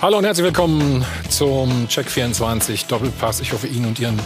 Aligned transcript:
Hallo 0.00 0.18
und 0.18 0.24
herzlich 0.24 0.44
willkommen 0.44 1.04
zum 1.28 1.88
Check 1.88 2.08
24 2.08 2.86
Doppelpass. 2.86 3.40
Ich 3.40 3.52
hoffe, 3.52 3.66
Ihnen 3.66 3.86
und 3.86 3.98
Ihren 3.98 4.16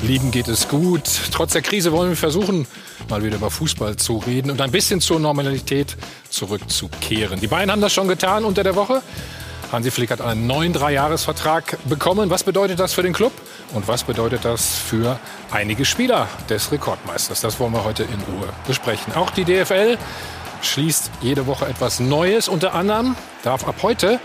Lieben 0.00 0.30
geht 0.30 0.48
es 0.48 0.68
gut. 0.68 1.02
Trotz 1.30 1.52
der 1.52 1.60
Krise 1.60 1.92
wollen 1.92 2.08
wir 2.08 2.16
versuchen, 2.16 2.66
mal 3.10 3.22
wieder 3.22 3.36
über 3.36 3.50
Fußball 3.50 3.96
zu 3.96 4.16
reden 4.26 4.50
und 4.50 4.58
ein 4.62 4.70
bisschen 4.70 5.02
zur 5.02 5.20
Normalität 5.20 5.98
zurückzukehren. 6.30 7.40
Die 7.40 7.46
Bayern 7.46 7.70
haben 7.70 7.82
das 7.82 7.92
schon 7.92 8.08
getan 8.08 8.46
unter 8.46 8.62
der 8.62 8.74
Woche. 8.74 9.02
Hansi 9.70 9.90
Flick 9.90 10.10
hat 10.10 10.22
einen 10.22 10.46
neuen 10.46 10.72
Dreijahresvertrag 10.72 11.76
bekommen. 11.84 12.30
Was 12.30 12.42
bedeutet 12.42 12.80
das 12.80 12.94
für 12.94 13.02
den 13.02 13.12
Club? 13.12 13.32
Und 13.74 13.86
was 13.86 14.04
bedeutet 14.04 14.46
das 14.46 14.76
für 14.78 15.20
einige 15.50 15.84
Spieler 15.84 16.26
des 16.48 16.72
Rekordmeisters? 16.72 17.42
Das 17.42 17.60
wollen 17.60 17.74
wir 17.74 17.84
heute 17.84 18.04
in 18.04 18.34
Ruhe 18.34 18.48
besprechen. 18.66 19.12
Auch 19.12 19.28
die 19.28 19.44
DFL 19.44 19.98
schließt 20.62 21.10
jede 21.20 21.46
Woche 21.46 21.66
etwas 21.66 22.00
Neues. 22.00 22.48
Unter 22.48 22.74
anderem 22.74 23.16
darf 23.42 23.66
ab 23.66 23.76
heute 23.82 24.20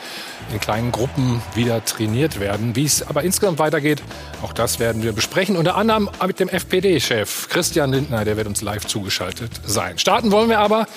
in 0.52 0.60
kleinen 0.60 0.92
Gruppen 0.92 1.42
wieder 1.56 1.84
trainiert 1.86 2.40
werden. 2.40 2.76
Wie 2.76 2.86
es 2.86 3.06
aber 3.06 3.24
insgesamt 3.24 3.60
weitergeht, 3.60 4.02
auch 4.42 4.54
das 4.54 4.80
werden 4.80 5.04
wir 5.04 5.14
besprechen. 5.14 5.56
Unter 5.56 5.76
anderem 5.76 6.10
mit 6.26 6.40
dem 6.40 6.50
FPD-Chef 6.50 7.50
Christian 7.50 7.92
Lindner, 7.92 8.26
der 8.26 8.38
wird 8.38 8.48
uns 8.48 8.62
live 8.62 8.86
zugeschaltet 8.86 9.52
sein. 9.66 9.98
Starten 9.98 10.32
wollen 10.32 10.50
wir 10.50 10.60
aber 10.60 10.88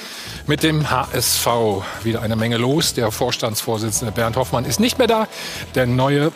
mit 0.47 0.63
dem 0.63 0.91
HSV. 0.91 1.47
Wieder 2.03 2.23
eine 2.23 2.37
Menge 2.37 2.57
los. 2.57 2.95
Der 2.95 3.11
Vorstandsvorsitzende 3.11 4.13
Bernd 4.13 4.37
Hoffmann 4.37 4.65
ist 4.65 4.81
nicht 4.81 4.99
mehr 4.99 5.07
da. 5.07 5.29
Der 5.75 5.87
neue 5.87 6.33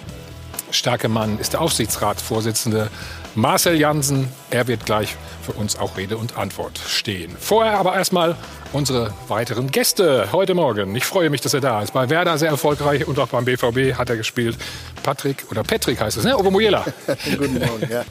starke 0.71 1.09
Mann 1.09 1.39
ist 1.39 1.53
der 1.53 1.61
Aufsichtsratsvorsitzende 1.61 2.91
Marcel 3.35 3.77
Jansen. 3.77 4.29
Er 4.51 4.67
wird 4.69 4.87
gleich 4.87 5.17
für 5.43 5.53
uns 5.53 5.79
auch 5.79 5.97
Rede 5.97 6.17
und 6.17 6.37
Antwort 6.37 6.79
stehen. 6.79 7.37
Vorher 7.39 7.79
aber 7.79 7.95
erstmal 7.95 8.37
unsere 8.73 9.13
weiteren 9.29 9.71
Gäste 9.71 10.29
heute 10.33 10.55
Morgen. 10.55 10.95
Ich 10.95 11.05
freue 11.05 11.31
mich, 11.31 11.41
dass 11.41 11.55
er 11.55 11.61
da 11.61 11.83
ist. 11.83 11.93
Bei 11.93 12.09
Werder 12.09 12.39
sehr 12.39 12.51
erfolgreich 12.51 13.07
und 13.07 13.19
auch 13.19 13.29
beim 13.29 13.45
BVB 13.45 13.99
hat 13.99 14.11
er 14.11 14.17
gespielt. 14.17 14.57
Patrick 15.03 15.45
oder 15.51 15.63
Patrick 15.63 16.01
heißt 16.01 16.17
es, 16.17 16.25
ne? 16.25 16.37
Obermujela. 16.37 16.85
guten 17.25 17.59
Morgen, 17.59 17.89
ja. 17.91 18.05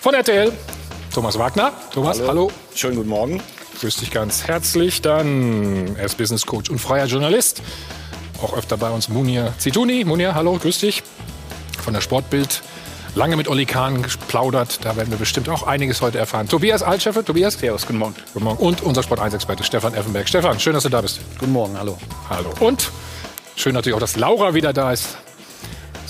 Von 0.00 0.14
RTL, 0.14 0.52
Thomas 1.12 1.38
Wagner. 1.38 1.72
Thomas, 1.92 2.18
hallo. 2.18 2.28
hallo. 2.28 2.52
Schönen 2.74 2.96
guten 2.96 3.08
Morgen. 3.08 3.42
Grüß 3.80 3.96
dich 3.96 4.10
ganz 4.10 4.46
herzlich. 4.46 5.02
Dann, 5.02 5.96
er 5.96 6.06
ist 6.06 6.18
Business 6.18 6.46
Coach 6.46 6.70
und 6.70 6.78
freier 6.78 7.06
Journalist. 7.06 7.62
Auch 8.42 8.56
öfter 8.56 8.76
bei 8.76 8.90
uns 8.90 9.08
Munir 9.08 9.52
Zituni. 9.58 10.04
Munir, 10.04 10.34
hallo, 10.34 10.58
grüß 10.58 10.80
dich. 10.80 11.02
Von 11.82 11.94
der 11.94 12.00
Sportbild 12.00 12.62
lange 13.14 13.36
mit 13.36 13.48
Olli 13.48 13.66
Kahn 13.66 14.02
geplaudert. 14.02 14.84
Da 14.84 14.96
werden 14.96 15.10
wir 15.10 15.18
bestimmt 15.18 15.48
auch 15.48 15.64
einiges 15.66 16.00
heute 16.00 16.18
erfahren. 16.18 16.48
Tobias 16.48 16.82
Altscheffe, 16.82 17.24
Tobias. 17.24 17.54
Servus, 17.54 17.86
guten 17.86 17.98
Morgen. 17.98 18.14
Guten 18.32 18.44
Morgen. 18.44 18.58
Und 18.58 18.82
unser 18.82 19.02
Sport 19.02 19.20
1-Experte 19.20 19.64
Stefan 19.64 19.94
Effenberg. 19.94 20.28
Stefan, 20.28 20.60
schön, 20.60 20.74
dass 20.74 20.84
du 20.84 20.88
da 20.88 21.00
bist. 21.00 21.20
Guten 21.38 21.52
Morgen, 21.52 21.78
hallo. 21.78 21.98
Hallo. 22.28 22.50
Und 22.60 22.90
schön 23.56 23.74
natürlich 23.74 23.94
auch, 23.94 24.00
dass 24.00 24.16
Laura 24.16 24.54
wieder 24.54 24.72
da 24.72 24.92
ist. 24.92 25.16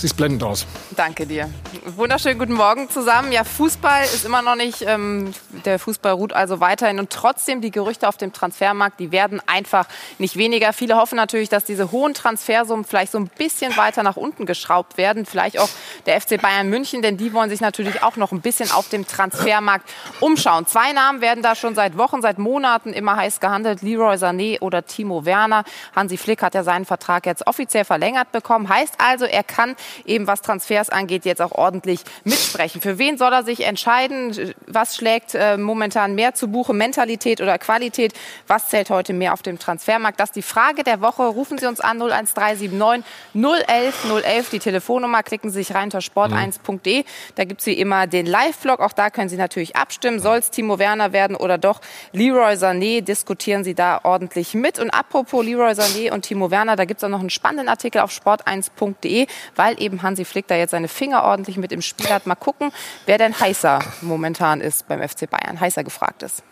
Siehst 0.01 0.17
blendend 0.17 0.43
aus. 0.43 0.67
Danke 0.97 1.27
dir. 1.27 1.51
Wunderschönen 1.85 2.39
guten 2.39 2.55
Morgen 2.55 2.89
zusammen. 2.89 3.33
Ja, 3.33 3.45
Fußball 3.45 4.05
ist 4.05 4.25
immer 4.25 4.41
noch 4.41 4.57
nicht, 4.57 4.81
ähm, 4.81 5.35
der 5.67 5.79
Fußball 5.79 6.13
ruht 6.13 6.33
also 6.33 6.59
weiterhin 6.59 6.99
und 6.99 7.11
trotzdem 7.11 7.61
die 7.61 7.71
Gerüchte 7.71 8.09
auf 8.09 8.17
dem 8.17 8.33
Transfermarkt, 8.33 8.99
die 8.99 9.13
werden 9.13 9.43
einfach 9.47 9.87
nicht 10.17 10.39
weniger. 10.39 10.73
Viele 10.73 10.97
hoffen 10.97 11.17
natürlich, 11.17 11.51
dass 11.51 11.65
diese 11.65 11.93
hohen 11.93 12.15
Transfersummen 12.15 12.87
vielleicht 12.87 13.13
so 13.13 13.19
ein 13.19 13.29
bisschen 13.37 13.77
weiter 13.77 14.03
nach 14.03 14.17
unten 14.17 14.47
geschraubt 14.47 14.97
werden. 14.97 15.27
Vielleicht 15.27 15.59
auch 15.59 15.69
der 16.07 16.19
FC 16.19 16.41
Bayern 16.41 16.71
München, 16.71 17.03
denn 17.03 17.19
die 17.19 17.35
wollen 17.35 17.51
sich 17.51 17.61
natürlich 17.61 18.03
auch 18.03 18.17
noch 18.17 18.33
ein 18.33 18.41
bisschen 18.41 18.71
auf 18.71 18.89
dem 18.89 19.07
Transfermarkt 19.07 19.87
umschauen. 20.21 20.67
Zwei 20.67 20.93
Namen 20.93 21.21
werden 21.21 21.43
da 21.43 21.55
schon 21.55 21.75
seit 21.75 21.99
Wochen, 21.99 22.23
seit 22.23 22.39
Monaten 22.39 22.95
immer 22.95 23.17
heiß 23.17 23.39
gehandelt. 23.39 23.83
Leroy 23.83 24.15
Sané 24.15 24.61
oder 24.61 24.87
Timo 24.87 25.27
Werner. 25.27 25.65
Hansi 25.95 26.17
Flick 26.17 26.41
hat 26.41 26.55
ja 26.55 26.63
seinen 26.63 26.87
Vertrag 26.87 27.27
jetzt 27.27 27.47
offiziell 27.47 27.85
verlängert 27.85 28.33
bekommen. 28.33 28.71
Heißt 28.71 28.95
also, 28.97 29.27
er 29.27 29.45
kann 29.45 29.77
eben 30.05 30.27
was 30.27 30.43
Transfers 30.43 30.91
angeht, 30.91 31.25
jetzt 31.25 31.43
auch 31.43 31.53
ordentlich 31.53 32.01
mitsprechen. 32.25 32.81
Für 32.81 32.99
wen 32.99 33.19
soll 33.19 33.33
er 33.33 33.45
sich 33.45 33.65
entscheiden? 33.67 34.55
Was 34.67 34.97
schlägt 34.97 35.35
äh, 35.35 35.57
momentan 35.57 36.15
mehr 36.15 36.35
zu 36.35 36.49
Buche? 36.49 36.73
Mentalität 36.73 37.41
oder 37.41 37.59
Qualität? 37.59 38.15
Was 38.47 38.69
zählt 38.69 38.91
heute 38.91 39.13
mehr 39.13 39.33
auf 39.33 39.43
dem 39.43 39.59
Transfermarkt? 39.59 40.19
Das 40.19 40.31
ist 40.31 40.37
die 40.37 40.43
Frage 40.43 40.83
der 40.83 41.01
Woche. 41.01 41.23
Rufen 41.23 41.59
Sie 41.59 41.67
uns 41.67 41.81
an 41.81 42.01
01379 42.01 43.05
011 43.35 44.23
011, 44.25 44.51
die 44.51 44.59
Telefonnummer. 44.59 45.23
Klicken 45.23 45.51
Sie 45.51 45.63
sich 45.63 45.75
rein 45.75 45.85
unter 45.85 45.99
sport1.de. 45.99 47.05
Da 47.35 47.45
gibt 47.45 47.61
es 47.61 47.67
wie 47.67 47.73
immer 47.73 48.07
den 48.07 48.27
Live-Blog. 48.27 48.81
Auch 48.81 48.93
da 48.93 49.11
können 49.11 49.29
Sie 49.29 49.37
natürlich 49.37 49.77
abstimmen. 49.77 50.21
Soll 50.21 50.39
es 50.39 50.51
Timo 50.51 50.79
Werner 50.79 51.13
werden 51.13 51.37
oder 51.37 51.59
doch 51.59 51.81
Leroy 52.13 52.55
Sané? 52.55 53.01
Diskutieren 53.01 53.65
Sie 53.65 53.75
da 53.75 54.01
ordentlich 54.05 54.55
mit. 54.55 54.79
Und 54.79 54.91
apropos 54.91 55.45
Leroy 55.45 55.73
Sané 55.73 56.13
und 56.13 56.23
Timo 56.23 56.51
Werner, 56.51 56.77
da 56.77 56.85
gibt 56.85 56.99
es 56.99 57.05
auch 57.05 57.09
noch 57.09 57.21
einen 57.21 57.31
spannenden 57.31 57.69
Artikel 57.69 58.01
auf 58.01 58.13
sport1.de, 58.13 59.27
weil 59.57 59.80
eben 59.81 60.03
Hansi 60.03 60.25
Flick 60.25 60.47
da 60.47 60.55
jetzt 60.55 60.71
seine 60.71 60.89
Finger 60.89 61.25
ordentlich 61.25 61.57
mit 61.57 61.73
im 61.73 61.83
Spiel 61.83 62.09
hat. 62.11 62.27
Mal 62.27 62.35
gucken, 62.35 62.73
wer 63.07 63.19
denn 63.19 63.39
heißer 63.39 63.81
momentan 64.03 64.61
ist 64.61 64.87
beim 64.89 65.07
FC 65.07 65.29
Bayern, 65.29 65.61
heißer 65.61 65.85
gefragt 65.85 66.23
ist. 66.23 66.43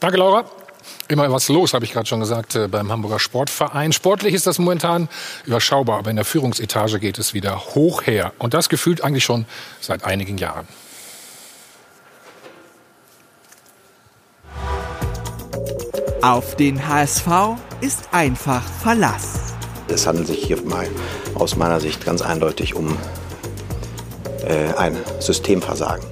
Danke, 0.00 0.16
Laura. 0.16 0.44
Immer 1.08 1.30
was 1.30 1.48
los, 1.48 1.74
habe 1.74 1.84
ich 1.84 1.92
gerade 1.92 2.06
schon 2.06 2.20
gesagt, 2.20 2.54
äh, 2.54 2.68
beim 2.68 2.90
Hamburger 2.90 3.18
Sportverein. 3.18 3.92
Sportlich 3.92 4.34
ist 4.34 4.46
das 4.46 4.58
momentan 4.58 5.08
überschaubar, 5.44 5.98
aber 5.98 6.10
in 6.10 6.16
der 6.16 6.24
Führungsetage 6.24 6.98
geht 6.98 7.18
es 7.18 7.34
wieder 7.34 7.58
hoch 7.74 8.02
her. 8.02 8.32
Und 8.38 8.54
das 8.54 8.68
gefühlt 8.68 9.02
eigentlich 9.02 9.24
schon 9.24 9.46
seit 9.80 10.04
einigen 10.04 10.38
Jahren. 10.38 10.66
Auf 16.22 16.56
den 16.56 16.88
HSV 16.88 17.26
ist 17.82 18.08
einfach 18.12 18.62
Verlass. 18.62 19.53
Es 19.88 20.06
handelt 20.06 20.26
sich 20.26 20.44
hier 20.44 20.62
mal 20.62 20.86
aus 21.34 21.56
meiner 21.56 21.80
Sicht 21.80 22.04
ganz 22.04 22.22
eindeutig 22.22 22.74
um 22.74 22.96
äh, 24.46 24.72
ein 24.76 24.96
Systemversagen. 25.20 26.04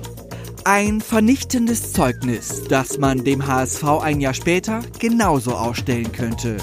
Ein 0.64 1.00
vernichtendes 1.00 1.92
Zeugnis, 1.92 2.62
das 2.68 2.98
man 2.98 3.24
dem 3.24 3.46
HSV 3.46 3.84
ein 4.00 4.20
Jahr 4.20 4.34
später 4.34 4.80
genauso 4.98 5.52
ausstellen 5.52 6.12
könnte. 6.12 6.56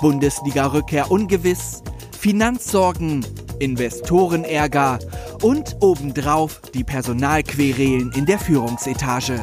Bundesliga-Rückkehr 0.00 1.10
ungewiss, 1.10 1.82
Finanzsorgen, 2.18 3.24
Investorenärger 3.58 4.98
und 5.42 5.76
obendrauf 5.80 6.62
die 6.72 6.84
Personalquerelen 6.84 8.12
in 8.12 8.24
der 8.24 8.38
Führungsetage. 8.38 9.38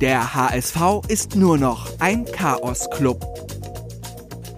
Der 0.00 0.34
HSV 0.34 1.02
ist 1.08 1.36
nur 1.36 1.58
noch 1.58 1.86
ein 1.98 2.24
Chaos-Club. 2.24 3.29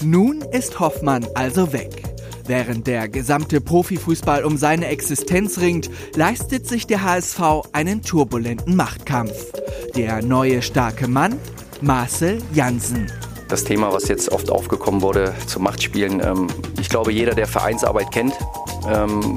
Nun 0.05 0.43
ist 0.51 0.81
Hoffmann 0.81 1.27
also 1.35 1.73
weg. 1.73 2.03
Während 2.47 2.89
der 2.89 3.09
gesamte 3.09 3.61
Profifußball 3.61 4.45
um 4.45 4.57
seine 4.57 4.87
Existenz 4.87 5.59
ringt, 5.59 5.91
leistet 6.17 6.67
sich 6.67 6.89
der 6.89 7.05
HSV 7.05 7.41
einen 7.73 8.03
turbulenten 8.03 8.75
Machtkampf. 8.75 9.53
Der 9.95 10.23
neue 10.23 10.61
starke 10.61 11.07
Mann, 11.07 11.39
Marcel 11.81 12.39
Jansen. 12.53 13.13
Das 13.49 13.63
Thema, 13.63 13.93
was 13.93 14.09
jetzt 14.09 14.33
oft 14.33 14.51
aufgekommen 14.51 15.03
wurde 15.03 15.35
zu 15.47 15.61
Machtspielen, 15.61 16.21
ähm, 16.21 16.49
ich 16.81 16.89
glaube, 16.89 17.13
jeder, 17.13 17.35
der 17.35 17.47
Vereinsarbeit 17.47 18.11
kennt, 18.11 18.33
ähm, 18.91 19.37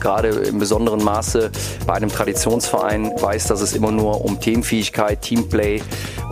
gerade 0.00 0.28
im 0.28 0.58
besonderen 0.58 1.02
Maße 1.04 1.50
bei 1.86 1.94
einem 1.94 2.10
Traditionsverein 2.10 3.12
weiß, 3.20 3.48
dass 3.48 3.60
es 3.60 3.74
immer 3.74 3.90
nur 3.90 4.24
um 4.24 4.40
Teamfähigkeit, 4.40 5.20
Teamplay 5.20 5.82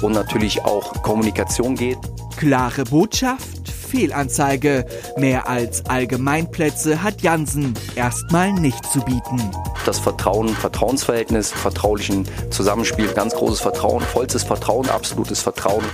und 0.00 0.12
natürlich 0.12 0.65
auch 0.65 1.03
Kommunikation 1.03 1.75
geht. 1.75 1.99
Klare 2.37 2.84
Botschaft, 2.84 3.64
Fehlanzeige. 3.94 4.84
Mehr 5.16 5.49
als 5.49 5.87
Allgemeinplätze 5.87 7.03
hat 7.03 7.22
Jansen 7.22 7.75
erstmal 7.94 8.53
nicht 8.53 8.84
zu 8.87 9.00
bieten. 9.00 9.41
Das 9.87 10.00
Vertrauen, 10.00 10.49
Vertrauensverhältnis, 10.49 11.53
vertraulichen 11.53 12.27
Zusammenspiel, 12.50 13.12
ganz 13.12 13.34
großes 13.34 13.60
Vertrauen, 13.60 14.03
vollstes 14.03 14.43
Vertrauen, 14.43 14.88
absolutes 14.88 15.41
Vertrauen. 15.43 15.84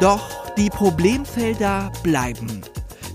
Doch 0.00 0.28
die 0.56 0.68
Problemfelder 0.68 1.90
bleiben. 2.02 2.60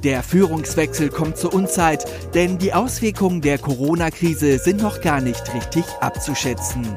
Der 0.04 0.24
Führungswechsel 0.24 1.10
kommt 1.10 1.38
zur 1.38 1.54
Unzeit, 1.54 2.06
denn 2.34 2.58
die 2.58 2.74
Auswirkungen 2.74 3.42
der 3.42 3.60
Corona-Krise 3.60 4.58
sind 4.58 4.82
noch 4.82 5.02
gar 5.02 5.22
nicht 5.22 5.54
richtig 5.54 5.86
abzuschätzen. 6.02 6.88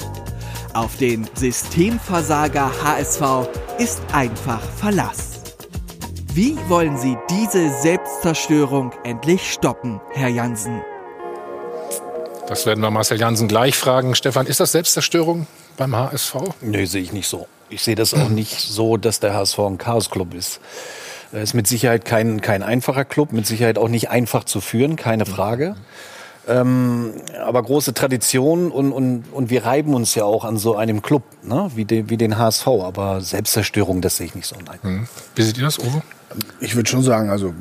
Auf 0.72 0.96
den 0.96 1.28
Systemversager 1.34 2.70
HSV 2.82 3.48
ist 3.78 4.00
einfach 4.12 4.62
Verlass. 4.78 5.29
Wie 6.32 6.56
wollen 6.68 6.96
Sie 6.96 7.18
diese 7.28 7.70
Selbstzerstörung 7.70 8.92
endlich 9.02 9.50
stoppen, 9.50 10.00
Herr 10.12 10.28
Jansen? 10.28 10.80
Das 12.46 12.66
werden 12.66 12.80
wir 12.82 12.90
Marcel 12.92 13.18
Jansen 13.18 13.48
gleich 13.48 13.76
fragen. 13.76 14.14
Stefan, 14.14 14.46
ist 14.46 14.60
das 14.60 14.70
Selbstzerstörung 14.70 15.48
beim 15.76 15.96
HSV? 15.96 16.36
Nee, 16.60 16.84
sehe 16.84 17.02
ich 17.02 17.12
nicht 17.12 17.26
so. 17.26 17.48
Ich 17.68 17.82
sehe 17.82 17.96
das 17.96 18.14
auch 18.14 18.28
nicht 18.28 18.60
so, 18.60 18.96
dass 18.96 19.18
der 19.18 19.34
HSV 19.34 19.58
ein 19.58 19.78
Chaos-Club 19.78 20.34
ist. 20.34 20.60
Er 21.32 21.42
ist 21.42 21.54
mit 21.54 21.66
Sicherheit 21.66 22.04
kein, 22.04 22.40
kein 22.40 22.62
einfacher 22.62 23.04
Club, 23.04 23.32
mit 23.32 23.44
Sicherheit 23.44 23.76
auch 23.76 23.88
nicht 23.88 24.10
einfach 24.10 24.44
zu 24.44 24.60
führen, 24.60 24.94
keine 24.94 25.26
Frage. 25.26 25.74
Ähm, 26.46 27.12
aber 27.44 27.60
große 27.60 27.92
Tradition 27.92 28.70
und, 28.70 28.92
und, 28.92 29.24
und 29.32 29.50
wir 29.50 29.64
reiben 29.64 29.94
uns 29.94 30.14
ja 30.14 30.24
auch 30.24 30.44
an 30.44 30.58
so 30.58 30.76
einem 30.76 31.02
Club, 31.02 31.24
ne? 31.42 31.72
wie, 31.74 31.84
de, 31.84 32.08
wie 32.08 32.16
den 32.16 32.38
HSV. 32.38 32.68
Aber 32.68 33.20
Selbstzerstörung, 33.20 34.00
das 34.00 34.18
sehe 34.18 34.26
ich 34.26 34.36
nicht 34.36 34.46
so. 34.46 34.54
Nein. 34.64 34.78
Hm. 34.82 35.08
Wie 35.34 35.42
seht 35.42 35.58
ihr 35.58 35.64
das, 35.64 35.80
Uwe? 35.80 36.02
Ich 36.60 36.76
würde 36.76 36.88
schon 36.88 37.02
sagen, 37.02 37.30
also 37.30 37.54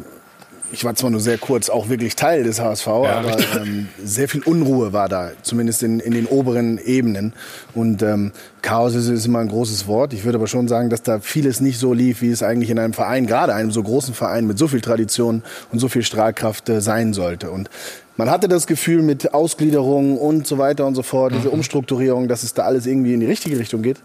ich 0.72 0.86
war 0.86 0.96
zwar 0.96 1.10
nur 1.10 1.20
sehr 1.20 1.38
kurz 1.38 1.70
auch 1.70 1.90
wirklich 1.90 2.16
Teil 2.16 2.44
des 2.44 2.60
HSV, 2.60 2.88
ja, 2.88 3.20
aber 3.20 3.38
ähm, 3.60 3.88
sehr 4.04 4.30
viel 4.30 4.44
Unruhe 4.44 4.94
war 4.94 5.10
da, 5.10 5.32
zumindest 5.42 5.82
in, 5.84 6.00
in 6.00 6.14
den 6.14 6.28
oberen 6.28 6.78
Ebenen. 6.78 7.34
Und 7.74 8.04
ähm, 8.04 8.32
Chaos 8.62 8.94
ist, 8.94 9.08
ist 9.08 9.26
immer 9.26 9.40
ein 9.40 9.48
großes 9.48 9.88
Wort. 9.88 10.14
Ich 10.14 10.26
würde 10.26 10.38
aber 10.38 10.48
schon 10.48 10.68
sagen, 10.68 10.90
dass 10.90 11.02
da 11.02 11.20
vieles 11.20 11.60
nicht 11.60 11.80
so 11.80 11.94
lief, 11.94 12.22
wie 12.22 12.30
es 12.30 12.44
eigentlich 12.44 12.70
in 12.70 12.78
einem 12.78 12.94
Verein, 12.94 13.26
gerade 13.26 13.54
einem 13.54 13.72
so 13.72 13.82
großen 13.82 14.14
Verein 14.14 14.46
mit 14.46 14.58
so 14.60 14.68
viel 14.68 14.82
Tradition 14.82 15.44
und 15.72 15.80
so 15.80 15.88
viel 15.88 16.04
Strahlkraft 16.04 16.70
äh, 16.70 16.82
sein 16.82 17.14
sollte. 17.14 17.50
Und 17.50 17.70
man 18.18 18.30
hatte 18.30 18.48
das 18.48 18.68
Gefühl 18.68 19.02
mit 19.02 19.34
Ausgliederung 19.34 20.18
und 20.18 20.46
so 20.46 20.58
weiter 20.58 20.86
und 20.86 20.94
so 20.94 21.04
fort, 21.04 21.34
diese 21.34 21.48
mhm. 21.48 21.56
Umstrukturierung, 21.56 22.28
dass 22.28 22.44
es 22.44 22.54
da 22.54 22.64
alles 22.64 22.86
irgendwie 22.86 23.14
in 23.14 23.22
die 23.22 23.26
richtige 23.26 23.58
Richtung 23.58 23.82
geht 23.82 23.98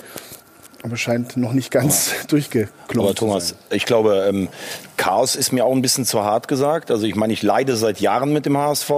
aber 0.85 0.99
scheint 0.99 1.39
noch 1.39 1.55
nicht 1.55 1.71
ganz 1.71 2.13
oh. 2.13 2.27
durchgeklungen. 2.29 3.09
Aber 3.09 3.15
Thomas, 3.15 3.55
ich 3.71 3.87
glaube, 3.87 4.27
ähm, 4.29 4.49
Chaos 4.99 5.35
ist 5.35 5.51
mir 5.51 5.65
auch 5.65 5.73
ein 5.73 5.83
bisschen 5.83 6.05
zu 6.05 6.23
hart 6.23 6.47
gesagt. 6.47 6.91
Also 6.91 7.07
ich 7.07 7.17
meine, 7.17 7.33
ich 7.33 7.43
leide 7.43 7.77
seit 7.77 8.01
Jahren 8.01 8.33
mit 8.33 8.47
dem 8.47 8.57
HSV, 8.57 8.91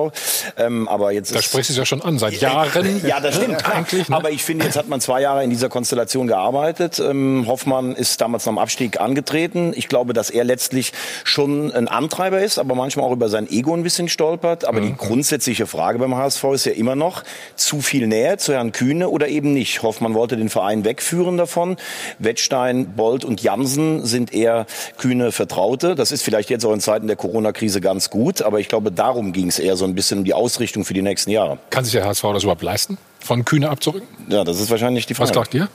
ähm, 0.58 0.88
aber 0.88 1.12
jetzt 1.12 1.34
da 1.34 1.40
sprichst 1.40 1.70
du 1.70 1.72
es 1.72 1.78
ja 1.78 1.86
schon 1.86 2.02
an 2.02 2.18
seit 2.18 2.34
Jahren. 2.34 3.00
ja, 3.06 3.20
das 3.20 3.36
stimmt 3.36 3.64
eigentlich. 3.72 4.08
Ne? 4.08 4.16
Aber 4.16 4.30
ich 4.30 4.42
finde, 4.42 4.64
jetzt 4.64 4.76
hat 4.76 4.88
man 4.88 5.00
zwei 5.00 5.20
Jahre 5.20 5.44
in 5.44 5.50
dieser 5.50 5.68
Konstellation 5.68 6.26
gearbeitet. 6.26 6.98
Ähm, 6.98 7.44
Hoffmann 7.46 7.94
ist 7.94 8.20
damals 8.20 8.44
noch 8.46 8.54
im 8.54 8.58
Abstieg 8.58 9.00
angetreten. 9.00 9.72
Ich 9.74 9.88
glaube, 9.88 10.12
dass 10.12 10.28
er 10.28 10.42
letztlich 10.42 10.92
schon 11.22 11.72
ein 11.72 11.86
Antreiber 11.86 12.40
ist, 12.40 12.58
aber 12.58 12.74
manchmal 12.74 13.06
auch 13.06 13.12
über 13.12 13.28
sein 13.28 13.48
Ego 13.48 13.74
ein 13.74 13.84
bisschen 13.84 14.08
stolpert. 14.08 14.64
Aber 14.64 14.80
mhm. 14.80 14.86
die 14.86 14.96
grundsätzliche 14.96 15.66
Frage 15.66 16.00
beim 16.00 16.16
HSV 16.16 16.44
ist 16.52 16.66
ja 16.66 16.72
immer 16.72 16.96
noch 16.96 17.22
zu 17.54 17.80
viel 17.80 18.08
Nähe 18.08 18.38
zu 18.38 18.52
Herrn 18.52 18.72
Kühne 18.72 19.08
oder 19.08 19.28
eben 19.28 19.52
nicht. 19.52 19.82
Hoffmann 19.82 20.14
wollte 20.14 20.36
den 20.36 20.48
Verein 20.48 20.84
wegführen 20.84 21.36
davon. 21.36 21.75
Wettstein, 22.18 22.94
Bolt 22.94 23.24
und 23.24 23.42
Jansen 23.42 24.04
sind 24.04 24.32
eher 24.32 24.66
Kühne 24.96 25.32
Vertraute. 25.32 25.94
Das 25.94 26.12
ist 26.12 26.22
vielleicht 26.22 26.50
jetzt 26.50 26.64
auch 26.64 26.72
in 26.72 26.80
Zeiten 26.80 27.06
der 27.06 27.16
Corona-Krise 27.16 27.80
ganz 27.80 28.10
gut, 28.10 28.42
aber 28.42 28.60
ich 28.60 28.68
glaube, 28.68 28.92
darum 28.92 29.32
ging 29.32 29.48
es 29.48 29.58
eher 29.58 29.76
so 29.76 29.84
ein 29.84 29.94
bisschen 29.94 30.18
um 30.18 30.24
die 30.24 30.34
Ausrichtung 30.34 30.84
für 30.84 30.94
die 30.94 31.02
nächsten 31.02 31.30
Jahre. 31.30 31.58
Kann 31.70 31.84
sich 31.84 31.92
der 31.92 32.04
HSV 32.04 32.22
das 32.32 32.42
überhaupt 32.42 32.62
leisten? 32.62 32.98
Von 33.26 33.44
Kühne 33.44 33.68
abzurücken? 33.68 34.08
Ja, 34.28 34.44
das 34.44 34.60
ist 34.60 34.70
wahrscheinlich 34.70 35.06
die 35.06 35.14
Frage. 35.14 35.28
Was 35.28 35.34
sagt 35.34 35.54
ihr? 35.54 35.68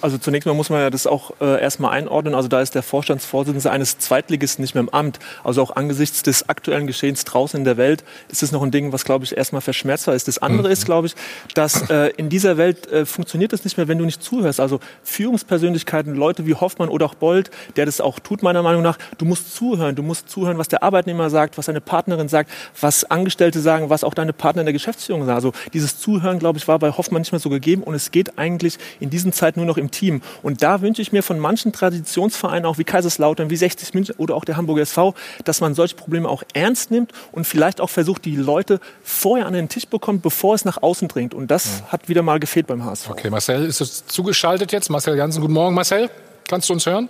Also 0.00 0.18
zunächst 0.18 0.46
mal 0.46 0.54
muss 0.54 0.70
man 0.70 0.80
ja 0.80 0.90
das 0.90 1.06
auch 1.06 1.32
äh, 1.40 1.60
erstmal 1.60 1.92
einordnen. 1.92 2.34
Also 2.34 2.48
da 2.48 2.60
ist 2.60 2.74
der 2.74 2.82
Vorstandsvorsitzende 2.82 3.70
eines 3.70 3.98
Zweitligisten 3.98 4.62
nicht 4.62 4.74
mehr 4.74 4.82
im 4.82 4.88
Amt. 4.90 5.18
Also 5.42 5.62
auch 5.62 5.74
angesichts 5.76 6.22
des 6.22 6.48
aktuellen 6.48 6.86
Geschehens 6.86 7.24
draußen 7.24 7.58
in 7.58 7.64
der 7.64 7.76
Welt 7.76 8.04
ist 8.28 8.42
es 8.42 8.52
noch 8.52 8.62
ein 8.62 8.70
Ding, 8.70 8.92
was, 8.92 9.04
glaube 9.04 9.24
ich, 9.24 9.36
erstmal 9.36 9.62
verschmerzbar 9.62 10.14
ist. 10.14 10.28
Das 10.28 10.38
andere 10.38 10.68
mhm. 10.68 10.72
ist, 10.72 10.84
glaube 10.84 11.06
ich, 11.08 11.14
dass 11.54 11.88
äh, 11.90 12.10
in 12.16 12.28
dieser 12.28 12.56
Welt 12.56 12.86
äh, 12.90 13.06
funktioniert 13.06 13.52
es 13.52 13.64
nicht 13.64 13.76
mehr, 13.76 13.88
wenn 13.88 13.98
du 13.98 14.04
nicht 14.04 14.22
zuhörst. 14.22 14.60
Also 14.60 14.80
Führungspersönlichkeiten, 15.02 16.14
Leute 16.14 16.46
wie 16.46 16.54
Hoffmann 16.54 16.88
oder 16.88 17.06
auch 17.06 17.14
Bold, 17.14 17.50
der 17.76 17.86
das 17.86 18.00
auch 18.00 18.20
tut, 18.20 18.42
meiner 18.42 18.62
Meinung 18.62 18.82
nach, 18.82 18.98
du 19.18 19.24
musst 19.24 19.54
zuhören. 19.54 19.94
Du 19.96 20.02
musst 20.02 20.28
zuhören, 20.28 20.58
was 20.58 20.68
der 20.68 20.82
Arbeitnehmer 20.82 21.30
sagt, 21.30 21.58
was 21.58 21.66
deine 21.66 21.80
Partnerin 21.80 22.28
sagt, 22.28 22.50
was 22.80 23.04
Angestellte 23.04 23.60
sagen, 23.60 23.90
was 23.90 24.04
auch 24.04 24.14
deine 24.14 24.32
Partner 24.32 24.62
in 24.62 24.66
der 24.66 24.72
Geschäftsführung 24.72 25.24
sagen. 25.24 25.36
Also 25.36 25.52
dieses 25.72 25.98
Zuhören, 25.98 26.38
glaube 26.38 26.58
ich, 26.58 26.68
war 26.68 26.78
bei 26.84 26.96
Hoffmann 26.96 27.22
nicht 27.22 27.32
mehr 27.32 27.38
so 27.40 27.48
gegeben 27.48 27.82
und 27.82 27.94
es 27.94 28.10
geht 28.10 28.38
eigentlich 28.38 28.78
in 29.00 29.08
diesen 29.08 29.32
Zeiten 29.32 29.60
nur 29.60 29.66
noch 29.66 29.78
im 29.78 29.90
Team. 29.90 30.20
Und 30.42 30.62
da 30.62 30.82
wünsche 30.82 31.00
ich 31.00 31.12
mir 31.12 31.22
von 31.22 31.38
manchen 31.38 31.72
Traditionsvereinen, 31.72 32.66
auch 32.66 32.76
wie 32.76 32.84
Kaiserslautern, 32.84 33.48
wie 33.48 33.56
60 33.56 33.94
München 33.94 34.14
oder 34.18 34.34
auch 34.34 34.44
der 34.44 34.58
Hamburger 34.58 34.82
SV, 34.82 35.14
dass 35.44 35.62
man 35.62 35.74
solche 35.74 35.96
Probleme 35.96 36.28
auch 36.28 36.42
ernst 36.52 36.90
nimmt 36.90 37.12
und 37.32 37.46
vielleicht 37.46 37.80
auch 37.80 37.88
versucht, 37.88 38.26
die 38.26 38.36
Leute 38.36 38.80
vorher 39.02 39.46
an 39.46 39.54
den 39.54 39.70
Tisch 39.70 39.86
bekommt, 39.86 40.20
bevor 40.20 40.54
es 40.54 40.66
nach 40.66 40.82
außen 40.82 41.08
dringt. 41.08 41.32
Und 41.32 41.50
das 41.50 41.80
ja. 41.80 41.92
hat 41.92 42.08
wieder 42.10 42.20
mal 42.20 42.38
gefehlt 42.38 42.66
beim 42.66 42.84
HSV. 42.84 43.10
Okay, 43.10 43.30
Marcel 43.30 43.64
ist 43.64 43.80
es 43.80 44.06
zugeschaltet 44.06 44.72
jetzt. 44.72 44.90
Marcel 44.90 45.16
Jansen, 45.16 45.40
guten 45.40 45.54
Morgen, 45.54 45.74
Marcel. 45.74 46.10
Kannst 46.46 46.68
du 46.68 46.74
uns 46.74 46.84
hören? 46.84 47.08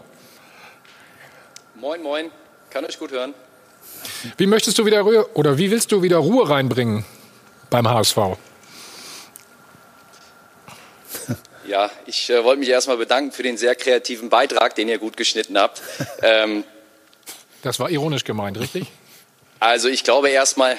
Moin, 1.80 2.00
moin. 2.00 2.30
Kann 2.70 2.84
euch 2.84 2.98
gut 2.98 3.10
hören. 3.10 3.34
Wie 4.36 4.46
möchtest 4.46 4.78
du 4.78 4.86
wieder 4.86 5.00
Ruhe 5.00 5.26
oder 5.34 5.58
wie 5.58 5.70
willst 5.70 5.90
du 5.90 6.02
wieder 6.02 6.18
Ruhe 6.18 6.48
reinbringen 6.48 7.04
beim 7.70 7.88
HSV? 7.88 8.18
Ja, 11.66 11.90
ich 12.06 12.28
äh, 12.30 12.44
wollte 12.44 12.60
mich 12.60 12.68
erstmal 12.68 12.96
bedanken 12.96 13.32
für 13.32 13.42
den 13.42 13.56
sehr 13.56 13.74
kreativen 13.74 14.28
Beitrag, 14.28 14.74
den 14.74 14.88
ihr 14.88 14.98
gut 14.98 15.16
geschnitten 15.16 15.58
habt. 15.58 15.82
Ähm, 16.22 16.64
das 17.62 17.80
war 17.80 17.90
ironisch 17.90 18.24
gemeint, 18.24 18.58
richtig? 18.58 18.86
Also 19.60 19.88
ich 19.88 20.04
glaube 20.04 20.30
erstmal, 20.30 20.76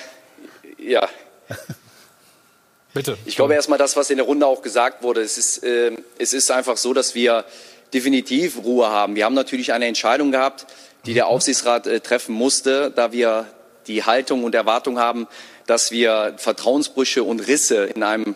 ja. 0.77 1.07
Bitte. 2.93 3.17
Ich 3.25 3.35
glaube 3.35 3.53
erstmal 3.53 3.77
das, 3.77 3.95
was 3.95 4.09
in 4.09 4.17
der 4.17 4.25
Runde 4.25 4.47
auch 4.47 4.61
gesagt 4.61 5.03
wurde. 5.03 5.21
Es 5.21 5.37
ist, 5.37 5.63
äh, 5.63 5.91
es 6.17 6.33
ist 6.33 6.49
einfach 6.51 6.77
so, 6.77 6.93
dass 6.93 7.13
wir 7.13 7.45
definitiv 7.93 8.57
Ruhe 8.63 8.87
haben. 8.89 9.15
Wir 9.15 9.25
haben 9.25 9.35
natürlich 9.35 9.73
eine 9.73 9.85
Entscheidung 9.85 10.31
gehabt, 10.31 10.65
die 11.05 11.13
der 11.13 11.27
Aufsichtsrat 11.27 11.87
äh, 11.87 11.99
treffen 11.99 12.33
musste, 12.33 12.91
da 12.91 13.11
wir 13.11 13.47
die 13.87 14.03
Haltung 14.03 14.43
und 14.43 14.55
Erwartung 14.55 14.97
haben, 14.99 15.27
dass 15.67 15.91
wir 15.91 16.35
Vertrauensbrüche 16.37 17.23
und 17.23 17.41
Risse 17.41 17.85
in 17.85 18.03
einem 18.03 18.35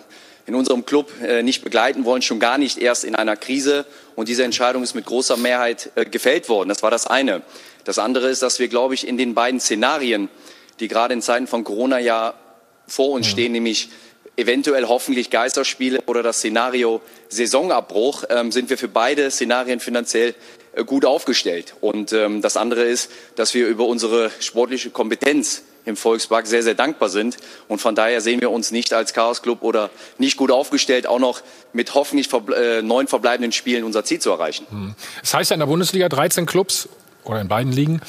in 0.50 0.56
unserem 0.56 0.84
Club 0.84 1.12
äh, 1.22 1.44
nicht 1.44 1.63
begleiten 1.63 2.06
wollen, 2.06 2.24
schon 2.24 2.40
gar 2.40 2.57
nicht 2.57 2.80
erst 2.80 3.04
in 3.04 3.13
einer 3.13 3.38
Krise. 3.38 3.86
Und 4.16 4.30
diese 4.30 4.44
Entscheidung 4.44 4.81
ist 4.81 4.96
mit 4.96 5.06
großer 5.06 5.38
Mehrheit 5.38 5.92
äh, 5.94 6.06
gefällt 6.06 6.50
worden. 6.50 6.69
Das 6.69 6.81
war 6.81 6.90
das 6.90 7.06
eine. 7.06 7.44
Das 7.84 8.00
andere 8.00 8.30
ist, 8.30 8.42
dass 8.42 8.57
wir, 8.57 8.68
glaube 8.68 8.96
ich, 8.96 9.07
in 9.07 9.16
den 9.16 9.36
beiden 9.36 9.60
Szenarien, 9.60 10.28
die 10.80 10.88
gerade 10.88 11.13
in 11.13 11.22
Zeiten 11.22 11.46
von 11.46 11.63
Corona 11.63 12.00
ja 12.00 12.34
vor 12.88 13.12
uns 13.12 13.28
stehen, 13.28 13.51
nämlich 13.51 13.90
eventuell 14.38 14.88
hoffentlich 14.88 15.30
Geisterspiele 15.30 16.01
oder 16.07 16.24
das 16.24 16.40
Szenario 16.40 17.01
Saisonabbruch, 17.28 18.24
ähm, 18.31 18.51
sind 18.51 18.72
wir 18.72 18.80
für 18.80 18.88
beide 18.88 19.30
Szenarien 19.30 19.80
finanziell 19.80 20.34
äh, 20.74 20.84
gut 20.84 21.06
aufgestellt. 21.06 21.75
Und 21.80 22.12
ähm, 22.12 22.42
das 22.42 22.57
andere 22.57 22.86
ist, 22.86 23.12
dass 23.36 23.54
wir 23.54 23.68
über 23.68 23.86
unsere 23.86 24.31
sportliche 24.40 24.90
Kompetenz 24.90 25.62
im 25.85 25.95
Volkspark 25.95 26.47
sehr, 26.47 26.63
sehr 26.63 26.75
dankbar 26.75 27.09
sind. 27.09 27.37
Und 27.67 27.79
von 27.79 27.95
daher 27.95 28.21
sehen 28.21 28.41
wir 28.41 28.51
uns 28.51 28.71
nicht 28.71 28.93
als 28.93 29.13
Chaos 29.13 29.41
Club 29.41 29.61
oder 29.61 29.89
nicht 30.17 30.37
gut 30.37 30.51
aufgestellt, 30.51 31.07
auch 31.07 31.19
noch 31.19 31.41
mit 31.73 31.93
hoffentlich 31.93 32.27
verble 32.27 32.55
äh, 32.55 32.81
neun 32.81 33.07
verbleibenden 33.07 33.51
Spielen 33.51 33.83
unser 33.83 34.03
Ziel 34.03 34.19
zu 34.19 34.29
erreichen. 34.29 34.65
Hm. 34.69 34.95
Es 35.23 35.33
heißt 35.33 35.51
ja 35.51 35.55
in 35.55 35.59
der 35.59 35.67
Bundesliga 35.67 36.09
13 36.09 36.45
Clubs 36.45 36.89
oder 37.23 37.41
in 37.41 37.47
beiden 37.47 37.71
Ligen 37.71 38.01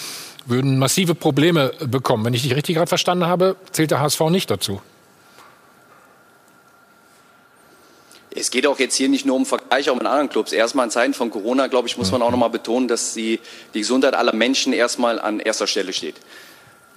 würden 0.46 0.78
massive 0.78 1.14
Probleme 1.14 1.72
bekommen. 1.81 2.25
Wenn 2.25 2.34
ich 2.34 2.43
dich 2.43 2.55
richtig 2.55 2.76
gerade 2.76 2.88
verstanden 2.88 3.26
habe, 3.26 3.56
zählt 3.72 3.90
der 3.90 4.00
HSV 4.00 4.20
nicht 4.31 4.50
dazu. 4.50 4.81
Es 8.32 8.50
geht 8.50 8.67
auch 8.67 8.78
jetzt 8.78 8.94
hier 8.94 9.08
nicht 9.08 9.26
nur 9.26 9.37
um 9.37 9.44
Vergleich 9.44 9.90
auch 9.90 9.96
mit 9.96 10.06
anderen 10.06 10.28
Clubs. 10.28 10.52
Erstmal 10.52 10.84
in 10.84 10.90
Zeiten 10.90 11.14
von 11.14 11.31
Corona, 11.31 11.67
glaube 11.67 11.88
ich, 11.88 11.99
muss 11.99 12.12
man 12.12 12.22
auch 12.22 12.31
noch 12.31 12.38
mal 12.38 12.49
betonen, 12.49 12.87
dass 12.87 13.12
die, 13.12 13.40
die 13.75 13.81
Gesundheit 13.81 14.14
aller 14.14 14.32
Menschen 14.32 14.72
erstmal 14.72 15.20
an 15.20 15.40
erster 15.40 15.67
Stelle 15.67 15.93
steht. 15.93 16.14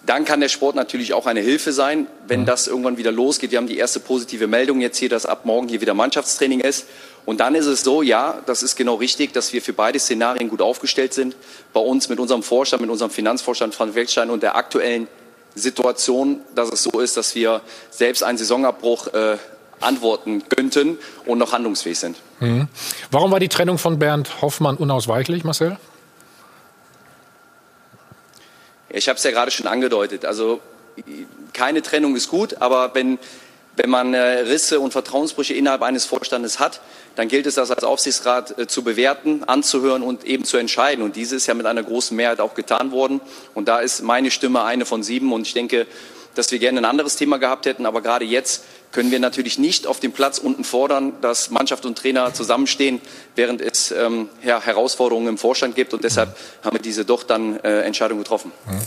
Dann 0.06 0.26
kann 0.26 0.42
der 0.42 0.50
Sport 0.50 0.76
natürlich 0.76 1.14
auch 1.14 1.26
eine 1.28 1.40
Hilfe 1.40 1.72
sein, 1.72 2.08
wenn 2.28 2.46
das 2.46 2.68
irgendwann 2.68 2.98
wieder 2.98 3.12
losgeht. 3.12 3.52
Wir 3.52 3.58
haben 3.58 3.68
die 3.68 3.78
erste 3.78 4.02
positive 4.02 4.48
Meldung 4.48 4.82
jetzt 4.82 4.98
hier, 4.98 5.08
dass 5.08 5.26
ab 5.26 5.46
morgen 5.46 5.70
hier 5.70 5.80
wieder 5.80 5.94
Mannschaftstraining 5.94 6.60
ist. 6.60 6.88
Und 7.26 7.40
dann 7.40 7.56
ist 7.56 7.68
es 7.68 7.84
so, 7.84 8.02
ja, 8.02 8.42
das 8.46 8.64
ist 8.64 8.76
genau 8.76 8.96
richtig, 8.96 9.32
dass 9.32 9.54
wir 9.54 9.62
für 9.62 9.72
beide 9.72 9.98
Szenarien 9.98 10.50
gut 10.50 10.62
aufgestellt 10.62 11.14
sind. 11.14 11.38
Bei 11.72 11.80
uns 11.80 12.10
mit 12.10 12.20
unserem 12.20 12.44
Vorstand, 12.44 12.82
mit 12.82 12.92
unserem 12.92 13.12
Finanzvorstand 13.12 13.74
Frank 13.74 13.96
Weltstein 13.96 14.30
und 14.30 14.44
der 14.44 14.58
aktuellen 14.58 15.08
Situation, 15.56 16.42
dass 16.54 16.70
es 16.70 16.84
so 16.84 17.00
ist, 17.00 17.16
dass 17.16 17.34
wir 17.36 17.62
selbst 17.90 18.24
einen 18.24 18.38
Saisonabbruch 18.38 19.08
äh, 19.14 19.38
antworten 19.80 20.44
könnten 20.50 20.98
und 21.26 21.38
noch 21.38 21.54
handlungsfähig 21.54 21.98
sind. 21.98 22.18
Mhm. 22.40 22.68
Warum 23.12 23.32
war 23.32 23.40
die 23.40 23.50
Trennung 23.50 23.78
von 23.78 24.00
Bernd 24.00 24.42
Hoffmann 24.42 24.76
unausweichlich, 24.76 25.44
Marcel? 25.44 25.78
Ich 28.94 29.10
habe 29.10 29.18
es 29.18 29.24
ja 29.24 29.32
gerade 29.32 29.50
schon 29.50 29.66
angedeutet. 29.66 30.24
Also 30.24 30.62
keine 31.52 31.82
Trennung 31.82 32.16
ist 32.16 32.30
gut, 32.30 32.62
aber 32.62 32.94
wenn, 32.94 33.18
wenn 33.76 33.90
man 33.90 34.14
äh, 34.14 34.20
Risse 34.20 34.80
und 34.80 34.92
Vertrauensbrüche 34.92 35.56
innerhalb 35.56 35.82
eines 35.82 36.06
Vorstandes 36.06 36.60
hat, 36.60 36.80
dann 37.16 37.28
gilt 37.28 37.48
es, 37.48 37.56
das 37.56 37.72
als 37.72 37.84
Aufsichtsrat 37.84 38.60
äh, 38.60 38.68
zu 38.68 38.84
bewerten, 38.84 39.44
anzuhören 39.46 40.04
und 40.04 40.26
eben 40.26 40.46
zu 40.46 40.58
entscheiden. 40.58 41.04
Und 41.04 41.16
diese 41.16 41.36
ist 41.36 41.48
ja 41.48 41.56
mit 41.56 41.66
einer 41.66 41.82
großen 41.82 42.16
Mehrheit 42.16 42.40
auch 42.40 42.54
getan 42.54 42.92
worden. 42.92 43.20
Und 43.56 43.68
da 43.68 43.80
ist 43.80 44.04
meine 44.04 44.30
Stimme 44.30 44.64
eine 44.64 44.86
von 44.86 45.02
sieben. 45.02 45.34
Und 45.34 45.48
ich 45.48 45.54
denke, 45.54 45.88
dass 46.36 46.52
wir 46.52 46.60
gerne 46.60 46.80
ein 46.80 46.86
anderes 46.86 47.16
Thema 47.16 47.40
gehabt 47.40 47.66
hätten. 47.66 47.88
Aber 47.88 48.02
gerade 48.02 48.26
jetzt 48.26 48.64
können 48.94 49.12
wir 49.12 49.20
natürlich 49.20 49.58
nicht 49.58 49.86
auf 49.86 50.00
dem 50.00 50.14
Platz 50.14 50.38
unten 50.38 50.64
fordern, 50.64 51.14
dass 51.22 51.50
Mannschaft 51.50 51.86
und 51.86 51.98
Trainer 51.98 52.34
zusammenstehen, 52.34 53.02
während 53.36 53.60
es 53.60 53.92
ähm, 53.92 54.30
ja, 54.44 54.62
Herausforderungen 54.62 55.28
im 55.28 55.38
Vorstand 55.38 55.76
gibt. 55.76 55.94
Und 55.94 56.04
deshalb 56.04 56.38
haben 56.64 56.78
wir 56.78 56.82
diese 56.82 57.04
doch 57.04 57.24
dann 57.24 57.60
äh, 57.60 57.82
Entscheidung 57.82 58.20
getroffen. 58.20 58.52
Mhm. 58.66 58.80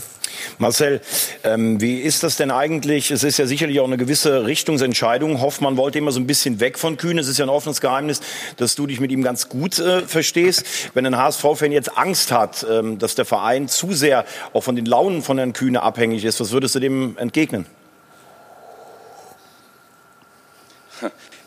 Marcel, 0.59 1.01
ähm, 1.43 1.81
wie 1.81 1.99
ist 1.99 2.23
das 2.23 2.37
denn 2.37 2.51
eigentlich? 2.51 3.11
Es 3.11 3.23
ist 3.23 3.37
ja 3.37 3.45
sicherlich 3.45 3.79
auch 3.79 3.85
eine 3.85 3.97
gewisse 3.97 4.45
Richtungsentscheidung. 4.45 5.41
Hoffmann 5.41 5.77
wollte 5.77 5.97
immer 5.97 6.11
so 6.11 6.19
ein 6.19 6.27
bisschen 6.27 6.59
weg 6.59 6.79
von 6.79 6.97
Kühn. 6.97 7.17
Es 7.17 7.27
ist 7.27 7.37
ja 7.37 7.45
ein 7.45 7.49
offenes 7.49 7.81
Geheimnis, 7.81 8.21
dass 8.55 8.75
du 8.75 8.87
dich 8.87 8.99
mit 8.99 9.11
ihm 9.11 9.23
ganz 9.23 9.49
gut 9.49 9.77
äh, 9.79 10.01
verstehst. 10.01 10.65
Wenn 10.93 11.05
ein 11.05 11.17
HSV-Fan 11.17 11.71
jetzt 11.71 11.97
Angst 11.97 12.31
hat, 12.31 12.65
ähm, 12.69 12.97
dass 12.97 13.15
der 13.15 13.25
Verein 13.25 13.67
zu 13.67 13.93
sehr 13.93 14.25
auch 14.53 14.63
von 14.63 14.75
den 14.75 14.85
Launen 14.85 15.21
von 15.21 15.37
Herrn 15.37 15.53
Kühne 15.53 15.81
abhängig 15.81 16.23
ist, 16.23 16.39
was 16.39 16.51
würdest 16.51 16.75
du 16.75 16.79
dem 16.79 17.17
entgegnen? 17.17 17.65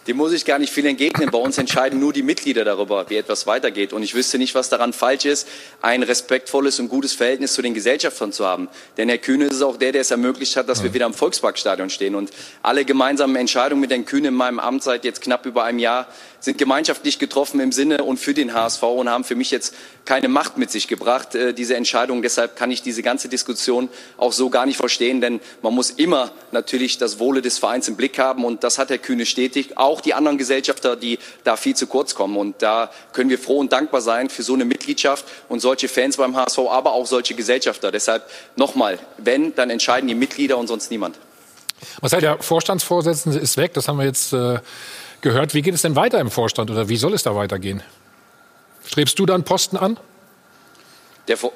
Dem 0.07 0.17
muss 0.17 0.33
ich 0.33 0.45
gar 0.45 0.59
nicht 0.59 0.73
viel 0.73 0.87
entgegnen. 0.87 1.31
Bei 1.31 1.39
uns 1.39 1.59
entscheiden 1.59 2.01
nur 2.01 2.13
die 2.13 2.23
Mitglieder 2.23 2.65
darüber, 2.65 3.09
wie 3.11 3.17
etwas 3.17 3.47
weitergeht. 3.47 3.93
Und 3.93 4.03
ich 4.03 4.15
wüsste 4.15 4.39
nicht, 4.39 4.55
was 4.55 4.69
daran 4.69 4.93
falsch 4.93 5.27
ist, 5.27 5.47
ein 5.83 6.03
respektvolles 6.03 6.81
und 6.81 6.89
gutes 6.89 7.13
Verhältnis 7.13 7.53
zu 7.53 7.63
den 7.63 7.75
Gesellschaftern 7.75 8.33
zu 8.33 8.47
haben. 8.47 8.69
Denn 8.97 9.09
Herr 9.09 9.19
Kühne 9.19 9.47
ist 9.47 9.63
auch 9.63 9.77
der, 9.77 9.93
der 9.93 10.01
es 10.01 10.11
ermöglicht 10.11 10.57
hat, 10.57 10.69
dass 10.69 10.83
wir 10.83 10.95
wieder 10.95 11.07
im 11.07 11.15
Volksparkstadion 11.15 11.91
stehen. 11.91 12.15
Und 12.15 12.31
alle 12.63 12.85
gemeinsamen 12.85 13.37
Entscheidungen 13.37 13.81
mit 13.81 13.91
Herrn 13.91 14.07
Kühne 14.07 14.29
in 14.29 14.35
meinem 14.35 14.59
Amt 14.59 14.83
seit 14.83 15.05
jetzt 15.05 15.21
knapp 15.21 15.45
über 15.45 15.65
einem 15.65 15.79
Jahr 15.79 16.07
sind 16.41 16.59
gemeinschaftlich 16.59 17.19
getroffen 17.19 17.61
im 17.61 17.73
Sinne 17.73 18.03
und 18.03 18.19
für 18.19 18.35
den 18.35 18.53
HSV 18.53 18.83
und 18.83 19.09
haben 19.09 19.25
für 19.25 19.35
mich 19.35 19.51
jetzt 19.51 19.75
keine 20.05 20.29
Macht 20.29 20.59
mit 20.59 20.71
sich 20.71 20.89
gebracht, 20.89 21.35
äh, 21.35 21.55
diese 21.55 21.77
Entscheidung. 21.77 22.23
Deshalb 22.23 22.57
kann 22.57 22.71
ich 22.71 22.83
diese 22.83 23.03
ganze 23.03 23.29
Diskussion 23.29 23.89
auch 24.17 24.33
so 24.33 24.51
gar 24.51 24.67
nicht 24.67 24.77
verstehen, 24.77 25.21
denn 25.21 25.41
man 25.63 25.75
muss 25.75 25.91
immer 25.91 26.33
natürlich 26.51 26.99
das 26.99 27.19
Wohle 27.19 27.43
des 27.43 27.59
Vereins 27.59 27.89
im 27.89 27.97
Blick 27.97 28.19
haben 28.19 28.45
und 28.45 28.65
das 28.65 28.79
hat 28.79 28.91
Herr 28.91 28.99
Kühne 28.99 29.27
stetig. 29.27 29.77
Auch 29.77 30.01
die 30.01 30.15
anderen 30.15 30.39
Gesellschafter, 30.39 30.97
die 30.97 31.19
da 31.45 31.57
viel 31.57 31.77
zu 31.77 31.87
kurz 31.87 32.15
kommen 32.15 32.37
und 32.37 32.63
da 32.63 32.91
können 33.13 33.31
wir 33.31 33.39
froh 33.39 33.59
und 33.59 33.73
dankbar 33.73 34.01
sein 34.01 34.31
für 34.31 34.43
so 34.43 34.55
eine 34.55 34.65
Mitgliedschaft 34.65 35.27
und 35.49 35.61
solche 35.61 35.89
Fans 35.89 36.17
beim 36.17 36.37
HSV, 36.37 36.59
aber 36.59 36.93
auch 36.93 37.07
solche 37.07 37.35
Gesellschafter. 37.35 37.93
Deshalb 37.93 38.25
nochmal, 38.57 38.99
wenn, 39.19 39.55
dann 39.55 39.71
entscheiden 39.71 40.09
die 40.09 40.15
Mitglieder 40.15 40.59
und 40.59 40.67
sonst 40.67 40.91
niemand. 40.91 41.17
Marcel, 42.01 42.21
der 42.21 42.43
Vorstandsvorsitzende 42.43 43.39
ist 43.39 43.57
weg, 43.57 43.75
das 43.75 43.89
haben 43.89 43.99
wir 43.99 44.05
jetzt 44.05 44.33
äh, 44.33 44.59
gehört. 45.23 45.55
Wie 45.55 45.63
geht 45.63 45.75
es 45.75 45.83
denn 45.83 45.97
weiter 45.97 46.21
im 46.21 46.31
Vorstand 46.31 46.71
oder 46.71 46.89
wie 46.89 46.97
soll 46.97 47.15
es 47.15 47.23
da 47.23 47.35
weitergehen? 47.35 47.83
Strebst 48.87 49.19
du 49.19 49.27
dann 49.27 49.45
Posten 49.45 49.77
an? 49.77 49.99
Der 51.29 51.37
Vor 51.37 51.53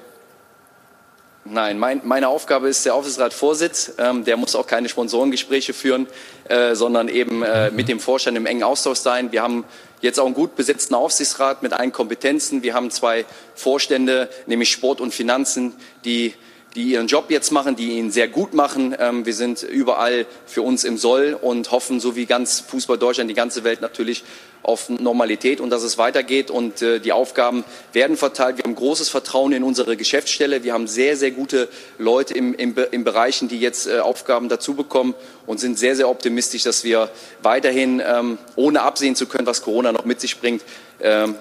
Nein, 1.47 1.79
mein, 1.79 2.01
meine 2.05 2.29
Aufgabe 2.29 2.69
ist 2.69 2.87
der 2.87 2.95
Aufsichtsratsvorsitz. 2.95 3.97
Ähm, 3.99 4.25
der 4.25 4.39
muss 4.39 4.57
auch 4.57 4.67
keine 4.67 4.89
Sponsorengespräche 4.89 5.75
führen, 5.75 6.07
äh, 6.49 6.75
sondern 6.75 7.09
eben 7.09 7.43
äh, 7.43 7.71
mit 7.71 7.89
dem 7.89 8.01
Vorstand 8.01 8.39
im 8.39 8.47
engen 8.47 8.63
Austausch 8.63 8.99
sein. 8.99 9.31
Wir 9.31 9.43
haben 9.43 9.65
jetzt 10.01 10.19
auch 10.19 10.25
einen 10.25 10.35
gut 10.35 10.57
besetzten 10.57 10.95
Aufsichtsrat 10.95 11.63
mit 11.63 11.75
allen 11.75 11.93
Kompetenzen. 11.93 12.63
Wir 12.63 12.73
haben 12.73 12.91
zwei 12.91 13.27
Vorstände, 13.55 14.31
nämlich 14.47 14.71
Sport 14.71 15.03
und 15.03 15.13
Finanzen, 15.13 15.75
die 16.07 16.33
die 16.75 16.91
ihren 16.91 17.07
Job 17.07 17.27
jetzt 17.31 17.53
machen, 17.53 17.77
die 17.77 17.93
ihn 17.93 18.11
sehr 18.11 18.29
gut 18.29 18.53
machen. 18.53 18.97
Ähm, 18.99 19.25
wir 19.25 19.35
sind 19.35 19.63
überall 19.63 20.27
für 20.47 20.63
uns 20.63 20.85
im 20.85 20.99
Soll 20.99 21.39
und 21.41 21.71
hoffen, 21.71 22.01
so 22.01 22.17
wie 22.17 22.27
ganz 22.27 22.61
Fußball 22.61 22.99
Deutschland, 22.99 23.31
die 23.31 23.35
ganze 23.35 23.65
Welt 23.65 23.81
natürlich, 23.81 24.25
auf 24.65 24.89
Normalität 24.89 25.61
und 25.61 25.71
dass 25.71 25.83
es 25.83 25.99
weitergeht. 25.99 26.51
Und 26.51 26.83
äh, 26.83 26.99
die 26.99 27.13
Aufgaben 27.13 27.65
werden 27.93 28.17
verteilt. 28.17 28.57
Wir 28.57 28.65
haben 28.65 28.75
großes 28.75 29.11
Vertrauen 29.11 29.53
in 29.53 29.63
unsere 29.63 29.97
Geschäftsstelle. 29.97 30.65
Wir 30.65 30.73
haben 30.73 30.87
sehr, 30.87 31.17
sehr 31.17 31.31
gute 31.31 31.69
Leute 31.99 32.35
im, 32.35 32.55
im, 32.55 32.75
im 32.91 33.05
Bereichen, 33.05 33.49
die 33.49 33.61
jetzt 33.61 33.87
äh, 33.87 33.99
Aufgaben 33.99 34.49
dazu 34.49 34.75
bekommen 34.75 35.15
und 35.47 35.61
sind 35.61 35.79
sehr, 35.79 35.95
sehr 35.95 36.09
optimistisch, 36.09 36.63
dass 36.63 36.83
wir 36.83 37.11
weiterhin, 37.43 38.03
ähm, 38.05 38.39
ohne 38.57 38.81
absehen 38.83 39.15
zu 39.15 39.27
können, 39.27 39.47
was 39.47 39.63
Corona 39.63 39.93
noch 39.93 40.07
mit 40.07 40.21
sich 40.21 40.41
bringt, 40.41 40.63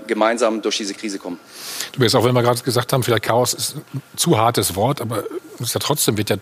gemeinsam 0.08 0.62
durch 0.62 0.78
diese 0.78 0.94
Krise 0.94 1.20
kommen. 1.20 1.40
Bist 1.98 2.16
auch, 2.16 2.26
wenn 2.26 2.34
wir 2.34 2.42
gerade 2.42 2.62
gesagt 2.62 2.92
haben, 2.92 3.04
vielleicht 3.04 3.24
Chaos 3.24 3.54
ist 3.54 3.76
ein 3.94 4.02
zu 4.16 4.38
hartes 4.38 4.76
Wort, 4.76 5.00
aber 5.00 5.24
ja 5.74 5.80
trotzdem 5.80 6.18
wird 6.18 6.30
ja 6.30 6.38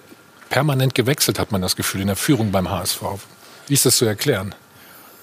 permanent 0.49 0.95
gewechselt, 0.95 1.39
hat 1.39 1.51
man 1.51 1.61
das 1.61 1.75
Gefühl, 1.75 2.01
in 2.01 2.07
der 2.07 2.15
Führung 2.15 2.51
beim 2.51 2.69
HSV. 2.69 3.01
Wie 3.67 3.73
ist 3.73 3.85
das 3.85 3.97
zu 3.97 4.05
erklären? 4.05 4.55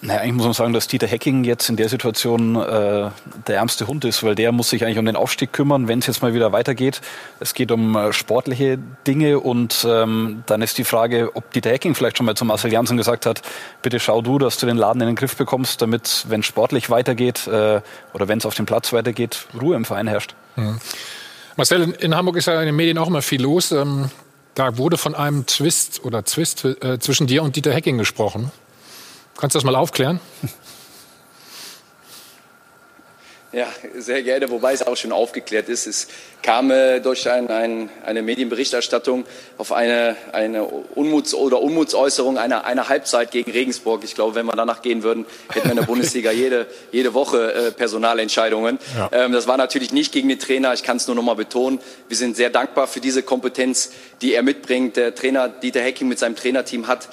Naja, 0.01 0.21
eigentlich 0.21 0.35
muss 0.35 0.45
man 0.45 0.53
sagen, 0.53 0.73
dass 0.73 0.87
Dieter 0.87 1.09
Hecking 1.09 1.43
jetzt 1.43 1.69
in 1.69 1.77
der 1.77 1.89
Situation 1.89 2.55
äh, 2.55 3.11
der 3.47 3.57
ärmste 3.57 3.89
Hund 3.89 4.05
ist, 4.05 4.23
weil 4.23 4.37
der 4.37 4.53
muss 4.53 4.71
sich 4.71 4.85
eigentlich 4.85 4.99
um 4.99 5.05
den 5.05 5.17
Aufstieg 5.17 5.53
kümmern, 5.53 5.89
wenn 5.89 5.99
es 5.99 6.07
jetzt 6.07 6.23
mal 6.23 6.35
wieder 6.35 6.53
weitergeht. 6.53 7.01
Es 7.41 7.53
geht 7.53 7.73
um 7.73 7.97
äh, 7.97 8.13
sportliche 8.13 8.79
Dinge 9.09 9.41
und 9.41 9.85
ähm, 9.89 10.45
dann 10.47 10.63
ist 10.63 10.79
die 10.79 10.85
Frage, 10.85 11.33
ob 11.35 11.53
Dieter 11.53 11.71
Hecking 11.71 11.97
vielleicht 11.97 12.17
schon 12.17 12.27
mal 12.27 12.37
zu 12.37 12.45
Marcel 12.45 12.73
Janssen 12.73 12.97
gesagt 12.97 13.27
hat, 13.27 13.43
bitte 13.83 13.99
schau 13.99 14.23
du, 14.23 14.39
dass 14.39 14.59
du 14.59 14.67
den 14.67 14.77
Laden 14.77 15.01
in 15.01 15.09
den 15.09 15.17
Griff 15.17 15.35
bekommst, 15.35 15.83
damit, 15.83 16.27
wenn 16.29 16.45
sportlich 16.45 16.91
weitergeht 16.91 17.49
äh, 17.49 17.81
oder 18.13 18.29
wenn 18.29 18.39
es 18.39 18.47
auf 18.47 18.55
dem 18.55 18.67
Platz 18.67 18.93
weitergeht, 18.93 19.47
Ruhe 19.61 19.75
im 19.75 19.85
Verein 19.85 20.07
herrscht. 20.07 20.35
Mhm. 20.55 20.79
Marcel, 21.57 21.93
in, 21.99 22.15
Hamburg 22.15 22.37
ist 22.37 22.47
ja 22.47 22.61
in 22.61 22.67
den 22.67 22.77
Medien 22.77 22.99
auch 22.99 23.09
immer 23.09 23.23
viel 23.23 23.43
los. 23.43 23.73
Ähm, 23.73 24.11
da 24.55 24.79
wurde 24.79 24.97
von 24.97 25.17
einem 25.17 25.45
Twist 25.47 26.05
oder 26.05 26.25
Zwist 26.25 26.65
äh, 26.65 27.01
zwischen 27.01 27.27
dir 27.27 27.43
und 27.43 27.57
Dieter 27.57 27.73
Hecking 27.73 27.99
gesprochen. 27.99 28.53
Kannst 29.39 29.55
du 29.55 29.59
das 29.59 29.65
mal 29.65 29.77
aufklären? 29.77 30.21
Ja, 33.51 33.67
sehr 33.97 34.23
gerne, 34.23 34.51
wobei 34.51 34.75
es 34.75 34.87
auch 34.87 34.97
schon 34.97 35.11
aufgeklärt 35.11 35.71
ist. 35.71 35.87
Es 35.87 36.09
kam 36.43 36.71
äh, 36.71 37.01
durch 37.01 37.31
ein, 37.31 37.49
ein, 37.49 37.89
eine 38.05 38.21
Medienberichterstattung 38.21 39.25
auf 39.57 39.73
eine, 39.73 40.17
eine 40.33 40.65
Unmuts- 40.65 41.35
oder 41.35 41.63
Unmutsäußerung 41.63 42.37
einer, 42.37 42.67
einer 42.67 42.91
Halbzeit 42.91 43.31
gegen 43.31 43.51
Regensburg. 43.51 44.05
Ich 44.05 44.15
glaube, 44.15 44.35
wenn 44.35 44.45
wir 44.45 44.55
danach 44.55 44.83
gehen 44.83 45.03
würden, 45.03 45.25
hätten 45.51 45.67
wir 45.67 45.71
in 45.71 45.79
der 45.79 45.87
Bundesliga 45.87 46.31
jede, 46.31 46.67
jede 46.93 47.15
Woche 47.15 47.55
äh, 47.55 47.71
Personalentscheidungen. 47.71 48.79
Ja. 48.97 49.09
Ähm, 49.13 49.33
das 49.33 49.47
war 49.47 49.57
natürlich 49.57 49.93
nicht 49.93 50.13
gegen 50.13 50.29
den 50.29 50.39
Trainer. 50.39 50.75
Ich 50.75 50.83
kann 50.83 50.99
es 50.99 51.07
nur 51.07 51.17
noch 51.17 51.23
mal 51.23 51.35
betonen. 51.35 51.79
Wir 52.09 52.19
sind 52.19 52.37
sehr 52.37 52.51
dankbar 52.51 52.87
für 52.87 53.01
diese 53.01 53.23
Kompetenz, 53.23 53.93
die 54.21 54.35
er 54.35 54.43
mitbringt. 54.43 54.97
Der 54.97 55.15
Trainer 55.15 55.49
Dieter 55.49 55.81
Hecking 55.81 56.07
mit 56.07 56.19
seinem 56.19 56.37
Trainerteam 56.37 56.87
hat 56.87 57.09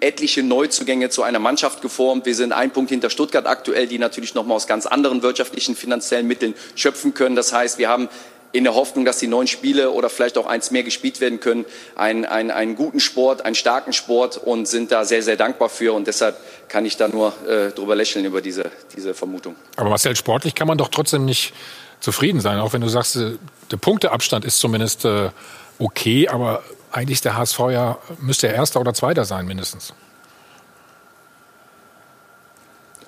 etliche 0.00 0.42
Neuzugänge 0.42 1.10
zu 1.10 1.22
einer 1.22 1.38
Mannschaft 1.38 1.82
geformt. 1.82 2.26
Wir 2.26 2.34
sind 2.34 2.52
ein 2.52 2.70
Punkt 2.72 2.90
hinter 2.90 3.10
Stuttgart 3.10 3.46
aktuell, 3.46 3.86
die 3.86 3.98
natürlich 3.98 4.34
noch 4.34 4.44
mal 4.44 4.54
aus 4.54 4.66
ganz 4.66 4.86
anderen 4.86 5.22
wirtschaftlichen, 5.22 5.76
finanziellen 5.76 6.26
Mitteln 6.26 6.54
schöpfen 6.74 7.14
können. 7.14 7.36
Das 7.36 7.52
heißt, 7.52 7.78
wir 7.78 7.88
haben 7.88 8.08
in 8.52 8.64
der 8.64 8.74
Hoffnung, 8.74 9.04
dass 9.04 9.18
die 9.18 9.26
neun 9.26 9.46
Spiele 9.46 9.90
oder 9.90 10.10
vielleicht 10.10 10.36
auch 10.36 10.46
eins 10.46 10.70
mehr 10.70 10.82
gespielt 10.82 11.20
werden 11.20 11.40
können, 11.40 11.64
einen, 11.96 12.24
einen, 12.24 12.50
einen 12.50 12.76
guten 12.76 13.00
Sport, 13.00 13.44
einen 13.44 13.54
starken 13.54 13.92
Sport 13.92 14.36
und 14.36 14.68
sind 14.68 14.92
da 14.92 15.04
sehr, 15.04 15.22
sehr 15.22 15.36
dankbar 15.36 15.68
für. 15.68 15.94
Und 15.94 16.06
deshalb 16.06 16.36
kann 16.68 16.84
ich 16.84 16.96
da 16.96 17.08
nur 17.08 17.32
äh, 17.48 17.70
drüber 17.70 17.96
lächeln 17.96 18.24
über 18.24 18.42
diese, 18.42 18.70
diese 18.94 19.14
Vermutung. 19.14 19.56
Aber 19.76 19.88
Marcel, 19.88 20.14
sportlich 20.16 20.54
kann 20.54 20.68
man 20.68 20.76
doch 20.76 20.88
trotzdem 20.88 21.24
nicht 21.24 21.54
zufrieden 22.00 22.40
sein, 22.40 22.58
auch 22.58 22.72
wenn 22.72 22.80
du 22.80 22.88
sagst, 22.88 23.16
äh, 23.16 23.32
der 23.70 23.76
Punkteabstand 23.78 24.44
ist 24.44 24.58
zumindest 24.58 25.04
äh, 25.04 25.30
okay, 25.78 26.28
aber 26.28 26.62
eigentlich 26.92 27.20
der 27.20 27.36
HSV 27.36 27.58
ja, 27.70 27.98
müsste 28.20 28.46
ja 28.46 28.52
Erster 28.52 28.80
oder 28.80 28.94
Zweiter 28.94 29.24
sein 29.24 29.46
mindestens. 29.46 29.94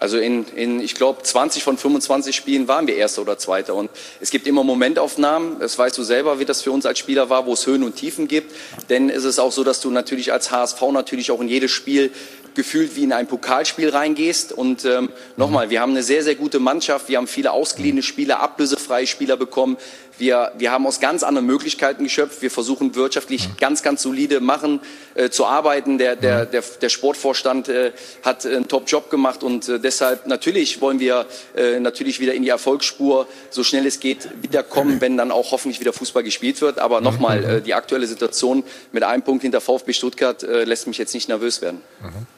Also 0.01 0.19
in, 0.19 0.45
in 0.49 0.81
ich 0.81 0.95
glaube, 0.97 1.23
20 1.23 1.65
von 1.65 1.79
25 1.79 2.37
Spielen 2.37 2.69
waren 2.69 2.87
wir 2.87 2.97
Erster 2.97 3.23
oder 3.23 3.39
Zweiter. 3.39 3.75
Und 3.75 3.91
es 4.21 4.31
gibt 4.31 4.47
immer 4.47 4.63
Momentaufnahmen, 4.63 5.61
das 5.61 5.79
weißt 5.79 5.97
du 5.97 6.03
selber, 6.03 6.39
wie 6.39 6.45
das 6.45 6.61
für 6.61 6.73
uns 6.73 6.85
als 6.85 6.99
Spieler 6.99 7.31
war, 7.31 7.47
wo 7.47 7.55
es 7.55 7.67
Höhen 7.67 7.83
und 7.83 7.97
Tiefen 7.97 8.29
gibt. 8.29 8.55
Denn 8.91 9.09
es 9.09 9.25
ist 9.25 9.39
auch 9.39 9.53
so, 9.53 9.65
dass 9.65 9.81
du 9.81 9.91
natürlich 9.91 10.31
als 10.31 10.51
HSV 10.51 10.83
natürlich 10.93 11.31
auch 11.31 11.41
in 11.41 11.49
jedes 11.49 11.71
Spiel 11.71 12.11
gefühlt 12.55 12.97
wie 12.97 13.05
in 13.05 13.13
ein 13.13 13.27
Pokalspiel 13.27 13.91
reingehst. 13.91 14.53
Und 14.53 14.85
ähm, 14.85 15.11
nochmal, 15.37 15.71
wir 15.71 15.81
haben 15.81 15.93
eine 15.93 16.03
sehr, 16.03 16.23
sehr 16.23 16.35
gute 16.35 16.59
Mannschaft. 16.59 17.09
Wir 17.09 17.19
haben 17.19 17.27
viele 17.27 17.53
ausgeliehene 17.53 18.03
Spieler, 18.03 18.41
ablösefreie 18.41 19.07
Spieler 19.07 19.37
bekommen. 19.37 19.77
Wir, 20.17 20.53
wir 20.57 20.71
haben 20.71 20.87
aus 20.87 21.01
ganz 21.01 21.25
anderen 21.25 21.47
Möglichkeiten 21.47 22.05
geschöpft. 22.05 22.41
Wir 22.41 22.51
versuchen 22.51 22.95
wirtschaftlich 22.95 23.49
mhm. 23.49 23.57
ganz, 23.59 23.83
ganz 23.83 24.03
solide 24.03 24.41
machen, 24.41 24.81
äh, 25.15 25.29
zu 25.29 25.45
arbeiten. 25.45 25.99
Der, 25.99 26.15
der, 26.15 26.45
mhm. 26.45 26.51
der, 26.53 26.63
der 26.83 26.89
Sportvorstand 26.89 27.69
äh, 27.69 27.93
hat 28.23 28.47
einen 28.47 28.69
Top-Job 28.69 29.11
gemacht 29.11 29.43
und 29.43 29.69
äh, 29.69 29.81
deshalb 29.81 30.27
natürlich 30.27 30.81
wollen 30.81 31.01
wir 31.01 31.27
äh, 31.57 31.81
natürlich 31.81 32.21
wieder 32.21 32.35
in 32.35 32.43
die 32.45 32.49
Erfolgsspur 32.51 33.27
so 33.51 33.65
schnell 33.65 33.87
es 33.87 33.99
geht 33.99 34.29
wiederkommen, 34.41 35.01
wenn 35.01 35.17
dann 35.17 35.33
auch 35.33 35.51
hoffentlich 35.51 35.81
wieder 35.81 35.93
Fußball 35.93 36.23
gespielt 36.23 36.61
wird. 36.61 36.79
Aber 36.79 36.99
mhm. 37.01 37.05
nochmal, 37.05 37.45
äh, 37.45 37.61
die 37.61 37.75
aktuelle 37.75 38.07
Situation 38.07 38.63
mit 38.93 39.03
einem 39.03 39.23
Punkt 39.23 39.43
hinter 39.43 39.61
VfB 39.61 39.93
Stuttgart 39.93 40.43
äh, 40.45 40.65
lässt 40.65 40.87
mich 40.87 40.99
jetzt 40.99 41.15
nicht 41.15 41.29
nervös 41.29 41.61
werden. 41.61 41.81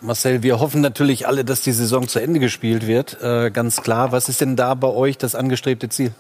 Marcel, 0.06 0.44
wir 0.44 0.60
hoffen 0.60 0.80
natürlich 0.80 1.26
alle, 1.26 1.44
dass 1.44 1.62
die 1.62 1.72
Saison 1.72 2.06
zu 2.06 2.20
Ende 2.20 2.38
gespielt 2.38 2.86
wird. 2.86 3.20
Äh, 3.20 3.50
ganz 3.50 3.82
klar. 3.82 4.12
Was 4.12 4.28
ist 4.28 4.40
denn 4.40 4.54
da 4.54 4.74
bei 4.74 4.86
euch 4.86 5.18
das 5.18 5.34
angestrebte 5.34 5.88
Ziel? 5.88 6.12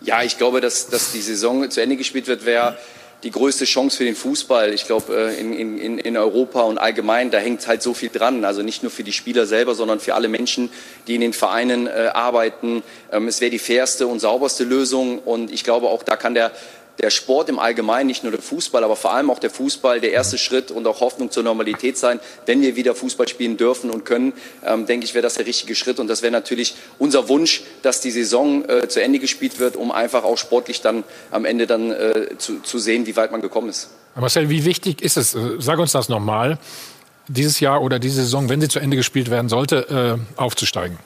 Ja, 0.00 0.22
ich 0.22 0.36
glaube, 0.36 0.60
dass, 0.60 0.88
dass 0.88 1.12
die 1.12 1.20
Saison 1.20 1.70
zu 1.70 1.80
Ende 1.80 1.96
gespielt 1.96 2.26
wird, 2.26 2.44
wäre 2.44 2.76
die 3.22 3.30
größte 3.30 3.66
Chance 3.66 3.98
für 3.98 4.04
den 4.04 4.16
Fußball. 4.16 4.72
Ich 4.72 4.86
glaube, 4.86 5.14
äh, 5.14 5.38
in, 5.38 5.52
in, 5.52 5.98
in 5.98 6.16
Europa 6.16 6.62
und 6.62 6.78
allgemein, 6.78 7.30
da 7.30 7.38
hängt 7.38 7.66
halt 7.68 7.82
so 7.82 7.94
viel 7.94 8.08
dran. 8.08 8.44
Also 8.44 8.62
nicht 8.62 8.82
nur 8.82 8.90
für 8.90 9.04
die 9.04 9.12
Spieler 9.12 9.46
selber, 9.46 9.74
sondern 9.74 10.00
für 10.00 10.14
alle 10.14 10.28
Menschen, 10.28 10.70
die 11.06 11.14
in 11.14 11.20
den 11.20 11.34
Vereinen 11.34 11.86
äh, 11.86 12.10
arbeiten. 12.12 12.82
Ähm, 13.12 13.28
es 13.28 13.40
wäre 13.40 13.50
die 13.50 13.58
fairste 13.58 14.06
und 14.06 14.18
sauberste 14.20 14.64
Lösung. 14.64 15.18
Und 15.20 15.52
ich 15.52 15.62
glaube, 15.62 15.88
auch 15.88 16.02
da 16.02 16.16
kann 16.16 16.34
der 16.34 16.50
der 17.00 17.10
Sport 17.10 17.48
im 17.48 17.58
Allgemeinen, 17.58 18.06
nicht 18.06 18.22
nur 18.22 18.32
der 18.32 18.42
Fußball, 18.42 18.84
aber 18.84 18.96
vor 18.96 19.12
allem 19.12 19.30
auch 19.30 19.38
der 19.38 19.50
Fußball 19.50 20.00
der 20.00 20.12
erste 20.12 20.38
Schritt 20.38 20.70
und 20.70 20.86
auch 20.86 21.00
Hoffnung 21.00 21.30
zur 21.30 21.42
Normalität 21.42 21.96
sein. 21.96 22.20
Wenn 22.46 22.60
wir 22.60 22.76
wieder 22.76 22.94
Fußball 22.94 23.26
spielen 23.26 23.56
dürfen 23.56 23.90
und 23.90 24.04
können, 24.04 24.32
ähm, 24.64 24.86
denke 24.86 25.04
ich, 25.04 25.14
wäre 25.14 25.22
das 25.22 25.34
der 25.34 25.46
richtige 25.46 25.74
Schritt. 25.74 25.98
Und 25.98 26.08
das 26.08 26.22
wäre 26.22 26.32
natürlich 26.32 26.74
unser 26.98 27.28
Wunsch, 27.28 27.62
dass 27.82 28.00
die 28.00 28.10
Saison 28.10 28.68
äh, 28.68 28.88
zu 28.88 29.02
Ende 29.02 29.18
gespielt 29.18 29.58
wird, 29.58 29.76
um 29.76 29.90
einfach 29.90 30.24
auch 30.24 30.36
sportlich 30.36 30.82
dann 30.82 31.04
am 31.30 31.44
Ende 31.44 31.66
dann 31.66 31.90
äh, 31.90 32.36
zu, 32.38 32.60
zu 32.60 32.78
sehen, 32.78 33.06
wie 33.06 33.16
weit 33.16 33.32
man 33.32 33.40
gekommen 33.40 33.70
ist. 33.70 33.90
Marcel, 34.14 34.50
wie 34.50 34.64
wichtig 34.64 35.02
ist 35.02 35.16
es, 35.16 35.34
äh, 35.34 35.56
sag 35.58 35.78
uns 35.78 35.92
das 35.92 36.08
nochmal, 36.08 36.58
dieses 37.28 37.60
Jahr 37.60 37.80
oder 37.82 37.98
diese 37.98 38.22
Saison, 38.22 38.48
wenn 38.48 38.60
sie 38.60 38.68
zu 38.68 38.80
Ende 38.80 38.96
gespielt 38.96 39.30
werden 39.30 39.48
sollte, 39.48 40.18
äh, 40.36 40.40
aufzusteigen? 40.40 40.98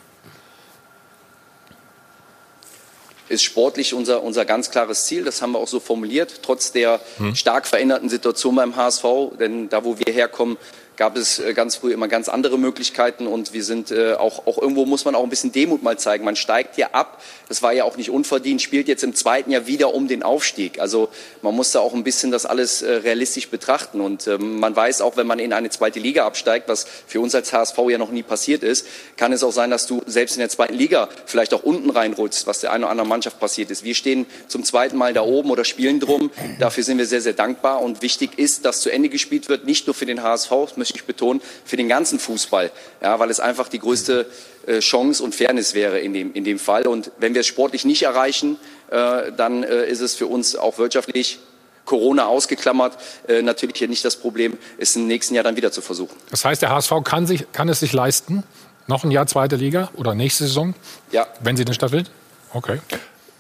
Ist 3.29 3.43
sportlich 3.43 3.95
unser, 3.95 4.23
unser 4.23 4.45
ganz 4.45 4.71
klares 4.71 5.07
Ziel. 5.07 5.25
Das 5.25 5.43
haben 5.43 5.53
wir 5.53 5.59
auch 5.59 5.69
so 5.69 5.81
formuliert, 5.81 6.41
trotz 6.43 6.73
der 6.73 7.01
hm. 7.19 7.35
stark 7.35 7.67
veränderten 7.67 8.09
Situation 8.09 8.55
beim 8.55 8.77
HSV. 8.77 9.05
Denn 9.39 9.69
da, 9.69 9.85
wo 9.85 9.99
wir 9.99 10.13
herkommen, 10.13 10.57
gab 10.97 11.17
es 11.17 11.39
äh, 11.39 11.55
ganz 11.55 11.77
früh 11.77 11.93
immer 11.93 12.09
ganz 12.09 12.29
andere 12.29 12.59
Möglichkeiten 12.59 13.27
und 13.27 13.53
wir 13.53 13.65
sind 13.65 13.91
äh, 13.91 14.15
auch, 14.15 14.47
auch 14.47 14.59
irgendwo 14.59 14.87
muss 14.87 15.05
man 15.05 15.15
auch 15.15 15.23
ein 15.23 15.31
bisschen 15.31 15.53
Demut 15.53 15.83
mal 15.83 15.99
zeigen. 15.99 16.25
Man 16.25 16.37
steigt 16.37 16.77
hier 16.77 16.95
ab, 16.95 17.23
das 17.49 17.63
war 17.63 17.73
ja 17.73 17.85
auch 17.85 17.97
nicht 17.97 18.11
unverdient, 18.11 18.63
spielt 18.63 18.89
jetzt 18.89 19.03
im 19.03 19.15
zweiten 19.15 19.51
Jahr 19.51 19.67
wieder 19.67 19.95
um 19.95 20.09
den 20.09 20.23
Aufstieg. 20.23 20.81
Also 20.81 21.09
man 21.43 21.55
muss 21.55 21.73
da 21.73 21.81
auch 21.81 21.95
ein 21.95 22.05
bisschen 22.05 22.31
das 22.31 22.47
alles 22.47 22.83
äh, 22.83 22.93
realistisch 22.93 23.49
betrachten 23.49 24.01
und 24.01 24.27
ähm, 24.27 24.61
man 24.61 24.75
weiß 24.75 25.01
auch, 25.01 25.17
wenn 25.17 25.27
man 25.27 25.39
in 25.39 25.53
eine 25.53 25.71
zweite 25.71 25.99
Liga 25.99 26.27
absteigt, 26.27 26.69
was 26.69 26.87
für 27.07 27.21
uns 27.21 27.35
als 27.35 27.53
HSV 27.53 27.79
ja 27.89 27.99
noch 27.99 28.11
nie 28.11 28.23
passiert 28.23 28.63
ist, 28.63 28.87
kann 29.17 29.33
es 29.33 29.43
auch 29.43 29.53
sein, 29.53 29.71
dass 29.71 29.87
du 29.87 30.03
selbst 30.07 30.37
in 30.37 30.41
der 30.41 30.49
zweiten 30.49 30.75
Liga 30.75 31.09
vielleicht 31.27 31.55
auch 31.55 31.63
unten 31.63 31.91
reinrutschst, 31.91 32.47
was 32.47 32.61
der 32.61 32.73
einen 32.73 32.85
oder 32.85 32.91
anderen 32.91 33.09
Mannschaft 33.09 33.41
passiert 33.41 33.71
ist. 33.71 33.85
Wir 33.85 33.95
stehen 33.95 34.27
zum 34.49 34.65
zweiten 34.65 34.97
Mal 34.97 35.13
da 35.13 35.23
oben 35.23 35.51
oder 35.51 35.65
spielen 35.65 36.01
drum. 36.01 36.31
Dafür 36.59 36.85
sind 36.85 36.99
wir 36.99 37.07
sehr, 37.07 37.21
sehr 37.21 37.33
dankbar 37.33 37.83
und 37.83 38.03
wichtig 38.03 38.39
ist, 38.39 38.65
dass 38.65 38.81
zu 38.81 38.91
Ende 38.91 39.09
gespielt 39.09 39.49
wird, 39.49 39.65
nicht 39.65 39.87
nur 39.87 39.95
für 39.95 40.07
den 40.07 40.23
HSV, 40.23 40.51
möchte 40.85 40.99
ich 40.99 41.05
betonen, 41.07 41.41
für 41.65 41.77
den 41.77 41.89
ganzen 41.89 42.19
Fußball. 42.19 42.71
Ja, 43.03 43.19
weil 43.19 43.31
es 43.31 43.41
einfach 43.41 43.69
die 43.69 43.79
größte 43.79 44.27
äh, 44.67 44.81
Chance 44.81 45.23
und 45.23 45.35
Fairness 45.35 45.75
wäre 45.75 45.99
in 45.99 46.13
dem, 46.13 46.35
in 46.35 46.45
dem 46.45 46.59
Fall. 46.59 46.87
Und 46.87 47.11
wenn 47.19 47.33
wir 47.33 47.41
es 47.41 47.47
sportlich 47.47 47.85
nicht 47.85 48.03
erreichen, 48.03 48.59
äh, 48.91 49.33
dann 49.33 49.63
äh, 49.63 49.87
ist 49.87 50.01
es 50.01 50.15
für 50.15 50.27
uns 50.27 50.57
auch 50.57 50.77
wirtschaftlich 50.77 51.39
Corona 51.87 52.27
ausgeklammert, 52.27 52.97
äh, 53.29 53.43
natürlich 53.43 53.77
hier 53.77 53.89
nicht 53.89 54.05
das 54.05 54.17
Problem, 54.17 54.59
es 54.79 54.97
im 54.97 55.07
nächsten 55.07 55.35
Jahr 55.35 55.45
dann 55.45 55.57
wieder 55.57 55.73
zu 55.73 55.81
versuchen. 55.81 56.17
Das 56.31 56.45
heißt, 56.45 56.63
der 56.63 56.71
HSV 56.71 56.93
kann, 57.05 57.27
sich, 57.27 57.51
kann 57.53 57.69
es 57.69 57.81
sich 57.81 57.93
leisten, 57.93 58.43
noch 58.87 59.05
ein 59.05 59.11
Jahr 59.11 59.27
zweite 59.27 59.57
Liga 59.57 59.91
oder 59.95 60.15
nächste 60.15 60.45
Saison, 60.45 60.75
ja. 61.13 61.27
wenn 61.41 61.57
sie 61.57 61.65
denn 61.65 61.75
stattfindet? 61.75 62.11
Okay. 62.53 62.79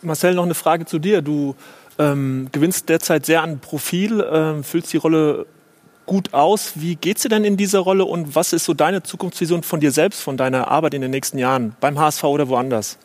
Marcel, 0.02 0.34
noch 0.34 0.44
eine 0.44 0.54
Frage 0.54 0.84
zu 0.84 0.98
dir. 0.98 1.22
Du 1.22 1.56
ähm, 1.98 2.48
gewinnst 2.52 2.88
derzeit 2.88 3.26
sehr 3.26 3.42
an 3.42 3.60
Profil, 3.60 4.24
ähm, 4.30 4.64
füllst 4.64 4.92
die 4.92 4.96
Rolle 4.98 5.46
gut 6.06 6.34
aus. 6.34 6.72
Wie 6.74 6.96
geht's 6.96 7.22
dir 7.22 7.28
denn 7.28 7.44
in 7.44 7.56
dieser 7.56 7.80
Rolle 7.80 8.04
und 8.04 8.34
was 8.34 8.52
ist 8.52 8.64
so 8.64 8.74
deine 8.74 9.02
Zukunftsvision 9.02 9.62
von 9.62 9.80
dir 9.80 9.90
selbst, 9.90 10.20
von 10.20 10.36
deiner 10.36 10.68
Arbeit 10.68 10.94
in 10.94 11.02
den 11.02 11.10
nächsten 11.10 11.38
Jahren, 11.38 11.76
beim 11.80 11.98
HSV 11.98 12.24
oder 12.24 12.48
woanders? 12.48 12.98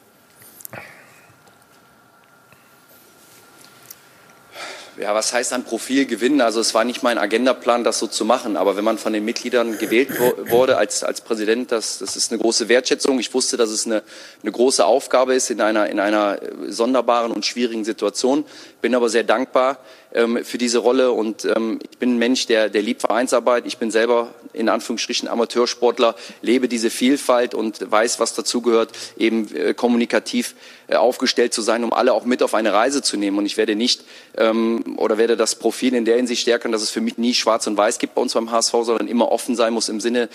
ja, 5.00 5.16
was 5.16 5.34
heißt 5.34 5.54
ein 5.54 5.64
Profil 5.64 6.06
gewinnen? 6.06 6.42
Also 6.42 6.60
es 6.60 6.74
war 6.74 6.84
nicht 6.84 7.04
mein 7.04 7.18
Agendaplan, 7.18 7.84
das 7.84 8.00
so 8.00 8.08
zu 8.08 8.26
machen. 8.26 8.58
Aber 8.58 8.76
wenn 8.76 8.84
man 8.84 8.98
von 8.98 9.14
den 9.14 9.24
Mitgliedern 9.24 9.78
gewählt 9.78 10.10
wurde 10.50 10.78
als, 10.78 11.04
als 11.04 11.22
Präsident, 11.22 11.72
das, 11.72 12.00
das 12.00 12.16
ist 12.16 12.32
eine 12.32 12.42
große 12.42 12.68
Wertschätzung. 12.68 13.18
Ich 13.20 13.34
wusste, 13.34 13.56
dass 13.56 13.70
es 13.70 13.86
eine, 13.86 14.04
eine 14.44 14.52
große 14.52 14.86
Aufgabe 14.86 15.34
ist 15.34 15.50
in 15.50 15.62
einer, 15.62 15.90
in 15.90 16.00
einer 16.00 16.40
sonderbaren 16.68 17.32
und 17.32 17.46
schwierigen 17.46 17.86
Situation. 17.86 18.44
Bin 18.82 18.96
aber 18.96 19.10
sehr 19.10 19.24
dankbar 19.24 19.78
ähm, 20.14 20.44
für 20.44 20.58
diese 20.58 20.80
Rolle 20.80 21.12
und 21.12 21.46
ähm, 21.46 21.80
ich 21.90 21.98
bin 21.98 22.16
ein 22.16 22.18
Mensch, 22.18 22.48
der, 22.48 22.70
der 22.70 22.82
liebt 22.82 23.02
Vereinsarbeit. 23.02 23.66
Ich 23.66 23.78
bin 23.78 23.92
selber 23.92 24.34
in 24.54 24.70
Anführungsstrichen 24.70 25.28
Amateursportler, 25.28 26.16
lebe 26.42 26.68
diese 26.68 26.90
Vielfalt 26.90 27.54
und 27.54 27.92
weiß, 27.92 28.20
was 28.20 28.34
dazugehört, 28.34 28.92
eben 29.18 29.54
äh, 29.56 29.74
kommunikativ 29.74 30.56
äh, 30.88 30.96
aufgestellt 30.96 31.54
zu 31.54 31.62
sein, 31.62 31.84
um 31.84 31.94
alle 31.94 32.14
auch 32.14 32.26
mit 32.26 32.42
auf 32.42 32.54
eine 32.54 32.74
Reise 32.74 33.02
zu 33.02 33.18
nehmen. 33.18 33.38
Und 33.38 33.46
ich 33.46 33.58
werde 33.58 33.76
nicht 33.76 34.04
ähm, 34.38 34.98
oder 34.98 35.18
werde 35.18 35.38
das 35.38 35.56
Profil 35.56 35.94
in 35.94 36.06
der 36.06 36.16
Hinsicht 36.16 36.42
stärken, 36.42 36.72
dass 36.72 36.82
es 36.82 36.90
für 36.90 37.02
mich 37.02 37.18
nie 37.18 37.34
schwarz 37.34 37.68
und 37.68 37.78
weiß 37.78 38.00
gibt 38.00 38.16
bei 38.16 38.22
uns 38.22 38.34
beim 38.34 38.52
HSV, 38.52 38.72
sondern 38.82 39.08
immer 39.08 39.32
offen 39.32 39.56
sein 39.56 39.74
muss 39.74 39.90
im 39.90 40.00
Sinne 40.00 40.30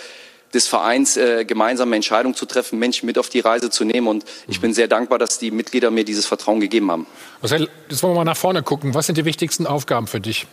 des 0.53 0.67
Vereins 0.67 1.17
äh, 1.17 1.45
gemeinsame 1.45 1.95
Entscheidungen 1.95 2.35
zu 2.35 2.45
treffen, 2.45 2.79
Menschen 2.79 3.05
mit 3.05 3.17
auf 3.17 3.29
die 3.29 3.39
Reise 3.39 3.69
zu 3.69 3.83
nehmen. 3.83 4.07
Und 4.07 4.25
ich 4.47 4.61
bin 4.61 4.73
sehr 4.73 4.87
dankbar, 4.87 5.19
dass 5.19 5.37
die 5.37 5.51
Mitglieder 5.51 5.91
mir 5.91 6.05
dieses 6.05 6.25
Vertrauen 6.25 6.59
gegeben 6.59 6.91
haben. 6.91 7.07
Marcel, 7.41 7.69
jetzt 7.89 8.03
wollen 8.03 8.13
wir 8.13 8.19
mal 8.19 8.23
nach 8.25 8.37
vorne 8.37 8.63
gucken. 8.63 8.93
Was 8.93 9.07
sind 9.07 9.17
die 9.17 9.25
wichtigsten 9.25 9.67
Aufgaben 9.67 10.07
für 10.07 10.19
dich? 10.21 10.47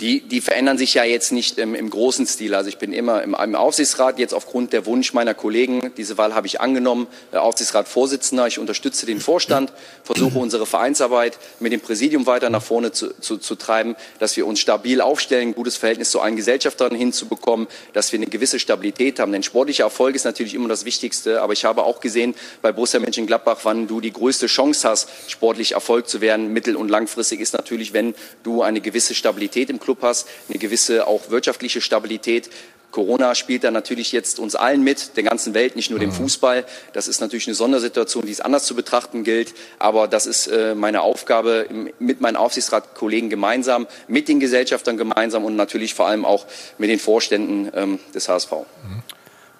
Die, 0.00 0.20
die 0.20 0.40
verändern 0.40 0.76
sich 0.76 0.94
ja 0.94 1.04
jetzt 1.04 1.30
nicht 1.30 1.56
im, 1.58 1.74
im 1.76 1.88
großen 1.88 2.26
Stil. 2.26 2.56
Also 2.56 2.68
ich 2.68 2.78
bin 2.78 2.92
immer 2.92 3.22
im, 3.22 3.34
im, 3.34 3.54
Aufsichtsrat, 3.54 4.18
jetzt 4.18 4.34
aufgrund 4.34 4.72
der 4.72 4.86
Wunsch 4.86 5.12
meiner 5.12 5.34
Kollegen, 5.34 5.92
diese 5.96 6.18
Wahl 6.18 6.34
habe 6.34 6.48
ich 6.48 6.60
angenommen, 6.60 7.06
Aufsichtsratsvorsitzender. 7.32 8.48
Ich 8.48 8.58
unterstütze 8.58 9.06
den 9.06 9.20
Vorstand, 9.20 9.72
versuche 10.02 10.36
unsere 10.38 10.66
Vereinsarbeit 10.66 11.38
mit 11.60 11.72
dem 11.72 11.80
Präsidium 11.80 12.26
weiter 12.26 12.50
nach 12.50 12.62
vorne 12.62 12.90
zu, 12.90 13.14
zu, 13.20 13.38
zu 13.38 13.54
treiben, 13.54 13.94
dass 14.18 14.36
wir 14.36 14.48
uns 14.48 14.58
stabil 14.58 15.00
aufstellen, 15.00 15.50
ein 15.50 15.54
gutes 15.54 15.76
Verhältnis 15.76 16.10
zu 16.10 16.20
allen 16.20 16.34
Gesellschaftern 16.34 16.94
hinzubekommen, 16.94 17.68
dass 17.92 18.10
wir 18.10 18.18
eine 18.18 18.26
gewisse 18.26 18.58
Stabilität 18.58 19.20
haben. 19.20 19.30
Denn 19.30 19.44
sportlicher 19.44 19.84
Erfolg 19.84 20.16
ist 20.16 20.24
natürlich 20.24 20.54
immer 20.54 20.68
das 20.68 20.84
Wichtigste. 20.84 21.40
Aber 21.40 21.52
ich 21.52 21.64
habe 21.64 21.84
auch 21.84 22.00
gesehen 22.00 22.34
bei 22.62 22.72
Borussia 22.72 22.98
Mönchengladbach, 22.98 23.60
wann 23.62 23.86
du 23.86 24.00
die 24.00 24.12
größte 24.12 24.46
Chance 24.46 24.88
hast, 24.88 25.08
sportlich 25.28 25.72
Erfolg 25.72 26.08
zu 26.08 26.20
werden, 26.20 26.52
mittel- 26.52 26.74
und 26.74 26.88
langfristig 26.88 27.40
ist 27.40 27.52
natürlich, 27.52 27.92
wenn 27.92 28.14
du 28.42 28.62
eine 28.62 28.80
gewisse 28.80 29.14
Stabilität 29.14 29.70
im 29.70 29.78
Club 29.84 29.98
hast, 30.02 30.26
eine 30.48 30.58
gewisse 30.58 31.06
auch 31.06 31.30
wirtschaftliche 31.30 31.80
Stabilität. 31.80 32.50
Corona 32.94 33.34
spielt 33.34 33.64
da 33.64 33.72
natürlich 33.72 34.12
jetzt 34.12 34.38
uns 34.38 34.54
allen 34.54 34.84
mit, 34.84 35.16
der 35.16 35.24
ganzen 35.24 35.52
Welt, 35.52 35.74
nicht 35.74 35.90
nur 35.90 35.98
dem 35.98 36.10
mhm. 36.10 36.14
Fußball. 36.14 36.64
Das 36.92 37.08
ist 37.08 37.20
natürlich 37.20 37.48
eine 37.48 37.56
Sondersituation, 37.56 38.24
die 38.24 38.30
es 38.30 38.40
anders 38.40 38.66
zu 38.66 38.76
betrachten 38.76 39.24
gilt. 39.24 39.52
Aber 39.80 40.06
das 40.06 40.26
ist 40.26 40.46
äh, 40.46 40.76
meine 40.76 41.00
Aufgabe 41.00 41.66
mit 41.98 42.20
meinen 42.20 42.36
Aufsichtsratkollegen 42.36 43.30
gemeinsam, 43.30 43.88
mit 44.06 44.28
den 44.28 44.38
Gesellschaftern 44.38 44.96
gemeinsam 44.96 45.44
und 45.44 45.56
natürlich 45.56 45.94
vor 45.94 46.06
allem 46.06 46.24
auch 46.24 46.46
mit 46.78 46.88
den 46.88 47.00
Vorständen 47.00 47.68
ähm, 47.74 47.98
des 48.14 48.28
HSV. 48.28 48.52
Mhm. 48.52 49.02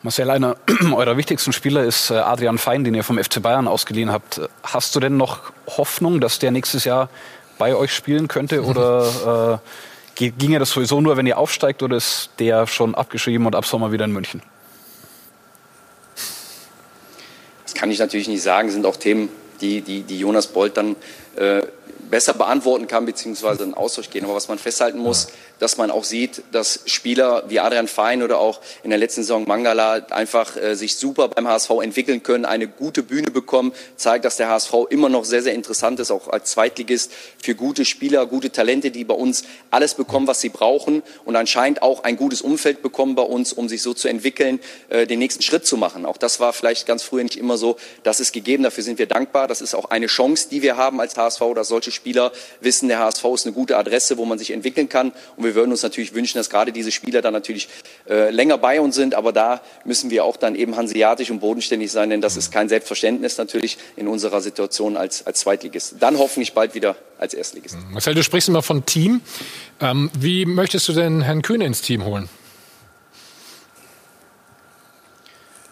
Marcel, 0.05 0.31
einer 0.31 0.57
eurer 0.95 1.17
wichtigsten 1.17 1.53
Spieler 1.53 1.83
ist 1.83 2.11
äh, 2.11 2.15
Adrian 2.15 2.59
Fein, 2.59 2.85
den 2.85 2.95
ihr 2.95 3.03
vom 3.03 3.19
FC 3.19 3.43
Bayern 3.43 3.67
ausgeliehen 3.67 4.13
habt. 4.13 4.43
Hast 4.63 4.95
du 4.95 5.01
denn 5.01 5.17
noch 5.17 5.53
Hoffnung, 5.67 6.21
dass 6.21 6.39
der 6.39 6.53
nächstes 6.53 6.85
Jahr 6.85 7.09
bei 7.59 7.75
euch 7.75 7.93
spielen 7.93 8.29
könnte? 8.29 8.63
Oder 8.67 9.61
äh, 9.65 9.94
Ginge 10.15 10.59
das 10.59 10.71
sowieso 10.71 11.01
nur, 11.01 11.17
wenn 11.17 11.27
ihr 11.27 11.39
aufsteigt 11.39 11.83
oder 11.83 11.97
ist 11.97 12.31
der 12.39 12.67
schon 12.67 12.95
abgeschrieben 12.95 13.47
und 13.47 13.55
ab 13.55 13.67
Sommer 13.67 13.93
wieder 13.93 14.05
in 14.05 14.13
München? 14.13 14.43
Das 17.65 17.75
kann 17.75 17.91
ich 17.91 17.99
natürlich 17.99 18.29
nicht 18.29 18.43
sagen. 18.43 18.69
Das 18.69 18.75
sind 18.75 18.87
auch 18.87 18.97
Themen, 18.97 19.29
die, 19.61 19.81
die, 19.81 20.03
die 20.03 20.19
Jonas 20.19 20.47
Bolt 20.47 20.77
dann 20.77 20.97
äh, 21.37 21.63
besser 22.11 22.35
beantworten 22.35 22.87
kann, 22.87 23.07
beziehungsweise 23.07 23.65
in 23.65 23.75
Austausch 23.75 24.11
gehen. 24.11 24.25
Aber 24.25 24.35
was 24.35 24.49
man 24.49 24.59
festhalten 24.59 24.99
muss, 24.99 25.29
dass 25.59 25.77
man 25.77 25.91
auch 25.91 26.05
sieht, 26.05 26.43
dass 26.53 26.81
Spieler 26.87 27.45
wie 27.49 27.61
Adrian 27.61 27.89
Fein 27.89 28.23
oder 28.23 28.39
auch 28.39 28.61
in 28.83 28.91
der 28.91 28.99
letzten 28.99 29.23
Saison 29.23 29.47
Mangala 29.47 29.95
einfach 30.11 30.57
äh, 30.57 30.75
sich 30.75 30.97
super 30.97 31.29
beim 31.29 31.47
HSV 31.47 31.71
entwickeln 31.83 32.23
können, 32.23 32.45
eine 32.45 32.67
gute 32.67 33.03
Bühne 33.03 33.31
bekommen, 33.31 33.73
zeigt, 33.97 34.25
dass 34.25 34.37
der 34.37 34.49
HSV 34.49 34.75
immer 34.91 35.09
noch 35.09 35.25
sehr, 35.25 35.43
sehr 35.43 35.55
interessant 35.55 36.01
ist, 36.01 36.11
auch 36.11 36.29
als 36.29 36.51
Zweitligist 36.51 37.13
für 37.43 37.55
gute 37.55 37.85
Spieler, 37.85 38.27
gute 38.27 38.51
Talente, 38.51 38.91
die 38.91 39.05
bei 39.05 39.15
uns 39.15 39.45
alles 39.71 39.95
bekommen, 39.95 40.27
was 40.27 40.41
sie 40.41 40.49
brauchen 40.49 41.03
und 41.25 41.37
anscheinend 41.37 41.83
auch 41.83 42.05
ein 42.05 42.17
gutes 42.17 42.43
Umfeld 42.43 42.83
bekommen 42.83 43.15
bei 43.15 43.23
uns, 43.23 43.53
um 43.53 43.69
sich 43.69 43.83
so 43.83 43.95
zu 43.95 44.09
entwickeln, 44.09 44.61
äh, 44.89 45.07
den 45.07 45.19
nächsten 45.21 45.43
Schritt 45.43 45.67
zu 45.67 45.77
machen. 45.77 46.05
Auch 46.05 46.17
das 46.17 46.41
war 46.41 46.53
vielleicht 46.53 46.87
ganz 46.87 47.03
früher 47.03 47.23
nicht 47.23 47.39
immer 47.39 47.57
so. 47.57 47.77
Das 48.03 48.21
ist 48.21 48.33
gegeben, 48.33 48.65
dafür 48.65 48.83
sind 48.83 48.99
wir 48.99 49.07
dankbar. 49.07 49.49
Das 49.49 49.61
ist 49.61 49.75
auch 49.75 49.87
eine 49.87 50.07
Chance, 50.07 50.49
die 50.51 50.63
wir 50.63 50.77
haben 50.77 51.01
als 51.01 51.17
HSV, 51.17 51.43
dass 51.55 51.69
solche 51.69 51.93
Spieler 51.95 52.33
wissen, 52.61 52.89
der 52.89 52.99
HSV 52.99 53.25
ist 53.35 53.47
eine 53.47 53.55
gute 53.55 53.77
Adresse, 53.77 54.19
wo 54.19 54.25
man 54.25 54.39
sich 54.39 54.51
entwickeln 54.51 54.89
kann. 54.89 55.13
Und 55.37 55.45
wir 55.45 55.55
würden 55.55 55.71
uns 55.71 55.83
natürlich 55.83 56.15
wünschen, 56.15 56.39
dass 56.39 56.51
gerade 56.51 56.73
diese 56.73 56.93
Spieler 56.93 57.23
dann 57.23 57.33
natürlich 57.33 57.69
äh, 58.09 58.31
länger 58.31 58.59
bei 58.59 58.81
uns 58.81 58.95
sind. 58.95 59.15
Aber 59.15 59.33
da 59.33 59.63
müssen 59.85 60.11
wir 60.11 60.25
auch 60.25 60.37
dann 60.37 60.55
eben 60.55 60.77
hanseatisch 60.77 61.31
und 61.31 61.41
bodenständig 61.41 61.91
sein, 61.91 62.11
denn 62.11 62.21
das 62.21 62.37
ist 62.37 62.53
kein 62.53 62.69
Selbstverständnis 62.69 63.39
natürlich 63.39 63.79
in 63.97 64.09
unserer 64.09 64.41
Situation 64.41 64.97
als, 64.97 65.27
als 65.27 65.41
Zweitligist. 65.41 65.97
Dann 66.01 66.19
hoffentlich 66.19 66.53
bald 66.53 66.75
wieder 66.75 66.97
als 67.19 67.35
Erstligist. 67.35 67.77
Marcel, 67.91 68.15
du 68.15 68.23
sprichst 68.23 68.49
immer 68.49 68.63
von 68.63 68.85
Team. 68.85 69.21
Ähm, 69.81 70.11
wie 70.19 70.45
möchtest 70.45 70.89
du 70.89 70.93
denn 70.93 71.23
Herrn 71.23 71.43
Kühne 71.43 71.65
ins 71.65 71.81
Team 71.81 72.05
holen? 72.05 72.29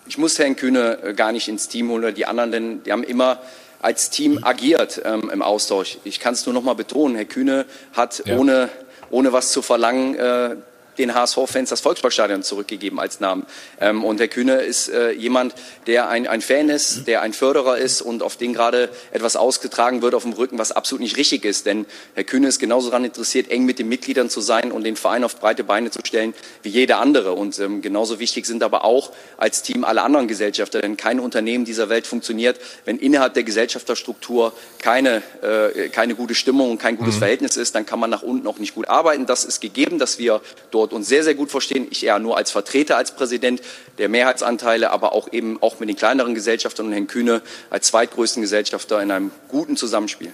Ich 0.07 0.19
muss 0.19 0.39
Herrn 0.39 0.57
Kühne 0.57 0.99
äh, 1.03 1.15
gar 1.15 1.33
nicht 1.33 1.49
ins 1.49 1.69
Team 1.69 1.89
holen 1.89 2.03
oder 2.03 2.13
die 2.13 2.27
anderen, 2.27 2.53
denn 2.53 2.83
die 2.83 2.93
haben 2.93 3.03
immer 3.03 3.41
als 3.83 4.11
Team 4.11 4.38
agiert 4.42 5.03
ähm, 5.05 5.31
im 5.31 5.42
Austausch. 5.42 5.99
Ich 6.05 6.21
kann 6.21 6.35
es 6.35 6.47
nur 6.47 6.55
noch 6.55 6.62
mal 6.62 6.75
betonen, 6.75 7.16
Herr 7.16 7.25
Kühne 7.25 7.66
hat 7.92 8.23
ja. 8.25 8.38
ohne, 8.38 8.71
ohne 9.11 9.33
was 9.33 9.53
zu 9.53 9.61
verlangen 9.61 10.14
äh, 10.14 10.57
den 11.03 11.15
HSV-Fans 11.15 11.69
das 11.69 11.81
Volksparkstadion 11.81 12.43
zurückgegeben 12.43 12.99
als 12.99 13.21
Namen. 13.21 13.45
Ähm, 13.81 14.05
und 14.05 14.21
Herr 14.21 14.29
Kühne 14.29 14.62
ist 14.62 14.88
äh, 14.88 15.11
jemand, 15.12 15.55
der 15.87 16.09
ein, 16.09 16.27
ein 16.27 16.41
Fan 16.41 16.69
ist, 16.69 17.07
der 17.07 17.23
ein 17.23 17.33
Förderer 17.33 17.77
ist 17.77 18.03
und 18.03 18.23
auf 18.23 18.37
den 18.37 18.53
gerade 18.55 18.88
etwas 19.11 19.37
ausgetragen 19.37 20.03
wird 20.03 20.15
auf 20.15 20.23
dem 20.23 20.33
Rücken, 20.33 20.59
was 20.59 20.73
absolut 20.73 21.03
nicht 21.03 21.17
richtig 21.17 21.45
ist. 21.45 21.67
Denn 21.67 21.87
Herr 22.15 22.25
Kühne 22.25 22.49
ist 22.49 22.59
genauso 22.59 22.88
daran 22.88 23.05
interessiert, 23.05 23.51
eng 23.51 23.65
mit 23.65 23.79
den 23.79 23.88
Mitgliedern 23.88 24.31
zu 24.31 24.41
sein 24.41 24.73
und 24.73 24.85
den 24.85 24.97
Verein 24.97 25.25
auf 25.25 25.37
breite 25.37 25.65
Beine 25.65 25.91
zu 25.91 26.01
stellen 26.05 26.35
wie 26.62 26.69
jeder 26.69 26.99
andere. 26.99 27.33
Und 27.33 27.59
ähm, 27.59 27.83
genauso 27.83 28.19
wichtig 28.19 28.47
sind 28.47 28.62
aber 28.62 28.85
auch 28.85 29.11
als 29.37 29.62
Team 29.62 29.85
alle 29.85 30.03
anderen 30.03 30.29
Gesellschafter. 30.29 30.81
Denn 30.81 30.97
kein 30.97 31.21
Unternehmen 31.21 31.65
dieser 31.65 31.88
Welt 31.88 32.07
funktioniert, 32.07 32.59
wenn 32.85 32.99
innerhalb 32.99 33.35
der 33.35 33.43
Gesellschafterstruktur 33.43 34.53
keine, 34.79 35.23
äh, 35.43 35.88
keine 35.88 36.15
gute 36.15 36.35
Stimmung 36.35 36.71
und 36.71 36.79
kein 36.79 36.97
gutes 36.97 37.17
mhm. 37.17 37.21
Verhältnis 37.21 37.57
ist, 37.57 37.75
dann 37.75 37.87
kann 37.87 37.99
man 37.99 38.11
nach 38.11 38.23
unten 38.23 38.47
auch 38.47 38.59
nicht 38.59 38.75
gut 38.75 38.88
arbeiten. 38.88 39.27
Das 39.27 39.45
ist 39.45 39.61
gegeben, 39.61 39.99
dass 39.99 40.19
wir 40.19 40.41
dort 40.71 40.92
dort 40.93 40.99
uns 40.99 41.09
sehr, 41.09 41.25
sehr 41.25 41.35
gut 41.35 41.51
verstehen. 41.51 41.87
Ich 41.91 42.05
eher 42.05 42.19
nur 42.19 42.37
als 42.37 42.51
Vertreter, 42.51 42.97
als 42.97 43.15
Präsident 43.17 43.61
der 43.99 44.09
Mehrheitsanteile, 44.09 44.91
aber 44.91 45.13
auch 45.13 45.33
eben 45.33 45.61
auch 45.63 45.81
mit 45.81 45.89
den 45.89 45.97
kleineren 45.97 46.35
Gesellschaftern 46.35 46.87
und 46.87 46.93
Herrn 46.93 47.07
Kühne 47.07 47.43
als 47.71 47.89
zweitgrößten 47.89 48.43
Gesellschafter 48.43 49.03
in 49.03 49.11
einem 49.11 49.31
guten 49.49 49.77
Zusammenspiel. 49.77 50.33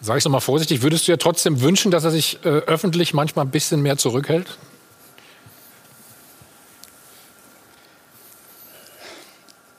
Sag 0.00 0.16
ich 0.16 0.24
es 0.24 0.30
mal 0.30 0.40
vorsichtig, 0.40 0.82
würdest 0.82 1.08
du 1.08 1.12
ja 1.12 1.16
trotzdem 1.16 1.60
wünschen, 1.60 1.90
dass 1.90 2.04
er 2.04 2.12
sich 2.12 2.38
äh, 2.44 2.48
öffentlich 2.48 3.14
manchmal 3.14 3.44
ein 3.44 3.50
bisschen 3.50 3.82
mehr 3.82 3.96
zurückhält? 3.96 4.46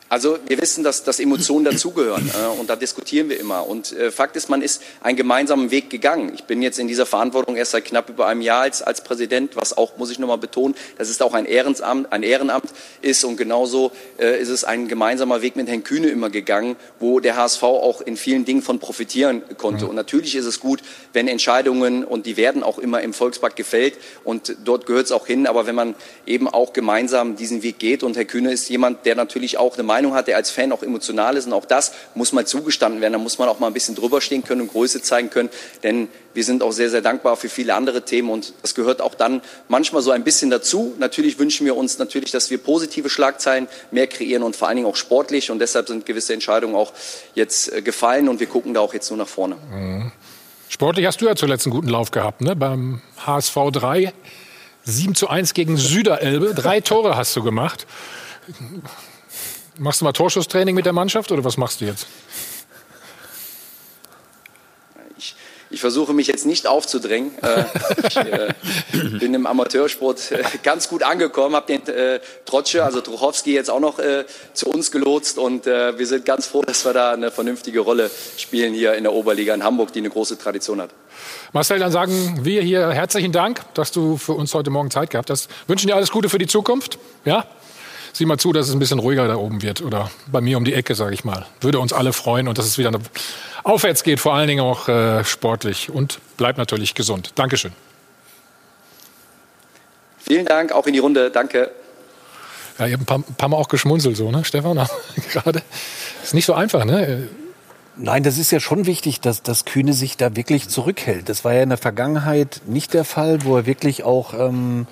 Also 0.10 0.40
wir 0.48 0.60
wissen, 0.60 0.84
dass, 0.84 1.04
dass 1.04 1.20
Emotionen 1.20 1.66
dazugehören 1.66 2.32
äh, 2.34 2.60
und 2.60 2.68
da 2.68 2.76
diskutieren 2.76 3.30
wir 3.30 3.40
immer. 3.40 3.68
Und 3.68 3.92
äh, 3.92 4.10
Fakt 4.10 4.36
ist, 4.36 4.50
man 4.50 4.64
ist 4.64 4.82
einen 5.02 5.16
gemeinsamen 5.16 5.70
Weg 5.70 5.92
gegangen. 5.92 6.32
Ich 6.34 6.46
bin 6.46 6.64
jetzt 6.64 6.80
in 6.80 6.88
dieser 6.88 7.06
Verantwortung 7.06 7.56
erst 7.56 7.72
seit 7.72 7.86
knapp 7.86 8.10
über 8.10 8.26
einem 8.26 8.42
Jahr 8.42 8.62
als, 8.62 8.82
als 8.82 9.04
Präsident, 9.04 9.56
was 9.56 9.78
auch, 9.78 9.98
muss 9.98 10.10
ich 10.10 10.18
nochmal 10.18 10.40
betonen, 10.40 10.76
dass 10.98 11.10
es 11.10 11.22
auch 11.22 11.36
ein 11.36 11.46
Ehrenamt, 11.46 12.12
ein 12.12 12.24
Ehrenamt 12.24 12.72
ist. 13.04 13.24
Und 13.24 13.38
genauso 13.38 13.92
äh, 14.18 14.42
ist 14.42 14.50
es 14.50 14.64
ein 14.64 14.88
gemeinsamer 14.88 15.44
Weg 15.44 15.56
mit 15.56 15.68
Herrn 15.68 15.84
Kühne 15.84 16.08
immer 16.08 16.32
gegangen, 16.32 16.76
wo 17.00 17.20
der 17.20 17.36
HSV 17.36 17.62
auch 17.62 18.02
in 18.02 18.18
vielen 18.18 18.46
Dingen 18.46 18.64
von 18.64 18.80
profitieren 18.80 19.44
konnte. 19.58 19.84
Mhm. 19.84 19.92
Und 19.92 19.96
natürlich 19.96 20.36
ist 20.36 20.46
es 20.46 20.60
gut, 20.60 20.82
wenn 21.14 21.28
Entscheidungen, 21.28 22.04
und 22.04 22.26
die 22.26 22.36
werden 22.36 22.64
auch 22.64 22.80
immer 22.80 23.02
im 23.02 23.14
Volkspark 23.14 23.56
gefällt, 23.56 23.94
und 24.24 24.56
dort 24.66 24.88
gehört 24.88 25.06
es 25.06 25.12
auch 25.12 25.28
hin, 25.28 25.46
aber 25.46 25.68
wenn 25.68 25.76
man 25.76 25.94
eben 26.26 26.48
auch 26.48 26.74
gemeinsam 26.74 27.36
diesen 27.36 27.62
Weg 27.62 27.78
geht, 27.78 28.02
und 28.02 28.18
Herr 28.18 28.26
Kühne 28.26 28.52
ist 28.52 28.70
jemand, 28.70 29.06
der 29.06 29.14
natürlich 29.14 29.60
auch 29.60 29.76
eine 29.76 29.84
Meinung 29.84 29.99
Meinung 30.00 30.14
hat, 30.14 30.28
der 30.28 30.38
als 30.38 30.50
Fan 30.50 30.72
auch 30.72 30.82
emotional 30.82 31.36
ist. 31.36 31.46
Und 31.46 31.54
auch 31.54 31.66
das 31.66 31.92
muss 32.16 32.32
mal 32.32 32.48
zugestanden 32.48 33.02
werden. 33.02 33.14
Da 33.14 33.20
muss 33.20 33.38
man 33.38 33.50
auch 33.50 33.60
mal 33.60 33.68
ein 33.68 33.74
bisschen 33.74 33.96
drüber 33.96 34.22
stehen 34.22 34.44
können 34.46 34.62
und 34.62 34.72
Größe 34.72 35.02
zeigen 35.02 35.30
können. 35.30 35.50
Denn 35.84 36.08
wir 36.34 36.46
sind 36.46 36.64
auch 36.64 36.72
sehr, 36.72 36.90
sehr 36.90 37.02
dankbar 37.02 37.36
für 37.36 37.50
viele 37.50 37.76
andere 37.76 38.04
Themen. 38.04 38.30
Und 38.30 38.54
das 38.62 38.76
gehört 38.76 39.02
auch 39.02 39.14
dann 39.14 39.42
manchmal 39.68 40.02
so 40.02 40.12
ein 40.12 40.24
bisschen 40.24 40.50
dazu. 40.50 40.96
Natürlich 41.00 41.38
wünschen 41.38 41.66
wir 41.66 41.76
uns 41.76 41.98
natürlich, 42.00 42.32
dass 42.32 42.50
wir 42.50 42.60
positive 42.60 43.10
Schlagzeilen 43.10 43.68
mehr 43.92 44.08
kreieren 44.08 44.44
und 44.44 44.56
vor 44.56 44.70
allen 44.70 44.78
Dingen 44.78 44.88
auch 44.88 44.96
sportlich. 44.96 45.52
Und 45.52 45.60
deshalb 45.60 45.90
sind 45.90 46.06
gewisse 46.06 46.34
Entscheidungen 46.34 46.76
auch 46.76 46.94
jetzt 47.36 47.74
äh, 47.74 47.82
gefallen. 47.82 48.30
Und 48.30 48.40
wir 48.40 48.48
gucken 48.48 48.74
da 48.74 48.80
auch 48.80 48.94
jetzt 48.94 49.10
nur 49.10 49.18
nach 49.18 49.28
vorne. 49.28 49.58
Mhm. 49.70 50.12
Sportlich 50.70 51.06
hast 51.08 51.20
du 51.20 51.26
ja 51.26 51.36
zuletzt 51.36 51.66
einen 51.66 51.76
guten 51.76 51.90
Lauf 51.90 52.12
gehabt, 52.12 52.42
ne? 52.42 52.56
Beim 52.56 53.02
HSV 53.26 53.56
3. 53.74 54.14
7 54.86 55.14
zu 55.14 55.28
1 55.28 55.54
gegen 55.54 55.78
Süderelbe. 55.78 56.54
Drei 56.56 56.80
Tore 56.80 57.18
hast 57.18 57.36
du 57.36 57.44
gemacht. 57.44 57.86
Machst 59.80 60.02
du 60.02 60.06
mal 60.06 60.12
Torschusstraining 60.12 60.76
mit 60.76 60.86
der 60.86 60.92
Mannschaft 60.92 61.32
oder 61.32 61.46
was 61.46 61.56
machst 61.56 61.80
du 61.80 61.86
jetzt? 61.86 62.06
Ich, 65.18 65.36
ich 65.70 65.80
versuche 65.80 66.12
mich 66.14 66.28
jetzt 66.28 66.46
nicht 66.46 66.68
aufzudrängen. 66.68 67.32
Äh, 67.42 67.64
ich 68.06 68.18
äh, 68.18 68.54
bin 69.20 69.34
im 69.34 69.48
Amateursport 69.48 70.34
äh, 70.34 70.44
ganz 70.64 70.90
gut 70.90 71.02
angekommen, 71.02 71.56
habe 71.56 71.78
den 71.78 71.88
äh, 71.88 72.20
Trotsche, 72.44 72.84
also 72.84 73.00
Truchowski, 73.00 73.54
jetzt 73.54 73.70
auch 73.70 73.80
noch 73.80 74.00
äh, 74.00 74.26
zu 74.54 74.70
uns 74.70 74.92
gelotst 74.92 75.38
und 75.38 75.66
äh, 75.66 75.98
wir 75.98 76.08
sind 76.08 76.26
ganz 76.26 76.48
froh, 76.48 76.62
dass 76.62 76.84
wir 76.84 76.92
da 76.92 77.14
eine 77.14 77.32
vernünftige 77.32 77.80
Rolle 77.80 78.12
spielen 78.36 78.74
hier 78.74 78.96
in 78.96 79.04
der 79.04 79.14
Oberliga 79.14 79.54
in 79.54 79.64
Hamburg, 79.64 79.94
die 79.94 80.00
eine 80.00 80.10
große 80.10 80.38
Tradition 80.38 80.82
hat. 80.82 80.90
Marcel, 81.54 81.80
dann 81.80 81.94
sagen 81.94 82.40
wir 82.44 82.62
hier 82.64 82.90
herzlichen 82.90 83.32
Dank, 83.32 83.62
dass 83.76 83.94
du 83.94 84.18
für 84.18 84.34
uns 84.34 84.54
heute 84.54 84.72
Morgen 84.72 84.92
Zeit 84.92 85.10
gehabt 85.10 85.30
hast. 85.30 85.50
Wünschen 85.68 85.88
dir 85.88 85.96
alles 85.96 86.12
Gute 86.12 86.28
für 86.28 86.38
die 86.38 86.48
Zukunft. 86.48 87.00
Ja? 87.24 87.46
Sieh 88.14 88.26
mal 88.26 88.38
zu, 88.38 88.54
dass 88.54 88.68
es 88.68 88.74
ein 88.74 88.80
bisschen 88.80 89.00
ruhiger 89.00 89.28
da 89.28 89.36
oben 89.36 89.62
wird 89.62 89.82
oder 89.82 90.10
bei 90.28 90.42
mir 90.42 90.58
um 90.58 90.66
die 90.66 90.74
Ecke, 90.74 90.96
sage 90.96 91.14
ich 91.14 91.24
mal. 91.24 91.46
Würde 91.62 91.80
uns 91.80 91.94
alle 91.94 92.14
freuen 92.14 92.48
und 92.48 92.58
dass 92.58 92.66
es 92.66 92.78
wieder 92.78 92.92
aufwärts 93.64 94.04
geht, 94.04 94.20
vor 94.20 94.34
allen 94.34 94.48
Dingen 94.48 94.62
auch 94.62 94.88
äh, 94.88 95.24
sportlich 95.24 95.90
und 95.90 96.20
bleibt 96.38 96.58
natürlich 96.58 96.96
gesund. 96.96 97.32
Dankeschön. 97.36 97.72
Vielen 100.18 100.46
Dank, 100.46 100.72
auch 100.72 100.86
in 100.86 100.94
die 100.94 101.00
Runde. 101.00 101.32
Danke. 101.32 101.72
Ja, 102.78 102.88
ihr 102.88 102.94
habt 102.94 103.02
ein 103.02 103.06
paar, 103.06 103.18
ein 103.18 103.36
paar 103.36 103.50
Mal 103.50 103.58
auch 103.58 103.68
geschmunzelt, 103.68 104.16
so, 104.16 104.32
ne, 104.32 104.46
Stefan? 104.46 104.78
Gerade. 105.32 105.62
Ist 106.24 106.34
nicht 106.34 106.46
so 106.46 106.54
einfach, 106.54 106.86
ne? 106.86 107.28
Nein, 107.98 108.24
das 108.24 108.38
ist 108.38 108.52
ja 108.52 108.62
schon 108.62 108.86
wichtig, 108.86 109.20
dass, 109.20 109.44
dass 109.44 109.66
Kühne 109.66 109.92
sich 109.92 110.16
da 110.16 110.38
wirklich 110.38 110.70
zurückhält. 110.70 111.28
Das 111.28 111.44
war 111.44 111.54
ja 111.54 111.64
in 111.64 111.70
der 111.70 111.78
Vergangenheit 111.78 112.62
nicht 112.66 112.94
der 112.94 113.04
Fall, 113.04 113.44
wo 113.44 113.58
er 113.58 113.66
wirklich 113.66 114.04
auch 114.04 114.34
ähm, 114.34 114.88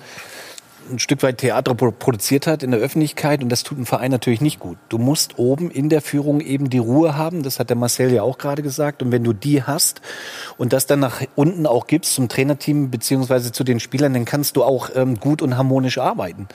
ein 0.90 0.98
Stück 0.98 1.22
weit 1.22 1.38
Theater 1.38 1.74
produziert 1.74 2.46
hat 2.46 2.62
in 2.62 2.70
der 2.70 2.80
Öffentlichkeit 2.80 3.42
und 3.42 3.48
das 3.48 3.62
tut 3.62 3.78
ein 3.78 3.86
Verein 3.86 4.10
natürlich 4.10 4.40
nicht 4.40 4.58
gut. 4.58 4.78
Du 4.88 4.98
musst 4.98 5.38
oben 5.38 5.70
in 5.70 5.88
der 5.88 6.00
Führung 6.00 6.40
eben 6.40 6.70
die 6.70 6.78
Ruhe 6.78 7.16
haben, 7.16 7.42
das 7.42 7.58
hat 7.58 7.70
der 7.70 7.76
Marcel 7.76 8.12
ja 8.12 8.22
auch 8.22 8.38
gerade 8.38 8.62
gesagt 8.62 9.02
und 9.02 9.12
wenn 9.12 9.24
du 9.24 9.32
die 9.32 9.62
hast 9.62 10.00
und 10.56 10.72
das 10.72 10.86
dann 10.86 11.00
nach 11.00 11.22
unten 11.36 11.66
auch 11.66 11.86
gibst 11.86 12.14
zum 12.14 12.28
Trainerteam 12.28 12.90
beziehungsweise 12.90 13.52
zu 13.52 13.64
den 13.64 13.80
Spielern, 13.80 14.14
dann 14.14 14.24
kannst 14.24 14.56
du 14.56 14.64
auch 14.64 14.90
ähm, 14.94 15.18
gut 15.20 15.42
und 15.42 15.56
harmonisch 15.56 15.98
arbeiten. 15.98 16.48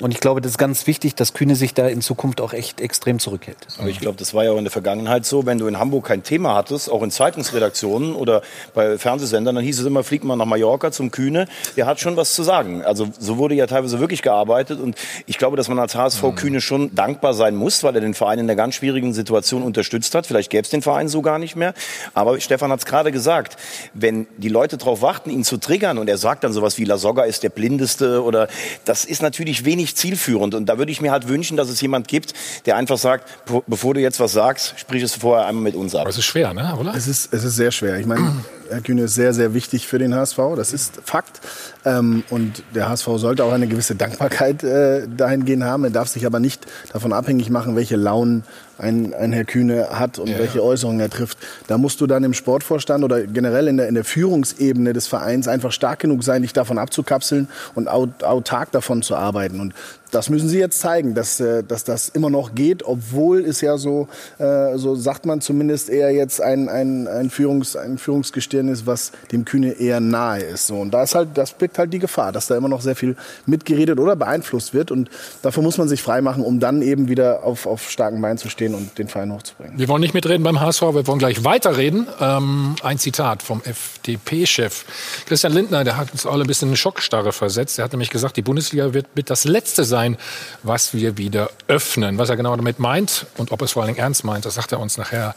Und 0.00 0.12
ich 0.12 0.20
glaube, 0.20 0.40
das 0.40 0.52
ist 0.52 0.58
ganz 0.58 0.86
wichtig, 0.86 1.14
dass 1.14 1.34
Kühne 1.34 1.56
sich 1.56 1.74
da 1.74 1.86
in 1.86 2.00
Zukunft 2.00 2.40
auch 2.40 2.52
echt 2.52 2.80
extrem 2.80 3.18
zurückhält. 3.18 3.58
Aber 3.78 3.88
ich 3.88 4.00
glaube, 4.00 4.18
das 4.18 4.34
war 4.34 4.44
ja 4.44 4.52
auch 4.52 4.58
in 4.58 4.64
der 4.64 4.72
Vergangenheit 4.72 5.26
so, 5.26 5.46
wenn 5.46 5.58
du 5.58 5.66
in 5.66 5.78
Hamburg 5.78 6.06
kein 6.06 6.22
Thema 6.22 6.54
hattest, 6.54 6.90
auch 6.90 7.02
in 7.02 7.10
Zeitungsredaktionen 7.10 8.14
oder 8.14 8.42
bei 8.74 8.98
Fernsehsendern, 8.98 9.54
dann 9.56 9.64
hieß 9.64 9.80
es 9.80 9.86
immer, 9.86 10.04
flieg 10.04 10.24
mal 10.24 10.36
nach 10.36 10.46
Mallorca 10.46 10.90
zum 10.90 11.10
Kühne, 11.10 11.46
der 11.76 11.86
hat 11.86 12.00
schon 12.00 12.16
was 12.16 12.34
zu 12.34 12.42
sagen. 12.42 12.82
Also 12.82 13.08
so 13.18 13.38
wurde 13.38 13.54
ja 13.54 13.63
ja 13.64 13.74
teilweise 13.74 14.00
wirklich 14.00 14.22
gearbeitet. 14.22 14.80
Und 14.80 14.96
ich 15.26 15.38
glaube, 15.38 15.56
dass 15.56 15.68
man 15.68 15.78
als 15.78 15.94
HSV 15.94 16.22
mhm. 16.22 16.34
Kühne 16.34 16.60
schon 16.60 16.94
dankbar 16.94 17.34
sein 17.34 17.54
muss, 17.54 17.82
weil 17.82 17.94
er 17.94 18.00
den 18.00 18.14
Verein 18.14 18.38
in 18.38 18.46
der 18.46 18.56
ganz 18.56 18.76
schwierigen 18.76 19.12
Situation 19.12 19.62
unterstützt 19.62 20.14
hat. 20.14 20.26
Vielleicht 20.26 20.50
gäbe 20.50 20.62
es 20.62 20.70
den 20.70 20.82
Verein 20.82 21.08
so 21.08 21.22
gar 21.22 21.38
nicht 21.38 21.56
mehr. 21.56 21.74
Aber 22.12 22.40
Stefan 22.40 22.70
hat 22.70 22.80
es 22.80 22.86
gerade 22.86 23.12
gesagt, 23.12 23.56
wenn 23.94 24.26
die 24.36 24.48
Leute 24.48 24.76
darauf 24.76 25.02
warten, 25.02 25.30
ihn 25.30 25.44
zu 25.44 25.56
triggern 25.56 25.98
und 25.98 26.08
er 26.08 26.18
sagt 26.18 26.44
dann 26.44 26.52
sowas 26.52 26.78
wie 26.78 26.84
La 26.84 26.98
Soga 26.98 27.24
ist 27.24 27.42
der 27.42 27.48
Blindeste 27.48 28.22
oder 28.22 28.48
das 28.84 29.04
ist 29.04 29.22
natürlich 29.22 29.64
wenig 29.64 29.96
zielführend. 29.96 30.54
Und 30.54 30.66
da 30.66 30.78
würde 30.78 30.92
ich 30.92 31.00
mir 31.00 31.12
halt 31.12 31.28
wünschen, 31.28 31.56
dass 31.56 31.68
es 31.68 31.80
jemand 31.80 32.08
gibt, 32.08 32.34
der 32.66 32.76
einfach 32.76 32.98
sagt, 32.98 33.28
bevor 33.66 33.94
du 33.94 34.00
jetzt 34.00 34.20
was 34.20 34.32
sagst, 34.32 34.74
sprich 34.76 35.02
es 35.02 35.14
vorher 35.14 35.46
einmal 35.46 35.64
mit 35.64 35.74
uns 35.74 35.94
ab. 35.94 36.02
Aber 36.02 36.10
es 36.10 36.18
ist 36.18 36.26
schwer, 36.26 36.52
ne? 36.54 36.76
oder? 36.78 36.94
Es 36.94 37.06
ist, 37.06 37.32
es 37.32 37.44
ist 37.44 37.56
sehr 37.56 37.70
schwer. 37.70 37.98
Ich 37.98 38.06
meine, 38.06 38.44
Herr 38.70 38.80
Kühne 38.80 39.02
ist 39.02 39.14
sehr, 39.14 39.32
sehr 39.32 39.54
wichtig 39.54 39.86
für 39.86 39.98
den 39.98 40.14
HSV. 40.14 40.38
Das 40.56 40.72
ist 40.72 41.00
Fakt. 41.04 41.40
Ähm, 41.84 42.24
und 42.30 42.62
der 42.74 42.88
HSV 42.88 43.08
sollte 43.16 43.44
auch 43.44 43.52
eine 43.52 43.66
gewisse 43.66 43.94
Dankbarkeit 43.94 44.62
äh, 44.62 45.06
dahingehend 45.08 45.64
haben. 45.64 45.84
Er 45.84 45.90
darf 45.90 46.08
sich 46.08 46.26
aber 46.26 46.40
nicht 46.40 46.66
davon 46.92 47.12
abhängig 47.12 47.50
machen, 47.50 47.76
welche 47.76 47.96
Launen 47.96 48.44
ein, 48.78 49.14
ein 49.14 49.32
Herr 49.32 49.44
Kühne 49.44 49.88
hat 49.90 50.18
und 50.18 50.28
ja, 50.28 50.38
welche 50.38 50.62
Äußerungen 50.62 51.00
er 51.00 51.10
trifft. 51.10 51.38
Da 51.66 51.78
musst 51.78 52.00
du 52.00 52.06
dann 52.06 52.24
im 52.24 52.34
Sportvorstand 52.34 53.04
oder 53.04 53.22
generell 53.22 53.68
in 53.68 53.76
der, 53.76 53.88
in 53.88 53.94
der 53.94 54.04
Führungsebene 54.04 54.92
des 54.92 55.06
Vereins 55.06 55.48
einfach 55.48 55.72
stark 55.72 56.00
genug 56.00 56.24
sein, 56.24 56.42
dich 56.42 56.52
davon 56.52 56.78
abzukapseln 56.78 57.48
und 57.74 57.88
autark 57.88 58.72
davon 58.72 59.02
zu 59.02 59.16
arbeiten. 59.16 59.60
Und 59.60 59.74
das 60.14 60.30
müssen 60.30 60.48
sie 60.48 60.60
jetzt 60.60 60.78
zeigen, 60.78 61.14
dass, 61.14 61.40
äh, 61.40 61.64
dass 61.64 61.82
das 61.82 62.08
immer 62.08 62.30
noch 62.30 62.54
geht, 62.54 62.84
obwohl 62.84 63.44
es 63.44 63.60
ja 63.60 63.76
so, 63.76 64.06
äh, 64.38 64.76
so 64.76 64.94
sagt 64.94 65.26
man 65.26 65.40
zumindest 65.40 65.90
eher 65.90 66.12
jetzt 66.12 66.40
ein, 66.40 66.68
ein, 66.68 67.08
ein, 67.08 67.30
Führungs, 67.30 67.74
ein 67.74 67.98
Führungsgestirn 67.98 68.68
ist, 68.68 68.86
was 68.86 69.10
dem 69.32 69.44
Kühne 69.44 69.72
eher 69.72 69.98
nahe 69.98 70.40
ist. 70.40 70.68
So, 70.68 70.76
und 70.76 70.92
da 70.92 71.02
ist 71.02 71.16
halt, 71.16 71.30
das 71.34 71.52
birgt 71.52 71.78
halt 71.78 71.92
die 71.92 71.98
Gefahr, 71.98 72.30
dass 72.30 72.46
da 72.46 72.56
immer 72.56 72.68
noch 72.68 72.80
sehr 72.80 72.94
viel 72.94 73.16
mitgeredet 73.46 73.98
oder 73.98 74.14
beeinflusst 74.14 74.72
wird. 74.72 74.92
Und 74.92 75.10
dafür 75.42 75.64
muss 75.64 75.78
man 75.78 75.88
sich 75.88 76.00
freimachen, 76.00 76.44
um 76.44 76.60
dann 76.60 76.80
eben 76.82 77.08
wieder 77.08 77.42
auf, 77.42 77.66
auf 77.66 77.90
starken 77.90 78.20
Beinen 78.20 78.38
zu 78.38 78.48
stehen 78.48 78.63
stehen 78.64 78.74
und 78.74 78.98
den 78.98 79.08
Verein 79.08 79.32
hochzubringen. 79.32 79.78
Wir 79.78 79.88
wollen 79.88 80.00
nicht 80.00 80.14
mitreden 80.14 80.42
beim 80.42 80.60
HSV, 80.60 80.82
wir 80.82 81.06
wollen 81.06 81.18
gleich 81.18 81.44
weiterreden. 81.44 82.06
Ähm, 82.20 82.76
ein 82.82 82.98
Zitat 82.98 83.42
vom 83.42 83.62
FDP-Chef. 83.62 84.84
Christian 85.26 85.52
Lindner, 85.52 85.84
der 85.84 85.96
hat 85.96 86.12
uns 86.12 86.26
alle 86.26 86.44
ein 86.44 86.46
bisschen 86.46 86.70
in 86.70 86.76
Schockstarre 86.76 87.32
versetzt. 87.32 87.78
Er 87.78 87.84
hat 87.84 87.92
nämlich 87.92 88.10
gesagt, 88.10 88.36
die 88.36 88.42
Bundesliga 88.42 88.94
wird 88.94 89.06
mit 89.14 89.30
das 89.30 89.44
Letzte 89.44 89.84
sein, 89.84 90.16
was 90.62 90.94
wir 90.94 91.18
wieder 91.18 91.50
öffnen. 91.68 92.18
Was 92.18 92.30
er 92.30 92.36
genau 92.36 92.56
damit 92.56 92.78
meint 92.78 93.26
und 93.36 93.52
ob 93.52 93.60
er 93.60 93.66
es 93.66 93.72
vor 93.72 93.84
Dingen 93.84 93.98
ernst 93.98 94.24
meint, 94.24 94.44
das 94.44 94.54
sagt 94.54 94.72
er 94.72 94.80
uns 94.80 94.96
nachher 94.96 95.34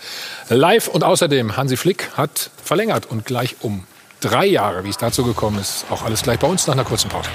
live. 0.49 0.87
Und 0.87 1.03
außerdem, 1.03 1.57
Hansi 1.57 1.77
Flick 1.77 2.09
hat 2.15 2.49
verlängert 2.63 3.05
und 3.07 3.25
gleich 3.25 3.57
um 3.61 3.85
drei 4.21 4.45
Jahre. 4.45 4.83
Wie 4.83 4.89
es 4.89 4.97
dazu 4.97 5.23
gekommen 5.23 5.59
ist, 5.59 5.85
auch 5.89 6.03
alles 6.03 6.23
gleich 6.23 6.39
bei 6.39 6.47
uns 6.47 6.67
nach 6.67 6.73
einer 6.73 6.85
kurzen 6.85 7.09
Pause. 7.09 7.29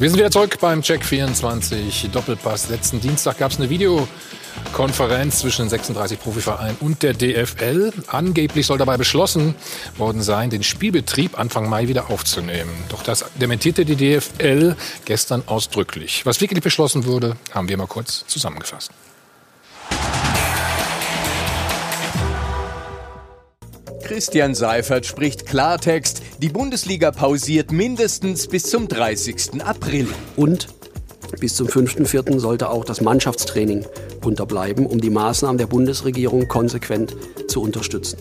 Wir 0.00 0.08
sind 0.08 0.18
wieder 0.18 0.30
zurück 0.30 0.56
beim 0.62 0.80
Check 0.80 1.04
24 1.04 2.08
Doppelpass. 2.10 2.70
Letzten 2.70 3.02
Dienstag 3.02 3.36
gab 3.36 3.50
es 3.50 3.58
eine 3.58 3.68
Videokonferenz 3.68 5.40
zwischen 5.40 5.66
den 5.66 5.68
36 5.68 6.18
Profivereinen 6.18 6.78
und 6.80 7.02
der 7.02 7.12
DFL. 7.12 7.92
Angeblich 8.06 8.64
soll 8.64 8.78
dabei 8.78 8.96
beschlossen 8.96 9.54
worden 9.98 10.22
sein, 10.22 10.48
den 10.48 10.62
Spielbetrieb 10.62 11.38
Anfang 11.38 11.68
Mai 11.68 11.88
wieder 11.88 12.08
aufzunehmen. 12.08 12.72
Doch 12.88 13.02
das 13.02 13.26
dementierte 13.34 13.84
die 13.84 13.96
DFL 13.96 14.74
gestern 15.04 15.42
ausdrücklich. 15.44 16.24
Was 16.24 16.40
wirklich 16.40 16.62
beschlossen 16.62 17.04
wurde, 17.04 17.36
haben 17.50 17.68
wir 17.68 17.76
mal 17.76 17.86
kurz 17.86 18.24
zusammengefasst. 18.26 18.92
Christian 24.10 24.56
Seifert 24.56 25.06
spricht 25.06 25.46
Klartext. 25.46 26.20
Die 26.42 26.48
Bundesliga 26.48 27.12
pausiert 27.12 27.70
mindestens 27.70 28.48
bis 28.48 28.64
zum 28.64 28.88
30. 28.88 29.62
April. 29.64 30.08
Und 30.34 30.66
bis 31.38 31.54
zum 31.54 31.68
5.4. 31.68 32.40
sollte 32.40 32.70
auch 32.70 32.84
das 32.84 33.00
Mannschaftstraining 33.02 33.86
unterbleiben, 34.24 34.86
um 34.86 35.00
die 35.00 35.10
Maßnahmen 35.10 35.58
der 35.58 35.68
Bundesregierung 35.68 36.48
konsequent 36.48 37.14
zu 37.46 37.62
unterstützen. 37.62 38.18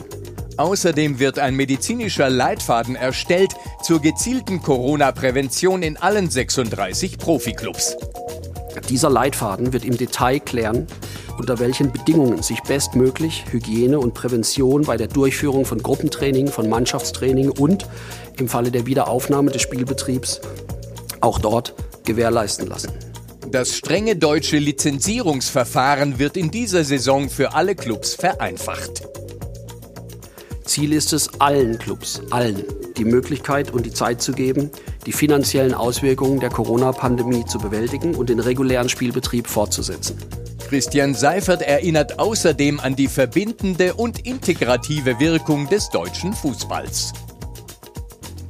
Außerdem 0.58 1.18
wird 1.18 1.40
ein 1.40 1.56
medizinischer 1.56 2.30
Leitfaden 2.30 2.96
erstellt 2.96 3.56
zur 3.82 4.00
gezielten 4.00 4.62
Corona-Prävention 4.62 5.82
in 5.82 5.98
allen 5.98 6.30
36 6.30 7.18
Profiklubs. 7.18 7.98
Dieser 8.90 9.10
Leitfaden 9.10 9.74
wird 9.74 9.86
im 9.86 9.98
Detail 9.98 10.40
klären, 10.40 10.88
unter 11.38 11.60
welchen 11.60 11.92
Bedingungen 11.92 12.44
sich 12.44 12.62
bestmöglich 12.64 13.46
Hygiene 13.52 14.00
und 14.00 14.14
Prävention 14.14 14.84
bei 14.84 14.98
der 14.98 15.08
Durchführung 15.08 15.66
von 15.66 15.82
Gruppentraining, 15.82 16.48
von 16.48 16.70
Mannschaftstraining 16.70 17.50
und 17.50 17.88
im 18.38 18.48
Falle 18.48 18.72
der 18.72 18.86
Wiederaufnahme 18.86 19.52
des 19.52 19.62
Spielbetriebs 19.62 20.42
auch 21.22 21.40
dort 21.40 21.76
gewährleisten 22.06 22.68
lassen. 22.68 22.92
Das 23.52 23.76
strenge 23.76 24.16
deutsche 24.16 24.58
Lizenzierungsverfahren 24.58 26.20
wird 26.20 26.38
in 26.38 26.52
dieser 26.52 26.84
Saison 26.84 27.30
für 27.30 27.54
alle 27.54 27.76
Clubs 27.76 28.14
vereinfacht. 28.14 29.04
Ziel 30.70 30.94
ist 30.94 31.14
es, 31.14 31.40
allen 31.40 31.80
Clubs, 31.80 32.22
allen, 32.30 32.64
die 32.96 33.04
Möglichkeit 33.04 33.72
und 33.72 33.88
die 33.88 33.92
Zeit 33.92 34.22
zu 34.22 34.34
geben, 34.34 34.70
die 35.08 35.12
finanziellen 35.12 35.74
Auswirkungen 35.74 36.40
der 36.40 36.52
Corona-Pandemie 36.52 37.44
zu 37.46 37.58
bewältigen 37.58 38.14
und 38.14 38.30
den 38.30 38.40
regulären 38.40 38.88
Spielbetrieb 38.88 39.48
fortzusetzen. 39.48 40.18
Christian 40.68 41.16
Seifert 41.16 41.64
erinnert 41.64 42.20
außerdem 42.20 42.80
an 42.80 42.96
die 42.96 43.08
verbindende 43.08 43.96
und 43.96 44.28
integrative 44.28 45.20
Wirkung 45.20 45.68
des 45.68 45.90
deutschen 45.90 46.34
Fußballs. 46.34 47.14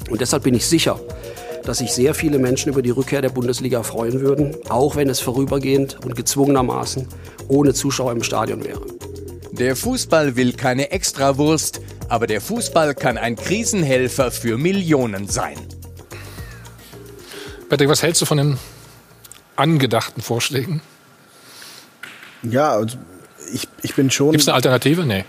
Und 0.10 0.20
deshalb 0.20 0.44
bin 0.44 0.56
ich 0.56 0.66
sicher, 0.66 1.00
dass 1.64 1.78
sich 1.78 1.94
sehr 1.94 2.14
viele 2.14 2.38
Menschen 2.38 2.74
über 2.74 2.82
die 2.82 2.90
Rückkehr 2.90 3.22
der 3.22 3.30
Bundesliga 3.30 3.84
freuen 3.84 4.20
würden, 4.20 4.58
auch 4.68 4.98
wenn 4.98 5.10
es 5.10 5.22
vorübergehend 5.22 6.04
und 6.04 6.18
gezwungenermaßen 6.18 7.08
ohne 7.48 7.74
Zuschauer 7.74 8.12
im 8.12 8.24
Stadion 8.24 8.66
wäre. 8.66 8.82
Der 9.60 9.76
Fußball 9.76 10.38
will 10.38 10.54
keine 10.54 10.92
Extrawurst, 10.92 11.82
aber 12.08 12.28
der 12.28 12.40
Fußball 12.40 12.96
kann 12.96 13.18
ein 13.18 13.36
Krisenhelfer 13.36 14.32
für 14.32 14.58
Millionen 14.58 15.28
sein. 15.28 15.58
Patrick, 17.68 17.90
was 17.90 18.02
hältst 18.02 18.22
du 18.22 18.26
von 18.26 18.38
den 18.38 18.58
angedachten 19.58 20.22
Vorschlägen? 20.22 20.82
Ja, 22.42 22.72
also 22.72 22.98
ich, 23.52 23.68
ich 23.82 23.96
bin 23.96 24.10
schon. 24.10 24.32
Gibt 24.32 24.44
es 24.44 24.48
eine 24.48 24.56
Alternative? 24.56 25.06
Nee. 25.06 25.26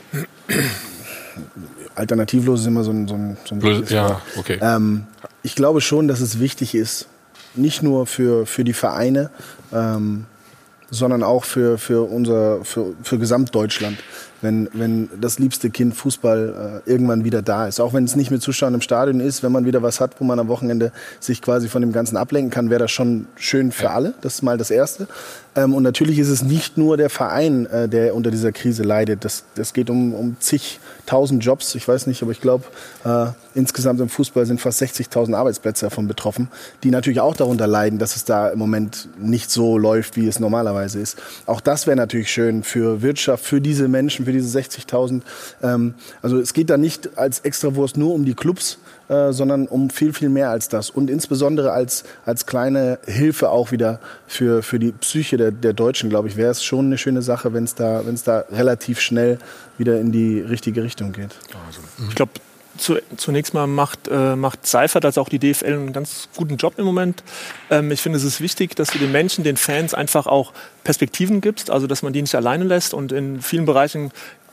Alternativlos 1.97 2.61
ist 2.61 2.67
immer 2.67 2.85
so 2.85 2.93
ein, 2.93 3.09
so 3.09 3.15
ein, 3.15 3.37
so 3.45 3.57
ein 3.57 3.85
Ja, 3.89 4.23
okay. 4.37 4.59
Ähm, 4.63 5.09
ich 5.43 5.57
glaube 5.57 5.81
schon, 5.81 6.07
dass 6.07 6.21
es 6.21 6.39
wichtig 6.39 6.77
ist, 6.77 7.09
nicht 7.57 7.83
nur 7.83 8.07
für, 8.07 8.47
für 8.47 8.63
die 8.63 8.75
Vereine, 8.75 9.31
ähm, 9.73 10.27
sondern 10.91 11.23
auch 11.23 11.45
für, 11.45 11.79
für, 11.79 12.03
unser, 12.09 12.65
für, 12.65 12.95
für 13.03 13.19
Gesamtdeutschland, 13.19 13.99
wenn, 14.43 14.69
wenn 14.73 15.09
das 15.21 15.39
liebste 15.39 15.71
Kind 15.71 15.95
Fußball 15.95 16.83
äh, 16.87 16.91
irgendwann 16.91 17.25
wieder 17.25 17.43
da 17.43 17.67
ist. 17.67 17.81
Auch 17.81 17.93
wenn 17.93 18.05
es 18.05 18.17
nicht 18.17 18.31
mit 18.31 18.43
Zuschauern 18.43 18.75
im 18.75 18.81
Stadion 18.81 19.21
ist, 19.21 19.43
wenn 19.43 19.53
man 19.53 19.67
wieder 19.67 19.83
was 19.83 20.01
hat, 20.01 20.21
wo 20.21 20.25
man 20.25 20.39
am 20.39 20.49
Wochenende 20.49 20.93
sich 21.19 21.43
quasi 21.43 21.69
von 21.69 21.83
dem 21.83 21.93
Ganzen 21.93 22.17
ablenken 22.17 22.51
kann, 22.51 22.71
wäre 22.71 22.81
das 22.81 22.91
schon 22.91 23.27
schön 23.37 23.73
für 23.73 23.91
alle. 23.91 24.15
Das 24.21 24.35
ist 24.35 24.43
mal 24.43 24.59
das 24.59 24.71
Erste. 24.71 25.09
Ähm, 25.57 25.75
und 25.75 25.83
natürlich 25.83 26.19
ist 26.19 26.29
es 26.29 26.43
nicht 26.43 26.79
nur 26.79 26.97
der 26.97 27.11
Verein, 27.11 27.67
äh, 27.67 27.89
der 27.89 28.15
unter 28.15 28.31
dieser 28.31 28.53
Krise 28.53 28.83
leidet. 28.83 29.25
Das, 29.25 29.45
das 29.55 29.73
geht 29.73 29.91
um, 29.91 30.15
um 30.15 30.37
zigtausend 30.39 31.45
Jobs. 31.45 31.75
Ich 31.75 31.87
weiß 31.87 32.07
nicht, 32.07 32.23
aber 32.23 32.31
ich 32.31 32.41
glaube, 32.41 32.65
äh, 33.05 33.27
insgesamt 33.55 34.01
im 34.01 34.09
Fußball 34.09 34.47
sind 34.47 34.61
fast 34.61 34.81
60.000 34.81 35.35
Arbeitsplätze 35.35 35.87
davon 35.87 36.07
betroffen, 36.07 36.49
die 36.85 36.91
natürlich 36.91 37.21
auch 37.21 37.35
darunter 37.35 37.67
leiden, 37.67 37.99
dass 37.99 38.15
es 38.15 38.25
da 38.25 38.49
im 38.49 38.59
Moment 38.59 39.09
nicht 39.19 39.51
so 39.51 39.77
läuft, 39.77 40.17
wie 40.17 40.29
es 40.29 40.39
normalerweise 40.39 41.01
ist. 41.01 41.21
Auch 41.47 41.61
das 41.61 41.87
wäre 41.87 41.97
natürlich 41.97 42.31
schön 42.31 42.63
für 42.63 43.03
Wirtschaft, 43.03 43.45
für 43.45 43.61
diese 43.61 43.89
Menschen, 43.89 44.25
für 44.25 44.30
diese 44.33 44.59
60.000. 44.59 45.23
Ähm, 45.63 45.95
also 46.23 46.39
es 46.39 46.53
geht 46.53 46.71
da 46.71 46.77
nicht 46.77 47.19
als 47.19 47.41
Extrawurst 47.41 47.97
nur 47.97 48.15
um 48.15 48.25
die 48.25 48.35
Clubs, 48.35 48.79
äh, 49.09 49.33
sondern 49.33 49.67
um 49.67 49.91
viel, 49.91 50.13
viel 50.13 50.29
mehr 50.29 50.51
als 50.51 50.69
das. 50.69 50.91
Und 50.91 51.11
insbesondere 51.11 51.73
als, 51.73 52.05
als 52.25 52.47
kleine 52.47 52.99
Hilfe 53.07 53.51
auch 53.51 53.73
wieder 53.73 54.01
für, 54.27 54.63
für 54.63 54.79
die 54.79 54.93
Psyche 54.93 55.37
der, 55.37 55.51
der 55.51 55.73
Deutschen, 55.73 56.11
glaube 56.11 56.29
ich, 56.29 56.37
wäre 56.37 56.51
es 56.51 56.63
schon 56.63 56.87
eine 56.87 56.99
schöne 56.99 57.23
Sache, 57.23 57.53
wenn 57.53 57.65
es 57.65 57.75
da, 57.75 58.03
da 58.25 58.45
relativ 58.51 59.01
schnell 59.01 59.39
wieder 59.79 59.99
in 59.99 60.13
die 60.13 60.41
richtige 60.41 60.83
Richtung 60.83 61.13
geht. 61.13 61.35
Also, 61.67 61.81
ich 62.09 62.15
glaube, 62.15 62.33
zu, 62.81 62.99
zunächst 63.17 63.55
mal 63.55 63.67
macht, 63.67 64.09
äh, 64.09 64.37
macht 64.37 64.67
Seifert, 64.67 65.05
also 65.05 65.21
auch 65.21 65.29
die 65.29 65.39
DFL, 65.39 65.67
einen 65.67 65.93
ganz 65.93 66.29
guten 66.37 66.57
Job 66.57 66.75
im 66.79 66.85
Moment. 66.85 67.23
Ähm, 67.71 67.91
ich 67.91 68.01
finde, 68.01 68.19
es 68.19 68.25
ist 68.25 68.41
wichtig, 68.41 68.75
dass 68.75 68.91
du 68.91 68.99
den 68.99 69.13
Menschen, 69.13 69.45
den 69.45 69.57
Fans 69.57 69.95
einfach 69.95 70.27
auch 70.27 70.53
Perspektiven 70.85 71.41
gibst, 71.41 71.71
also 71.71 71.87
dass 71.87 72.03
man 72.03 72.13
die 72.13 72.23
nicht 72.23 72.35
alleine 72.35 72.65
lässt. 72.65 72.95
Und 72.95 73.13
in 73.13 73.41
vielen 73.43 73.67
Bereichen 73.67 74.11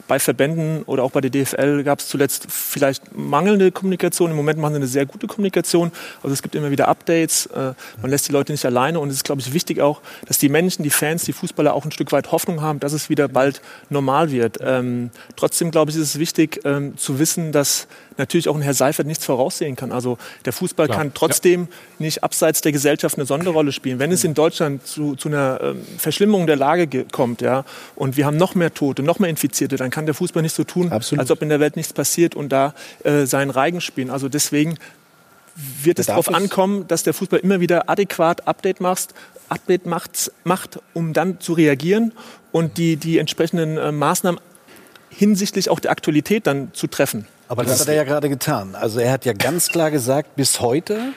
bei 0.08 0.20
Verbänden 0.20 0.84
oder 0.84 1.04
auch 1.04 1.12
bei 1.12 1.22
der 1.22 1.30
DFL 1.30 1.84
gab 1.84 2.00
es 2.00 2.08
zuletzt 2.08 2.48
vielleicht 2.50 3.16
mangelnde 3.16 3.72
Kommunikation. 3.72 4.32
Im 4.32 4.38
Moment 4.38 4.60
machen 4.60 4.74
sie 4.74 4.78
eine 4.78 4.88
sehr 4.88 5.06
gute 5.06 5.28
Kommunikation. 5.28 5.92
Also 6.24 6.34
es 6.34 6.42
gibt 6.42 6.56
immer 6.56 6.72
wieder 6.72 6.88
Updates. 6.88 7.48
Äh, 7.48 7.74
man 8.02 8.10
lässt 8.10 8.28
die 8.28 8.32
Leute 8.32 8.52
nicht 8.52 8.66
alleine. 8.66 9.00
Und 9.00 9.10
es 9.10 9.18
ist, 9.18 9.24
glaube 9.26 9.42
ich, 9.42 9.54
wichtig 9.54 9.82
auch, 9.82 10.02
dass 10.26 10.38
die 10.38 10.50
Menschen, 10.50 10.84
die 10.84 10.90
Fans, 10.90 11.26
die 11.26 11.34
Fußballer 11.34 11.74
auch 11.74 11.86
ein 11.86 11.92
Stück 11.92 12.12
weit 12.12 12.32
Hoffnung 12.32 12.62
haben, 12.62 12.80
dass 12.80 12.94
es 12.94 13.10
wieder 13.10 13.28
bald 13.28 13.62
normal 13.90 14.32
wird. 14.32 14.58
Ähm, 14.62 15.12
trotzdem, 15.36 15.72
glaube 15.72 15.92
ich, 15.92 15.98
ist 15.98 16.04
es 16.04 16.20
wichtig 16.20 16.62
ähm, 16.64 16.98
zu 16.98 17.20
wissen, 17.20 17.52
dass 17.52 17.88
natürlich 18.18 18.50
auch 18.50 18.56
ein 18.56 18.62
Herr 18.62 18.74
Seifert 18.74 19.08
nichts 19.08 19.26
voraussehen 19.26 19.76
kann. 19.76 19.92
Also 19.92 20.18
der 20.46 20.54
Fußball 20.54 20.88
Klar. 20.88 20.98
kann 20.98 21.14
trotzdem 21.14 21.62
ja. 21.62 21.68
nicht 22.00 22.24
abseits 22.24 22.62
der 22.62 22.72
Gesellschaft 22.72 23.18
eine 23.18 23.26
Sonderrolle 23.26 23.72
spielen. 23.72 24.00
Wenn 24.00 24.12
es 24.12 24.24
in 24.24 24.34
Deutschland 24.34 24.86
zu, 24.86 25.16
zu 25.16 25.30
einer 25.30 25.60
ähm, 25.62 25.82
Verschlimmerung 25.98 26.48
der 26.48 26.56
Lage 26.56 27.06
kommt, 27.12 27.42
ja, 27.42 27.66
und 27.96 28.18
wir 28.18 28.26
haben 28.26 28.38
noch 28.38 28.56
mehr 28.56 28.74
Tote, 28.74 29.04
noch 29.04 29.20
mehr 29.20 29.30
Infizierte, 29.30 29.76
dann 29.76 29.90
kann 29.90 30.06
der 30.06 30.16
Fußball 30.16 30.44
nicht 30.44 30.56
so 30.56 30.64
tun, 30.64 30.92
Absolut. 30.92 31.22
als 31.22 31.32
ob 31.32 31.42
in 31.42 31.50
der 31.50 31.60
Welt 31.60 31.76
nichts 31.76 31.94
passiert 31.94 32.36
und 32.36 32.50
da 32.50 32.74
äh, 33.04 33.26
seinen 33.26 33.52
Reigen 33.52 33.82
spielen. 33.82 34.10
Also 34.10 34.30
deswegen 34.30 34.78
wird 35.82 36.00
es 36.00 36.06
darauf 36.06 36.34
ankommen, 36.34 36.88
dass 36.88 37.04
der 37.04 37.14
Fußball 37.14 37.40
immer 37.40 37.60
wieder 37.60 37.90
adäquat 37.90 38.48
Update 38.48 38.80
macht, 38.80 39.14
Update 39.50 39.86
macht, 39.86 40.32
macht 40.44 40.80
um 40.94 41.14
dann 41.14 41.40
zu 41.40 41.54
reagieren 41.54 42.14
und 42.52 42.78
die, 42.78 42.98
die 42.98 43.18
entsprechenden 43.18 43.78
äh, 43.78 43.92
Maßnahmen 43.92 44.40
hinsichtlich 45.10 45.70
auch 45.70 45.80
der 45.80 45.92
Aktualität 45.92 46.46
dann 46.48 46.74
zu 46.74 46.88
treffen. 46.88 47.28
Aber 47.48 47.64
das, 47.64 47.74
das 47.74 47.82
hat 47.82 47.88
er 47.90 47.96
ja 47.96 48.04
gerade 48.04 48.30
getan. 48.30 48.76
Also 48.76 49.00
er 49.00 49.12
hat 49.12 49.26
ja 49.26 49.34
ganz 49.34 49.70
klar 49.70 49.92
gesagt, 49.92 50.36
bis 50.36 50.60
heute 50.60 51.14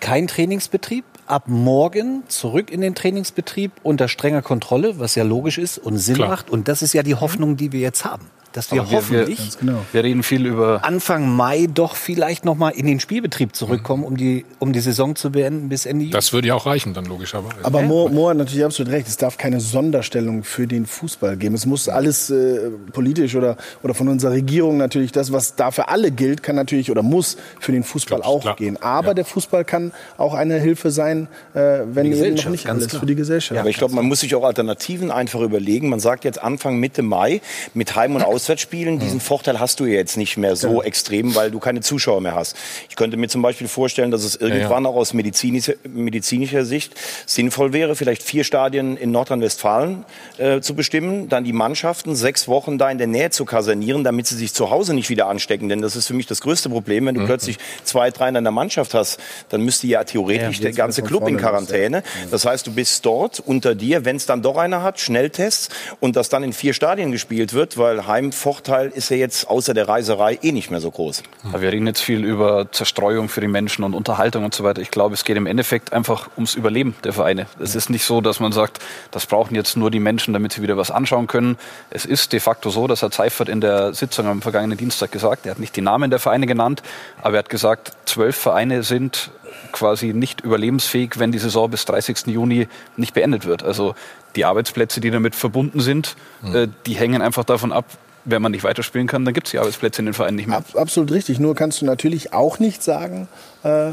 kein 0.00 0.26
Trainingsbetrieb, 0.26 1.04
ab 1.26 1.44
morgen 1.46 2.22
zurück 2.28 2.70
in 2.70 2.80
den 2.80 2.94
Trainingsbetrieb 2.94 3.72
unter 3.82 4.08
strenger 4.08 4.42
Kontrolle, 4.42 4.98
was 4.98 5.14
ja 5.14 5.24
logisch 5.24 5.58
ist 5.58 5.78
und 5.78 5.98
Sinn 5.98 6.16
Klar. 6.16 6.28
macht. 6.28 6.50
Und 6.50 6.68
das 6.68 6.82
ist 6.82 6.92
ja 6.92 7.02
die 7.02 7.14
Hoffnung, 7.14 7.56
die 7.56 7.72
wir 7.72 7.80
jetzt 7.80 8.04
haben 8.04 8.28
dass 8.54 8.70
wir, 8.70 8.88
wir 8.88 8.96
hoffentlich 8.96 9.38
wir, 9.38 9.60
genau. 9.60 9.84
wir, 9.90 10.04
reden 10.04 10.22
viel 10.22 10.46
über 10.46 10.84
Anfang 10.84 11.28
Mai 11.28 11.66
doch 11.66 11.96
vielleicht 11.96 12.44
noch 12.44 12.54
mal 12.54 12.70
in 12.70 12.86
den 12.86 13.00
Spielbetrieb 13.00 13.54
zurückkommen, 13.54 14.02
mhm. 14.02 14.08
um 14.08 14.16
die 14.16 14.44
um 14.60 14.72
die 14.72 14.78
Saison 14.78 15.16
zu 15.16 15.32
beenden 15.32 15.68
bis 15.68 15.86
Ende 15.86 16.04
Juli. 16.04 16.12
Das 16.12 16.32
würde 16.32 16.48
ja 16.48 16.54
auch 16.54 16.64
reichen 16.64 16.94
dann 16.94 17.04
logischerweise. 17.04 17.56
Aber 17.64 17.82
Mo, 17.82 18.08
Mo 18.08 18.28
hat 18.28 18.36
natürlich 18.36 18.64
absolut 18.64 18.92
recht. 18.92 19.08
Es 19.08 19.16
darf 19.16 19.38
keine 19.38 19.60
Sonderstellung 19.60 20.44
für 20.44 20.68
den 20.68 20.86
Fußball 20.86 21.36
geben. 21.36 21.56
Es 21.56 21.66
muss 21.66 21.88
alles 21.88 22.30
äh, 22.30 22.70
politisch 22.92 23.34
oder 23.34 23.56
oder 23.82 23.92
von 23.94 24.08
unserer 24.08 24.30
Regierung 24.32 24.76
natürlich 24.76 25.10
das, 25.10 25.32
was 25.32 25.56
da 25.56 25.72
für 25.72 25.88
alle 25.88 26.12
gilt, 26.12 26.44
kann 26.44 26.54
natürlich 26.54 26.92
oder 26.92 27.02
muss 27.02 27.36
für 27.58 27.72
den 27.72 27.82
Fußball 27.82 28.20
Glaub's, 28.20 28.36
auch 28.36 28.40
klar. 28.42 28.56
gehen. 28.56 28.80
Aber 28.80 29.08
ja. 29.08 29.14
der 29.14 29.24
Fußball 29.24 29.64
kann 29.64 29.92
auch 30.16 30.34
eine 30.34 30.60
Hilfe 30.60 30.92
sein, 30.92 31.26
äh, 31.54 31.80
wenn 31.86 32.12
eben 32.12 32.34
noch 32.34 32.48
nicht 32.50 32.68
alles 32.68 32.88
klar. 32.88 33.00
für 33.00 33.06
die 33.06 33.16
Gesellschaft. 33.16 33.56
Ja, 33.56 33.62
aber 33.62 33.70
ich 33.70 33.78
glaube, 33.78 33.94
man 33.94 34.04
muss 34.04 34.20
sich 34.20 34.34
auch 34.36 34.44
Alternativen 34.44 35.10
einfach 35.10 35.40
überlegen. 35.40 35.88
Man 35.88 35.98
sagt 35.98 36.24
jetzt 36.24 36.40
Anfang 36.40 36.78
Mitte 36.78 37.02
Mai 37.02 37.40
mit 37.74 37.96
Heim- 37.96 38.14
und 38.14 38.22
Auswärtsspielen 38.44 38.98
diesen 38.98 39.20
Vorteil 39.20 39.58
hast 39.58 39.80
du 39.80 39.86
jetzt 39.86 40.18
nicht 40.18 40.36
mehr 40.36 40.54
so 40.54 40.82
ja. 40.82 40.86
extrem, 40.86 41.34
weil 41.34 41.50
du 41.50 41.60
keine 41.60 41.80
Zuschauer 41.80 42.20
mehr 42.20 42.34
hast. 42.34 42.54
Ich 42.90 42.94
könnte 42.94 43.16
mir 43.16 43.28
zum 43.28 43.40
Beispiel 43.40 43.68
vorstellen, 43.68 44.10
dass 44.10 44.22
es 44.22 44.36
irgendwann 44.36 44.84
ja, 44.84 44.90
ja. 44.90 44.94
auch 44.94 45.00
aus 45.00 45.14
medizinischer, 45.14 45.72
medizinischer 45.88 46.66
Sicht 46.66 46.92
sinnvoll 47.24 47.72
wäre, 47.72 47.96
vielleicht 47.96 48.22
vier 48.22 48.44
Stadien 48.44 48.98
in 48.98 49.12
Nordrhein-Westfalen 49.12 50.04
äh, 50.36 50.60
zu 50.60 50.74
bestimmen, 50.74 51.30
dann 51.30 51.44
die 51.44 51.54
Mannschaften 51.54 52.14
sechs 52.14 52.46
Wochen 52.46 52.76
da 52.76 52.90
in 52.90 52.98
der 52.98 53.06
Nähe 53.06 53.30
zu 53.30 53.46
kasernieren, 53.46 54.04
damit 54.04 54.26
sie 54.26 54.36
sich 54.36 54.52
zu 54.52 54.68
Hause 54.68 54.92
nicht 54.92 55.08
wieder 55.08 55.26
anstecken. 55.26 55.70
Denn 55.70 55.80
das 55.80 55.96
ist 55.96 56.08
für 56.08 56.14
mich 56.14 56.26
das 56.26 56.42
größte 56.42 56.68
Problem. 56.68 57.06
Wenn 57.06 57.14
du 57.14 57.22
mhm. 57.22 57.26
plötzlich 57.26 57.56
zwei, 57.84 58.10
drei 58.10 58.28
in 58.28 58.34
deiner 58.34 58.50
Mannschaft 58.50 58.92
hast, 58.92 59.18
dann 59.48 59.62
müsste 59.62 59.86
ja 59.86 60.04
theoretisch 60.04 60.60
der 60.60 60.72
ganze 60.72 61.00
Club 61.00 61.26
in 61.28 61.38
Quarantäne. 61.38 62.02
Das 62.30 62.44
heißt, 62.44 62.66
du 62.66 62.74
bist 62.74 63.06
dort 63.06 63.40
unter 63.40 63.74
dir, 63.74 64.04
wenn 64.04 64.16
es 64.16 64.26
dann 64.26 64.42
doch 64.42 64.58
einer 64.58 64.82
hat, 64.82 65.00
Schnelltests 65.00 65.70
und 66.00 66.14
das 66.16 66.28
dann 66.28 66.42
in 66.42 66.52
vier 66.52 66.74
Stadien 66.74 67.10
gespielt 67.10 67.54
wird, 67.54 67.78
weil 67.78 68.06
Heimvorteil 68.34 68.88
ist 68.88 69.10
ja 69.10 69.16
jetzt 69.16 69.48
außer 69.48 69.74
der 69.74 69.88
Reiserei 69.88 70.38
eh 70.42 70.50
nicht 70.50 70.70
mehr 70.70 70.80
so 70.80 70.90
groß. 70.90 71.22
Ja, 71.52 71.60
wir 71.60 71.70
reden 71.70 71.86
jetzt 71.86 72.00
viel 72.00 72.24
über 72.24 72.70
Zerstreuung 72.72 73.28
für 73.28 73.40
die 73.40 73.48
Menschen 73.48 73.84
und 73.84 73.94
Unterhaltung 73.94 74.44
und 74.44 74.52
so 74.52 74.64
weiter. 74.64 74.82
Ich 74.82 74.90
glaube, 74.90 75.14
es 75.14 75.24
geht 75.24 75.36
im 75.36 75.46
Endeffekt 75.46 75.92
einfach 75.92 76.28
ums 76.36 76.54
Überleben 76.54 76.96
der 77.04 77.12
Vereine. 77.12 77.46
Es 77.60 77.76
ist 77.76 77.90
nicht 77.90 78.04
so, 78.04 78.20
dass 78.20 78.40
man 78.40 78.50
sagt, 78.50 78.80
das 79.12 79.26
brauchen 79.26 79.54
jetzt 79.54 79.76
nur 79.76 79.90
die 79.90 80.00
Menschen, 80.00 80.34
damit 80.34 80.52
sie 80.52 80.62
wieder 80.62 80.76
was 80.76 80.90
anschauen 80.90 81.28
können. 81.28 81.56
Es 81.90 82.04
ist 82.04 82.32
de 82.32 82.40
facto 82.40 82.70
so, 82.70 82.88
das 82.88 83.02
hat 83.02 83.14
Seifert 83.14 83.48
in 83.48 83.60
der 83.60 83.94
Sitzung 83.94 84.26
am 84.26 84.42
vergangenen 84.42 84.76
Dienstag 84.76 85.12
gesagt. 85.12 85.46
Er 85.46 85.52
hat 85.52 85.60
nicht 85.60 85.76
die 85.76 85.80
Namen 85.80 86.10
der 86.10 86.18
Vereine 86.18 86.46
genannt, 86.46 86.82
aber 87.22 87.36
er 87.36 87.38
hat 87.38 87.50
gesagt, 87.50 87.92
zwölf 88.04 88.36
Vereine 88.36 88.82
sind 88.82 89.30
quasi 89.72 90.12
nicht 90.12 90.40
überlebensfähig, 90.40 91.18
wenn 91.18 91.32
die 91.32 91.38
Saison 91.38 91.70
bis 91.70 91.84
30. 91.84 92.26
Juni 92.26 92.68
nicht 92.96 93.14
beendet 93.14 93.44
wird. 93.44 93.62
Also 93.62 93.94
die 94.36 94.44
Arbeitsplätze, 94.44 95.00
die 95.00 95.10
damit 95.10 95.34
verbunden 95.34 95.80
sind, 95.80 96.16
mhm. 96.42 96.74
die 96.86 96.94
hängen 96.94 97.22
einfach 97.22 97.44
davon 97.44 97.72
ab, 97.72 97.84
wenn 98.24 98.40
man 98.40 98.52
nicht 98.52 98.64
weiterspielen 98.64 99.06
kann, 99.06 99.24
dann 99.24 99.34
gibt 99.34 99.48
es 99.48 99.50
die 99.50 99.58
Arbeitsplätze 99.58 100.00
in 100.00 100.06
den 100.06 100.14
Vereinen 100.14 100.36
nicht 100.36 100.46
mehr. 100.46 100.62
absolut 100.74 101.12
richtig. 101.12 101.40
Nur 101.40 101.54
kannst 101.54 101.82
du 101.82 101.86
natürlich 101.86 102.32
auch 102.32 102.58
nicht 102.58 102.82
sagen, 102.82 103.28
äh, 103.62 103.92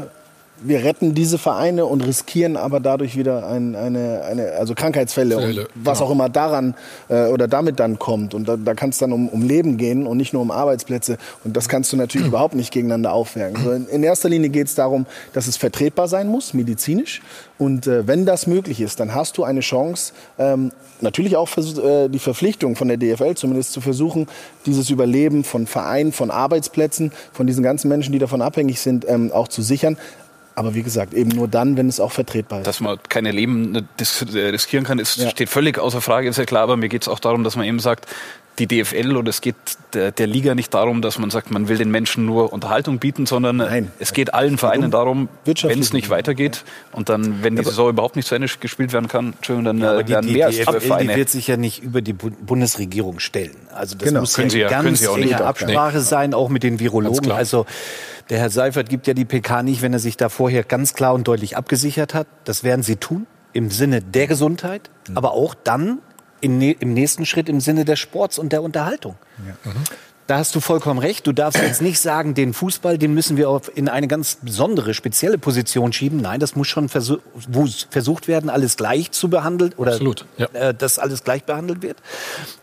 wir 0.64 0.84
retten 0.84 1.14
diese 1.14 1.38
Vereine 1.38 1.86
und 1.86 2.02
riskieren 2.02 2.56
aber 2.56 2.80
dadurch 2.80 3.16
wieder 3.16 3.46
ein, 3.46 3.74
eine, 3.74 4.22
eine, 4.22 4.52
also 4.52 4.74
Krankheitsfälle 4.74 5.36
Fälle, 5.36 5.62
und 5.62 5.68
was 5.74 5.98
genau. 5.98 6.08
auch 6.08 6.12
immer 6.12 6.28
daran 6.28 6.74
äh, 7.08 7.26
oder 7.26 7.48
damit 7.48 7.80
dann 7.80 7.98
kommt. 7.98 8.34
Und 8.34 8.48
da, 8.48 8.56
da 8.56 8.74
kann 8.74 8.90
es 8.90 8.98
dann 8.98 9.12
um, 9.12 9.28
um 9.28 9.42
Leben 9.42 9.76
gehen 9.76 10.06
und 10.06 10.16
nicht 10.16 10.32
nur 10.32 10.42
um 10.42 10.50
Arbeitsplätze. 10.50 11.18
Und 11.44 11.56
das 11.56 11.68
kannst 11.68 11.92
du 11.92 11.96
natürlich 11.96 12.26
überhaupt 12.28 12.54
nicht 12.54 12.72
gegeneinander 12.72 13.12
aufwägen. 13.12 13.56
Also 13.56 13.72
in, 13.72 13.86
in 13.86 14.02
erster 14.02 14.28
Linie 14.28 14.50
geht 14.50 14.66
es 14.68 14.74
darum, 14.74 15.06
dass 15.32 15.46
es 15.46 15.56
vertretbar 15.56 16.08
sein 16.08 16.28
muss, 16.28 16.54
medizinisch. 16.54 17.22
Und 17.58 17.86
äh, 17.86 18.06
wenn 18.06 18.26
das 18.26 18.46
möglich 18.46 18.80
ist, 18.80 18.98
dann 18.98 19.14
hast 19.14 19.38
du 19.38 19.44
eine 19.44 19.60
Chance, 19.60 20.12
ähm, 20.38 20.72
natürlich 21.00 21.36
auch 21.36 21.48
vers- 21.48 21.78
äh, 21.78 22.08
die 22.08 22.18
Verpflichtung 22.18 22.74
von 22.74 22.88
der 22.88 22.96
DFL 22.96 23.34
zumindest 23.34 23.72
zu 23.72 23.80
versuchen, 23.80 24.26
dieses 24.66 24.90
Überleben 24.90 25.44
von 25.44 25.66
Vereinen, 25.66 26.12
von 26.12 26.30
Arbeitsplätzen, 26.30 27.12
von 27.32 27.46
diesen 27.46 27.62
ganzen 27.62 27.88
Menschen, 27.88 28.12
die 28.12 28.18
davon 28.18 28.42
abhängig 28.42 28.80
sind, 28.80 29.08
ähm, 29.08 29.30
auch 29.32 29.48
zu 29.48 29.62
sichern. 29.62 29.96
Aber 30.54 30.74
wie 30.74 30.82
gesagt, 30.82 31.14
eben 31.14 31.30
nur 31.30 31.48
dann, 31.48 31.76
wenn 31.76 31.88
es 31.88 31.98
auch 32.00 32.12
vertretbar 32.12 32.60
ist. 32.60 32.66
Dass 32.66 32.80
man 32.80 32.98
keine 33.08 33.30
Leben 33.32 33.74
äh, 33.74 33.82
äh, 34.38 34.48
riskieren 34.48 34.84
kann, 34.84 34.98
ist, 34.98 35.16
Ja. 35.16 35.30
steht 35.30 35.48
völlig 35.48 35.78
außer 35.78 36.00
Frage, 36.00 36.28
ist 36.28 36.36
ja 36.38 36.44
klar. 36.44 36.62
Aber 36.64 36.76
mir 36.76 36.88
geht 36.88 37.02
es 37.02 37.08
auch 37.08 37.18
darum, 37.18 37.42
dass 37.44 37.56
man 37.56 37.66
eben 37.66 37.78
sagt, 37.78 38.06
die 38.58 38.66
DFL 38.66 39.16
oder 39.16 39.30
es 39.30 39.40
geht 39.40 39.54
der, 39.94 40.12
der 40.12 40.26
Liga 40.26 40.54
nicht 40.54 40.74
darum, 40.74 41.00
dass 41.00 41.18
man 41.18 41.30
sagt, 41.30 41.50
man 41.50 41.68
will 41.68 41.78
den 41.78 41.90
Menschen 41.90 42.26
nur 42.26 42.52
Unterhaltung 42.52 42.98
bieten, 42.98 43.24
sondern 43.24 43.56
Nein. 43.56 43.90
es 43.98 44.12
geht 44.12 44.34
allen 44.34 44.58
Vereinen 44.58 44.90
darum, 44.90 45.28
wenn 45.44 45.78
es 45.80 45.92
nicht 45.94 46.10
weitergeht 46.10 46.64
und 46.92 47.08
dann, 47.08 47.42
wenn 47.42 47.56
die 47.56 47.64
Saison 47.64 47.88
überhaupt 47.88 48.14
nicht 48.16 48.28
zu 48.28 48.34
Ende 48.34 48.48
gespielt 48.60 48.92
werden 48.92 49.08
kann, 49.08 49.32
Entschuldigung, 49.38 49.64
dann 49.78 49.82
Aber 49.88 50.00
äh, 50.00 50.04
die, 50.04 50.12
werden 50.12 50.26
die 50.26 50.34
mehr 50.34 50.46
als 50.48 50.56
DFL, 50.56 50.64
zwölf 50.70 50.82
die 50.82 50.88
Vereine. 50.88 51.16
wird 51.16 51.28
sich 51.30 51.46
ja 51.46 51.56
nicht 51.56 51.82
über 51.82 52.02
die 52.02 52.12
Bu- 52.12 52.30
Bundesregierung 52.30 53.20
stellen. 53.20 53.56
Also 53.74 53.96
das 53.96 54.06
Genau. 54.08 54.20
muss 54.20 54.34
Können 54.34 54.48
ja 54.48 54.52
sie 54.52 54.58
ja- 54.60 54.68
ganz 54.68 55.00
können 55.00 55.20
nicht. 55.22 55.30
enge 55.32 55.40
Nee. 55.42 55.46
Absprache 55.48 56.00
sein, 56.00 56.34
auch 56.34 56.50
mit 56.50 56.62
den 56.62 56.78
Virologen. 56.78 57.32
Also 57.32 57.64
der 58.28 58.38
Herr 58.38 58.50
Seifert 58.50 58.88
gibt 58.90 59.06
ja 59.06 59.14
die 59.14 59.24
PK 59.24 59.62
nicht, 59.62 59.80
wenn 59.80 59.94
er 59.94 59.98
sich 59.98 60.16
da 60.18 60.28
vorher 60.28 60.62
ganz 60.62 60.92
klar 60.94 61.14
und 61.14 61.26
deutlich 61.26 61.56
abgesichert 61.56 62.12
hat. 62.14 62.26
Das 62.44 62.64
werden 62.64 62.82
sie 62.82 62.96
tun 62.96 63.26
im 63.54 63.70
Sinne 63.70 64.00
der 64.02 64.26
Gesundheit, 64.26 64.90
aber 65.14 65.32
auch 65.32 65.54
dann 65.54 65.98
im 66.42 66.94
nächsten 66.94 67.24
Schritt 67.24 67.48
im 67.48 67.60
Sinne 67.60 67.84
des 67.84 67.98
Sports 67.98 68.38
und 68.38 68.52
der 68.52 68.62
Unterhaltung. 68.62 69.16
Da 70.32 70.38
hast 70.38 70.54
du 70.54 70.60
vollkommen 70.60 70.98
recht. 70.98 71.26
Du 71.26 71.32
darfst 71.32 71.60
jetzt 71.60 71.82
nicht 71.82 72.00
sagen, 72.00 72.32
den 72.32 72.54
Fußball, 72.54 72.96
den 72.96 73.12
müssen 73.12 73.36
wir 73.36 73.50
auf 73.50 73.70
in 73.76 73.90
eine 73.90 74.08
ganz 74.08 74.38
besondere, 74.40 74.94
spezielle 74.94 75.36
Position 75.36 75.92
schieben. 75.92 76.22
Nein, 76.22 76.40
das 76.40 76.56
muss 76.56 76.68
schon 76.68 76.88
versuch, 76.88 77.18
versucht 77.90 78.28
werden, 78.28 78.48
alles 78.48 78.78
gleich 78.78 79.10
zu 79.10 79.28
behandeln 79.28 79.74
oder 79.76 79.90
Absolut, 79.92 80.24
ja. 80.38 80.46
äh, 80.54 80.72
dass 80.72 80.98
alles 80.98 81.24
gleich 81.24 81.44
behandelt 81.44 81.82
wird. 81.82 81.98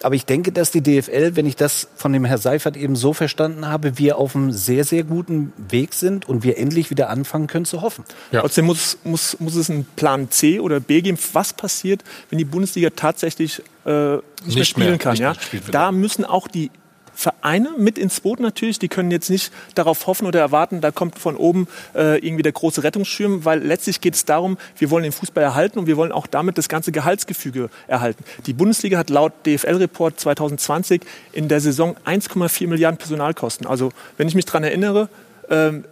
Aber 0.02 0.16
ich 0.16 0.26
denke, 0.26 0.52
dass 0.52 0.72
die 0.72 0.82
DFL, 0.82 1.36
wenn 1.36 1.46
ich 1.46 1.58
das 1.58 1.90
von 1.96 2.12
dem 2.12 2.26
Herr 2.26 2.40
Seifert 2.40 2.76
eben 2.76 2.96
so 2.96 3.14
verstanden 3.14 3.68
habe, 3.68 4.00
wir 4.00 4.18
auf 4.18 4.36
einem 4.36 4.52
sehr, 4.52 4.84
sehr 4.84 5.04
guten 5.04 5.54
Weg 5.58 5.94
sind 5.94 6.28
und 6.28 6.42
wir 6.42 6.58
endlich 6.58 6.90
wieder 6.90 7.12
anfangen 7.12 7.46
können 7.46 7.66
zu 7.66 7.84
hoffen. 7.84 8.04
Ja. 8.32 8.42
Trotzdem 8.42 8.66
muss, 8.66 8.98
muss, 9.04 9.40
muss 9.40 9.54
es 9.54 9.70
einen 9.70 9.86
Plan 9.96 10.32
C 10.32 10.60
oder 10.60 10.80
B 10.80 11.02
geben, 11.02 11.20
was 11.34 11.54
passiert, 11.54 12.04
wenn 12.32 12.40
die 12.40 12.46
Bundesliga 12.46 12.90
tatsächlich 12.96 13.62
äh, 13.86 14.16
nicht, 14.16 14.24
mehr 14.46 14.56
Nicht 14.56 14.70
spielen 14.70 14.88
mehr, 14.88 14.98
kann. 14.98 15.16
Ja? 15.18 15.34
mehr 15.52 15.66
wird. 15.68 15.76
Da 15.76 15.92
müssen 15.92 16.26
auch 16.26 16.48
die 16.48 16.72
Vereine 17.20 17.72
mit 17.78 17.98
ins 17.98 18.22
Boot 18.22 18.40
natürlich, 18.40 18.80
die 18.80 18.88
können 18.88 19.12
jetzt 19.12 19.30
nicht 19.30 19.52
darauf 19.76 20.08
hoffen 20.08 20.26
oder 20.26 20.40
erwarten, 20.40 20.80
da 20.80 20.92
kommt 20.92 21.20
von 21.20 21.36
oben 21.36 21.68
äh, 21.94 22.18
irgendwie 22.26 22.44
der 22.44 22.54
große 22.54 22.82
Rettungsschirm, 22.82 23.44
weil 23.44 23.60
letztlich 23.60 24.00
geht 24.00 24.16
es 24.16 24.24
darum, 24.24 24.58
wir 24.78 24.90
wollen 24.90 25.04
den 25.04 25.12
Fußball 25.12 25.44
erhalten 25.44 25.80
und 25.80 25.88
wir 25.88 25.98
wollen 25.98 26.14
auch 26.14 26.28
damit 26.28 26.58
das 26.58 26.70
ganze 26.70 26.94
Gehaltsgefüge 26.94 27.70
erhalten. 27.88 28.24
Die 28.46 28.54
Bundesliga 28.54 28.98
hat 28.98 29.10
laut 29.10 29.34
DFL-Report 29.46 30.18
2020 30.18 31.02
in 31.34 31.50
der 31.50 31.60
Saison 31.60 31.98
1,4 32.06 32.68
Milliarden 32.68 32.98
Personalkosten. 32.98 33.68
Also 33.68 33.92
wenn 34.16 34.30
ich 34.30 34.36
mich 34.36 34.46
daran 34.46 34.64
erinnere, 34.64 35.10
ähm, 35.50 35.84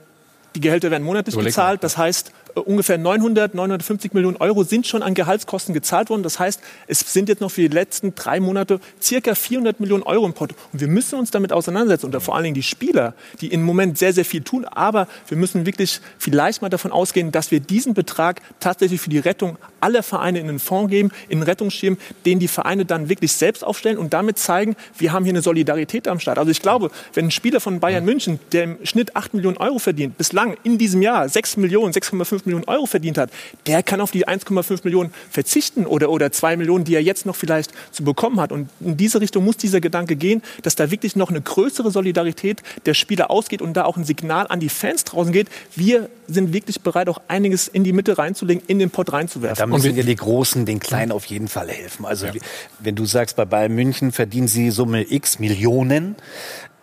die 0.56 0.62
Gehälter 0.62 0.92
werden 0.92 1.04
monatlich 1.04 1.36
Überleg 1.36 1.50
bezahlt. 1.50 1.84
Das 1.84 1.98
heißt, 1.98 2.32
ungefähr 2.62 2.98
900, 2.98 3.54
950 3.56 4.13
Millionen 4.13 4.38
Euro 4.38 4.63
sind 4.63 4.88
schon 4.88 5.04
an 5.04 5.13
Gehaltskosten 5.13 5.74
gezahlt 5.74 6.10
worden. 6.10 6.24
Das 6.24 6.39
heißt, 6.39 6.62
es 6.88 7.00
sind 7.12 7.30
jetzt 7.30 7.41
noch 7.41 7.52
für 7.52 7.62
die 7.62 7.67
letzten 7.67 8.15
drei 8.15 8.39
Monate 8.39 8.80
circa 9.02 9.36
400 9.36 9.80
Millionen 9.80 10.04
Euro 10.04 10.26
im 10.26 10.34
Pott. 10.34 10.52
Und 10.74 10.80
wir 10.80 10.88
müssen 10.88 11.20
uns 11.20 11.32
damit 11.32 11.52
auseinandersetzen. 11.52 12.08
Und 12.08 12.22
vor 12.22 12.36
allen 12.36 12.43
Dingen 12.43 12.56
die 12.56 12.63
Spieler, 12.63 13.13
die 13.41 13.48
im 13.48 13.63
Moment 13.63 13.98
sehr, 13.98 14.13
sehr 14.13 14.26
viel 14.26 14.41
tun. 14.41 14.65
Aber 14.65 15.08
wir 15.28 15.38
müssen 15.38 15.65
wirklich 15.65 16.02
vielleicht 16.17 16.62
mal 16.62 16.70
davon 16.70 16.91
ausgehen, 16.91 17.32
dass 17.32 17.52
wir 17.52 17.60
diesen 17.60 17.93
Betrag 17.93 18.41
tatsächlich 18.60 19.02
für 19.02 19.10
die 19.10 19.20
Rettung 19.20 19.58
aller 19.80 20.04
Vereine 20.04 20.39
in 20.39 20.48
den 20.48 20.60
Fonds 20.60 20.89
geben, 20.89 21.12
in 21.30 21.39
den 21.39 21.43
Rettungsschirm, 21.43 21.98
den 22.26 22.39
die 22.39 22.48
Vereine 22.48 22.86
dann 22.86 23.10
wirklich 23.10 23.34
selbst 23.34 23.63
aufstellen 23.63 23.98
und 23.98 24.13
damit 24.13 24.38
zeigen, 24.38 24.76
wir 24.98 25.12
haben 25.12 25.24
hier 25.24 25.34
eine 25.34 25.41
Solidarität 25.41 26.08
am 26.08 26.20
Start. 26.20 26.38
Also 26.38 26.52
ich 26.52 26.62
glaube, 26.62 26.91
wenn 27.13 27.26
ein 27.26 27.32
Spieler 27.32 27.60
von 27.60 27.80
Bayern 27.80 28.06
München, 28.06 28.39
der 28.52 28.63
im 28.63 28.78
Schnitt 28.84 29.15
8 29.15 29.34
Millionen 29.34 29.58
Euro 29.58 29.80
verdient, 29.80 30.17
bislang 30.17 30.58
in 30.63 30.78
diesem 30.78 31.02
Jahr 31.02 31.28
6 31.28 31.58
Millionen, 31.58 31.93
6,5 31.93 32.41
Millionen 32.48 32.66
Euro 32.66 32.86
verdient 32.88 33.18
hat, 33.20 33.30
der 33.68 33.84
kann 33.84 34.02
auf 34.02 34.12
die 34.12 34.28
1,5 34.28 34.80
Millionen 34.84 35.14
verzichten 35.30 35.86
oder, 35.86 36.10
oder 36.10 36.32
2 36.32 36.58
Millionen, 36.58 36.84
die 36.86 36.96
er 36.96 37.02
jetzt 37.04 37.26
noch 37.26 37.36
vielleicht 37.36 37.72
zu 37.92 38.04
bekommen 38.04 38.40
hat. 38.40 38.52
Und 38.52 38.70
in 38.80 38.98
diese 38.98 39.22
Richtung 39.22 39.46
muss 39.46 39.58
dieser 39.58 39.80
Gedanke 39.82 40.16
gehen, 40.16 40.42
dass 40.64 40.76
da 40.76 40.90
wirklich 40.92 41.16
noch 41.16 41.30
eine 41.30 41.42
größere 41.42 41.92
Solidarität 41.92 42.64
der 42.86 42.94
Spieler 42.96 43.30
ausgeht 43.30 43.62
und 43.62 43.74
da 43.74 43.86
auch 43.86 43.98
ein 43.98 44.04
Signal 44.06 44.48
an 44.48 44.60
die 44.60 44.70
Fans 44.70 45.04
draußen 45.04 45.32
geht. 45.32 45.48
Wir 45.76 46.10
sind 46.28 46.54
wirklich 46.54 46.82
bereit, 46.82 47.08
auch 47.10 47.20
einiges 47.28 47.68
in 47.68 47.84
die 47.84 47.94
Mitte 47.94 48.18
reinzulegen, 48.18 48.64
in 48.68 48.80
den 48.80 48.90
Pott 48.90 49.14
reinzuwerfen. 49.14 49.58
Da 49.58 49.68
müssen 49.68 49.96
ja 49.96 50.04
die 50.04 50.16
Großen 50.16 50.66
den 50.66 50.80
Kleinen 50.80 51.12
auf 51.12 51.26
jeden 51.26 51.48
Fall 51.48 51.70
helfen. 51.70 52.06
Also 52.06 52.34
wie- 52.34 52.42
wenn 52.80 52.96
du 52.96 53.06
sagst, 53.06 53.36
bei 53.36 53.46
Bayern 53.46 53.74
München 53.74 54.12
verdienen 54.12 54.48
sie 54.48 54.72
Summe 54.72 55.12
X 55.12 55.40
Millionen. 55.40 56.16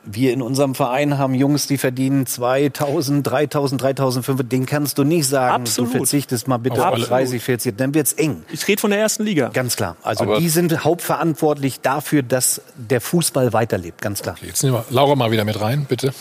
Wir 0.07 0.33
in 0.33 0.43
unserem 0.43 0.75
Verein 0.75 1.19
haben 1.19 1.35
Jungs, 1.35 1.67
die 1.67 1.79
verdienen 1.79 2.27
2000, 2.27 3.27
3000, 3.27 3.81
3005. 3.83 4.49
Den 4.49 4.67
kannst 4.67 4.99
du 4.99 5.05
nicht 5.05 5.27
sagen, 5.27 5.63
Absolut. 5.63 5.95
du 5.95 5.99
verzichtest 5.99 6.47
mal 6.49 6.59
bitte 6.59 6.81
Auf 6.81 6.89
auf 6.89 6.95
alle. 6.95 7.05
30, 7.07 7.43
40. 7.43 7.77
Dann 7.77 7.95
wird's 7.95 8.13
eng. 8.13 8.45
Ich 8.53 8.67
rede 8.69 8.81
von 8.81 8.91
der 8.91 9.01
ersten 9.01 9.25
Liga. 9.25 9.49
Ganz 9.53 9.77
klar. 9.77 9.97
Also 10.03 10.25
Aber- 10.25 10.39
die 10.39 10.49
sind 10.49 10.85
hauptverantwortlich 10.85 11.81
dafür, 11.81 12.23
dass 12.23 12.61
der 12.77 13.01
Fußball 13.01 13.53
weiterlebt. 13.53 14.01
Ganz 14.03 14.23
klar. 14.23 14.37
Jetzt 14.43 14.63
nehmen 14.63 14.75
wir 14.77 14.85
Laura 14.91 15.15
mal 15.15 15.31
wieder 15.31 15.45
mit 15.45 15.61
rein, 15.61 15.87
bitte. 15.89 16.13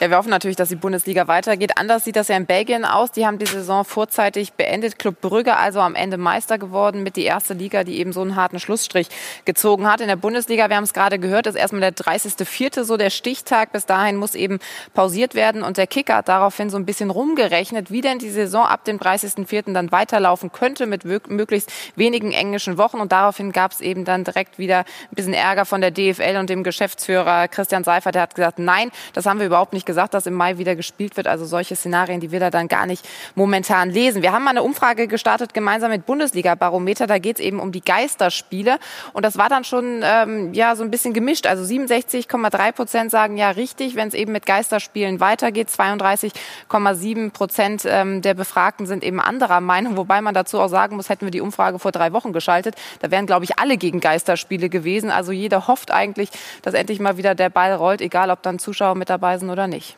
Ja, 0.00 0.10
wir 0.10 0.16
hoffen 0.18 0.30
natürlich, 0.30 0.56
dass 0.56 0.68
die 0.68 0.76
Bundesliga 0.76 1.26
weitergeht. 1.26 1.72
Anders 1.78 2.04
sieht 2.04 2.16
das 2.16 2.28
ja 2.28 2.36
in 2.36 2.46
Belgien 2.46 2.84
aus. 2.84 3.12
Die 3.12 3.24
haben 3.26 3.38
die 3.38 3.46
Saison 3.46 3.84
vorzeitig 3.84 4.52
beendet. 4.52 4.98
Club 4.98 5.20
Brügge 5.20 5.56
also 5.56 5.80
am 5.80 5.94
Ende 5.94 6.18
Meister 6.18 6.58
geworden 6.58 7.02
mit 7.02 7.16
die 7.16 7.24
erste 7.24 7.54
Liga, 7.54 7.84
die 7.84 7.98
eben 7.98 8.12
so 8.12 8.20
einen 8.20 8.36
harten 8.36 8.60
Schlussstrich 8.60 9.08
gezogen 9.44 9.86
hat. 9.90 10.00
In 10.00 10.08
der 10.08 10.16
Bundesliga, 10.16 10.68
wir 10.68 10.76
haben 10.76 10.84
es 10.84 10.92
gerade 10.92 11.18
gehört, 11.18 11.46
ist 11.46 11.54
erstmal 11.54 11.80
der 11.80 11.92
30.04. 11.94 12.84
so 12.84 12.96
der 12.96 13.10
Stichtag. 13.14 13.72
Bis 13.72 13.86
dahin 13.86 14.16
muss 14.16 14.34
eben 14.34 14.58
pausiert 14.92 15.34
werden. 15.34 15.62
Und 15.62 15.76
der 15.76 15.86
Kicker 15.86 16.16
hat 16.16 16.28
daraufhin 16.28 16.70
so 16.70 16.76
ein 16.76 16.86
bisschen 16.86 17.10
rumgerechnet, 17.10 17.90
wie 17.90 18.00
denn 18.00 18.18
die 18.18 18.30
Saison 18.30 18.64
ab 18.64 18.84
dem 18.84 18.98
30.04. 18.98 19.72
dann 19.72 19.92
weiterlaufen 19.92 20.52
könnte 20.52 20.86
mit 20.86 21.04
möglichst 21.04 21.72
wenigen 21.96 22.32
englischen 22.32 22.78
Wochen. 22.78 23.00
Und 23.00 23.12
daraufhin 23.12 23.52
gab 23.52 23.72
es 23.72 23.80
eben 23.80 24.04
dann 24.04 24.24
direkt 24.24 24.58
wieder 24.58 24.80
ein 24.80 25.14
bisschen 25.14 25.34
Ärger 25.34 25.64
von 25.64 25.80
der 25.80 25.90
DFL 25.90 26.36
und 26.38 26.50
dem 26.50 26.62
Geschäftsführer 26.64 27.48
Christian 27.48 27.84
Seifert. 27.84 28.14
Der 28.14 28.22
hat 28.22 28.34
gesagt, 28.34 28.58
nein, 28.58 28.90
das 29.12 29.26
haben 29.26 29.38
wir 29.38 29.46
überhaupt 29.46 29.72
nicht 29.72 29.86
gesagt, 29.86 30.14
dass 30.14 30.26
im 30.26 30.34
Mai 30.34 30.58
wieder 30.58 30.76
gespielt 30.76 31.16
wird. 31.16 31.26
Also 31.26 31.44
solche 31.44 31.76
Szenarien, 31.76 32.20
die 32.20 32.32
wir 32.32 32.40
da 32.40 32.50
dann 32.50 32.68
gar 32.68 32.86
nicht 32.86 33.06
momentan 33.34 33.90
lesen. 33.90 34.22
Wir 34.22 34.32
haben 34.32 34.44
mal 34.44 34.50
eine 34.50 34.62
Umfrage 34.62 35.06
gestartet, 35.08 35.54
gemeinsam 35.54 35.90
mit 35.90 36.06
Bundesliga-Barometer. 36.06 37.06
Da 37.06 37.18
geht 37.18 37.38
es 37.38 37.44
eben 37.44 37.60
um 37.60 37.72
die 37.72 37.84
Geisterspiele. 37.84 38.78
Und 39.12 39.24
das 39.24 39.36
war 39.36 39.48
dann 39.48 39.64
schon 39.64 40.02
ähm, 40.02 40.52
ja 40.54 40.76
so 40.76 40.82
ein 40.82 40.90
bisschen 40.90 41.12
gemischt. 41.12 41.46
Also 41.46 41.62
67,3 41.62 42.72
Prozent 42.72 43.03
sagen 43.10 43.36
ja 43.36 43.50
richtig, 43.50 43.94
wenn 43.94 44.08
es 44.08 44.14
eben 44.14 44.32
mit 44.32 44.46
Geisterspielen 44.46 45.20
weitergeht. 45.20 45.68
32,7 45.68 47.30
Prozent 47.30 47.82
ähm, 47.86 48.22
der 48.22 48.34
Befragten 48.34 48.86
sind 48.86 49.04
eben 49.04 49.20
anderer 49.20 49.60
Meinung. 49.60 49.96
Wobei 49.96 50.20
man 50.20 50.34
dazu 50.34 50.60
auch 50.60 50.68
sagen 50.68 50.96
muss, 50.96 51.08
hätten 51.08 51.26
wir 51.26 51.30
die 51.30 51.40
Umfrage 51.40 51.78
vor 51.78 51.92
drei 51.92 52.12
Wochen 52.12 52.32
geschaltet, 52.32 52.74
da 53.00 53.10
wären, 53.10 53.26
glaube 53.26 53.44
ich, 53.44 53.58
alle 53.58 53.76
gegen 53.76 54.00
Geisterspiele 54.00 54.68
gewesen. 54.68 55.10
Also 55.10 55.32
jeder 55.32 55.66
hofft 55.66 55.90
eigentlich, 55.90 56.30
dass 56.62 56.74
endlich 56.74 57.00
mal 57.00 57.16
wieder 57.16 57.34
der 57.34 57.50
Ball 57.50 57.74
rollt, 57.74 58.00
egal 58.00 58.30
ob 58.30 58.42
dann 58.42 58.58
Zuschauer 58.58 58.94
mit 58.94 59.10
dabei 59.10 59.38
sind 59.38 59.50
oder 59.50 59.66
nicht. 59.66 59.96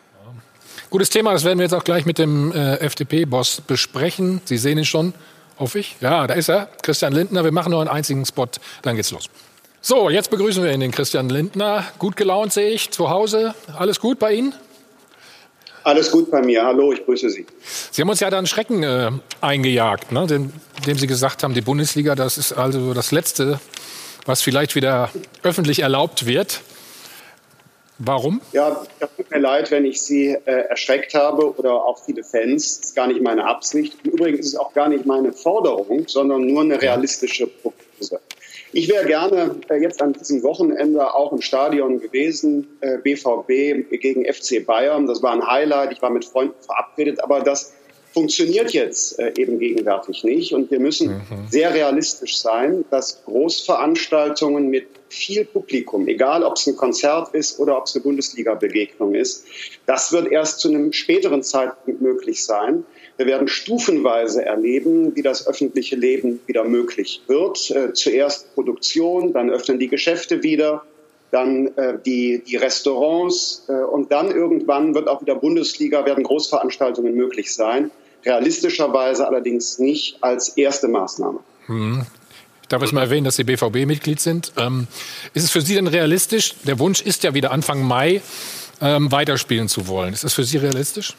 Gutes 0.90 1.10
Thema, 1.10 1.32
das 1.32 1.44
werden 1.44 1.58
wir 1.58 1.64
jetzt 1.64 1.74
auch 1.74 1.84
gleich 1.84 2.06
mit 2.06 2.18
dem 2.18 2.52
äh, 2.52 2.76
FDP-Boss 2.76 3.62
besprechen. 3.62 4.40
Sie 4.44 4.56
sehen 4.56 4.78
ihn 4.78 4.84
schon, 4.84 5.14
hoffe 5.58 5.80
ich. 5.80 5.96
Ja, 6.00 6.26
da 6.26 6.34
ist 6.34 6.48
er, 6.48 6.68
Christian 6.82 7.12
Lindner. 7.12 7.44
Wir 7.44 7.52
machen 7.52 7.72
nur 7.72 7.80
einen 7.80 7.90
einzigen 7.90 8.24
Spot, 8.24 8.48
dann 8.82 8.96
geht's 8.96 9.10
los. 9.10 9.28
So, 9.88 10.10
jetzt 10.10 10.30
begrüßen 10.30 10.64
wir 10.64 10.72
ihn, 10.72 10.80
den 10.80 10.90
Christian 10.90 11.28
Lindner. 11.28 11.84
Gut 12.00 12.16
gelaunt 12.16 12.52
sehe 12.52 12.70
ich, 12.70 12.90
zu 12.90 13.08
Hause. 13.08 13.54
Alles 13.78 14.00
gut 14.00 14.18
bei 14.18 14.32
Ihnen? 14.32 14.52
Alles 15.84 16.10
gut 16.10 16.28
bei 16.28 16.42
mir. 16.42 16.64
Hallo, 16.64 16.92
ich 16.92 17.04
grüße 17.04 17.30
Sie. 17.30 17.46
Sie 17.92 18.02
haben 18.02 18.08
uns 18.08 18.18
ja 18.18 18.28
dann 18.28 18.48
Schrecken 18.48 18.82
äh, 18.82 19.12
eingejagt, 19.40 20.10
ne? 20.10 20.22
indem, 20.22 20.52
indem 20.78 20.98
Sie 20.98 21.06
gesagt 21.06 21.44
haben, 21.44 21.54
die 21.54 21.60
Bundesliga, 21.60 22.16
das 22.16 22.36
ist 22.36 22.52
also 22.52 22.94
das 22.94 23.12
Letzte, 23.12 23.60
was 24.24 24.42
vielleicht 24.42 24.74
wieder 24.74 25.08
öffentlich 25.44 25.78
erlaubt 25.78 26.26
wird. 26.26 26.62
Warum? 27.98 28.40
Ja, 28.50 28.84
es 28.98 29.08
tut 29.16 29.30
mir 29.30 29.38
leid, 29.38 29.70
wenn 29.70 29.84
ich 29.84 30.02
Sie 30.02 30.30
äh, 30.30 30.50
erschreckt 30.68 31.14
habe 31.14 31.56
oder 31.56 31.74
auch 31.74 32.04
viele 32.04 32.24
Fans. 32.24 32.80
Das 32.80 32.88
ist 32.88 32.96
gar 32.96 33.06
nicht 33.06 33.22
meine 33.22 33.46
Absicht. 33.46 33.96
Im 34.02 34.10
Übrigen 34.10 34.38
ist 34.38 34.46
es 34.46 34.56
auch 34.56 34.74
gar 34.74 34.88
nicht 34.88 35.06
meine 35.06 35.32
Forderung, 35.32 36.08
sondern 36.08 36.44
nur 36.44 36.62
eine 36.62 36.82
realistische 36.82 37.46
Prognose. 37.46 38.18
Ich 38.76 38.90
wäre 38.90 39.06
gerne 39.06 39.56
äh, 39.70 39.80
jetzt 39.80 40.02
an 40.02 40.12
diesem 40.12 40.42
Wochenende 40.42 41.14
auch 41.14 41.32
im 41.32 41.40
Stadion 41.40 41.98
gewesen, 41.98 42.68
äh, 42.82 42.98
BVB 42.98 43.88
gegen 44.02 44.30
FC 44.30 44.66
Bayern. 44.66 45.06
Das 45.06 45.22
war 45.22 45.32
ein 45.32 45.46
Highlight. 45.46 45.92
Ich 45.92 46.02
war 46.02 46.10
mit 46.10 46.26
Freunden 46.26 46.60
verabredet. 46.60 47.24
Aber 47.24 47.40
das 47.40 47.72
funktioniert 48.12 48.72
jetzt 48.72 49.18
äh, 49.18 49.32
eben 49.38 49.58
gegenwärtig 49.58 50.24
nicht. 50.24 50.52
Und 50.52 50.70
wir 50.70 50.78
müssen 50.78 51.08
mhm. 51.08 51.48
sehr 51.48 51.72
realistisch 51.72 52.36
sein, 52.36 52.84
dass 52.90 53.24
Großveranstaltungen 53.24 54.68
mit 54.68 54.88
viel 55.08 55.46
Publikum, 55.46 56.06
egal 56.06 56.42
ob 56.42 56.56
es 56.56 56.66
ein 56.66 56.76
Konzert 56.76 57.34
ist 57.34 57.58
oder 57.58 57.78
ob 57.78 57.86
es 57.86 57.94
eine 57.94 58.02
Bundesliga-Begegnung 58.02 59.14
ist, 59.14 59.46
das 59.86 60.12
wird 60.12 60.30
erst 60.30 60.60
zu 60.60 60.68
einem 60.68 60.92
späteren 60.92 61.42
Zeitpunkt 61.42 62.02
möglich 62.02 62.44
sein. 62.44 62.84
Wir 63.16 63.26
werden 63.26 63.48
stufenweise 63.48 64.44
erleben, 64.44 65.16
wie 65.16 65.22
das 65.22 65.46
öffentliche 65.46 65.96
Leben 65.96 66.40
wieder 66.46 66.64
möglich 66.64 67.22
wird. 67.26 67.70
Äh, 67.70 67.92
zuerst 67.94 68.54
Produktion, 68.54 69.32
dann 69.32 69.50
öffnen 69.50 69.78
die 69.78 69.88
Geschäfte 69.88 70.42
wieder, 70.42 70.82
dann 71.30 71.68
äh, 71.76 71.98
die, 72.04 72.42
die 72.46 72.56
Restaurants 72.56 73.64
äh, 73.68 73.72
und 73.72 74.12
dann 74.12 74.30
irgendwann 74.30 74.94
wird 74.94 75.08
auch 75.08 75.22
wieder 75.22 75.34
Bundesliga, 75.34 76.04
werden 76.04 76.24
Großveranstaltungen 76.24 77.14
möglich 77.14 77.54
sein. 77.54 77.90
Realistischerweise 78.24 79.26
allerdings 79.26 79.78
nicht 79.78 80.18
als 80.22 80.50
erste 80.50 80.88
Maßnahme. 80.88 81.40
Hm. 81.66 82.04
Ich 82.62 82.68
darf 82.68 82.82
jetzt 82.82 82.92
mal 82.92 83.02
erwähnen, 83.02 83.24
dass 83.24 83.36
Sie 83.36 83.44
BVB-Mitglied 83.44 84.20
sind. 84.20 84.52
Ähm, 84.56 84.88
ist 85.34 85.44
es 85.44 85.50
für 85.52 85.60
Sie 85.60 85.74
denn 85.74 85.86
realistisch? 85.86 86.54
Der 86.64 86.80
Wunsch 86.80 87.00
ist 87.00 87.22
ja 87.22 87.32
wieder 87.32 87.52
Anfang 87.52 87.82
Mai 87.82 88.20
ähm, 88.80 89.10
weiterspielen 89.12 89.68
zu 89.68 89.86
wollen. 89.86 90.12
Ist 90.12 90.24
das 90.24 90.34
für 90.34 90.42
Sie 90.42 90.58
realistisch? 90.58 91.14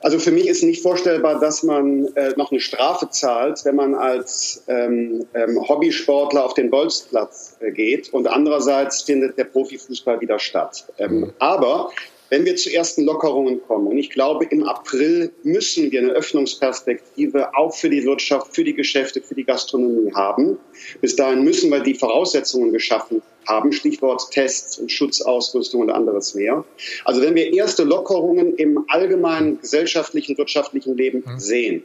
Also 0.00 0.18
für 0.18 0.30
mich 0.30 0.48
ist 0.48 0.62
nicht 0.62 0.82
vorstellbar, 0.82 1.40
dass 1.40 1.62
man 1.62 2.06
äh, 2.16 2.32
noch 2.36 2.50
eine 2.50 2.60
Strafe 2.60 3.10
zahlt, 3.10 3.64
wenn 3.64 3.76
man 3.76 3.94
als 3.94 4.64
ähm, 4.66 5.26
ähm, 5.34 5.68
Hobbysportler 5.68 6.44
auf 6.44 6.54
den 6.54 6.70
Bolzplatz 6.70 7.56
äh, 7.60 7.70
geht 7.70 8.12
und 8.12 8.26
andererseits 8.26 9.02
findet 9.02 9.36
der 9.36 9.44
Profifußball 9.44 10.20
wieder 10.22 10.38
statt. 10.38 10.86
Ähm, 10.98 11.32
aber 11.38 11.90
wenn 12.30 12.44
wir 12.44 12.56
zu 12.56 12.72
ersten 12.72 13.04
Lockerungen 13.04 13.60
kommen, 13.66 13.88
und 13.88 13.98
ich 13.98 14.10
glaube, 14.10 14.46
im 14.46 14.62
April 14.62 15.32
müssen 15.42 15.90
wir 15.90 16.00
eine 16.00 16.12
Öffnungsperspektive 16.12 17.56
auch 17.56 17.74
für 17.74 17.90
die 17.90 18.04
Wirtschaft, 18.04 18.54
für 18.54 18.64
die 18.64 18.74
Geschäfte, 18.74 19.20
für 19.20 19.34
die 19.34 19.44
Gastronomie 19.44 20.12
haben. 20.14 20.56
Bis 21.00 21.16
dahin 21.16 21.42
müssen 21.42 21.70
wir 21.70 21.80
die 21.80 21.94
Voraussetzungen 21.94 22.72
geschaffen 22.72 23.20
haben, 23.46 23.72
Stichwort 23.72 24.30
Tests 24.30 24.78
und 24.78 24.92
Schutzausrüstung 24.92 25.80
und 25.80 25.90
anderes 25.90 26.34
mehr. 26.34 26.64
Also 27.04 27.20
wenn 27.20 27.34
wir 27.34 27.52
erste 27.52 27.82
Lockerungen 27.82 28.54
im 28.54 28.84
allgemeinen 28.88 29.60
gesellschaftlichen, 29.60 30.38
wirtschaftlichen 30.38 30.96
Leben 30.96 31.24
mhm. 31.26 31.40
sehen, 31.40 31.82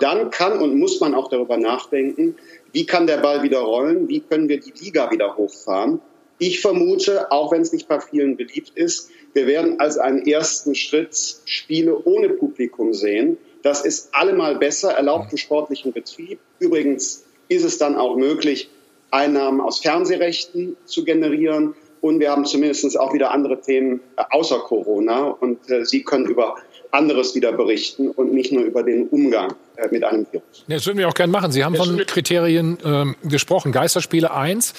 dann 0.00 0.30
kann 0.30 0.58
und 0.58 0.76
muss 0.76 0.98
man 1.00 1.14
auch 1.14 1.28
darüber 1.28 1.56
nachdenken, 1.56 2.34
wie 2.72 2.84
kann 2.84 3.06
der 3.06 3.18
Ball 3.18 3.44
wieder 3.44 3.60
rollen, 3.60 4.08
wie 4.08 4.20
können 4.20 4.48
wir 4.48 4.58
die 4.58 4.72
Liga 4.72 5.12
wieder 5.12 5.36
hochfahren. 5.36 6.00
Ich 6.38 6.60
vermute, 6.60 7.30
auch 7.30 7.52
wenn 7.52 7.62
es 7.62 7.72
nicht 7.72 7.86
bei 7.86 8.00
vielen 8.00 8.36
beliebt 8.36 8.72
ist, 8.74 9.10
wir 9.34 9.46
werden 9.46 9.80
als 9.80 9.98
einen 9.98 10.26
ersten 10.26 10.74
Schritt 10.74 11.16
Spiele 11.44 12.02
ohne 12.04 12.30
Publikum 12.30 12.94
sehen. 12.94 13.36
Das 13.62 13.84
ist 13.84 14.14
allemal 14.14 14.56
besser, 14.56 14.92
erlaubt 14.92 15.32
den 15.32 15.38
sportlichen 15.38 15.92
Betrieb. 15.92 16.38
Übrigens 16.60 17.24
ist 17.48 17.64
es 17.64 17.78
dann 17.78 17.96
auch 17.96 18.16
möglich, 18.16 18.70
Einnahmen 19.10 19.60
aus 19.60 19.80
Fernsehrechten 19.80 20.76
zu 20.84 21.04
generieren. 21.04 21.74
Und 22.00 22.20
wir 22.20 22.30
haben 22.30 22.44
zumindest 22.44 22.98
auch 22.98 23.14
wieder 23.14 23.30
andere 23.30 23.60
Themen 23.60 24.00
äh, 24.16 24.24
außer 24.30 24.58
Corona. 24.58 25.28
Und 25.28 25.70
äh, 25.70 25.84
Sie 25.84 26.02
können 26.02 26.26
über 26.26 26.56
anderes 26.90 27.34
wieder 27.34 27.52
berichten 27.52 28.10
und 28.10 28.32
nicht 28.32 28.52
nur 28.52 28.62
über 28.62 28.82
den 28.82 29.08
Umgang 29.08 29.54
äh, 29.76 29.88
mit 29.90 30.04
einem 30.04 30.26
Virus. 30.30 30.64
Ja, 30.66 30.76
das 30.76 30.86
würden 30.86 30.98
wir 30.98 31.08
auch 31.08 31.14
gerne 31.14 31.32
machen. 31.32 31.50
Sie 31.50 31.64
haben 31.64 31.74
von 31.74 31.96
Kriterien 32.06 32.78
ähm, 32.84 33.16
gesprochen. 33.24 33.72
Geisterspiele 33.72 34.32
1. 34.32 34.74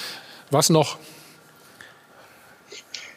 Was 0.51 0.69
noch? 0.69 0.97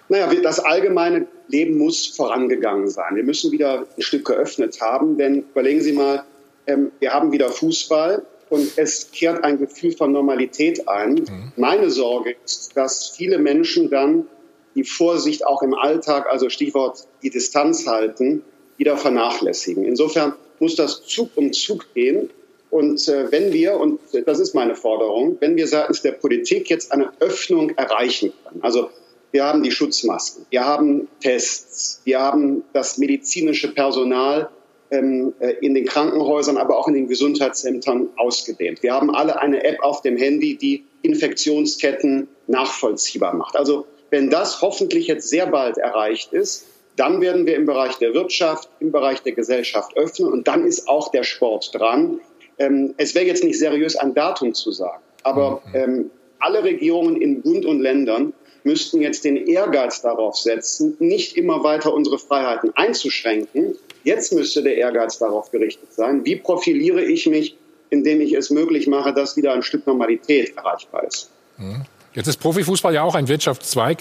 Naja, 0.09 0.32
das 0.42 0.59
allgemeine 0.59 1.26
Leben 1.48 1.78
muss 1.78 2.06
vorangegangen 2.06 2.88
sein. 2.88 3.16
Wir 3.16 3.24
müssen 3.24 3.52
wieder 3.52 3.86
ein 3.96 4.02
Stück 4.02 4.24
geöffnet 4.26 4.80
haben, 4.80 5.18
denn 5.18 5.44
überlegen 5.50 5.80
Sie 5.80 5.92
mal, 5.92 6.24
ähm, 6.66 6.92
wir 7.00 7.12
haben 7.12 7.32
wieder 7.32 7.50
Fußball 7.50 8.22
und 8.50 8.72
es 8.76 9.11
kehrt 9.11 9.44
ein 9.44 9.59
Gefühl 9.59 9.92
von 9.92 10.12
Normalität 10.12 10.88
ein. 10.88 11.14
Mhm. 11.14 11.52
Meine 11.56 11.90
Sorge 11.90 12.36
ist, 12.44 12.76
dass 12.76 13.11
viele 13.11 13.38
Menschen 13.38 13.90
dann 13.90 14.26
die 14.74 14.84
Vorsicht 14.84 15.46
auch 15.46 15.62
im 15.62 15.74
Alltag, 15.74 16.26
also 16.30 16.48
Stichwort 16.48 17.06
die 17.22 17.30
Distanz 17.30 17.86
halten, 17.86 18.42
wieder 18.76 18.96
vernachlässigen. 18.96 19.84
Insofern 19.84 20.34
muss 20.61 20.76
das 20.76 21.04
Zug 21.04 21.30
um 21.34 21.52
Zug 21.52 21.92
gehen. 21.94 22.30
Und 22.70 23.09
äh, 23.09 23.32
wenn 23.32 23.52
wir, 23.52 23.78
und 23.78 23.98
das 24.26 24.38
ist 24.38 24.54
meine 24.54 24.74
Forderung, 24.74 25.38
wenn 25.40 25.56
wir 25.56 25.66
seitens 25.66 26.02
der 26.02 26.12
Politik 26.12 26.68
jetzt 26.68 26.92
eine 26.92 27.11
Öffnung 27.18 27.70
erreichen 27.70 28.32
können, 28.44 28.62
also 28.62 28.90
wir 29.32 29.44
haben 29.44 29.62
die 29.62 29.70
Schutzmasken, 29.70 30.46
wir 30.50 30.64
haben 30.64 31.08
Tests, 31.20 32.00
wir 32.04 32.20
haben 32.20 32.64
das 32.72 32.98
medizinische 32.98 33.72
Personal, 33.72 34.48
ähm, 34.90 35.34
äh, 35.40 35.54
in 35.60 35.74
den 35.74 35.84
Krankenhäusern, 35.84 36.56
aber 36.56 36.78
auch 36.78 36.88
in 36.88 36.94
den 36.94 37.08
Gesundheitsämtern 37.08 38.08
ausgedehnt. 38.16 38.82
Wir 38.82 38.94
haben 38.94 39.14
alle 39.14 39.38
eine 39.38 39.62
App 39.64 39.82
auf 39.82 40.00
dem 40.00 40.16
Handy, 40.16 40.56
die 40.56 40.84
Infektionsketten 41.02 42.28
nachvollziehbar 42.46 43.34
macht. 43.34 43.56
Also 43.56 43.86
wenn 44.10 44.30
das 44.30 44.62
hoffentlich 44.62 45.06
jetzt 45.06 45.28
sehr 45.28 45.46
bald 45.46 45.76
erreicht 45.76 46.32
ist, 46.32 46.66
dann 46.96 47.20
werden 47.20 47.46
wir 47.46 47.54
im 47.56 47.66
Bereich 47.66 47.96
der 47.98 48.14
Wirtschaft, 48.14 48.68
im 48.80 48.90
Bereich 48.90 49.22
der 49.22 49.32
Gesellschaft 49.32 49.96
öffnen 49.96 50.32
und 50.32 50.48
dann 50.48 50.66
ist 50.66 50.88
auch 50.88 51.10
der 51.10 51.22
Sport 51.22 51.70
dran. 51.74 52.20
Ähm, 52.58 52.94
es 52.96 53.14
wäre 53.14 53.26
jetzt 53.26 53.44
nicht 53.44 53.58
seriös, 53.58 53.94
ein 53.94 54.14
Datum 54.14 54.54
zu 54.54 54.72
sagen, 54.72 55.02
aber 55.22 55.62
mhm. 55.66 55.74
ähm, 55.74 56.10
alle 56.40 56.64
Regierungen 56.64 57.20
in 57.20 57.42
Bund 57.42 57.66
und 57.66 57.80
Ländern 57.80 58.32
müssten 58.68 59.00
jetzt 59.00 59.24
den 59.24 59.36
Ehrgeiz 59.36 60.02
darauf 60.02 60.36
setzen, 60.36 60.96
nicht 60.98 61.36
immer 61.36 61.64
weiter 61.64 61.92
unsere 61.92 62.18
Freiheiten 62.18 62.70
einzuschränken, 62.76 63.74
Jetzt 64.08 64.32
müsste 64.32 64.62
der 64.62 64.76
Ehrgeiz 64.76 65.18
darauf 65.18 65.50
gerichtet 65.50 65.92
sein, 65.92 66.24
wie 66.24 66.36
profiliere 66.36 67.02
ich 67.02 67.26
mich, 67.26 67.56
indem 67.90 68.22
ich 68.22 68.32
es 68.32 68.48
möglich 68.48 68.86
mache, 68.86 69.12
dass 69.12 69.36
wieder 69.36 69.52
ein 69.52 69.62
Stück 69.62 69.86
Normalität 69.86 70.56
erreichbar 70.56 71.04
ist. 71.04 71.30
Mhm. 71.56 71.84
Jetzt 72.14 72.26
ist 72.26 72.38
Profifußball 72.38 72.94
ja 72.94 73.02
auch 73.02 73.14
ein 73.14 73.28
Wirtschaftszweig. 73.28 73.98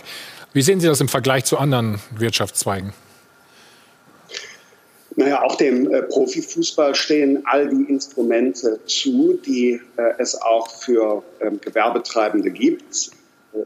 Wie 0.53 0.61
sehen 0.61 0.79
Sie 0.79 0.87
das 0.87 1.01
im 1.01 1.09
Vergleich 1.09 1.45
zu 1.45 1.57
anderen 1.57 1.99
Wirtschaftszweigen? 2.17 2.93
Naja, 5.17 5.41
auch 5.41 5.55
dem 5.55 5.91
äh, 5.91 6.03
Profifußball 6.03 6.95
stehen 6.95 7.43
all 7.45 7.67
die 7.67 7.91
Instrumente 7.91 8.79
zu, 8.85 9.37
die 9.45 9.81
äh, 9.97 10.13
es 10.19 10.39
auch 10.39 10.69
für 10.69 11.23
ähm, 11.41 11.59
Gewerbetreibende 11.59 12.51
gibt. 12.51 13.11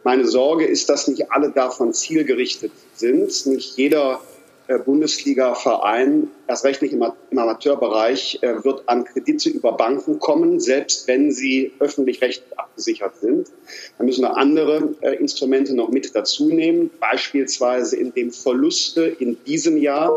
Meine 0.04 0.26
Sorge 0.26 0.66
ist, 0.66 0.90
dass 0.90 1.08
nicht 1.08 1.32
alle 1.32 1.50
davon 1.50 1.94
zielgerichtet 1.94 2.72
sind. 2.96 3.46
Nicht 3.48 3.78
jeder 3.78 4.22
äh, 4.68 4.78
Bundesliga-Verein, 4.78 6.30
erst 6.48 6.64
recht 6.66 6.82
nicht 6.82 6.94
im, 6.94 7.04
Amateurbereich, 7.32 8.40
äh, 8.42 8.64
wird 8.64 8.88
an 8.88 9.04
Kredite 9.04 9.50
über 9.50 9.74
Banken 9.74 10.20
kommen, 10.20 10.60
selbst 10.60 11.08
wenn 11.08 11.32
sie 11.32 11.74
öffentlich-rechtlich 11.80 12.58
abgesichert 12.58 13.18
sind. 13.20 13.48
Da 13.98 14.04
müssen 14.04 14.22
wir 14.22 14.38
andere 14.38 14.96
äh, 15.02 15.16
Instrumente 15.16 15.76
noch 15.76 15.90
mit 15.90 16.16
dazu 16.16 16.50
nehmen, 16.50 16.90
beispielsweise 17.00 17.98
indem 17.98 18.32
Verluste 18.32 19.06
in 19.06 19.44
diesem 19.46 19.78
Jahr 19.78 20.16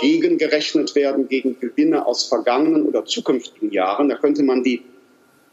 gegengerechnet 0.00 0.94
werden 0.94 1.28
gegen 1.28 1.58
Gewinne 1.60 2.06
aus 2.06 2.24
vergangenen 2.24 2.86
oder 2.86 3.04
zukünftigen 3.04 3.70
Jahren. 3.70 4.08
Da 4.08 4.16
könnte 4.16 4.42
man 4.42 4.62
die 4.62 4.82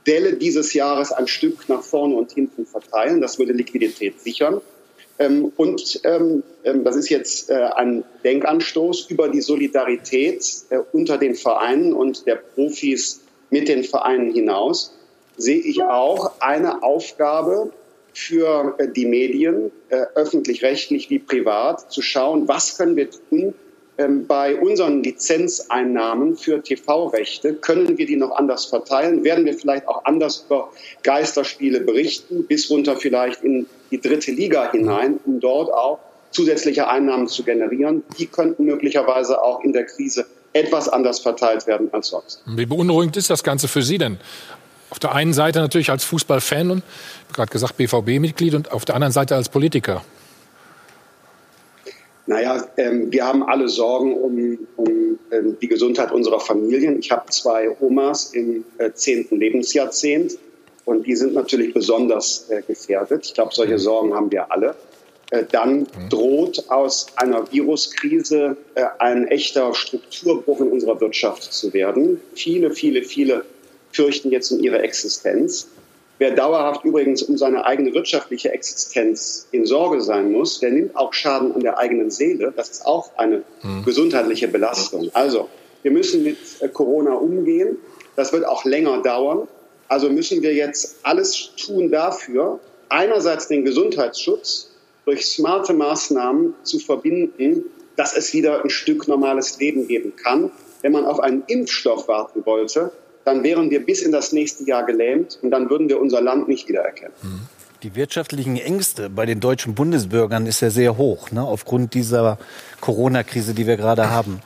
Delle 0.07 0.33
dieses 0.33 0.73
Jahres 0.73 1.11
ein 1.11 1.27
Stück 1.27 1.69
nach 1.69 1.83
vorne 1.83 2.15
und 2.15 2.31
hinten 2.31 2.65
verteilen. 2.65 3.21
Das 3.21 3.37
würde 3.37 3.53
Liquidität 3.53 4.19
sichern. 4.19 4.61
Ähm, 5.21 5.51
und 5.55 6.01
ähm, 6.03 6.43
ähm, 6.63 6.83
das 6.83 6.95
ist 6.95 7.09
jetzt 7.09 7.49
äh, 7.49 7.53
ein 7.53 8.03
Denkanstoß 8.23 9.07
über 9.09 9.29
die 9.29 9.41
Solidarität 9.41 10.43
äh, 10.69 10.79
unter 10.91 11.17
den 11.17 11.35
Vereinen 11.35 11.93
und 11.93 12.25
der 12.25 12.35
Profis 12.35 13.21
mit 13.51 13.67
den 13.67 13.83
Vereinen 13.83 14.33
hinaus, 14.33 14.95
sehe 15.37 15.59
ich 15.59 15.83
auch 15.83 16.39
eine 16.39 16.81
Aufgabe 16.81 17.71
für 18.13 18.75
äh, 18.79 18.87
die 18.87 19.05
Medien, 19.05 19.71
öffentlich-rechtlich 20.15 21.09
wie 21.09 21.19
privat, 21.19 21.91
zu 21.91 22.01
schauen, 22.01 22.47
was 22.47 22.77
können 22.77 22.95
wir 22.95 23.09
tun, 23.11 23.53
bei 24.07 24.55
unseren 24.55 25.03
Lizenzeinnahmen 25.03 26.35
für 26.35 26.61
TV-Rechte, 26.61 27.55
können 27.55 27.97
wir 27.97 28.05
die 28.05 28.15
noch 28.15 28.31
anders 28.31 28.65
verteilen? 28.65 29.23
Werden 29.23 29.45
wir 29.45 29.53
vielleicht 29.53 29.87
auch 29.87 30.05
anders 30.05 30.45
über 30.45 30.69
Geisterspiele 31.03 31.81
berichten, 31.81 32.45
bis 32.45 32.69
runter 32.69 32.95
vielleicht 32.95 33.43
in 33.43 33.65
die 33.91 33.99
dritte 33.99 34.31
Liga 34.31 34.71
hinein, 34.71 35.19
um 35.25 35.39
dort 35.39 35.73
auch 35.73 35.99
zusätzliche 36.31 36.87
Einnahmen 36.87 37.27
zu 37.27 37.43
generieren. 37.43 38.03
Die 38.17 38.25
könnten 38.25 38.65
möglicherweise 38.65 39.41
auch 39.41 39.63
in 39.63 39.73
der 39.73 39.85
Krise 39.85 40.25
etwas 40.53 40.89
anders 40.89 41.19
verteilt 41.19 41.67
werden 41.67 41.89
als 41.91 42.09
sonst. 42.09 42.41
Wie 42.45 42.65
beunruhigend 42.65 43.17
ist 43.17 43.29
das 43.29 43.43
Ganze 43.43 43.67
für 43.67 43.81
Sie 43.81 43.97
denn? 43.97 44.17
Auf 44.89 44.99
der 44.99 45.13
einen 45.15 45.33
Seite 45.33 45.59
natürlich 45.59 45.89
als 45.89 46.03
Fußballfan 46.03 46.71
und 46.71 46.83
gerade 47.33 47.51
gesagt 47.51 47.77
BVB-Mitglied 47.77 48.55
und 48.55 48.71
auf 48.71 48.83
der 48.83 48.95
anderen 48.95 49.13
Seite 49.13 49.35
als 49.35 49.47
Politiker. 49.47 50.03
Naja, 52.31 52.65
ähm, 52.77 53.11
wir 53.11 53.25
haben 53.25 53.43
alle 53.43 53.67
Sorgen 53.67 54.15
um, 54.15 54.57
um 54.77 55.19
ähm, 55.33 55.57
die 55.61 55.67
Gesundheit 55.67 56.13
unserer 56.13 56.39
Familien. 56.39 56.97
Ich 56.97 57.11
habe 57.11 57.29
zwei 57.29 57.69
Omas 57.81 58.33
im 58.33 58.63
äh, 58.77 58.93
zehnten 58.93 59.35
Lebensjahrzehnt 59.35 60.37
und 60.85 61.05
die 61.05 61.17
sind 61.17 61.33
natürlich 61.33 61.73
besonders 61.73 62.49
äh, 62.49 62.61
gefährdet. 62.61 63.25
Ich 63.25 63.33
glaube, 63.33 63.53
solche 63.53 63.77
Sorgen 63.79 64.13
haben 64.13 64.31
wir 64.31 64.49
alle. 64.49 64.75
äh, 65.31 65.43
dann 65.51 65.87
droht 66.09 66.69
aus 66.69 67.07
einer 67.15 67.51
Viruskrise 67.51 68.55
äh, 68.75 68.85
ein 68.99 69.27
echter 69.27 69.73
Strukturbruch 69.73 70.61
in 70.61 70.67
unserer 70.67 71.01
Wirtschaft 71.01 71.51
zu 71.51 71.73
werden. 71.73 72.21
Viele, 72.33 72.71
viele, 72.71 73.03
viele 73.03 73.43
fürchten 73.91 74.31
jetzt 74.31 74.51
um 74.51 74.59
ihre 74.61 74.79
Existenz. 74.79 75.67
Wer 76.21 76.35
dauerhaft 76.35 76.85
übrigens 76.85 77.23
um 77.23 77.35
seine 77.35 77.65
eigene 77.65 77.95
wirtschaftliche 77.95 78.51
Existenz 78.51 79.47
in 79.49 79.65
Sorge 79.65 80.01
sein 80.01 80.31
muss, 80.31 80.59
der 80.59 80.69
nimmt 80.69 80.95
auch 80.95 81.13
Schaden 81.13 81.51
an 81.51 81.61
der 81.61 81.79
eigenen 81.79 82.11
Seele. 82.11 82.53
Das 82.55 82.69
ist 82.69 82.85
auch 82.85 83.09
eine 83.17 83.41
mhm. 83.63 83.83
gesundheitliche 83.85 84.47
Belastung. 84.47 85.09
Also, 85.13 85.49
wir 85.81 85.89
müssen 85.89 86.21
mit 86.21 86.37
äh, 86.59 86.67
Corona 86.67 87.13
umgehen. 87.13 87.77
Das 88.15 88.33
wird 88.33 88.45
auch 88.45 88.65
länger 88.65 89.01
dauern. 89.01 89.47
Also 89.87 90.11
müssen 90.11 90.43
wir 90.43 90.53
jetzt 90.53 90.97
alles 91.01 91.55
tun 91.55 91.89
dafür, 91.89 92.59
einerseits 92.89 93.47
den 93.47 93.65
Gesundheitsschutz 93.65 94.69
durch 95.05 95.25
smarte 95.25 95.73
Maßnahmen 95.73 96.53
zu 96.61 96.77
verbinden, 96.77 97.63
dass 97.95 98.15
es 98.15 98.31
wieder 98.31 98.63
ein 98.63 98.69
Stück 98.69 99.07
normales 99.07 99.57
Leben 99.59 99.87
geben 99.87 100.15
kann. 100.15 100.51
Wenn 100.83 100.91
man 100.91 101.05
auf 101.05 101.19
einen 101.19 101.41
Impfstoff 101.47 102.07
warten 102.07 102.45
wollte, 102.45 102.91
dann 103.25 103.43
wären 103.43 103.69
wir 103.69 103.85
bis 103.85 104.01
in 104.01 104.11
das 104.11 104.31
nächste 104.31 104.63
Jahr 104.63 104.85
gelähmt 104.85 105.39
und 105.41 105.51
dann 105.51 105.69
würden 105.69 105.89
wir 105.89 105.99
unser 105.99 106.21
Land 106.21 106.47
nicht 106.47 106.67
wiedererkennen. 106.67 107.13
Die 107.83 107.95
wirtschaftlichen 107.95 108.57
Ängste 108.57 109.09
bei 109.09 109.25
den 109.25 109.39
deutschen 109.39 109.73
Bundesbürgern 109.73 110.45
ist 110.45 110.61
ja 110.61 110.69
sehr 110.69 110.97
hoch, 110.97 111.31
ne, 111.31 111.43
aufgrund 111.43 111.93
dieser 111.93 112.37
Corona-Krise, 112.79 113.53
die 113.53 113.65
wir 113.65 113.77
gerade 113.77 114.09
haben. 114.09 114.41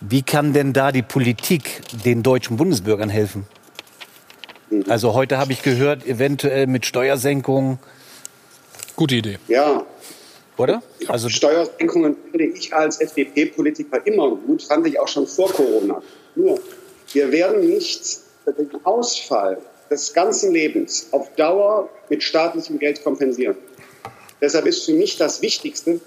Wie 0.00 0.22
kann 0.22 0.52
denn 0.52 0.72
da 0.72 0.90
die 0.90 1.02
Politik 1.02 1.82
den 2.04 2.24
deutschen 2.24 2.56
Bundesbürgern 2.56 3.08
helfen? 3.08 3.46
Mhm. 4.70 4.84
Also 4.88 5.14
heute 5.14 5.38
habe 5.38 5.52
ich 5.52 5.62
gehört, 5.62 6.04
eventuell 6.06 6.66
mit 6.66 6.86
Steuersenkungen 6.86 7.78
Gute 8.96 9.16
Idee. 9.16 9.38
Ja. 9.48 9.84
Oder? 10.58 10.82
Also 11.08 11.28
Steuersenkungen 11.28 12.16
finde 12.30 12.46
ich 12.46 12.74
als 12.74 13.00
FDP-Politiker 13.00 14.06
immer 14.06 14.30
gut, 14.30 14.62
fand 14.62 14.86
ich 14.86 15.00
auch 15.00 15.08
schon 15.08 15.26
vor 15.26 15.50
Corona. 15.50 16.02
Nur, 16.34 16.60
wir 17.12 17.30
werden 17.32 17.68
nicht 17.68 18.20
den 18.46 18.70
Ausfall 18.84 19.58
des 19.90 20.12
ganzen 20.12 20.52
Lebens 20.52 21.08
auf 21.12 21.34
Dauer 21.36 21.88
mit 22.08 22.22
staatlichem 22.22 22.78
Geld 22.78 23.02
kompensieren. 23.04 23.56
Deshalb 24.40 24.66
ist 24.66 24.84
für 24.84 24.92
mich 24.92 25.18
das 25.18 25.42
Wichtigste, 25.42 26.00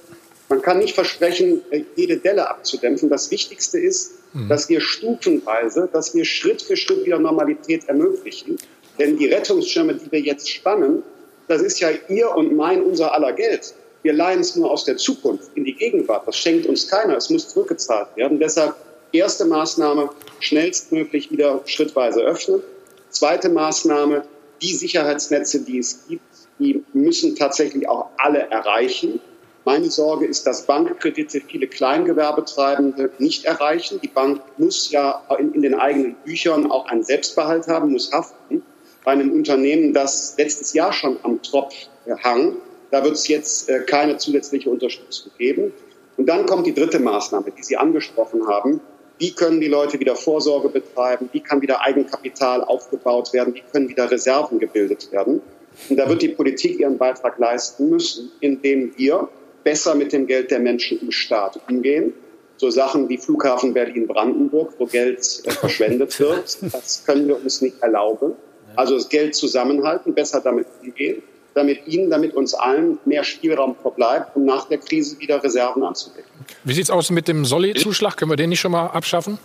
man 0.49 0.61
kann 0.61 0.79
nicht 0.79 0.93
versprechen, 0.93 1.61
jede 1.95 2.17
Delle 2.17 2.47
abzudämpfen. 2.49 3.09
Das 3.09 3.31
Wichtigste 3.31 3.79
ist, 3.79 4.11
mhm. 4.33 4.47
dass 4.47 4.69
wir 4.69 4.79
stufenweise, 4.79 5.89
dass 5.91 6.13
wir 6.13 6.23
Schritt 6.23 6.61
für 6.61 6.77
Schritt 6.77 7.05
wieder 7.05 7.17
Normalität 7.17 7.87
ermöglichen. 7.87 8.57
Denn 8.99 9.17
die 9.17 9.27
Rettungsschirme, 9.27 9.95
die 9.95 10.11
wir 10.11 10.19
jetzt 10.19 10.49
spannen, 10.49 11.01
das 11.47 11.61
ist 11.61 11.79
ja 11.79 11.89
ihr 12.09 12.31
und 12.31 12.55
mein, 12.55 12.83
unser 12.83 13.13
aller 13.13 13.33
Geld. 13.33 13.73
Wir 14.03 14.13
leihen 14.13 14.41
es 14.41 14.55
nur 14.55 14.69
aus 14.69 14.85
der 14.85 14.97
Zukunft 14.97 15.49
in 15.55 15.65
die 15.65 15.73
Gegenwart. 15.73 16.27
Das 16.27 16.37
schenkt 16.37 16.67
uns 16.67 16.87
keiner. 16.87 17.17
Es 17.17 17.29
muss 17.31 17.49
zurückgezahlt 17.49 18.15
werden. 18.15 18.39
Deshalb 18.39 18.75
erste 19.17 19.45
Maßnahme, 19.45 20.09
schnellstmöglich 20.39 21.31
wieder 21.31 21.61
schrittweise 21.65 22.21
öffnen. 22.21 22.61
Zweite 23.09 23.49
Maßnahme, 23.49 24.25
die 24.61 24.73
Sicherheitsnetze, 24.73 25.61
die 25.61 25.79
es 25.79 26.07
gibt, 26.07 26.23
die 26.59 26.83
müssen 26.93 27.35
tatsächlich 27.35 27.87
auch 27.87 28.09
alle 28.17 28.39
erreichen. 28.49 29.19
Meine 29.65 29.89
Sorge 29.89 30.25
ist, 30.25 30.45
dass 30.45 30.65
Bankkredite 30.65 31.41
viele 31.41 31.67
Kleingewerbetreibende 31.67 33.11
nicht 33.17 33.45
erreichen. 33.45 33.99
Die 34.01 34.07
Bank 34.07 34.41
muss 34.57 34.91
ja 34.91 35.23
in, 35.39 35.53
in 35.53 35.61
den 35.61 35.73
eigenen 35.73 36.15
Büchern 36.23 36.69
auch 36.69 36.85
einen 36.85 37.03
Selbstbehalt 37.03 37.67
haben, 37.67 37.91
muss 37.91 38.11
haften 38.11 38.63
bei 39.03 39.11
einem 39.11 39.31
Unternehmen, 39.31 39.93
das 39.93 40.35
letztes 40.37 40.73
Jahr 40.73 40.91
schon 40.91 41.17
am 41.23 41.41
Tropf 41.41 41.73
hang. 42.23 42.57
Da 42.91 43.03
wird 43.03 43.13
es 43.13 43.27
jetzt 43.27 43.69
äh, 43.69 43.81
keine 43.81 44.17
zusätzliche 44.17 44.69
Unterstützung 44.69 45.31
geben. 45.37 45.73
Und 46.17 46.27
dann 46.27 46.45
kommt 46.45 46.65
die 46.65 46.73
dritte 46.73 46.99
Maßnahme, 46.99 47.51
die 47.51 47.63
Sie 47.63 47.77
angesprochen 47.77 48.47
haben. 48.47 48.81
Wie 49.17 49.31
können 49.31 49.61
die 49.61 49.67
Leute 49.67 49.99
wieder 49.99 50.15
Vorsorge 50.15 50.69
betreiben? 50.69 51.29
Wie 51.31 51.39
kann 51.39 51.61
wieder 51.61 51.81
Eigenkapital 51.81 52.63
aufgebaut 52.63 53.31
werden? 53.33 53.53
Wie 53.53 53.63
können 53.71 53.87
wieder 53.87 54.11
Reserven 54.11 54.59
gebildet 54.59 55.11
werden? 55.11 55.41
Und 55.89 55.97
da 55.97 56.07
wird 56.09 56.21
die 56.21 56.29
Politik 56.29 56.79
ihren 56.79 56.97
Beitrag 56.97 57.37
leisten 57.37 57.89
müssen, 57.89 58.31
indem 58.39 58.97
wir 58.97 59.29
besser 59.63 59.95
mit 59.95 60.13
dem 60.13 60.27
Geld 60.27 60.51
der 60.51 60.59
Menschen 60.59 60.99
im 61.01 61.11
Staat 61.11 61.59
umgehen. 61.69 62.13
So 62.57 62.69
Sachen 62.69 63.09
wie 63.09 63.17
Flughafen 63.17 63.73
Berlin-Brandenburg, 63.73 64.73
wo 64.77 64.85
Geld 64.85 65.41
äh, 65.43 65.51
verschwendet 65.51 66.17
wird, 66.19 66.57
das 66.71 67.03
können 67.05 67.27
wir 67.27 67.35
uns 67.35 67.61
nicht 67.61 67.81
erlauben. 67.81 68.33
Also 68.77 68.95
das 68.95 69.09
Geld 69.09 69.35
zusammenhalten, 69.35 70.13
besser 70.13 70.41
damit 70.41 70.67
umgehen, 70.81 71.21
damit 71.55 71.87
Ihnen, 71.87 72.09
damit 72.09 72.35
uns 72.35 72.53
allen 72.53 72.99
mehr 73.05 73.23
Spielraum 73.23 73.75
verbleibt, 73.81 74.35
um 74.35 74.45
nach 74.45 74.67
der 74.67 74.77
Krise 74.77 75.17
wieder 75.19 75.41
Reserven 75.43 75.83
anzudecken. 75.83 76.29
Wie 76.63 76.73
sieht 76.73 76.83
es 76.83 76.91
aus 76.91 77.09
mit 77.09 77.27
dem 77.27 77.45
Solli-Zuschlag? 77.45 78.17
Können 78.17 78.31
wir 78.31 78.35
den 78.35 78.49
nicht 78.49 78.59
schon 78.59 78.73
mal 78.73 78.87
abschaffen? 78.87 79.39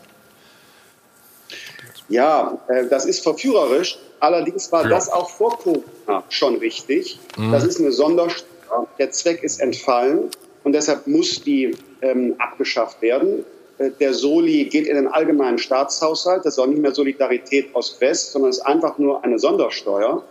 Ja, 2.09 2.59
äh, 2.69 2.87
das 2.89 3.07
ist 3.07 3.23
verführerisch. 3.23 3.99
Allerdings 4.19 4.71
war 4.73 4.83
ja. 4.83 4.91
das 4.91 5.11
auch 5.11 5.31
vor 5.31 5.57
Corona 5.59 6.25
schon 6.29 6.57
richtig. 6.57 7.19
Mhm. 7.39 7.53
Das 7.53 7.65
ist 7.65 7.81
eine 7.81 7.93
Sondersteuer. 7.93 8.87
Der 8.99 9.13
Zweck 9.13 9.43
ist 9.43 9.61
entfallen 9.61 10.29
und 10.65 10.73
deshalb 10.73 11.07
muss 11.07 11.43
die 11.43 11.77
ähm, 12.03 12.35
abgeschafft 12.39 13.01
werden. 13.01 13.45
Äh, 13.79 13.91
der 14.01 14.13
Soli 14.13 14.65
geht 14.65 14.89
in 14.89 14.97
den 14.97 15.07
allgemeinen 15.07 15.59
Staatshaushalt. 15.59 16.45
Das 16.45 16.55
ist 16.55 16.59
auch 16.59 16.67
nicht 16.67 16.83
mehr 16.83 16.93
Solidarität 16.93 17.75
Ost-West, 17.75 18.33
sondern 18.33 18.51
es 18.51 18.59
ist 18.59 18.67
einfach 18.67 18.99
nur 18.99 19.23
eine 19.23 19.39
Sondersteuer. 19.39 20.25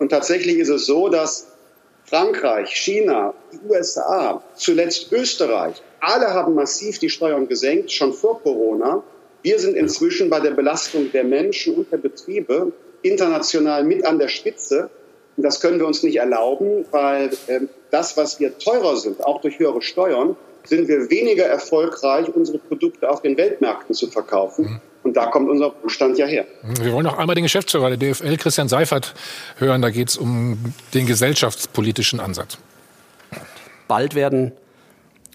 Und 0.00 0.08
tatsächlich 0.08 0.56
ist 0.56 0.70
es 0.70 0.86
so, 0.86 1.08
dass 1.08 1.46
Frankreich, 2.06 2.70
China, 2.70 3.34
die 3.52 3.60
USA, 3.68 4.42
zuletzt 4.56 5.12
Österreich, 5.12 5.80
alle 6.00 6.32
haben 6.32 6.54
massiv 6.54 6.98
die 6.98 7.10
Steuern 7.10 7.46
gesenkt, 7.46 7.92
schon 7.92 8.14
vor 8.14 8.42
Corona. 8.42 9.02
Wir 9.42 9.58
sind 9.58 9.76
inzwischen 9.76 10.30
bei 10.30 10.40
der 10.40 10.52
Belastung 10.52 11.12
der 11.12 11.24
Menschen 11.24 11.74
und 11.74 11.92
der 11.92 11.98
Betriebe 11.98 12.72
international 13.02 13.84
mit 13.84 14.06
an 14.06 14.18
der 14.18 14.28
Spitze. 14.28 14.88
Und 15.36 15.44
das 15.44 15.60
können 15.60 15.78
wir 15.78 15.86
uns 15.86 16.02
nicht 16.02 16.16
erlauben, 16.16 16.86
weil 16.90 17.30
äh, 17.46 17.60
das, 17.90 18.16
was 18.16 18.40
wir 18.40 18.58
teurer 18.58 18.96
sind, 18.96 19.22
auch 19.22 19.42
durch 19.42 19.58
höhere 19.58 19.82
Steuern, 19.82 20.34
sind 20.64 20.88
wir 20.88 21.10
weniger 21.10 21.44
erfolgreich, 21.44 22.26
unsere 22.34 22.58
Produkte 22.58 23.08
auf 23.08 23.20
den 23.20 23.36
Weltmärkten 23.36 23.94
zu 23.94 24.10
verkaufen. 24.10 24.80
Und 25.02 25.16
da 25.16 25.26
kommt 25.26 25.48
unser 25.48 25.70
Bestand 25.70 26.18
ja 26.18 26.26
her. 26.26 26.44
Wir 26.62 26.92
wollen 26.92 27.04
noch 27.04 27.16
einmal 27.18 27.34
den 27.34 27.44
Geschäftsführer 27.44 27.96
der 27.96 28.12
DFL, 28.12 28.36
Christian 28.36 28.68
Seifert, 28.68 29.14
hören. 29.56 29.80
Da 29.80 29.90
geht 29.90 30.10
es 30.10 30.16
um 30.16 30.58
den 30.92 31.06
gesellschaftspolitischen 31.06 32.20
Ansatz. 32.20 32.58
Bald 33.88 34.14
werden 34.14 34.52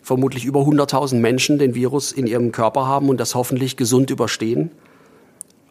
vermutlich 0.03 0.45
über 0.45 0.61
100.000 0.61 1.15
Menschen 1.15 1.57
den 1.57 1.73
Virus 1.73 2.11
in 2.11 2.27
ihrem 2.27 2.51
Körper 2.51 2.85
haben 2.85 3.09
und 3.09 3.19
das 3.19 3.33
hoffentlich 3.33 3.75
gesund 3.75 4.11
überstehen. 4.11 4.71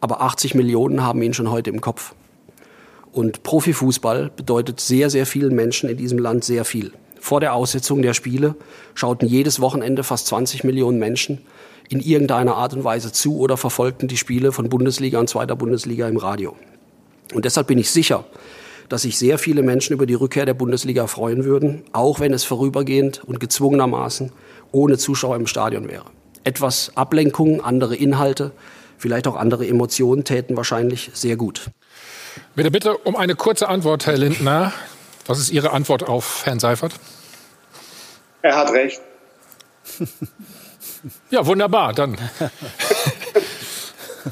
Aber 0.01 0.21
80 0.21 0.55
Millionen 0.55 1.03
haben 1.03 1.21
ihn 1.21 1.33
schon 1.33 1.49
heute 1.49 1.69
im 1.69 1.79
Kopf. 1.79 2.13
Und 3.13 3.43
Profifußball 3.43 4.29
bedeutet 4.35 4.81
sehr, 4.81 5.09
sehr 5.09 5.25
vielen 5.25 5.55
Menschen 5.55 5.89
in 5.89 5.95
diesem 5.95 6.19
Land 6.19 6.43
sehr 6.43 6.65
viel 6.65 6.91
vor 7.25 7.39
der 7.39 7.55
Aussetzung 7.55 8.03
der 8.03 8.13
Spiele 8.13 8.53
schauten 8.93 9.27
jedes 9.27 9.59
Wochenende 9.59 10.03
fast 10.03 10.27
20 10.27 10.63
Millionen 10.63 10.99
Menschen 10.99 11.39
in 11.89 11.99
irgendeiner 11.99 12.55
Art 12.55 12.73
und 12.73 12.83
Weise 12.83 13.11
zu 13.11 13.37
oder 13.39 13.57
verfolgten 13.57 14.07
die 14.07 14.17
Spiele 14.17 14.51
von 14.51 14.69
Bundesliga 14.69 15.19
und 15.19 15.29
zweiter 15.29 15.55
Bundesliga 15.55 16.07
im 16.07 16.17
Radio. 16.17 16.55
Und 17.33 17.45
deshalb 17.45 17.67
bin 17.67 17.77
ich 17.77 17.89
sicher, 17.89 18.25
dass 18.89 19.03
sich 19.03 19.17
sehr 19.17 19.37
viele 19.37 19.63
Menschen 19.63 19.93
über 19.93 20.05
die 20.05 20.13
Rückkehr 20.13 20.45
der 20.45 20.53
Bundesliga 20.53 21.07
freuen 21.07 21.43
würden, 21.43 21.83
auch 21.91 22.19
wenn 22.19 22.33
es 22.33 22.43
vorübergehend 22.43 23.23
und 23.23 23.39
gezwungenermaßen 23.39 24.31
ohne 24.71 24.97
Zuschauer 24.97 25.35
im 25.35 25.47
Stadion 25.47 25.87
wäre. 25.89 26.05
Etwas 26.43 26.91
Ablenkung, 26.95 27.61
andere 27.61 27.95
Inhalte, 27.95 28.51
vielleicht 28.97 29.27
auch 29.27 29.35
andere 29.35 29.67
Emotionen 29.67 30.23
täten 30.23 30.55
wahrscheinlich 30.55 31.09
sehr 31.13 31.35
gut. 31.35 31.69
Bitte, 32.55 32.71
bitte 32.71 32.97
um 32.97 33.15
eine 33.15 33.35
kurze 33.35 33.67
Antwort, 33.67 34.05
Herr 34.05 34.17
Lindner. 34.17 34.73
Was 35.25 35.39
ist 35.39 35.49
Ihre 35.49 35.71
Antwort 35.71 36.03
auf 36.03 36.45
Herrn 36.45 36.59
Seifert? 36.59 36.93
Er 38.43 38.55
hat 38.55 38.71
recht. 38.71 39.01
Ja, 41.29 41.45
wunderbar. 41.45 41.93
Dann, 41.93 42.15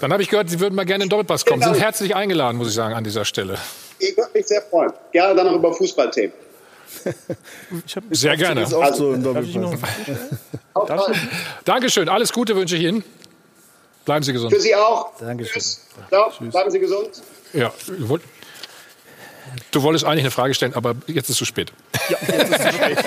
dann 0.02 0.12
habe 0.12 0.24
ich 0.24 0.30
gehört, 0.30 0.50
Sie 0.50 0.60
würden 0.60 0.76
mal 0.76 0.86
gerne 0.86 1.04
in 1.04 1.10
Doppelpass 1.10 1.46
kommen. 1.46 1.62
Sie 1.62 1.70
sind 1.70 1.80
herzlich 1.80 2.16
eingeladen, 2.16 2.58
muss 2.58 2.70
ich 2.70 2.74
sagen, 2.74 2.96
an 2.96 3.04
dieser 3.04 3.26
Stelle. 3.26 3.58
Ich 4.00 4.18
würde 4.18 4.32
mich 4.34 4.48
sehr 4.48 4.62
freuen. 4.62 4.92
Gerne 5.12 5.36
dann 5.36 5.48
noch 5.48 5.56
über 5.56 5.74
Fußballthemen. 5.74 6.34
Sehr 8.12 8.38
gerne. 8.38 8.62
Also, 8.62 9.16
Dankeschön. 11.66 12.08
Alles 12.08 12.32
Gute 12.32 12.56
wünsche 12.56 12.76
ich 12.76 12.84
Ihnen. 12.84 13.04
Bleiben 14.06 14.24
Sie 14.24 14.34
gesund. 14.34 14.54
Für 14.54 14.60
Sie 14.60 14.76
auch. 14.76 15.12
Dankeschön. 15.18 15.62
Ciao. 16.10 16.32
Bleiben 16.40 16.72
Sie 16.72 16.80
gesund. 16.80 17.22
Ja, 17.54 17.72
Du 19.72 19.84
wolltest 19.84 20.06
eigentlich 20.06 20.22
eine 20.22 20.32
Frage 20.32 20.54
stellen, 20.54 20.74
aber 20.76 20.96
jetzt 21.08 21.26
ist 21.26 21.32
es 21.32 21.38
zu 21.38 21.46
spät. 21.46 21.72
Ja, 22.10 22.18
jetzt 22.28 22.50
ist 22.50 22.60
es 22.60 22.62
zu 22.66 22.74
spät. 22.74 22.98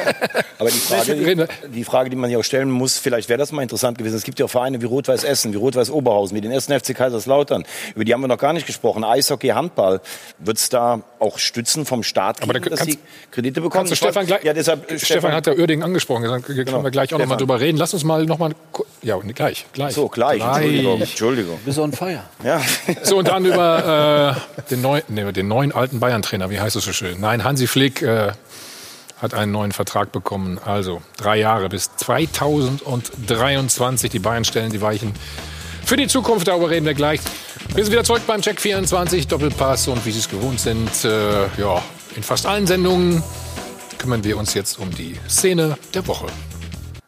Aber 0.58 0.70
die 0.70 0.78
Frage, 0.78 1.48
die 1.68 1.84
Frage, 1.84 2.08
die 2.08 2.16
man 2.16 2.30
sich 2.30 2.36
auch 2.38 2.42
stellen 2.42 2.70
muss, 2.70 2.96
vielleicht 2.96 3.28
wäre 3.28 3.36
das 3.38 3.52
mal 3.52 3.60
interessant 3.60 3.98
gewesen. 3.98 4.16
Es 4.16 4.24
gibt 4.24 4.38
ja 4.38 4.46
auch 4.46 4.50
Vereine 4.50 4.80
wie 4.80 4.86
Rot-Weiß 4.86 5.22
Essen, 5.22 5.52
wie 5.52 5.58
Rot-Weiß 5.58 5.90
Oberhausen, 5.90 6.34
wie 6.34 6.40
den 6.40 6.50
ersten 6.50 6.72
FC 6.78 6.94
Kaiserslautern. 6.96 7.64
Über 7.94 8.06
die 8.06 8.14
haben 8.14 8.22
wir 8.22 8.28
noch 8.28 8.38
gar 8.38 8.54
nicht 8.54 8.66
gesprochen. 8.66 9.04
Eishockey, 9.04 9.48
Handball. 9.48 10.00
Wird 10.38 10.56
es 10.56 10.70
da 10.70 11.02
auch 11.18 11.38
Stützen 11.38 11.84
vom 11.84 12.02
Staat 12.02 12.40
geben, 12.40 12.50
Aber 12.50 12.58
da 12.58 12.70
dass 12.70 12.78
kannst- 12.78 12.94
sie 12.94 12.98
Kredite 13.32 13.60
bekommen? 13.60 13.80
Kannst 13.80 13.92
du 13.92 13.96
Stefan, 13.96 14.24
gleich, 14.26 14.44
ja, 14.44 14.54
deshalb, 14.54 14.90
äh, 14.90 14.98
Stefan 14.98 15.32
hat 15.32 15.46
ja 15.46 15.52
Oerding 15.52 15.82
angesprochen. 15.82 16.24
Da 16.24 16.38
können 16.38 16.64
Genau. 16.64 16.82
wir 16.82 16.90
gleich 16.90 17.12
auch 17.12 17.18
noch 17.18 17.26
mal 17.26 17.34
Stefan. 17.34 17.38
drüber 17.38 17.60
reden. 17.60 17.76
Lass 17.76 17.92
uns 17.92 18.04
mal 18.04 18.24
noch 18.24 18.38
mal. 18.38 18.52
Ja, 19.02 19.18
gleich, 19.18 19.66
gleich. 19.74 19.94
So, 19.94 20.08
gleich. 20.08 20.40
Entschuldigung. 20.42 21.00
Entschuldigung. 21.02 21.58
Bis 21.66 21.78
on 21.78 21.92
fire. 21.92 22.22
Ja. 22.42 22.62
So, 23.02 23.18
und 23.18 23.28
dann 23.28 23.44
über 23.44 24.36
äh, 24.58 24.60
den, 24.70 24.80
neu, 24.80 25.02
nee, 25.08 25.30
den 25.32 25.48
neuen 25.48 25.72
alten 25.72 26.00
Bayern-Trainer, 26.00 26.35
wie 26.50 26.60
heißt 26.60 26.76
es 26.76 26.84
so 26.84 26.92
schön? 26.92 27.20
Nein, 27.20 27.44
Hansi 27.44 27.66
Flick 27.66 28.02
äh, 28.02 28.32
hat 29.20 29.34
einen 29.34 29.52
neuen 29.52 29.72
Vertrag 29.72 30.12
bekommen. 30.12 30.58
Also 30.64 31.02
drei 31.16 31.38
Jahre 31.38 31.68
bis 31.68 31.90
2023. 31.96 34.10
Die 34.10 34.18
Bayern 34.18 34.44
stellen 34.44 34.70
die 34.70 34.80
Weichen 34.80 35.12
für 35.84 35.96
die 35.96 36.06
Zukunft. 36.06 36.48
Darüber 36.48 36.70
reden 36.70 36.86
wir 36.86 36.94
gleich. 36.94 37.20
Wir 37.74 37.84
sind 37.84 37.92
wieder 37.92 38.04
zurück 38.04 38.22
beim 38.26 38.42
Check 38.42 38.60
24, 38.60 39.26
Doppelpass. 39.26 39.88
Und 39.88 40.04
wie 40.06 40.12
Sie 40.12 40.18
es 40.18 40.28
gewohnt 40.28 40.60
sind, 40.60 41.04
äh, 41.04 41.46
ja, 41.58 41.82
in 42.14 42.22
fast 42.22 42.46
allen 42.46 42.66
Sendungen 42.66 43.22
kümmern 43.98 44.22
wir 44.24 44.38
uns 44.38 44.54
jetzt 44.54 44.78
um 44.78 44.90
die 44.90 45.16
Szene 45.28 45.76
der 45.94 46.06
Woche. 46.06 46.26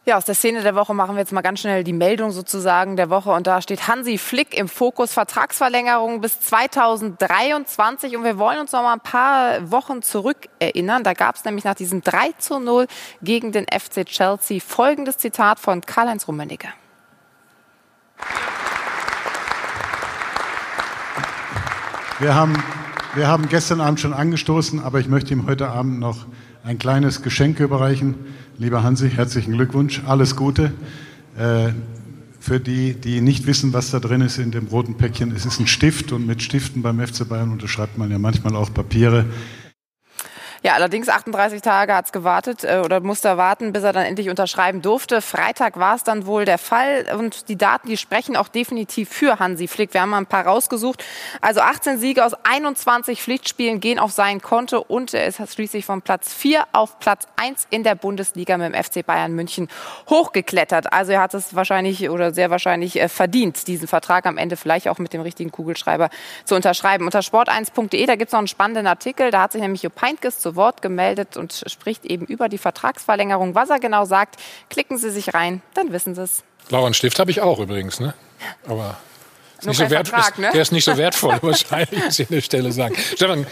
Ja, 0.08 0.16
aus 0.16 0.24
der 0.24 0.34
Szene 0.34 0.62
der 0.62 0.74
Woche 0.74 0.94
machen 0.94 1.16
wir 1.16 1.20
jetzt 1.20 1.32
mal 1.32 1.42
ganz 1.42 1.60
schnell 1.60 1.84
die 1.84 1.92
Meldung 1.92 2.30
sozusagen 2.30 2.96
der 2.96 3.10
Woche. 3.10 3.30
Und 3.30 3.46
da 3.46 3.60
steht 3.60 3.88
Hansi 3.88 4.16
Flick 4.16 4.56
im 4.56 4.66
Fokus, 4.66 5.12
Vertragsverlängerung 5.12 6.22
bis 6.22 6.40
2023. 6.40 8.16
Und 8.16 8.24
wir 8.24 8.38
wollen 8.38 8.58
uns 8.58 8.72
noch 8.72 8.80
mal 8.80 8.94
ein 8.94 9.00
paar 9.00 9.70
Wochen 9.70 10.00
zurück 10.00 10.48
erinnern. 10.60 11.04
Da 11.04 11.12
gab 11.12 11.36
es 11.36 11.44
nämlich 11.44 11.66
nach 11.66 11.74
diesem 11.74 12.00
3 12.00 12.32
zu 12.38 12.58
0 12.58 12.86
gegen 13.20 13.52
den 13.52 13.66
FC 13.66 14.06
Chelsea 14.06 14.60
folgendes 14.66 15.18
Zitat 15.18 15.60
von 15.60 15.82
Karl-Heinz 15.82 16.26
Rummenigge. 16.26 16.68
Wir 22.18 22.34
haben, 22.34 22.54
wir 23.14 23.28
haben 23.28 23.46
gestern 23.50 23.82
Abend 23.82 24.00
schon 24.00 24.14
angestoßen, 24.14 24.82
aber 24.82 25.00
ich 25.00 25.08
möchte 25.08 25.34
ihm 25.34 25.46
heute 25.46 25.68
Abend 25.68 26.00
noch 26.00 26.24
ein 26.64 26.78
kleines 26.78 27.22
Geschenk 27.22 27.60
überreichen. 27.60 28.14
Lieber 28.60 28.82
Hansi, 28.82 29.08
herzlichen 29.08 29.52
Glückwunsch, 29.52 30.02
alles 30.04 30.34
Gute. 30.34 30.72
Äh, 31.38 31.68
für 32.40 32.58
die, 32.58 32.94
die 32.94 33.20
nicht 33.20 33.46
wissen, 33.46 33.72
was 33.72 33.92
da 33.92 34.00
drin 34.00 34.20
ist 34.20 34.38
in 34.38 34.50
dem 34.50 34.66
roten 34.66 34.96
Päckchen, 34.96 35.30
es 35.30 35.46
ist 35.46 35.60
ein 35.60 35.68
Stift 35.68 36.10
und 36.10 36.26
mit 36.26 36.42
Stiften 36.42 36.82
beim 36.82 36.98
FC 36.98 37.28
Bayern 37.28 37.52
unterschreibt 37.52 37.98
man 37.98 38.10
ja 38.10 38.18
manchmal 38.18 38.56
auch 38.56 38.74
Papiere. 38.74 39.26
Ja, 40.62 40.72
allerdings 40.74 41.08
38 41.08 41.62
Tage 41.62 41.94
hat's 41.94 42.10
gewartet 42.10 42.64
äh, 42.64 42.80
oder 42.84 43.00
musste 43.00 43.36
warten, 43.36 43.72
bis 43.72 43.84
er 43.84 43.92
dann 43.92 44.04
endlich 44.04 44.28
unterschreiben 44.28 44.82
durfte. 44.82 45.22
Freitag 45.22 45.78
war 45.78 45.94
es 45.94 46.02
dann 46.02 46.26
wohl 46.26 46.44
der 46.44 46.58
Fall 46.58 47.06
und 47.16 47.48
die 47.48 47.56
Daten, 47.56 47.88
die 47.88 47.96
sprechen 47.96 48.36
auch 48.36 48.48
definitiv 48.48 49.08
für 49.08 49.38
Hansi 49.38 49.68
Flick. 49.68 49.94
Wir 49.94 50.02
haben 50.02 50.10
mal 50.10 50.18
ein 50.18 50.26
paar 50.26 50.46
rausgesucht. 50.46 51.04
Also 51.40 51.60
18 51.60 51.98
Siege 51.98 52.24
aus 52.24 52.34
21 52.42 53.22
Pflichtspielen 53.22 53.78
gehen 53.78 54.00
auf 54.00 54.10
sein 54.10 54.40
Konto 54.40 54.84
und 54.86 55.14
er 55.14 55.26
ist 55.26 55.38
schließlich 55.52 55.84
von 55.84 56.02
Platz 56.02 56.34
4 56.34 56.64
auf 56.72 56.98
Platz 56.98 57.26
1 57.36 57.68
in 57.70 57.84
der 57.84 57.94
Bundesliga 57.94 58.58
mit 58.58 58.74
dem 58.74 58.82
FC 58.82 59.06
Bayern 59.06 59.34
München 59.34 59.68
hochgeklettert. 60.10 60.92
Also 60.92 61.12
er 61.12 61.20
hat 61.20 61.34
es 61.34 61.54
wahrscheinlich 61.54 62.10
oder 62.10 62.32
sehr 62.34 62.50
wahrscheinlich 62.50 63.00
äh, 63.00 63.08
verdient, 63.08 63.68
diesen 63.68 63.86
Vertrag 63.86 64.26
am 64.26 64.36
Ende 64.36 64.56
vielleicht 64.56 64.88
auch 64.88 64.98
mit 64.98 65.12
dem 65.12 65.20
richtigen 65.20 65.52
Kugelschreiber 65.52 66.10
zu 66.44 66.56
unterschreiben. 66.56 67.04
Unter 67.04 67.20
sport1.de, 67.20 68.06
da 68.06 68.16
gibt's 68.16 68.32
noch 68.32 68.38
einen 68.38 68.48
spannenden 68.48 68.88
Artikel. 68.88 69.30
Da 69.30 69.42
hat 69.42 69.52
sich 69.52 69.60
nämlich 69.60 69.82
Jupp 69.82 70.00
Heynckes 70.02 70.40
zu 70.48 70.56
Wort 70.56 70.80
gemeldet 70.80 71.36
und 71.36 71.64
spricht 71.66 72.06
eben 72.06 72.24
über 72.24 72.48
die 72.48 72.56
Vertragsverlängerung. 72.56 73.54
Was 73.54 73.68
er 73.68 73.78
genau 73.78 74.06
sagt, 74.06 74.36
klicken 74.70 74.96
Sie 74.96 75.10
sich 75.10 75.34
rein, 75.34 75.60
dann 75.74 75.92
wissen 75.92 76.14
Sie 76.14 76.22
es. 76.22 76.42
Blauen 76.68 76.94
Stift 76.94 77.18
habe 77.18 77.30
ich 77.30 77.42
auch 77.42 77.58
übrigens, 77.58 78.00
ne? 78.00 78.14
Aber 78.66 78.96
ist 79.58 79.66
nicht 79.66 79.76
so 79.76 79.90
wert, 79.90 80.08
Vertrag, 80.08 80.32
ist, 80.32 80.38
ne? 80.38 80.50
der 80.52 80.62
ist 80.62 80.72
nicht 80.72 80.84
so 80.84 80.96
wertvoll 80.96 81.38
wahrscheinlich, 81.42 82.04
muss 82.04 82.18
ich 82.18 82.28
an 82.28 82.34
der 82.34 82.40
Stelle 82.40 82.72
sagen. 82.72 82.94
Stefan, 82.96 83.46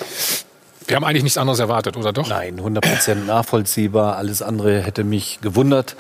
wir 0.87 0.97
haben 0.97 1.05
eigentlich 1.05 1.23
nichts 1.25 1.37
anderes 1.37 1.59
erwartet, 1.59 1.97
oder 1.99 2.13
doch? 2.13 2.29
Nein, 2.29 2.61
100% 2.61 3.15
nachvollziehbar. 3.27 4.17
Alles 4.17 4.41
andere 4.41 4.81
hätte 4.81 5.05
mich 5.05 5.41
gewundert. 5.43 5.97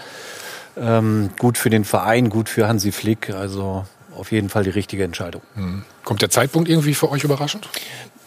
Ähm, 0.79 1.31
gut 1.39 1.59
für 1.59 1.71
den 1.71 1.85
Verein, 1.85 2.31
gut 2.31 2.49
für 2.49 2.69
Hansi 2.69 2.93
Flick. 2.93 3.31
Also 3.31 3.85
auf 4.15 4.33
jeden 4.33 4.49
Fall 4.49 4.63
die 4.63 4.71
richtige 4.71 5.05
Entscheidung. 5.05 5.43
Hm. 5.57 5.85
Kommt 6.05 6.23
der 6.23 6.31
Zeitpunkt 6.31 6.69
irgendwie 6.69 6.95
für 6.95 7.11
euch 7.11 7.25
überraschend? 7.25 7.69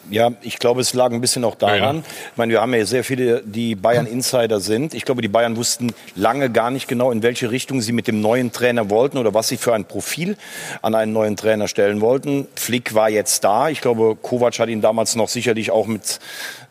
Ja, 0.09 0.31
ich 0.41 0.57
glaube, 0.59 0.81
es 0.81 0.93
lag 0.93 1.11
ein 1.11 1.21
bisschen 1.21 1.43
auch 1.43 1.55
daran. 1.55 1.99
Ich 2.31 2.37
meine, 2.37 2.53
wir 2.53 2.61
haben 2.61 2.73
ja 2.73 2.85
sehr 2.85 3.03
viele, 3.03 3.43
die 3.45 3.75
Bayern-Insider 3.75 4.59
sind. 4.59 4.93
Ich 4.93 5.05
glaube, 5.05 5.21
die 5.21 5.27
Bayern 5.27 5.55
wussten 5.55 5.93
lange 6.15 6.49
gar 6.49 6.71
nicht 6.71 6.87
genau, 6.87 7.11
in 7.11 7.21
welche 7.21 7.51
Richtung 7.51 7.81
sie 7.81 7.91
mit 7.91 8.07
dem 8.07 8.21
neuen 8.21 8.51
Trainer 8.51 8.89
wollten 8.89 9.17
oder 9.17 9.33
was 9.33 9.47
sie 9.47 9.57
für 9.57 9.73
ein 9.73 9.85
Profil 9.85 10.35
an 10.81 10.95
einen 10.95 11.13
neuen 11.13 11.37
Trainer 11.37 11.67
stellen 11.67 12.01
wollten. 12.01 12.47
Flick 12.55 12.95
war 12.95 13.09
jetzt 13.09 13.43
da. 13.43 13.69
Ich 13.69 13.81
glaube, 13.81 14.17
Kovac 14.21 14.57
hat 14.59 14.69
ihn 14.69 14.81
damals 14.81 15.15
noch 15.15 15.29
sicherlich 15.29 15.71
auch 15.71 15.85
mit, 15.85 16.19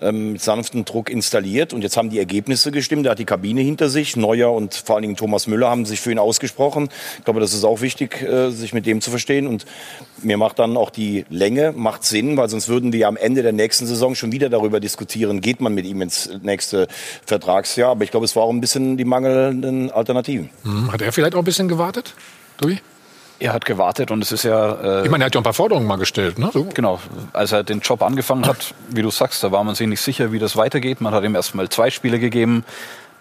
ähm, 0.00 0.32
mit 0.32 0.42
sanftem 0.42 0.84
Druck 0.84 1.08
installiert. 1.08 1.72
Und 1.72 1.82
jetzt 1.82 1.96
haben 1.96 2.10
die 2.10 2.18
Ergebnisse 2.18 2.72
gestimmt. 2.72 3.06
Er 3.06 3.12
hat 3.12 3.18
die 3.18 3.24
Kabine 3.24 3.60
hinter 3.60 3.88
sich. 3.88 4.16
Neuer 4.16 4.52
und 4.52 4.74
vor 4.74 4.96
allen 4.96 5.02
Dingen 5.02 5.16
Thomas 5.16 5.46
Müller 5.46 5.70
haben 5.70 5.84
sich 5.84 6.00
für 6.00 6.10
ihn 6.10 6.18
ausgesprochen. 6.18 6.88
Ich 7.18 7.24
glaube, 7.24 7.40
das 7.40 7.54
ist 7.54 7.64
auch 7.64 7.80
wichtig, 7.80 8.20
äh, 8.22 8.50
sich 8.50 8.72
mit 8.72 8.86
dem 8.86 9.00
zu 9.00 9.10
verstehen. 9.10 9.46
Und 9.46 9.64
mir 10.22 10.36
macht 10.36 10.58
dann 10.58 10.76
auch 10.76 10.90
die 10.90 11.24
Länge 11.30 11.72
macht 11.72 12.04
Sinn, 12.04 12.36
weil 12.36 12.48
sonst 12.48 12.68
würden 12.68 12.92
wir 12.92 13.06
am 13.08 13.16
Ende 13.16 13.27
der 13.34 13.52
nächsten 13.52 13.86
Saison 13.86 14.14
schon 14.14 14.32
wieder 14.32 14.48
darüber 14.48 14.80
diskutieren, 14.80 15.40
geht 15.40 15.60
man 15.60 15.74
mit 15.74 15.86
ihm 15.86 16.02
ins 16.02 16.30
nächste 16.42 16.88
Vertragsjahr. 17.26 17.90
Aber 17.90 18.04
ich 18.04 18.10
glaube, 18.10 18.24
es 18.24 18.36
war 18.36 18.44
auch 18.44 18.50
ein 18.50 18.60
bisschen 18.60 18.96
die 18.96 19.04
mangelnden 19.04 19.90
Alternativen. 19.90 20.50
Hm. 20.62 20.92
Hat 20.92 21.02
er 21.02 21.12
vielleicht 21.12 21.34
auch 21.34 21.40
ein 21.40 21.44
bisschen 21.44 21.68
gewartet, 21.68 22.14
Dui? 22.60 22.78
Er 23.40 23.52
hat 23.52 23.64
gewartet 23.64 24.10
und 24.10 24.20
es 24.22 24.32
ist 24.32 24.42
ja. 24.42 25.00
Äh, 25.00 25.04
Ich 25.04 25.10
meine, 25.10 25.24
er 25.24 25.26
hat 25.26 25.34
ja 25.34 25.40
ein 25.40 25.44
paar 25.44 25.52
Forderungen 25.52 25.86
mal 25.86 25.96
gestellt, 25.96 26.38
ne? 26.38 26.50
So. 26.52 26.64
Genau. 26.74 26.98
Als 27.32 27.52
er 27.52 27.62
den 27.62 27.80
Job 27.80 28.02
angefangen 28.02 28.46
hat, 28.46 28.74
wie 28.90 29.02
du 29.02 29.10
sagst, 29.10 29.44
da 29.44 29.52
war 29.52 29.62
man 29.62 29.76
sich 29.76 29.86
nicht 29.86 30.00
sicher, 30.00 30.32
wie 30.32 30.40
das 30.40 30.56
weitergeht. 30.56 31.00
Man 31.00 31.14
hat 31.14 31.22
ihm 31.22 31.36
erst 31.36 31.54
mal 31.54 31.68
zwei 31.68 31.90
Spiele 31.90 32.18
gegeben. 32.18 32.64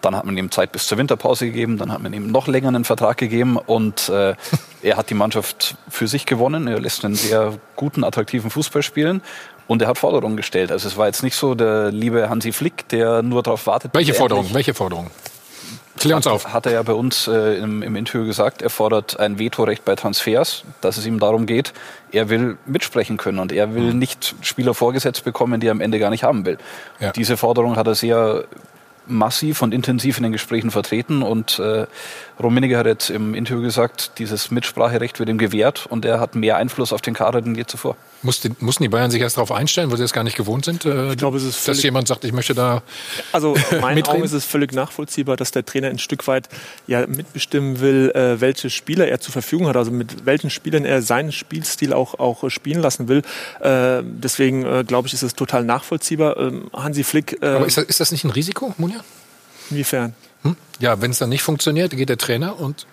Dann 0.01 0.16
hat 0.16 0.26
man 0.26 0.38
ihm 0.38 0.51
Zeit 0.51 0.72
bis 0.72 0.86
zur 0.86 0.99
Winterpause 0.99 1.47
gegeben, 1.47 1.80
dann 1.80 1.91
hat 1.91 2.03
man 2.03 2.14
ihm 2.14 2.32
noch 2.32 2.47
länger 2.47 2.68
einen 2.68 2.86
Vertrag 2.86 3.18
gegeben 3.18 3.58
und 3.58 4.10
äh, 4.10 4.36
er 4.84 4.95
hat 4.95 5.10
die 5.10 5.16
Mannschaft 5.16 5.76
für 5.89 6.08
sich 6.08 6.28
gewonnen. 6.28 6.68
Er 6.68 6.80
lässt 6.80 7.03
einen 7.03 7.16
sehr 7.16 7.55
guten, 7.76 8.03
attraktiven 8.03 8.51
Fußball 8.51 8.84
spielen 8.84 9.22
und 9.68 9.82
er 9.82 9.88
hat 9.89 9.97
Forderungen 9.97 10.38
gestellt. 10.38 10.72
Also 10.72 10.88
es 10.88 10.97
war 10.97 11.07
jetzt 11.07 11.24
nicht 11.24 11.36
so 11.36 11.55
der 11.55 11.91
liebe 11.91 12.30
Hansi 12.30 12.51
Flick, 12.51 12.88
der 12.89 13.22
nur 13.22 13.43
darauf 13.43 13.68
wartet. 13.68 13.91
Welche 13.93 14.13
er 14.13 14.15
Forderungen? 14.15 14.53
Welche 14.53 14.74
Forderungen? 14.74 15.11
Klär 15.97 16.15
uns 16.15 16.26
hat, 16.26 16.34
auf. 16.34 16.53
Hat 16.53 16.65
er 16.65 16.74
ja 16.74 16.84
bei 16.84 16.93
uns 16.93 17.28
äh, 17.28 17.57
im, 17.57 17.82
im 17.82 17.95
Interview 17.95 18.26
gesagt, 18.26 18.61
er 18.61 18.70
fordert 18.70 19.20
ein 19.20 19.39
Vetorecht 19.39 19.84
bei 19.84 19.95
Transfers, 19.95 20.63
dass 20.82 20.97
es 20.97 21.05
ihm 21.05 21.20
darum 21.20 21.45
geht, 21.45 21.74
er 22.11 22.30
will 22.30 22.57
mitsprechen 22.65 23.18
können 23.18 23.39
und 23.39 23.51
er 23.51 23.74
will 23.74 23.93
nicht 23.93 24.36
Spieler 24.41 24.74
vorgesetzt 24.74 25.24
bekommen, 25.24 25.59
die 25.59 25.68
er 25.68 25.72
am 25.72 25.82
Ende 25.82 25.99
gar 25.99 26.09
nicht 26.09 26.24
haben 26.24 26.45
will. 26.45 26.57
Ja. 26.99 27.11
Diese 27.11 27.36
Forderung 27.36 27.76
hat 27.76 27.88
er 27.88 27.95
sehr 27.95 28.45
massiv 29.07 29.61
und 29.61 29.74
intensiv 29.74 30.18
in 30.18 30.24
den 30.24 30.32
Gesprächen 30.32 30.70
vertreten 30.70 31.24
und 31.24 31.59
äh, 31.59 31.88
Rummenigge 32.41 32.77
hat 32.77 32.85
jetzt 32.85 33.09
im 33.09 33.33
Interview 33.33 33.61
gesagt, 33.63 34.11
dieses 34.19 34.51
Mitspracherecht 34.51 35.19
wird 35.19 35.29
ihm 35.29 35.38
gewährt 35.38 35.88
und 35.88 36.05
er 36.05 36.19
hat 36.19 36.35
mehr 36.35 36.57
Einfluss 36.57 36.93
auf 36.93 37.01
den 37.01 37.13
Kader 37.13 37.41
denn 37.41 37.55
je 37.55 37.65
zuvor. 37.65 37.95
Mussten, 38.21 38.55
mussten 38.59 38.83
die 38.83 38.89
Bayern 38.89 39.11
sich 39.11 39.21
erst 39.21 39.38
darauf 39.38 39.51
einstellen, 39.51 39.89
weil 39.91 39.97
sie 39.97 40.03
es 40.03 40.13
gar 40.13 40.23
nicht 40.23 40.38
gewohnt 40.38 40.65
sind? 40.65 40.85
Äh, 40.85 41.11
Ich 41.11 41.17
glaube, 41.17 41.38
es 41.38 41.43
ist 41.43 41.67
dass 41.67 41.81
jemand 41.83 42.07
sagt, 42.07 42.23
ich 42.25 42.33
möchte 42.33 42.53
da 42.53 42.81
Also 43.31 43.55
in 43.71 43.79
meinen? 43.81 44.03
Augen 44.03 44.23
ist 44.23 44.33
es 44.33 44.45
völlig 44.45 44.73
nachvollziehbar, 44.73 45.35
dass 45.35 45.51
der 45.51 45.65
Trainer 45.65 45.88
ein 45.89 45.99
Stück 45.99 46.27
weit 46.27 46.47
ja 46.85 47.05
mitbestimmen 47.07 47.79
will, 47.79 48.11
äh, 48.15 48.39
welche 48.39 48.69
Spieler 48.69 49.07
er 49.07 49.19
zur 49.19 49.33
Verfügung 49.33 49.67
hat, 49.67 49.75
also 49.77 49.91
mit 49.91 50.25
welchen 50.25 50.49
Spielern 50.49 50.85
er 50.85 51.01
seinen 51.01 51.31
Spielstil 51.31 51.93
auch, 51.93 52.19
auch 52.19 52.43
äh, 52.43 52.49
spielen 52.49 52.81
lassen 52.81 53.07
will. 53.07 53.23
Äh, 53.59 54.03
deswegen 54.03 54.65
äh, 54.65 54.83
glaube 54.85 55.07
ich, 55.07 55.13
ist 55.13 55.23
es 55.23 55.33
total 55.33 55.63
nachvollziehbar. 55.63 56.38
Ähm, 56.38 56.69
Hansi 56.73 57.03
Flick. 57.03 57.41
Äh, 57.41 57.47
Aber 57.47 57.65
ist 57.65 57.77
das, 57.77 57.85
ist 57.85 57.99
das 57.99 58.11
nicht 58.11 58.23
ein 58.23 58.31
Risiko, 58.31 58.73
Munja? 58.77 58.99
Inwiefern? 59.69 60.13
Hm? 60.49 60.55
Ja, 60.79 61.01
wenn 61.01 61.11
es 61.11 61.19
dann 61.19 61.29
nicht 61.29 61.41
funktioniert, 61.41 61.91
geht 61.91 62.09
der 62.09 62.17
Trainer 62.17 62.59
und 62.59 62.85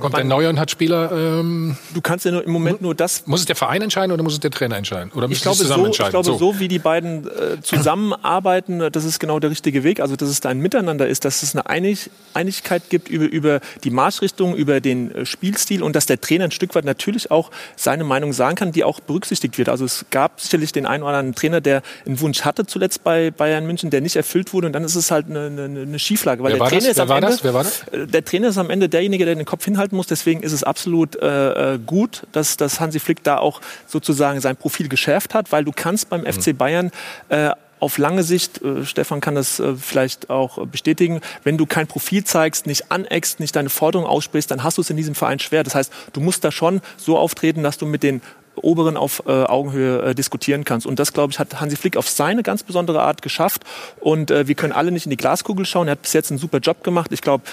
kommt 0.00 0.16
der 0.16 0.24
Neue 0.24 0.48
und 0.48 0.58
hat 0.58 0.70
Spieler. 0.70 1.10
Ähm, 1.12 1.76
du 1.94 2.00
kannst 2.00 2.24
ja 2.24 2.30
nur, 2.32 2.44
im 2.44 2.50
Moment 2.52 2.82
nur 2.82 2.94
das. 2.94 3.26
Muss 3.26 3.40
es 3.40 3.46
der 3.46 3.56
Verein 3.56 3.82
entscheiden 3.82 4.12
oder 4.12 4.22
muss 4.22 4.34
es 4.34 4.40
der 4.40 4.50
Trainer 4.50 4.76
entscheiden? 4.76 5.10
Oder 5.14 5.28
Ich 5.30 5.42
glaube, 5.42 5.56
zusammen 5.58 5.84
so, 5.84 5.90
ich 5.90 6.00
entscheiden? 6.00 6.22
glaube 6.22 6.38
so. 6.38 6.60
wie 6.60 6.68
die 6.68 6.78
beiden 6.78 7.26
äh, 7.26 7.60
zusammenarbeiten, 7.62 8.90
das 8.92 9.04
ist 9.04 9.18
genau 9.20 9.38
der 9.38 9.50
richtige 9.50 9.84
Weg. 9.84 10.00
Also, 10.00 10.16
dass 10.16 10.28
es 10.28 10.40
da 10.40 10.48
ein 10.48 10.58
Miteinander 10.58 11.06
ist, 11.06 11.24
dass 11.24 11.42
es 11.42 11.54
eine 11.54 11.66
Einig 11.68 12.10
Einigkeit 12.34 12.82
gibt 12.90 13.08
über, 13.08 13.26
über 13.26 13.60
die 13.84 13.90
Marschrichtung, 13.90 14.54
über 14.56 14.80
den 14.80 15.14
äh, 15.14 15.26
Spielstil 15.26 15.82
und 15.82 15.94
dass 15.96 16.06
der 16.06 16.20
Trainer 16.20 16.44
ein 16.44 16.50
Stück 16.50 16.74
weit 16.74 16.84
natürlich 16.84 17.30
auch 17.30 17.50
seine 17.76 18.04
Meinung 18.04 18.32
sagen 18.32 18.56
kann, 18.56 18.72
die 18.72 18.84
auch 18.84 19.00
berücksichtigt 19.00 19.58
wird. 19.58 19.68
Also, 19.68 19.84
es 19.84 20.06
gab 20.10 20.40
sicherlich 20.40 20.72
den 20.72 20.86
einen 20.86 21.02
oder 21.02 21.18
anderen 21.18 21.34
Trainer, 21.34 21.60
der 21.60 21.82
einen 22.06 22.20
Wunsch 22.20 22.42
hatte 22.42 22.66
zuletzt 22.66 23.04
bei 23.04 23.30
Bayern 23.30 23.66
München, 23.66 23.90
der 23.90 24.00
nicht 24.00 24.16
erfüllt 24.16 24.52
wurde 24.52 24.66
und 24.66 24.72
dann 24.72 24.84
ist 24.84 24.94
es 24.96 25.10
halt 25.10 25.26
eine, 25.28 25.46
eine, 25.46 25.80
eine 25.82 25.98
Schieflage. 25.98 26.42
Weil 26.42 26.52
Wer 26.52 26.56
der 26.56 26.60
war 26.60 26.68
Trainer 26.68 26.80
das? 26.82 26.90
ist 26.90 26.96
Wer 26.96 27.02
am 27.04 27.08
war 27.08 27.16
Ende, 27.16 27.28
das? 27.28 27.44
Wer 27.44 27.54
war 27.54 27.64
das? 27.64 27.82
äh, 27.92 28.06
Der 28.06 28.24
Trainer 28.24 28.48
ist 28.48 28.58
am 28.58 28.70
Ende 28.70 28.88
derjenige, 28.88 29.24
der 29.24 29.34
den 29.34 29.44
Kopf 29.44 29.64
hinhalten 29.74 29.96
muss. 29.96 30.06
Deswegen 30.06 30.42
ist 30.42 30.52
es 30.52 30.62
absolut 30.62 31.16
äh, 31.16 31.74
äh, 31.74 31.78
gut, 31.78 32.26
dass, 32.32 32.56
dass 32.56 32.80
Hansi 32.80 33.00
Flick 33.00 33.22
da 33.22 33.38
auch 33.38 33.60
sozusagen 33.86 34.40
sein 34.40 34.56
Profil 34.56 34.88
geschärft 34.88 35.34
hat, 35.34 35.52
weil 35.52 35.64
du 35.64 35.72
kannst 35.72 36.08
beim 36.08 36.24
FC 36.24 36.56
Bayern 36.56 36.90
äh, 37.28 37.50
auf 37.80 37.98
lange 37.98 38.22
Sicht, 38.22 38.62
äh, 38.62 38.84
Stefan 38.84 39.20
kann 39.20 39.34
das 39.34 39.60
äh, 39.60 39.74
vielleicht 39.74 40.30
auch 40.30 40.66
bestätigen, 40.66 41.20
wenn 41.42 41.58
du 41.58 41.66
kein 41.66 41.86
Profil 41.86 42.24
zeigst, 42.24 42.66
nicht 42.66 42.90
aneckst, 42.90 43.40
nicht 43.40 43.54
deine 43.54 43.68
Forderungen 43.68 44.08
aussprichst, 44.08 44.50
dann 44.50 44.62
hast 44.62 44.78
du 44.78 44.82
es 44.82 44.90
in 44.90 44.96
diesem 44.96 45.14
Verein 45.14 45.38
schwer. 45.38 45.64
Das 45.64 45.74
heißt, 45.74 45.92
du 46.12 46.20
musst 46.20 46.44
da 46.44 46.50
schon 46.50 46.80
so 46.96 47.18
auftreten, 47.18 47.62
dass 47.62 47.76
du 47.76 47.84
mit 47.84 48.02
den 48.02 48.22
Oberen 48.56 48.96
auf 48.96 49.24
äh, 49.26 49.32
Augenhöhe 49.32 50.02
äh, 50.02 50.14
diskutieren 50.14 50.64
kannst. 50.64 50.86
Und 50.86 50.98
das, 50.98 51.12
glaube 51.12 51.32
ich, 51.32 51.38
hat 51.38 51.60
Hansi 51.60 51.76
Flick 51.76 51.96
auf 51.96 52.08
seine 52.08 52.42
ganz 52.42 52.62
besondere 52.62 53.02
Art 53.02 53.20
geschafft. 53.20 53.64
Und 54.00 54.30
äh, 54.30 54.46
wir 54.48 54.54
können 54.54 54.72
alle 54.72 54.90
nicht 54.90 55.06
in 55.06 55.10
die 55.10 55.16
Glaskugel 55.16 55.66
schauen. 55.66 55.88
Er 55.88 55.92
hat 55.92 56.02
bis 56.02 56.12
jetzt 56.12 56.30
einen 56.30 56.38
super 56.38 56.58
Job 56.58 56.84
gemacht. 56.84 57.12
Ich 57.12 57.20
glaube, 57.20 57.44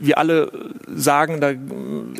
wir 0.00 0.18
alle 0.18 0.50
sagen, 0.94 1.40
da, 1.40 1.52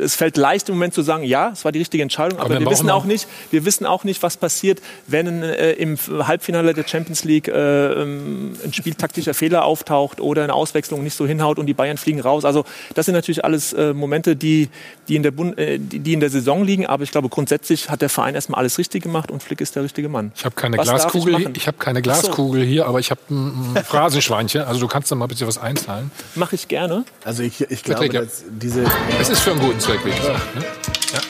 es 0.02 0.14
fällt 0.14 0.36
leicht 0.36 0.68
im 0.68 0.76
Moment 0.76 0.94
zu 0.94 1.02
sagen, 1.02 1.24
ja, 1.24 1.50
es 1.52 1.64
war 1.64 1.72
die 1.72 1.78
richtige 1.78 2.02
Entscheidung, 2.02 2.38
aber, 2.38 2.57
aber 2.57 2.61
wir 2.61 2.70
wissen 2.70 2.90
auch 2.90 3.05
nicht, 3.05 3.26
wir 3.50 3.64
wissen 3.64 3.86
auch 3.86 4.05
nicht, 4.05 4.22
was 4.22 4.36
passiert, 4.36 4.80
wenn 5.07 5.42
äh, 5.42 5.72
im 5.72 5.98
Halbfinale 5.98 6.74
der 6.74 6.86
Champions 6.86 7.24
League 7.24 7.48
äh, 7.48 8.02
ähm, 8.02 8.55
ein 8.64 8.72
spieltaktischer 8.72 9.34
Fehler 9.34 9.64
auftaucht 9.64 10.20
oder 10.20 10.44
eine 10.44 10.55
Auswechslung 10.55 11.02
nicht 11.02 11.14
so 11.14 11.26
hinhaut 11.26 11.59
und 11.59 11.66
die 11.66 11.74
Bayern 11.74 11.96
fliegen 11.96 12.20
raus. 12.20 12.44
Also 12.44 12.64
das 12.94 13.07
sind 13.07 13.14
natürlich 13.14 13.44
alles 13.44 13.72
äh, 13.72 13.92
Momente, 13.92 14.36
die, 14.36 14.68
die, 15.09 15.16
in 15.16 15.22
der 15.22 15.30
Bund, 15.30 15.59
äh, 15.59 15.78
die, 15.78 16.00
die, 16.00 16.12
in 16.12 16.20
der 16.20 16.30
Saison 16.30 16.64
liegen, 16.64 16.86
aber 16.86 17.02
ich 17.02 17.11
glaube 17.11 17.28
grundsätzlich 17.28 17.90
hat 17.90 18.02
der 18.02 18.09
Verein 18.09 18.34
erstmal 18.34 18.61
alles 18.61 18.78
richtig 18.78 19.02
gemacht 19.02 19.30
und 19.30 19.42
Flick 19.42 19.61
ist 19.61 19.76
der 19.76 19.82
richtige 19.82 20.09
Mann. 20.09 20.32
Ich 20.36 20.44
habe 20.44 20.55
keine 20.55 20.78
was 20.78 20.88
Glaskugel, 20.88 21.40
ich, 21.40 21.57
ich 21.57 21.66
habe 21.66 21.78
keine 21.78 22.02
Glaskugel 22.02 22.62
so. 22.62 22.66
hier, 22.66 22.86
aber 22.86 23.00
ich 23.00 23.11
habe 23.11 23.20
ein, 23.30 23.74
ein 23.76 23.84
Phrasenschweinchen. 23.84 24.62
Also 24.62 24.80
du 24.80 24.88
kannst 24.88 25.11
da 25.11 25.14
mal 25.14 25.26
ein 25.26 25.28
bisschen 25.28 25.46
was 25.46 25.59
einzahlen. 25.59 26.11
Mache 26.34 26.55
ich 26.55 26.68
gerne. 26.68 27.05
Also 27.24 27.42
ich 27.47 27.70
ich 27.70 27.82
glaube, 27.82 28.09
dass 28.09 28.45
diese. 28.49 28.84
Es 29.20 29.28
ist 29.28 29.40
für 29.40 29.53
einen 29.53 29.61
guten 29.61 29.80
Zweck, 29.80 30.01
wie 30.05 30.11
gesagt. 30.11 30.57
Ne? 30.57 30.64
Ja. 31.12 31.20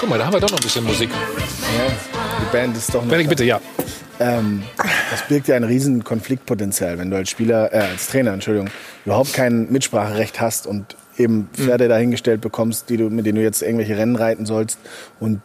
Guck 0.00 0.08
mal, 0.08 0.18
da 0.18 0.26
haben 0.26 0.34
wir 0.34 0.40
doch 0.40 0.50
noch 0.50 0.58
ein 0.58 0.62
bisschen 0.62 0.84
Musik. 0.84 1.10
Ja, 1.10 1.92
die 2.40 2.56
Band 2.56 2.76
ist 2.76 2.94
doch 2.94 3.02
noch. 3.02 3.10
Bennig, 3.10 3.28
bitte, 3.28 3.44
ja. 3.44 3.60
Ähm, 4.20 4.62
das 5.10 5.26
birgt 5.26 5.48
ja 5.48 5.56
ein 5.56 5.64
riesen 5.64 6.04
Konfliktpotenzial, 6.04 6.98
wenn 6.98 7.10
du 7.10 7.16
als 7.16 7.30
Spieler, 7.30 7.72
äh, 7.72 7.78
als 7.78 8.06
Trainer, 8.06 8.32
Entschuldigung, 8.32 8.70
überhaupt 9.04 9.32
kein 9.32 9.70
Mitspracherecht 9.72 10.40
hast 10.40 10.66
und 10.66 10.96
eben 11.18 11.48
Pferde 11.52 11.88
dahingestellt 11.88 12.40
bekommst, 12.40 12.90
die 12.90 12.96
du, 12.96 13.10
mit 13.10 13.26
denen 13.26 13.36
du 13.36 13.42
jetzt 13.42 13.62
irgendwelche 13.62 13.96
Rennen 13.96 14.16
reiten 14.16 14.46
sollst 14.46 14.78
und 15.20 15.40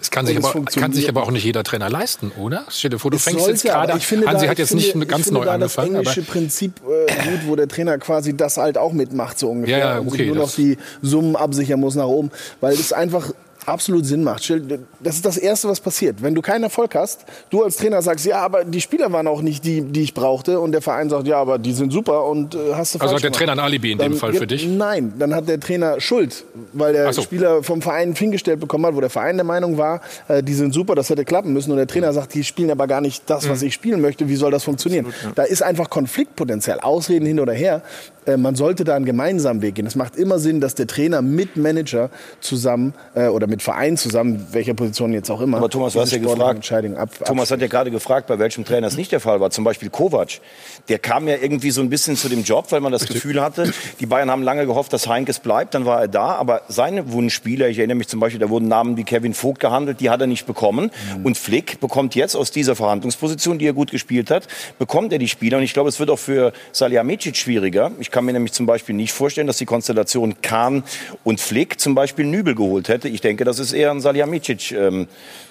es 0.00 0.10
kann, 0.10 0.26
sich 0.26 0.36
aber, 0.36 0.64
kann 0.64 0.92
sich 0.92 1.08
aber 1.08 1.22
auch 1.22 1.30
nicht 1.30 1.44
jeder 1.44 1.64
Trainer 1.64 1.90
leisten, 1.90 2.32
oder? 2.38 2.64
Stell 2.68 2.90
dir 2.90 2.98
vor, 2.98 3.10
du 3.10 3.16
es 3.16 3.24
fängst 3.24 3.46
jetzt 3.46 3.64
gerade 3.64 3.92
an. 3.92 4.00
Hansi 4.00 4.46
hat 4.46 4.58
jetzt 4.58 4.68
finde, 4.68 4.98
nicht 4.98 5.08
ganz 5.08 5.30
neu 5.30 5.44
da 5.44 5.54
angefangen. 5.54 5.94
Das 5.94 6.16
englische 6.16 6.22
Prinzip 6.22 6.80
äh, 6.86 7.12
gut, 7.30 7.40
wo 7.46 7.56
der 7.56 7.68
Trainer 7.68 7.98
quasi 7.98 8.36
das 8.36 8.56
halt 8.56 8.78
auch 8.78 8.92
mitmacht, 8.92 9.38
so 9.38 9.50
ungefähr. 9.50 9.78
Ja, 9.78 9.94
ja, 9.94 10.00
okay, 10.00 10.06
und 10.08 10.16
sich 10.16 10.26
nur 10.26 10.36
noch 10.36 10.50
die 10.52 10.78
Summen 11.02 11.36
absichern 11.36 11.80
muss 11.80 11.94
nach 11.94 12.06
oben. 12.06 12.30
Weil 12.60 12.74
es 12.74 12.92
einfach 12.92 13.32
absolut 13.68 14.06
Sinn 14.06 14.24
macht. 14.24 14.52
Das 15.00 15.16
ist 15.16 15.24
das 15.24 15.36
Erste, 15.36 15.68
was 15.68 15.80
passiert. 15.80 16.22
Wenn 16.22 16.34
du 16.34 16.42
keinen 16.42 16.64
Erfolg 16.64 16.94
hast, 16.94 17.24
du 17.50 17.62
als 17.62 17.76
Trainer 17.76 18.02
sagst, 18.02 18.26
ja, 18.26 18.38
aber 18.38 18.64
die 18.64 18.80
Spieler 18.80 19.12
waren 19.12 19.26
auch 19.26 19.42
nicht 19.42 19.64
die, 19.64 19.82
die 19.82 20.02
ich 20.02 20.14
brauchte 20.14 20.58
und 20.60 20.72
der 20.72 20.82
Verein 20.82 21.10
sagt, 21.10 21.26
ja, 21.26 21.36
aber 21.36 21.58
die 21.58 21.72
sind 21.72 21.92
super 21.92 22.26
und 22.26 22.54
äh, 22.54 22.74
hast 22.74 22.94
du 22.94 23.00
Also 23.00 23.14
hat 23.14 23.22
der 23.22 23.32
Trainer 23.32 23.52
ein 23.52 23.58
Alibi 23.58 23.92
in 23.92 23.98
dann, 23.98 24.12
dem 24.12 24.18
Fall 24.18 24.32
für 24.32 24.46
dich? 24.46 24.66
Nein, 24.66 25.12
dann 25.18 25.34
hat 25.34 25.48
der 25.48 25.60
Trainer 25.60 26.00
Schuld, 26.00 26.44
weil 26.72 26.92
der 26.92 27.12
so. 27.12 27.22
Spieler 27.22 27.62
vom 27.62 27.82
Verein 27.82 28.14
hingestellt 28.14 28.60
bekommen 28.60 28.86
hat, 28.86 28.94
wo 28.94 29.00
der 29.00 29.10
Verein 29.10 29.36
der 29.36 29.44
Meinung 29.44 29.78
war, 29.78 30.00
äh, 30.28 30.42
die 30.42 30.54
sind 30.54 30.72
super, 30.72 30.94
das 30.94 31.10
hätte 31.10 31.24
klappen 31.24 31.52
müssen 31.52 31.70
und 31.70 31.76
der 31.76 31.86
Trainer 31.86 32.12
sagt, 32.12 32.34
die 32.34 32.44
spielen 32.44 32.70
aber 32.70 32.86
gar 32.86 33.00
nicht 33.00 33.28
das, 33.28 33.48
was 33.48 33.60
mhm. 33.60 33.68
ich 33.68 33.74
spielen 33.74 34.00
möchte, 34.00 34.28
wie 34.28 34.36
soll 34.36 34.50
das 34.50 34.64
funktionieren? 34.64 35.06
Absolut, 35.06 35.24
ja. 35.24 35.32
Da 35.34 35.42
ist 35.44 35.62
einfach 35.62 35.90
Konfliktpotenzial, 35.90 36.80
Ausreden 36.80 37.26
hin 37.26 37.40
oder 37.40 37.52
her. 37.52 37.82
Äh, 38.28 38.36
man 38.36 38.54
sollte 38.54 38.84
da 38.84 38.94
einen 38.94 39.04
gemeinsamen 39.04 39.62
Weg 39.62 39.76
gehen. 39.76 39.86
Es 39.86 39.96
macht 39.96 40.16
immer 40.16 40.38
Sinn, 40.38 40.60
dass 40.60 40.74
der 40.74 40.86
Trainer 40.86 41.22
mit 41.22 41.56
Manager 41.56 42.10
zusammen 42.40 42.94
äh, 43.14 43.28
oder 43.28 43.46
mit 43.46 43.57
Verein 43.60 43.96
zusammen, 43.96 44.46
welcher 44.52 44.74
Position 44.74 45.12
jetzt 45.12 45.30
auch 45.30 45.40
immer. 45.40 45.58
Aber 45.58 45.70
Thomas, 45.70 45.92
du 45.92 46.00
hast 46.00 46.12
ja 46.12 46.18
gefragt, 46.18 46.70
ab, 46.72 47.10
Thomas 47.24 47.50
hat 47.50 47.60
ja 47.60 47.66
gerade 47.66 47.90
gefragt, 47.90 48.26
bei 48.26 48.38
welchem 48.38 48.64
Trainer 48.64 48.86
es 48.86 48.96
nicht 48.96 49.12
der 49.12 49.20
Fall 49.20 49.40
war. 49.40 49.50
Zum 49.50 49.64
Beispiel 49.64 49.90
Kovac. 49.90 50.40
Der 50.88 50.98
kam 50.98 51.28
ja 51.28 51.36
irgendwie 51.40 51.70
so 51.70 51.80
ein 51.80 51.90
bisschen 51.90 52.16
zu 52.16 52.28
dem 52.28 52.42
Job, 52.42 52.66
weil 52.70 52.80
man 52.80 52.92
das 52.92 53.06
Gefühl 53.06 53.40
hatte, 53.42 53.72
die 54.00 54.06
Bayern 54.06 54.30
haben 54.30 54.42
lange 54.42 54.66
gehofft, 54.66 54.92
dass 54.92 55.06
Heinkes 55.06 55.38
bleibt. 55.40 55.74
Dann 55.74 55.84
war 55.84 56.00
er 56.00 56.08
da. 56.08 56.36
Aber 56.36 56.62
seine 56.68 57.12
Wunschspieler, 57.12 57.68
ich 57.68 57.78
erinnere 57.78 57.96
mich 57.96 58.08
zum 58.08 58.20
Beispiel, 58.20 58.40
da 58.40 58.48
wurden 58.48 58.68
Namen 58.68 58.96
wie 58.96 59.04
Kevin 59.04 59.34
Vogt 59.34 59.60
gehandelt, 59.60 60.00
die 60.00 60.10
hat 60.10 60.20
er 60.20 60.26
nicht 60.26 60.46
bekommen. 60.46 60.90
Mhm. 61.16 61.26
Und 61.26 61.38
Flick 61.38 61.80
bekommt 61.80 62.14
jetzt 62.14 62.36
aus 62.36 62.50
dieser 62.50 62.76
Verhandlungsposition, 62.76 63.58
die 63.58 63.66
er 63.66 63.72
gut 63.72 63.90
gespielt 63.90 64.30
hat, 64.30 64.46
bekommt 64.78 65.12
er 65.12 65.18
die 65.18 65.28
Spieler. 65.28 65.58
Und 65.58 65.64
ich 65.64 65.72
glaube, 65.72 65.88
es 65.88 65.98
wird 65.98 66.10
auch 66.10 66.18
für 66.18 66.52
Salihamidzic 66.72 67.36
schwieriger. 67.36 67.92
Ich 67.98 68.10
kann 68.10 68.24
mir 68.24 68.32
nämlich 68.32 68.52
zum 68.52 68.66
Beispiel 68.66 68.94
nicht 68.94 69.12
vorstellen, 69.12 69.46
dass 69.46 69.58
die 69.58 69.66
Konstellation 69.66 70.40
Kahn 70.42 70.82
und 71.24 71.40
Flick 71.40 71.80
zum 71.80 71.94
Beispiel 71.94 72.24
Nübel 72.24 72.54
geholt 72.54 72.88
hätte. 72.88 73.08
Ich 73.08 73.20
denke, 73.20 73.44
das 73.48 73.58
ist 73.58 73.72
eher 73.72 73.90
ein 73.90 74.00
Salihamidzic-Ding 74.00 75.08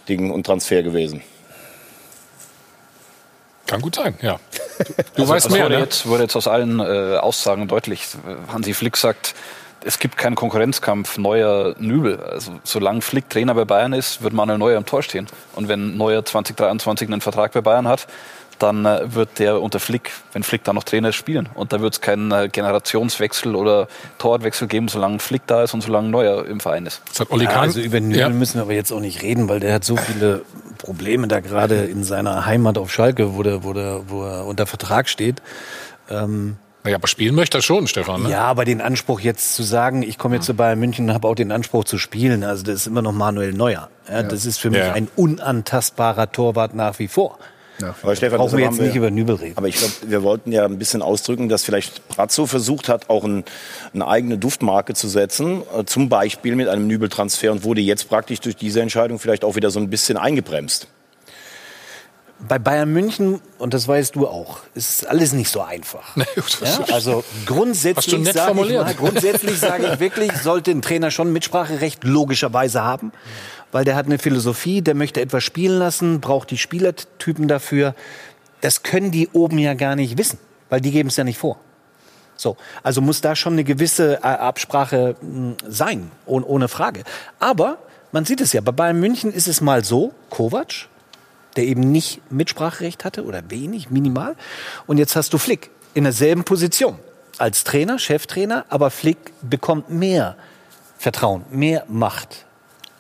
ähm, 0.10 0.32
und 0.32 0.46
Transfer 0.46 0.84
gewesen. 0.84 1.22
Kann 3.66 3.82
gut 3.82 3.96
sein, 3.96 4.16
ja. 4.22 4.40
Du, 4.78 4.84
du 5.16 5.22
also, 5.22 5.34
weißt 5.34 5.52
mehr, 5.52 5.66
wurde, 5.66 5.76
ne? 5.76 5.82
jetzt, 5.82 6.08
wurde 6.08 6.24
jetzt 6.24 6.36
aus 6.36 6.48
allen 6.48 6.80
äh, 6.80 7.18
Aussagen 7.18 7.68
deutlich. 7.68 8.06
Hansi 8.52 8.74
Flick 8.74 8.96
sagt, 8.96 9.36
es 9.84 10.00
gibt 10.00 10.18
keinen 10.18 10.36
Konkurrenzkampf 10.36 11.18
neuer 11.18 11.76
Nübel. 11.78 12.20
Also 12.20 12.60
solange 12.64 13.02
Flick 13.02 13.30
Trainer 13.30 13.54
bei 13.56 13.66
Bayern 13.66 13.94
ist, 13.94 14.22
wird 14.22 14.34
Manuel 14.34 14.58
Neuer 14.58 14.78
im 14.78 14.86
Tor 14.86 15.04
stehen. 15.04 15.28
Und 15.56 15.68
wenn 15.68 15.98
Neuer 15.98 16.24
2023 16.24 17.10
einen 17.10 17.22
Vertrag 17.22 17.52
bei 17.52 17.62
Bayern 17.62 17.88
hat, 17.88 18.08
dann 18.60 18.86
äh, 18.86 19.14
wird 19.14 19.40
der 19.40 19.62
unter 19.62 19.80
Flick, 19.80 20.12
wenn 20.34 20.44
Flick 20.44 20.64
da 20.64 20.74
noch 20.74 20.84
Trainer 20.84 21.10
ist, 21.10 21.16
spielen. 21.16 21.50
Und 21.54 21.74
da 21.74 21.82
wird 21.82 21.94
es 21.94 22.02
keinen 22.02 22.32
äh, 22.32 22.50
Generationswechsel 22.52 23.56
oder 23.56 23.88
Torwartwechsel 24.18 24.68
geben, 24.68 24.88
solange 24.88 25.20
Flick 25.20 25.48
da 25.48 25.64
ist 25.64 25.74
und 25.74 25.82
solange 25.82 26.10
Neuer 26.10 26.46
im 26.46 26.60
Verein 26.60 26.86
ist. 26.86 27.02
Das 27.08 27.28
ja, 27.30 27.50
also 27.60 27.80
über 27.80 28.00
Nübel 28.00 28.20
ja. 28.20 28.30
müssen 28.30 28.56
wir 28.56 28.64
aber 28.64 28.74
jetzt 28.74 28.92
auch 28.92 29.00
nicht 29.00 29.22
reden, 29.22 29.50
weil 29.50 29.60
der 29.60 29.74
hat 29.74 29.84
so 29.84 29.98
viele 29.98 30.44
Probleme 30.78 31.28
da 31.28 31.40
gerade 31.40 31.86
in 31.86 32.04
seiner 32.04 32.46
Heimat 32.46 32.78
auf 32.78 32.92
Schalke, 32.92 33.36
wo, 33.36 33.44
der, 33.44 33.64
wo, 33.64 33.74
der, 33.74 34.02
wo 34.08 34.24
er 34.24 34.46
unter 34.46 34.66
Vertrag 34.66 35.10
steht. 35.10 35.42
Ähm, 36.10 36.58
ja, 36.86 36.96
aber 36.96 37.08
spielen 37.08 37.36
möchte 37.36 37.58
er 37.58 37.62
schon, 37.62 37.88
Stefan. 37.88 38.24
Ne? 38.24 38.32
Ja, 38.32 38.44
aber 38.44 38.64
den 38.64 38.82
Anspruch 38.82 39.20
jetzt 39.20 39.56
zu 39.56 39.64
sagen, 39.64 40.04
ich 40.04 40.18
komme 40.18 40.36
jetzt 40.36 40.46
zu 40.46 40.54
Bayern 40.54 40.80
München 40.80 41.10
und 41.10 41.14
habe 41.14 41.28
auch 41.28 41.36
den 41.36 41.52
Anspruch 41.52 41.84
zu 41.84 41.98
spielen, 41.98 42.44
also 42.44 42.64
das 42.64 42.76
ist 42.76 42.88
immer 42.88 43.02
noch 43.02 43.12
Manuel 43.12 43.54
Neuer. 43.54 43.90
Ja, 44.08 44.14
ja. 44.14 44.24
Das 44.24 44.46
ist 44.46 44.58
für 44.58 44.70
mich 44.70 44.82
ein 44.82 45.10
unantastbarer 45.16 46.32
Torwart 46.32 46.76
nach 46.76 46.98
wie 47.00 47.08
vor. 47.08 47.38
Ja, 47.82 47.96
aber 48.02 48.16
Stefan, 48.16 48.40
brauchen 48.40 48.58
wir 48.58 48.66
jetzt 48.66 48.80
nicht 48.80 48.96
über 48.96 49.12
Nübel 49.12 49.36
reden. 49.36 49.58
Aber 49.58 49.68
ich 49.68 49.76
glaube, 49.76 49.94
wir 50.08 50.24
wollten 50.24 50.52
ja 50.52 50.66
ein 50.66 50.80
bisschen 50.80 51.02
ausdrücken, 51.02 51.48
dass 51.48 51.64
vielleicht 51.64 52.08
Brazzo 52.08 52.48
versucht 52.48 52.90
hat, 52.90 53.10
auch 53.10 53.24
ein, 53.24 53.44
eine 53.94 54.08
eigene 54.08 54.38
Duftmarke 54.38 54.94
zu 54.94 55.08
setzen, 55.08 55.62
äh, 55.78 55.86
zum 55.86 56.10
Beispiel 56.10 56.56
mit 56.56 56.68
einem 56.68 56.88
Nübel-Transfer 56.88 57.52
und 57.52 57.64
wurde 57.64 57.82
jetzt 57.82 58.10
praktisch 58.10 58.40
durch 58.40 58.56
diese 58.56 58.82
Entscheidung 58.82 59.20
vielleicht 59.20 59.44
auch 59.44 59.56
wieder 59.56 59.70
so 59.70 59.80
ein 59.80 59.90
bisschen 59.90 60.18
eingebremst. 60.18 60.88
Bei 62.40 62.60
Bayern 62.60 62.94
München, 62.94 63.42
und 63.58 63.74
das 63.74 63.88
weißt 63.88 64.16
du 64.16 64.28
auch, 64.28 64.60
ist 64.76 65.08
alles 65.08 65.34
nicht 65.34 65.50
so 65.50 65.62
einfach. 65.62 66.16
Nee, 66.16 66.26
ja, 66.62 66.94
also 66.94 67.24
grundsätzlich 67.48 68.32
sage 68.32 68.62
ich, 68.62 68.74
mal, 68.74 68.94
grundsätzlich 68.94 69.60
sage 69.60 69.92
ich 69.94 70.00
wirklich, 70.00 70.32
sollte 70.34 70.72
ein 70.72 70.84
Trainer 70.84 71.10
schon 71.10 71.34
Mitspracherecht 71.34 72.04
logischerweise 72.04 72.84
haben 72.84 73.12
weil 73.72 73.84
der 73.84 73.96
hat 73.96 74.06
eine 74.06 74.18
Philosophie, 74.18 74.82
der 74.82 74.96
möchte 74.96 75.22
etwas 75.22 75.44
spielen 75.44 75.80
lassen, 75.80 76.22
braucht 76.22 76.52
die 76.52 76.58
Spielertypen 76.58 77.48
dafür. 77.48 77.96
Das 78.62 78.84
können 78.84 79.12
die 79.12 79.30
oben 79.30 79.58
ja 79.60 79.74
gar 79.74 79.96
nicht 79.96 80.18
wissen, 80.18 80.40
weil 80.70 80.82
die 80.82 80.92
geben 80.92 81.10
es 81.10 81.18
ja 81.18 81.24
nicht 81.24 81.38
vor. 81.38 81.58
So, 82.36 82.56
also 82.84 83.02
muss 83.02 83.22
da 83.22 83.36
schon 83.36 83.54
eine 83.54 83.64
gewisse 83.64 84.18
äh, 84.18 84.28
Absprache 84.28 85.16
hm, 85.20 85.56
sein, 85.68 86.12
ohne 86.26 86.68
Frage. 86.68 87.04
Aber 87.40 87.80
man 88.12 88.26
sieht 88.26 88.42
es 88.42 88.54
ja, 88.54 88.62
bei 88.62 88.72
Bayern 88.72 89.00
München 89.00 89.34
ist 89.34 89.48
es 89.48 89.60
mal 89.60 89.84
so, 89.84 90.14
Kovac, 90.30 90.88
der 91.56 91.66
eben 91.66 91.92
nicht 91.92 92.22
Mitspracherecht 92.32 93.04
hatte 93.04 93.26
oder 93.26 93.50
wenig, 93.50 93.90
minimal. 93.90 94.36
Und 94.86 94.98
jetzt 94.98 95.16
hast 95.16 95.34
du 95.34 95.38
Flick 95.38 95.72
in 95.94 96.04
derselben 96.04 96.44
Position 96.44 97.00
als 97.38 97.64
Trainer, 97.64 98.00
Cheftrainer, 98.00 98.66
aber 98.70 98.92
Flick 98.92 99.18
bekommt 99.42 99.90
mehr 99.90 100.36
Vertrauen, 100.98 101.44
mehr 101.52 101.86
Macht, 101.88 102.47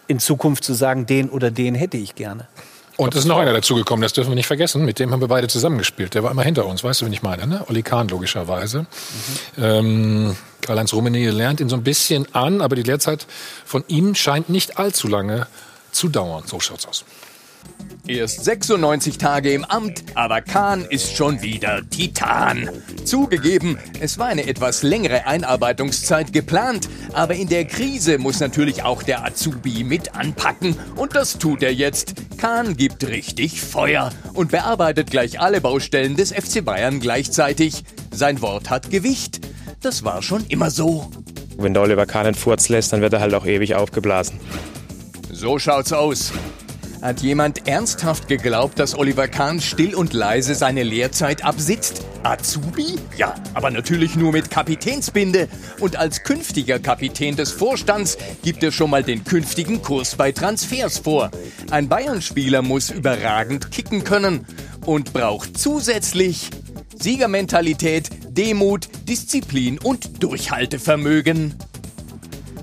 in 0.08 0.20
Zukunft 0.20 0.64
zu 0.64 0.74
sagen, 0.74 1.06
den 1.06 1.30
oder 1.30 1.52
den 1.52 1.76
hätte 1.76 1.98
ich 1.98 2.16
gerne. 2.16 2.48
Und 2.98 3.14
es 3.14 3.22
ist 3.22 3.26
noch 3.28 3.38
einer 3.38 3.54
dazugekommen, 3.54 4.02
das 4.02 4.14
dürfen 4.14 4.32
wir 4.32 4.36
nicht 4.36 4.48
vergessen. 4.48 4.84
Mit 4.84 4.98
dem 4.98 5.12
haben 5.12 5.22
wir 5.22 5.28
beide 5.28 5.48
zusammengespielt. 5.48 6.16
Der 6.16 6.24
war 6.24 6.32
immer 6.32 6.42
hinter 6.42 6.66
uns, 6.66 6.84
weißt 6.84 7.02
du, 7.02 7.06
wen 7.06 7.14
ich 7.14 7.22
meine, 7.22 7.46
ne? 7.46 7.64
Olli 7.70 7.84
Kahn 7.84 8.08
logischerweise. 8.08 8.82
Mhm. 9.58 9.64
Ähm, 9.64 10.38
Karl-Heinz 10.62 10.94
Rummenigge 10.94 11.30
lernt 11.30 11.60
ihn 11.60 11.70
so 11.70 11.76
ein 11.76 11.84
bisschen 11.84 12.34
an, 12.34 12.60
aber 12.60 12.76
die 12.76 12.82
Lehrzeit 12.82 13.28
von 13.66 13.84
ihm 13.88 14.16
scheint 14.16 14.50
nicht 14.50 14.80
allzu 14.80 15.08
lange 15.08 15.46
zu 15.92 16.10
dauern. 16.10 16.44
So 16.48 16.60
schaut's 16.60 16.88
aus. 16.88 17.06
Erst 18.08 18.46
96 18.46 19.18
Tage 19.18 19.52
im 19.52 19.66
Amt, 19.66 20.02
aber 20.16 20.40
Kahn 20.40 20.86
ist 20.86 21.14
schon 21.14 21.42
wieder 21.42 21.82
Titan. 21.90 22.70
Zugegeben, 23.04 23.78
es 24.00 24.18
war 24.18 24.28
eine 24.28 24.48
etwas 24.48 24.82
längere 24.82 25.28
Einarbeitungszeit 25.28 26.32
geplant, 26.32 26.88
aber 27.12 27.36
in 27.36 27.50
der 27.50 27.66
Krise 27.66 28.18
muss 28.18 28.40
natürlich 28.40 28.84
auch 28.84 29.04
der 29.04 29.26
Azubi 29.26 29.84
mit 29.84 30.16
anpacken 30.16 30.78
und 30.96 31.16
das 31.16 31.38
tut 31.38 31.62
er 31.64 31.74
jetzt. 31.74 32.14
Kahn 32.38 32.78
gibt 32.78 33.06
richtig 33.06 33.60
Feuer 33.62 34.12
und 34.34 34.52
bearbeitet 34.52 35.12
gleich 35.12 35.42
alle 35.42 35.60
Baustellen 35.60 36.16
des 36.16 36.32
FC 36.32 36.64
Bayern 36.64 37.02
gleichzeitig. 37.02 37.84
Sein 38.12 38.42
Wort 38.42 38.70
hat 38.70 38.90
Gewicht. 38.90 39.42
Das 39.82 40.06
war 40.06 40.22
schon 40.22 40.46
immer 40.48 40.72
so. 40.72 41.12
Wenn 41.58 41.74
der 41.74 41.84
Oliver 41.84 42.06
Kahn 42.06 42.26
einen 42.26 42.36
Furz 42.36 42.70
lässt, 42.70 42.94
dann 42.94 43.02
wird 43.02 43.12
er 43.12 43.20
halt 43.20 43.34
auch 43.34 43.46
ewig 43.46 43.76
aufgeblasen. 43.76 44.40
So 45.30 45.60
schaut's 45.60 45.92
aus. 45.92 46.32
Hat 47.08 47.22
jemand 47.22 47.70
ernsthaft 47.70 48.28
geglaubt, 48.28 48.80
dass 48.80 48.94
Oliver 48.94 49.30
Kahn 49.30 49.62
still 49.62 49.96
und 49.96 50.12
leise 50.12 50.56
seine 50.56 50.84
Lehrzeit 50.84 51.42
absitzt? 51.42 52.02
Azubi? 52.24 52.96
Ja, 53.16 53.34
aber 53.54 53.72
natürlich 53.72 54.18
nur 54.18 54.34
mit 54.34 54.52
Kapitänsbinde. 54.52 55.48
Und 55.80 55.96
als 55.96 56.24
künftiger 56.24 56.80
Kapitän 56.80 57.38
des 57.38 57.54
Vorstands 57.54 58.18
gibt 58.44 58.62
er 58.62 58.74
schon 58.74 58.90
mal 58.90 59.04
den 59.04 59.24
künftigen 59.24 59.82
Kurs 59.82 60.18
bei 60.18 60.34
Transfers 60.34 60.98
vor. 60.98 61.32
Ein 61.72 61.88
Bayern-Spieler 61.88 62.62
muss 62.62 62.90
überragend 62.90 63.72
kicken 63.72 64.04
können 64.04 64.46
und 64.86 65.14
braucht 65.14 65.58
zusätzlich 65.58 66.50
Siegermentalität, 67.00 68.10
Demut, 68.28 68.90
Disziplin 69.08 69.80
und 69.80 70.22
Durchhaltevermögen. 70.22 71.56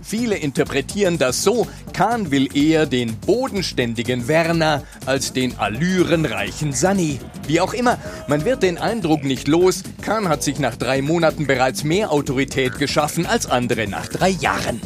Viele 0.07 0.37
interpretieren 0.37 1.17
das 1.17 1.43
so, 1.43 1.67
Kahn 1.95 2.31
will 2.31 2.55
eher 2.55 2.85
den 2.85 3.17
bodenständigen 3.17 4.29
Werner 4.29 4.83
als 5.07 5.33
den 5.33 5.59
allürenreichen 5.59 6.75
Sani. 6.75 7.21
Wie 7.47 7.61
auch 7.61 7.73
immer, 7.73 7.99
man 8.29 8.45
wird 8.45 8.63
den 8.63 8.77
Eindruck 8.77 9.25
nicht 9.25 9.49
los, 9.49 9.83
Kahn 10.03 10.29
hat 10.29 10.43
sich 10.43 10.59
nach 10.59 10.77
drei 10.77 11.01
Monaten 11.01 11.47
bereits 11.47 11.85
mehr 11.85 12.13
Autorität 12.13 12.79
geschaffen 12.79 13.25
als 13.25 13.47
andere 13.47 13.89
nach 13.89 14.07
drei 14.09 14.29
Jahren. 14.29 14.79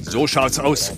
So 0.00 0.26
schaut's 0.26 0.58
aus. 0.58 0.92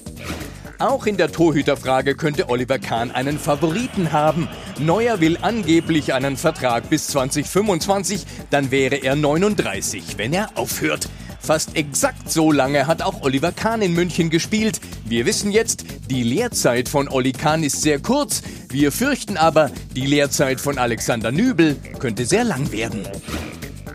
Auch 0.79 1.07
in 1.07 1.17
der 1.17 1.33
Torhüterfrage 1.33 2.15
könnte 2.15 2.49
Oliver 2.49 2.79
Kahn 2.79 3.11
einen 3.11 3.39
Favoriten 3.39 4.13
haben. 4.13 4.49
Neuer 4.79 5.21
will 5.21 5.39
angeblich 5.41 6.15
einen 6.15 6.37
Vertrag 6.37 6.89
bis 6.89 7.09
2025, 7.09 8.27
dann 8.51 8.71
wäre 8.71 8.97
er 8.97 9.17
39, 9.17 10.19
wenn 10.19 10.33
er 10.33 10.51
aufhört. 10.57 11.09
Fast 11.45 11.77
exakt 11.77 12.33
so 12.33 12.51
lange 12.51 12.87
hat 12.87 13.03
auch 13.03 13.21
Oliver 13.21 13.53
Kahn 13.53 13.83
in 13.83 13.93
München 13.93 14.31
gespielt. 14.31 14.81
Wir 15.05 15.27
wissen 15.27 15.53
jetzt, 15.53 15.85
die 16.09 16.23
Lehrzeit 16.23 16.89
von 16.89 17.07
Olli 17.07 17.33
Kahn 17.33 17.63
ist 17.63 17.83
sehr 17.83 17.99
kurz. 17.99 18.41
Wir 18.71 18.91
fürchten 18.91 19.37
aber, 19.37 19.71
die 19.95 20.07
Lehrzeit 20.07 20.59
von 20.59 20.79
Alexander 20.79 21.33
Nübel 21.33 21.77
könnte 21.99 22.25
sehr 22.25 22.45
lang 22.45 22.73
werden. 22.73 23.07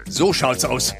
So 0.07 0.31
schaut's 0.31 0.63
aus. 0.63 0.93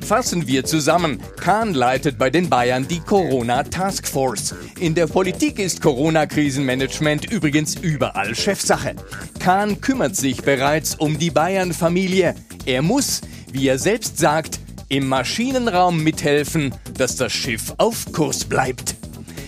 Fassen 0.00 0.46
wir 0.46 0.64
zusammen. 0.64 1.20
Kahn 1.40 1.74
leitet 1.74 2.18
bei 2.18 2.30
den 2.30 2.48
Bayern 2.48 2.86
die 2.86 3.00
Corona 3.00 3.64
Task 3.64 4.06
Force. 4.06 4.54
In 4.78 4.94
der 4.94 5.08
Politik 5.08 5.58
ist 5.58 5.82
Corona-Krisenmanagement 5.82 7.32
übrigens 7.32 7.74
überall 7.74 8.36
Chefsache. 8.36 8.94
Kahn 9.40 9.80
kümmert 9.80 10.14
sich 10.14 10.42
bereits 10.42 10.94
um 10.94 11.18
die 11.18 11.30
Bayern-Familie. 11.30 12.36
Er 12.64 12.82
muss, 12.82 13.22
wie 13.52 13.66
er 13.66 13.78
selbst 13.80 14.18
sagt, 14.18 14.60
im 14.90 15.08
Maschinenraum 15.08 16.02
mithelfen, 16.02 16.74
dass 16.98 17.16
das 17.16 17.32
Schiff 17.32 17.72
auf 17.78 18.12
Kurs 18.12 18.44
bleibt. 18.44 18.96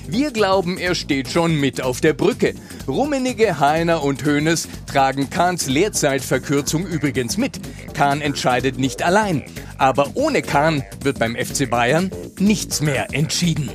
Wir 0.06 0.30
glauben, 0.30 0.78
er 0.78 0.94
steht 0.94 1.28
schon 1.28 1.58
mit 1.58 1.82
auf 1.82 2.00
der 2.00 2.12
Brücke. 2.12 2.54
Rummenige, 2.86 3.58
Heiner 3.58 4.04
und 4.04 4.24
Hoeneß 4.24 4.68
tragen 4.86 5.30
Kahns 5.30 5.66
Leerzeitverkürzung 5.66 6.86
übrigens 6.86 7.36
mit. 7.38 7.60
Kahn 7.92 8.20
entscheidet 8.20 8.78
nicht 8.78 9.02
allein. 9.02 9.42
Aber 9.78 10.12
ohne 10.14 10.42
Kahn 10.42 10.84
wird 11.00 11.18
beim 11.18 11.34
FC 11.34 11.68
Bayern 11.68 12.10
nichts 12.38 12.80
mehr 12.80 13.12
entschieden. 13.12 13.70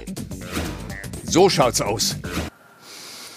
So 1.24 1.50
schaut's 1.50 1.82
aus. 1.82 2.16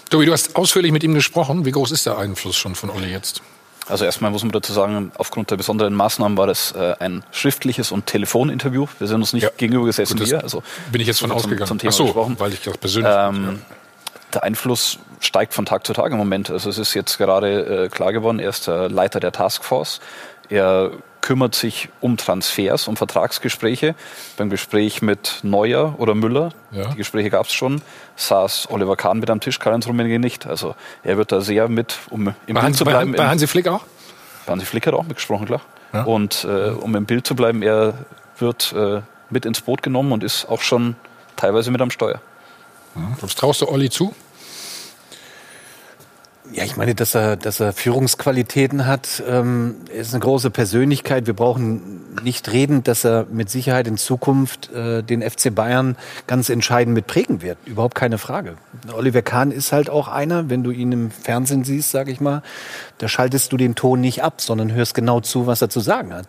Tobi, 0.09 0.25
du 0.25 0.31
hast 0.31 0.55
ausführlich 0.55 0.93
mit 0.93 1.03
ihm 1.03 1.13
gesprochen. 1.13 1.65
Wie 1.65 1.71
groß 1.71 1.91
ist 1.91 2.05
der 2.05 2.17
Einfluss 2.17 2.55
schon 2.55 2.75
von 2.75 2.91
Olli 2.91 3.11
jetzt? 3.11 3.41
Also 3.87 4.05
erstmal 4.05 4.31
muss 4.31 4.43
man 4.43 4.51
dazu 4.51 4.73
sagen, 4.73 5.11
aufgrund 5.17 5.51
der 5.51 5.57
besonderen 5.57 5.93
Maßnahmen 5.93 6.37
war 6.37 6.47
das 6.47 6.71
äh, 6.73 6.95
ein 6.99 7.23
schriftliches 7.31 7.91
und 7.91 8.05
Telefoninterview. 8.05 8.87
Wir 8.99 9.07
sind 9.07 9.21
uns 9.21 9.33
nicht 9.33 9.43
ja. 9.43 9.49
gegenüber 9.57 9.85
gesessen 9.85 10.23
hier. 10.23 10.43
Also 10.43 10.63
bin 10.91 11.01
ich 11.01 11.07
jetzt 11.07 11.19
von 11.19 11.31
ausgegangen. 11.31 11.67
Zum, 11.67 11.79
Thema 11.79 11.89
Ach 11.89 11.97
so, 11.97 12.05
gesprochen. 12.05 12.35
weil 12.37 12.53
ich 12.53 12.61
das 12.61 12.77
persönlich. 12.77 13.11
Ähm, 13.13 13.61
der 14.33 14.43
Einfluss 14.43 14.99
steigt 15.19 15.53
von 15.53 15.65
Tag 15.65 15.85
zu 15.85 15.93
Tag 15.93 16.11
im 16.11 16.17
Moment. 16.17 16.49
Also 16.49 16.69
es 16.69 16.77
ist 16.77 16.93
jetzt 16.93 17.17
gerade 17.17 17.85
äh, 17.85 17.89
klar 17.89 18.13
geworden, 18.13 18.39
er 18.39 18.49
ist 18.49 18.67
der 18.67 18.89
Leiter 18.89 19.19
der 19.19 19.31
Taskforce. 19.31 19.99
Er 20.49 20.91
kümmert 21.21 21.55
sich 21.55 21.89
um 22.01 22.17
Transfers, 22.17 22.87
um 22.87 22.97
Vertragsgespräche. 22.97 23.95
Beim 24.37 24.49
Gespräch 24.49 25.01
mit 25.01 25.39
Neuer 25.43 25.95
oder 25.99 26.15
Müller, 26.15 26.49
ja. 26.71 26.89
die 26.89 26.97
Gespräche 26.97 27.29
gab 27.29 27.45
es 27.45 27.53
schon, 27.53 27.81
saß 28.15 28.69
Oliver 28.71 28.95
Kahn 28.95 29.19
mit 29.19 29.29
am 29.29 29.39
Tisch, 29.39 29.59
Karl-Heinz 29.59 29.87
Rummenigge 29.87 30.19
nicht. 30.19 30.47
Also 30.47 30.75
er 31.03 31.17
wird 31.17 31.31
da 31.31 31.41
sehr 31.41 31.67
mit, 31.67 31.99
um 32.09 32.33
im 32.47 32.55
Bild 32.55 32.75
zu 32.75 32.85
bleiben. 32.85 33.13
Bei, 33.13 33.27
Hansi 33.27 33.47
Flick 33.47 33.67
auch? 33.67 33.85
Bei 34.45 34.53
Hansi 34.53 34.65
Flick 34.65 34.87
hat 34.87 34.93
er 34.93 34.99
auch 34.99 35.03
mitgesprochen, 35.03 35.45
klar. 35.45 35.61
Ja. 35.93 36.03
Und 36.03 36.45
äh, 36.45 36.69
um 36.69 36.95
im 36.95 37.05
Bild 37.05 37.27
zu 37.27 37.35
bleiben, 37.35 37.61
er 37.61 37.93
wird 38.39 38.73
äh, 38.73 39.01
mit 39.29 39.45
ins 39.45 39.61
Boot 39.61 39.83
genommen 39.83 40.11
und 40.11 40.23
ist 40.23 40.45
auch 40.45 40.61
schon 40.61 40.95
teilweise 41.35 41.71
mit 41.71 41.81
am 41.81 41.91
Steuer. 41.91 42.21
Was 43.21 43.35
traust 43.35 43.61
du 43.61 43.69
Olli 43.69 43.89
zu? 43.89 44.13
Ja, 46.53 46.65
ich 46.65 46.75
meine, 46.75 46.95
dass 46.95 47.15
er, 47.15 47.37
dass 47.37 47.61
er 47.61 47.71
Führungsqualitäten 47.71 48.85
hat, 48.85 49.23
ähm, 49.25 49.75
ist 49.93 50.13
eine 50.13 50.21
große 50.21 50.49
Persönlichkeit. 50.49 51.25
Wir 51.25 51.33
brauchen 51.33 52.01
nicht 52.23 52.51
reden, 52.51 52.83
dass 52.83 53.05
er 53.05 53.25
mit 53.31 53.49
Sicherheit 53.49 53.87
in 53.87 53.97
Zukunft 53.97 54.69
äh, 54.73 55.01
den 55.01 55.21
FC 55.21 55.53
Bayern 55.55 55.95
ganz 56.27 56.49
entscheidend 56.49 56.93
mit 56.93 57.07
prägen 57.07 57.41
wird. 57.41 57.57
Überhaupt 57.65 57.95
keine 57.95 58.17
Frage. 58.17 58.55
Oliver 58.91 59.21
Kahn 59.21 59.51
ist 59.51 59.71
halt 59.71 59.89
auch 59.89 60.09
einer, 60.09 60.49
wenn 60.49 60.63
du 60.63 60.71
ihn 60.71 60.91
im 60.91 61.11
Fernsehen 61.11 61.63
siehst, 61.63 61.91
sag 61.91 62.09
ich 62.09 62.19
mal, 62.19 62.43
da 62.97 63.07
schaltest 63.07 63.53
du 63.53 63.57
den 63.57 63.75
Ton 63.75 64.01
nicht 64.01 64.21
ab, 64.21 64.41
sondern 64.41 64.73
hörst 64.73 64.93
genau 64.93 65.21
zu, 65.21 65.47
was 65.47 65.61
er 65.61 65.69
zu 65.69 65.79
sagen 65.79 66.13
hat. 66.13 66.27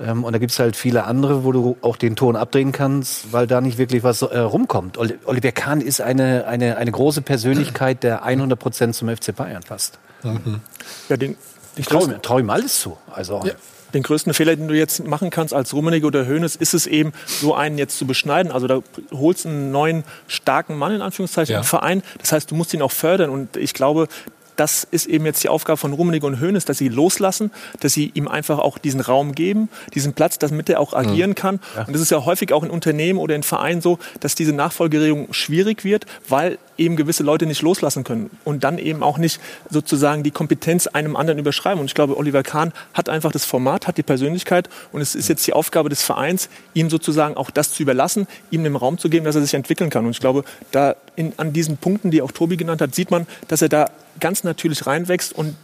Ähm, 0.00 0.24
und 0.24 0.32
da 0.32 0.38
gibt's 0.38 0.58
halt 0.58 0.76
viele 0.76 1.04
andere, 1.04 1.44
wo 1.44 1.52
du 1.52 1.76
auch 1.80 1.96
den 1.96 2.16
Ton 2.16 2.36
abdrehen 2.36 2.72
kannst, 2.72 3.32
weil 3.32 3.46
da 3.46 3.60
nicht 3.60 3.78
wirklich 3.78 4.02
was 4.02 4.22
äh, 4.22 4.38
rumkommt. 4.38 4.98
Oliver 4.98 5.52
Kahn 5.52 5.80
ist 5.80 6.00
eine, 6.00 6.46
eine, 6.46 6.76
eine 6.76 6.92
große 6.92 7.22
Persönlichkeit, 7.22 8.02
der 8.02 8.22
100 8.22 8.58
Prozent 8.58 8.94
zum 8.94 9.08
FC 9.08 9.34
Bayern 9.34 9.62
passt. 9.66 9.98
Mhm. 10.22 10.60
Ja, 11.08 11.16
den, 11.16 11.36
ich 11.76 11.86
traue 11.86 12.20
trau 12.20 12.38
ihm 12.38 12.50
alles 12.50 12.80
zu. 12.80 12.96
Also, 13.10 13.42
ja. 13.44 13.52
Den 13.94 14.02
größten 14.02 14.34
Fehler, 14.34 14.56
den 14.56 14.68
du 14.68 14.74
jetzt 14.74 15.06
machen 15.06 15.30
kannst 15.30 15.54
als 15.54 15.72
Rummenigge 15.72 16.06
oder 16.06 16.26
Hönes, 16.26 16.56
ist 16.56 16.74
es 16.74 16.86
eben, 16.86 17.12
so 17.26 17.54
einen 17.54 17.78
jetzt 17.78 17.96
zu 17.96 18.06
beschneiden. 18.06 18.50
Also 18.50 18.66
da 18.66 18.80
holst 19.12 19.44
du 19.44 19.48
einen 19.48 19.70
neuen 19.70 20.04
starken 20.26 20.76
Mann 20.76 20.92
in 20.92 21.02
Anführungszeichen 21.02 21.52
ja. 21.52 21.58
im 21.60 21.64
Verein. 21.64 22.02
Das 22.18 22.32
heißt, 22.32 22.50
du 22.50 22.56
musst 22.56 22.74
ihn 22.74 22.82
auch 22.82 22.90
fördern. 22.90 23.30
Und 23.30 23.56
ich 23.56 23.74
glaube, 23.74 24.08
das 24.56 24.86
ist 24.90 25.06
eben 25.06 25.24
jetzt 25.26 25.42
die 25.44 25.48
Aufgabe 25.48 25.76
von 25.76 25.92
Rummenigge 25.92 26.26
und 26.26 26.40
Hoeneß, 26.40 26.64
dass 26.64 26.78
sie 26.78 26.88
loslassen, 26.88 27.50
dass 27.80 27.92
sie 27.92 28.10
ihm 28.14 28.28
einfach 28.28 28.58
auch 28.58 28.78
diesen 28.78 29.00
Raum 29.00 29.34
geben, 29.34 29.68
diesen 29.94 30.14
Platz, 30.14 30.38
damit 30.38 30.68
er 30.68 30.80
auch 30.80 30.92
mhm. 30.92 30.98
agieren 30.98 31.34
kann. 31.34 31.60
Ja. 31.76 31.84
Und 31.84 31.92
das 31.92 32.02
ist 32.02 32.10
ja 32.10 32.24
häufig 32.24 32.52
auch 32.52 32.62
in 32.62 32.70
Unternehmen 32.70 33.18
oder 33.18 33.34
in 33.34 33.42
Vereinen 33.42 33.80
so, 33.80 33.98
dass 34.20 34.34
diese 34.34 34.52
Nachfolgeregelung 34.52 35.32
schwierig 35.32 35.84
wird, 35.84 36.06
weil 36.28 36.58
eben 36.78 36.96
gewisse 36.96 37.22
Leute 37.22 37.46
nicht 37.46 37.62
loslassen 37.62 38.04
können 38.04 38.30
und 38.44 38.64
dann 38.64 38.78
eben 38.78 39.02
auch 39.02 39.18
nicht 39.18 39.40
sozusagen 39.70 40.22
die 40.22 40.30
Kompetenz 40.30 40.86
einem 40.86 41.16
anderen 41.16 41.38
überschreiben. 41.38 41.80
Und 41.80 41.86
ich 41.86 41.94
glaube, 41.94 42.16
Oliver 42.16 42.42
Kahn 42.42 42.72
hat 42.94 43.08
einfach 43.08 43.32
das 43.32 43.44
Format, 43.44 43.86
hat 43.86 43.96
die 43.96 44.02
Persönlichkeit 44.02 44.68
und 44.92 45.00
es 45.00 45.14
ist 45.14 45.28
jetzt 45.28 45.46
die 45.46 45.52
Aufgabe 45.52 45.88
des 45.88 46.02
Vereins, 46.02 46.48
ihm 46.74 46.90
sozusagen 46.90 47.36
auch 47.36 47.50
das 47.50 47.72
zu 47.72 47.82
überlassen, 47.82 48.26
ihm 48.50 48.64
den 48.64 48.76
Raum 48.76 48.98
zu 48.98 49.08
geben, 49.08 49.24
dass 49.24 49.34
er 49.34 49.42
sich 49.42 49.54
entwickeln 49.54 49.90
kann. 49.90 50.04
Und 50.04 50.12
ich 50.12 50.20
glaube, 50.20 50.44
da 50.72 50.96
in, 51.14 51.32
an 51.36 51.52
diesen 51.52 51.76
Punkten, 51.76 52.10
die 52.10 52.22
auch 52.22 52.32
Tobi 52.32 52.56
genannt 52.56 52.80
hat, 52.80 52.94
sieht 52.94 53.10
man, 53.10 53.26
dass 53.48 53.62
er 53.62 53.68
da 53.68 53.90
ganz 54.20 54.44
natürlich 54.44 54.86
reinwächst 54.86 55.32
und 55.32 55.56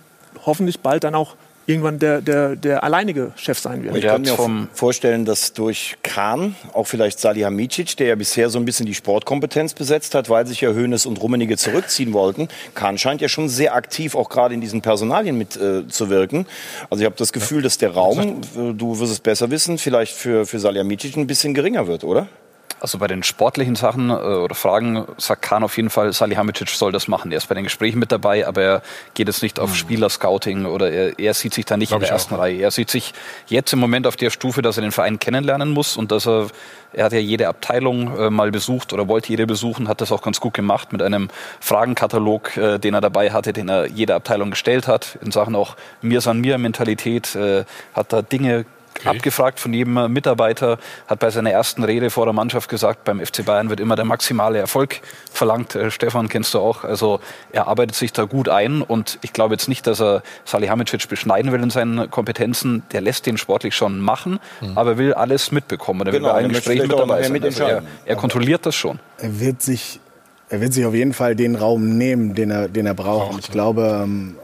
hoffentlich 0.45 0.81
bald 0.81 1.05
dann 1.05 1.15
auch 1.15 1.37
irgendwann 1.67 1.99
der, 1.99 2.21
der, 2.21 2.57
der 2.57 2.85
alleinige 2.85 3.33
Chef 3.37 3.59
sein 3.59 3.85
wird. 3.85 3.97
Ich 3.97 4.05
kann 4.05 4.23
mir 4.23 4.33
auch 4.33 4.51
vorstellen, 4.73 5.25
dass 5.25 5.53
durch 5.53 5.97
Kahn, 6.03 6.57
auch 6.73 6.87
vielleicht 6.87 7.19
Salihamidzic, 7.19 7.97
der 7.97 8.09
ja 8.09 8.15
bisher 8.15 8.51
so 8.51 8.59
ein 8.59 8.65
bisschen 8.65 8.87
die 8.87 8.95
Sportkompetenz 8.95 9.75
besetzt 9.75 10.15
hat, 10.15 10.29
weil 10.29 10.47
sich 10.47 10.61
ja 10.61 10.73
Hönes 10.73 11.07
und 11.07 11.21
Rummenigge 11.21 11.57
zurückziehen 11.57 12.13
wollten, 12.13 12.49
Kahn 12.75 12.99
scheint 12.99 13.21
ja 13.21 13.29
schon 13.29 13.49
sehr 13.49 13.75
aktiv 13.75 14.15
auch 14.15 14.29
gerade 14.29 14.55
in 14.55 14.61
diesen 14.61 14.83
Personalien 14.83 15.39
mitzuwirken. 15.39 16.41
Äh, 16.41 16.87
also 16.91 17.03
ich 17.03 17.07
habe 17.07 17.17
das 17.17 17.33
Gefühl, 17.33 17.63
dass 17.63 17.79
der 17.79 17.91
Raum, 17.91 18.41
du 18.55 18.99
wirst 18.99 19.13
es 19.13 19.21
besser 19.21 19.51
wissen, 19.51 19.79
vielleicht 19.79 20.15
für, 20.15 20.47
für 20.47 20.59
Salihamidzic 20.59 21.17
ein 21.17 21.27
bisschen 21.27 21.55
geringer 21.55 21.87
wird, 21.87 22.05
oder? 22.05 22.29
Also 22.83 22.99
bei 22.99 23.07
den 23.07 23.23
sportlichen 23.23 23.77
Sachen 23.77 24.11
äh, 24.11 24.15
oder 24.15 24.57
Fragen 24.57 25.07
sagt 25.17 25.43
Kahn 25.43 25.63
auf 25.63 25.77
jeden 25.77 25.89
Fall, 25.89 26.13
Salihamidzic 26.13 26.69
soll 26.71 26.91
das 26.91 27.07
machen. 27.07 27.31
Er 27.31 27.39
ist 27.39 27.49
bei 27.49 27.55
den 27.55 27.63
Gesprächen 27.63 28.01
mit 28.01 28.11
dabei, 28.11 28.45
aber 28.45 28.61
er 28.61 28.83
geht 29.15 29.29
jetzt 29.29 29.41
nicht 29.41 29.61
auf 29.61 29.71
mhm. 29.71 29.75
Spielerscouting 29.77 30.67
oder 30.67 30.91
er, 30.91 31.17
er 31.17 31.33
sieht 31.33 31.55
sich 31.55 31.65
da 31.65 31.77
nicht 31.77 31.91
Glaub 31.91 32.01
in 32.01 32.07
der 32.07 32.13
ersten 32.13 32.35
auch. 32.35 32.41
Reihe. 32.41 32.61
Er 32.61 32.73
sieht 32.73 32.91
sich 32.91 33.15
jetzt 33.47 33.73
im 33.73 33.79
Moment 33.79 34.09
auf 34.09 34.17
der 34.17 34.31
Stufe, 34.31 34.63
dass 34.63 34.79
er 34.79 34.81
den 34.81 34.91
Verein 34.91 35.21
kennenlernen 35.21 35.71
muss 35.71 35.97
und 35.97 36.11
dass 36.11 36.27
er, 36.27 36.49
er 36.93 37.05
hat 37.05 37.13
ja 37.13 37.21
jede 37.21 37.47
Abteilung 37.47 38.19
äh, 38.19 38.31
mal 38.31 38.51
besucht 38.51 38.93
oder 38.93 39.07
wollte 39.07 39.29
jede 39.29 39.47
besuchen, 39.47 39.87
hat 39.87 40.01
das 40.01 40.11
auch 40.11 40.23
ganz 40.23 40.41
gut 40.41 40.55
gemacht 40.55 40.93
mit 40.93 41.03
einem 41.03 41.29
Fragenkatalog, 41.61 42.57
äh, 42.57 42.79
den 42.81 42.95
er 42.95 43.01
dabei 43.01 43.31
hatte, 43.31 43.53
den 43.53 43.69
er 43.69 43.87
jeder 43.87 44.17
Abteilung 44.17 44.51
gestellt 44.51 44.89
hat, 44.89 45.19
in 45.23 45.31
Sachen 45.31 45.55
auch 45.55 45.77
mir 46.01 46.21
san 46.21 46.41
mir 46.41 46.59
Mentalität, 46.59 47.37
äh, 47.37 47.65
hat 47.95 48.13
da 48.13 48.23
Dinge 48.23 48.65
Okay. 49.05 49.17
Abgefragt 49.17 49.59
von 49.59 49.73
jedem 49.73 50.13
Mitarbeiter, 50.13 50.79
hat 51.07 51.19
bei 51.19 51.31
seiner 51.31 51.51
ersten 51.51 51.83
Rede 51.83 52.11
vor 52.11 52.25
der 52.25 52.33
Mannschaft 52.33 52.69
gesagt, 52.69 53.05
beim 53.05 53.25
FC 53.25 53.45
Bayern 53.45 53.69
wird 53.69 53.81
immer 53.81 53.97
der 53.97 54.05
maximale 54.05 54.59
Erfolg 54.59 55.01
verlangt. 55.31 55.75
Äh, 55.75 55.91
Stefan 55.91 56.29
kennst 56.29 56.55
du 56.55 56.61
auch. 56.61 56.85
Also 56.85 57.21
er 57.51 57.67
arbeitet 57.67 57.97
sich 57.97 58.13
da 58.13 58.25
gut 58.25 58.49
ein 58.49 58.81
und 58.83 59.19
ich 59.23 59.33
glaube 59.33 59.55
jetzt 59.55 59.69
nicht, 59.69 59.87
dass 59.87 60.01
er 60.01 60.23
Salihamidzic 60.45 61.09
beschneiden 61.09 61.51
will 61.53 61.63
in 61.63 61.71
seinen 61.71 62.11
Kompetenzen. 62.11 62.85
Der 62.93 63.01
lässt 63.01 63.27
den 63.27 63.39
sportlich 63.39 63.75
schon 63.75 63.99
machen, 63.99 64.39
mhm. 64.61 64.79
aber 64.79 64.99
will 64.99 65.15
alles 65.15 65.51
mitbekommen. 65.51 66.07
Er 66.07 66.13
genau, 66.13 66.27
will 66.27 66.33
bei 66.33 66.39
allen 66.39 66.49
Gesprächen 66.51 66.89
mit 66.89 66.99
dabei 66.99 67.23
sein. 67.23 67.43
Also 67.43 67.65
er, 67.65 67.83
er 68.05 68.17
kontrolliert 68.17 68.67
das 68.67 68.75
schon. 68.75 69.01
Er 69.19 69.41
wird 69.41 69.63
sich 69.63 70.01
er 70.53 70.61
wird 70.61 70.75
sich 70.75 70.85
auf 70.85 70.95
jeden 70.95 71.15
Fall 71.15 71.35
den 71.35 71.57
Raum 71.57 71.97
nehmen, 71.97 72.35
den 72.35 72.51
er, 72.51 72.69
den 72.69 72.85
er 72.85 72.93
braucht. 72.93 73.33
Und 73.33 73.39
ich 73.41 73.51
glaube, 73.51 74.03
ähm, 74.05 74.37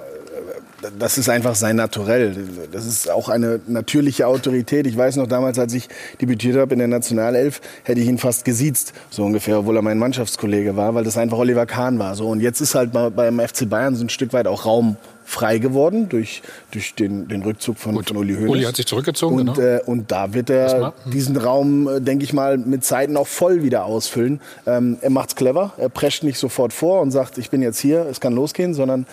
das 0.99 1.19
ist 1.19 1.29
einfach 1.29 1.55
sein 1.55 1.77
Naturell. 1.77 2.37
Das 2.73 2.87
ist 2.87 3.11
auch 3.11 3.29
eine 3.29 3.61
natürliche 3.67 4.27
Autorität. 4.27 4.87
Ich 4.87 4.97
weiß 4.97 5.17
noch 5.17 5.27
damals, 5.27 5.59
als 5.59 5.75
ich 5.75 5.89
debütiert 6.21 6.57
habe 6.57 6.73
in 6.73 6.79
der 6.79 6.89
Nationalelf, 6.89 7.61
hätte 7.83 8.01
ich 8.01 8.07
ihn 8.07 8.19
fast 8.19 8.45
gesiezt, 8.45 8.93
so 9.11 9.25
ungefähr, 9.25 9.61
obwohl 9.61 9.77
er 9.77 9.83
mein 9.83 9.99
Mannschaftskollege 9.99 10.77
war, 10.77 10.95
weil 10.95 11.05
das 11.05 11.17
einfach 11.17 11.39
Oliver 11.39 11.67
Kahn 11.67 11.99
war. 11.99 12.15
So 12.15 12.29
und 12.29 12.41
jetzt 12.41 12.61
ist 12.61 12.75
halt 12.75 12.93
beim 12.93 13.41
FC 13.41 13.69
Bayern 13.69 13.97
so 13.97 14.05
ein 14.05 14.09
Stück 14.09 14.33
weit 14.33 14.47
auch 14.47 14.67
Raum 14.67 14.97
frei 15.29 15.59
geworden 15.59 16.09
durch, 16.09 16.43
durch 16.71 16.95
den, 16.95 17.29
den 17.29 17.43
Rückzug 17.43 17.77
von, 17.79 17.97
Gut, 17.97 18.09
von 18.09 18.17
Uli 18.17 18.35
Hoeneß. 18.35 18.51
Uli 18.51 18.63
hat 18.63 18.77
sich 18.77 18.87
zurückgezogen, 18.87 19.41
und, 19.41 19.55
genau. 19.57 19.61
äh, 19.61 19.81
und 19.85 20.11
da 20.11 20.33
wird 20.33 20.49
er 20.49 20.95
diesen 21.05 21.37
Raum, 21.37 21.87
äh, 21.87 22.01
denke 22.01 22.25
ich 22.25 22.33
mal, 22.33 22.57
mit 22.57 22.83
Zeiten 22.83 23.15
auch 23.19 23.27
voll 23.27 23.63
wieder 23.63 23.85
ausfüllen. 23.85 24.41
Ähm, 24.67 24.97
er 25.03 25.11
macht's 25.11 25.37
clever, 25.37 25.75
er 25.77 25.91
prescht 25.91 26.23
nicht 26.23 26.39
sofort 26.39 26.73
vor 26.73 27.03
und 27.03 27.11
sagt, 27.11 27.37
ich 27.37 27.51
bin 27.51 27.61
jetzt 27.61 27.79
hier, 27.79 28.07
es 28.11 28.21
kann 28.21 28.35
losgehen, 28.35 28.73
sondern 28.73 29.07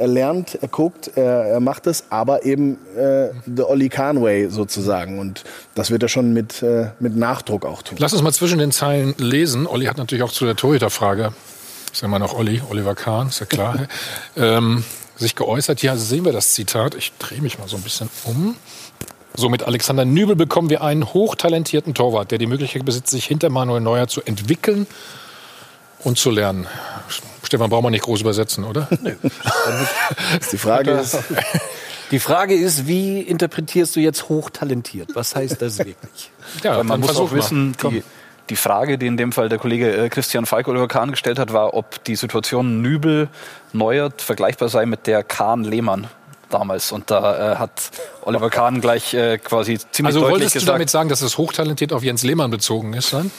er 0.00 0.08
lernt, 0.08 0.58
er 0.60 0.68
guckt, 0.68 1.10
er, 1.14 1.44
er 1.44 1.60
macht 1.60 1.86
es, 1.86 2.04
aber 2.08 2.46
eben 2.46 2.78
äh, 2.96 3.28
the 3.44 3.62
Olli 3.62 3.90
Kahn 3.90 4.22
Way 4.22 4.48
sozusagen. 4.48 5.18
Und 5.18 5.44
das 5.74 5.90
wird 5.90 6.02
er 6.02 6.08
schon 6.08 6.32
mit, 6.32 6.62
äh, 6.62 6.90
mit 7.00 7.16
Nachdruck 7.16 7.66
auch 7.66 7.82
tun. 7.82 7.98
Lass 8.00 8.14
uns 8.14 8.22
mal 8.22 8.32
zwischen 8.32 8.58
den 8.58 8.72
Zeilen 8.72 9.14
lesen. 9.18 9.66
Olli 9.66 9.84
hat 9.84 9.98
natürlich 9.98 10.24
auch 10.24 10.32
zu 10.32 10.46
der 10.46 10.56
Torhüterfrage, 10.56 11.32
ist 11.92 12.00
ja 12.00 12.08
immer 12.08 12.18
noch 12.18 12.34
Olli, 12.34 12.62
Oliver 12.70 12.94
Kahn, 12.94 13.28
ist 13.28 13.40
ja 13.40 13.46
klar, 13.46 13.88
ähm, 14.36 14.84
sich 15.16 15.36
geäußert. 15.36 15.80
Hier 15.80 15.94
sehen 15.96 16.24
wir 16.24 16.32
das 16.32 16.54
Zitat. 16.54 16.94
Ich 16.94 17.12
drehe 17.18 17.42
mich 17.42 17.58
mal 17.58 17.68
so 17.68 17.76
ein 17.76 17.82
bisschen 17.82 18.08
um. 18.24 18.56
So 19.34 19.50
mit 19.50 19.64
Alexander 19.64 20.06
Nübel 20.06 20.34
bekommen 20.34 20.70
wir 20.70 20.82
einen 20.82 21.12
hochtalentierten 21.12 21.92
Torwart, 21.92 22.30
der 22.30 22.38
die 22.38 22.46
Möglichkeit 22.46 22.86
besitzt, 22.86 23.10
sich 23.10 23.26
hinter 23.26 23.50
Manuel 23.50 23.82
Neuer 23.82 24.08
zu 24.08 24.22
entwickeln 24.22 24.86
und 26.02 26.16
zu 26.18 26.30
lernen. 26.30 26.66
Stefan 27.50 27.68
braucht 27.68 27.82
man 27.82 27.90
nicht 27.90 28.04
groß 28.04 28.20
übersetzen, 28.20 28.62
oder? 28.62 28.86
Nee. 29.02 29.16
die 30.52 30.56
Frage 30.56 30.92
ist, 30.92 31.18
die 32.12 32.20
Frage 32.20 32.54
ist, 32.54 32.86
wie 32.86 33.20
interpretierst 33.22 33.96
du 33.96 34.00
jetzt 34.00 34.28
hochtalentiert? 34.28 35.16
Was 35.16 35.34
heißt 35.34 35.60
das 35.60 35.78
wirklich? 35.78 36.30
Ja, 36.62 36.80
man 36.84 37.00
muss 37.00 37.16
auch 37.16 37.32
wissen, 37.32 37.74
die, 37.82 38.04
die 38.50 38.54
Frage, 38.54 38.98
die 38.98 39.08
in 39.08 39.16
dem 39.16 39.32
Fall 39.32 39.48
der 39.48 39.58
Kollege 39.58 39.92
äh, 39.96 40.08
Christian 40.08 40.46
Falk 40.46 40.68
Oliver 40.68 40.86
Kahn 40.86 41.10
gestellt 41.10 41.40
hat, 41.40 41.52
war, 41.52 41.74
ob 41.74 42.04
die 42.04 42.14
Situation 42.14 42.82
Nübel 42.82 43.28
Neuer 43.72 44.12
vergleichbar 44.16 44.68
sei 44.68 44.86
mit 44.86 45.08
der 45.08 45.24
Kahn 45.24 45.64
Lehmann 45.64 46.06
damals. 46.50 46.92
Und 46.92 47.10
da 47.10 47.54
äh, 47.54 47.56
hat 47.56 47.90
Oliver 48.22 48.50
Kahn 48.50 48.80
gleich 48.80 49.14
äh, 49.14 49.38
quasi 49.38 49.78
ziemlich 49.78 50.14
also 50.14 50.20
deutlich 50.20 50.32
wolltest 50.32 50.54
gesagt. 50.54 50.68
du 50.68 50.72
damit 50.72 50.90
sagen, 50.90 51.08
dass 51.08 51.22
es 51.22 51.38
hochtalentiert 51.38 51.92
auf 51.92 52.02
Jens 52.02 52.22
Lehmann 52.22 52.50
bezogen 52.50 52.92
ist, 52.94 53.12
dann? 53.12 53.30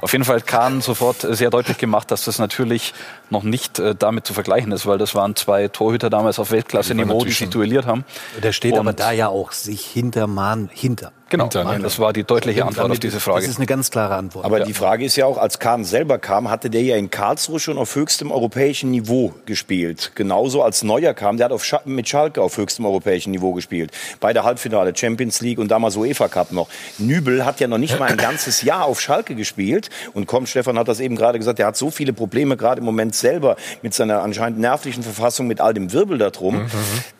Auf 0.00 0.12
jeden 0.12 0.24
Fall 0.24 0.36
hat 0.36 0.46
Kahn 0.46 0.80
sofort 0.80 1.26
sehr 1.28 1.50
deutlich 1.50 1.78
gemacht, 1.78 2.10
dass 2.10 2.24
das 2.24 2.38
natürlich 2.38 2.94
noch 3.30 3.42
nicht 3.42 3.78
äh, 3.78 3.94
damit 3.94 4.26
zu 4.26 4.34
vergleichen 4.34 4.72
ist, 4.72 4.86
weil 4.86 4.98
das 4.98 5.14
waren 5.14 5.36
zwei 5.36 5.68
Torhüter 5.68 6.10
damals 6.10 6.38
auf 6.38 6.50
Weltklasse-Niveau, 6.50 7.24
die 7.24 7.32
sich 7.32 7.50
duelliert 7.50 7.86
haben. 7.86 8.04
Der 8.42 8.52
steht 8.52 8.72
Und 8.74 8.80
aber 8.80 8.92
da 8.92 9.12
ja 9.12 9.28
auch 9.28 9.52
sich 9.52 9.84
hinter 9.84 10.26
Mahn 10.26 10.70
hinter. 10.72 11.12
Genau, 11.32 11.48
das 11.48 11.98
war 11.98 12.12
die 12.12 12.24
deutliche 12.24 12.66
Antwort 12.66 12.90
auf 12.90 12.98
diese 12.98 13.18
Frage. 13.18 13.40
Das 13.40 13.48
ist 13.48 13.56
eine 13.56 13.64
ganz 13.64 13.90
klare 13.90 14.16
Antwort. 14.16 14.44
Aber 14.44 14.58
ja. 14.58 14.64
die 14.66 14.74
Frage 14.74 15.06
ist 15.06 15.16
ja 15.16 15.24
auch, 15.24 15.38
als 15.38 15.58
Kahn 15.58 15.82
selber 15.82 16.18
kam, 16.18 16.50
hatte 16.50 16.68
der 16.68 16.82
ja 16.82 16.96
in 16.96 17.08
Karlsruhe 17.08 17.58
schon 17.58 17.78
auf 17.78 17.94
höchstem 17.94 18.30
europäischen 18.30 18.90
Niveau 18.90 19.32
gespielt. 19.46 20.12
Genauso 20.14 20.62
als 20.62 20.82
Neuer 20.82 21.14
kam, 21.14 21.38
der 21.38 21.46
hat 21.46 21.52
auf 21.52 21.64
Sch 21.64 21.86
mit 21.86 22.06
Schalke 22.06 22.42
auf 22.42 22.58
höchstem 22.58 22.84
europäischen 22.84 23.30
Niveau 23.30 23.54
gespielt. 23.54 23.92
Bei 24.20 24.32
der 24.32 24.44
Halbfinale 24.44 24.92
Champions 24.94 25.40
League 25.40 25.58
und 25.58 25.70
damals 25.70 25.96
UEFA 25.96 26.28
Cup 26.28 26.52
noch. 26.52 26.68
Nübel 26.98 27.44
hat 27.44 27.60
ja 27.60 27.68
noch 27.68 27.78
nicht 27.78 27.98
mal 27.98 28.10
ein 28.10 28.16
ganzes 28.16 28.62
Jahr 28.62 28.84
auf 28.84 29.00
Schalke 29.00 29.34
gespielt 29.34 29.90
und 30.14 30.26
kommt, 30.26 30.48
Stefan 30.48 30.78
hat 30.78 30.88
das 30.88 31.00
eben 31.00 31.16
gerade 31.16 31.38
gesagt, 31.38 31.58
der 31.58 31.66
hat 31.66 31.76
so 31.76 31.90
viele 31.90 32.12
Probleme 32.12 32.56
gerade 32.56 32.80
im 32.80 32.84
Moment 32.84 33.14
selber 33.14 33.56
mit 33.82 33.94
seiner 33.94 34.22
anscheinend 34.22 34.58
nervlichen 34.58 35.02
Verfassung, 35.02 35.46
mit 35.46 35.60
all 35.60 35.74
dem 35.74 35.92
Wirbel 35.92 36.18
darum, 36.18 36.56
mhm. 36.56 36.70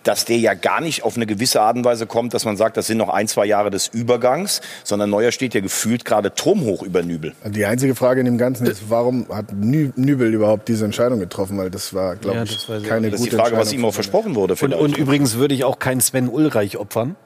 dass 0.02 0.24
der 0.24 0.38
ja 0.38 0.54
gar 0.54 0.80
nicht 0.80 1.04
auf 1.04 1.16
eine 1.16 1.26
gewisse 1.26 1.60
Art 1.60 1.76
und 1.76 1.84
Weise 1.84 2.06
kommt, 2.06 2.34
dass 2.34 2.44
man 2.44 2.56
sagt, 2.56 2.76
das 2.76 2.86
sind 2.86 2.98
noch 2.98 3.08
ein, 3.08 3.28
zwei 3.28 3.46
Jahre 3.46 3.70
des 3.70 3.88
Übergangs, 3.88 4.60
sondern 4.84 5.10
Neuer 5.10 5.32
steht 5.32 5.54
ja 5.54 5.60
gefühlt 5.60 6.04
gerade 6.04 6.34
turmhoch 6.34 6.82
über 6.82 7.02
Nübel. 7.02 7.32
Die 7.44 7.64
einzige 7.64 7.94
Frage 7.94 8.20
in 8.20 8.26
dem 8.26 8.38
Ganzen 8.38 8.66
ist, 8.66 8.88
warum 8.88 9.26
hat 9.28 9.52
Nübel 9.52 10.32
überhaupt 10.32 10.68
diese 10.68 10.84
Entscheidung 10.84 11.20
getroffen? 11.20 11.58
Weil 11.58 11.70
das 11.70 11.94
war, 11.94 12.16
glaube 12.16 12.38
ja, 12.38 12.42
ich, 12.44 12.66
keine 12.88 13.10
das 13.10 13.20
gute 13.20 13.30
ist 13.30 13.32
die 13.32 13.36
Frage, 13.36 13.56
was 13.56 13.72
ihm 13.72 13.84
auch 13.84 13.94
versprochen 13.94 14.34
wurde. 14.34 14.54
Und, 14.60 14.74
und 14.74 14.96
übrigens 14.96 15.34
würde 15.34 15.54
ich 15.54 15.64
auch 15.64 15.78
keinen 15.78 16.00
Sven 16.00 16.28
Ulreich 16.28 16.71
opfern 16.78 17.16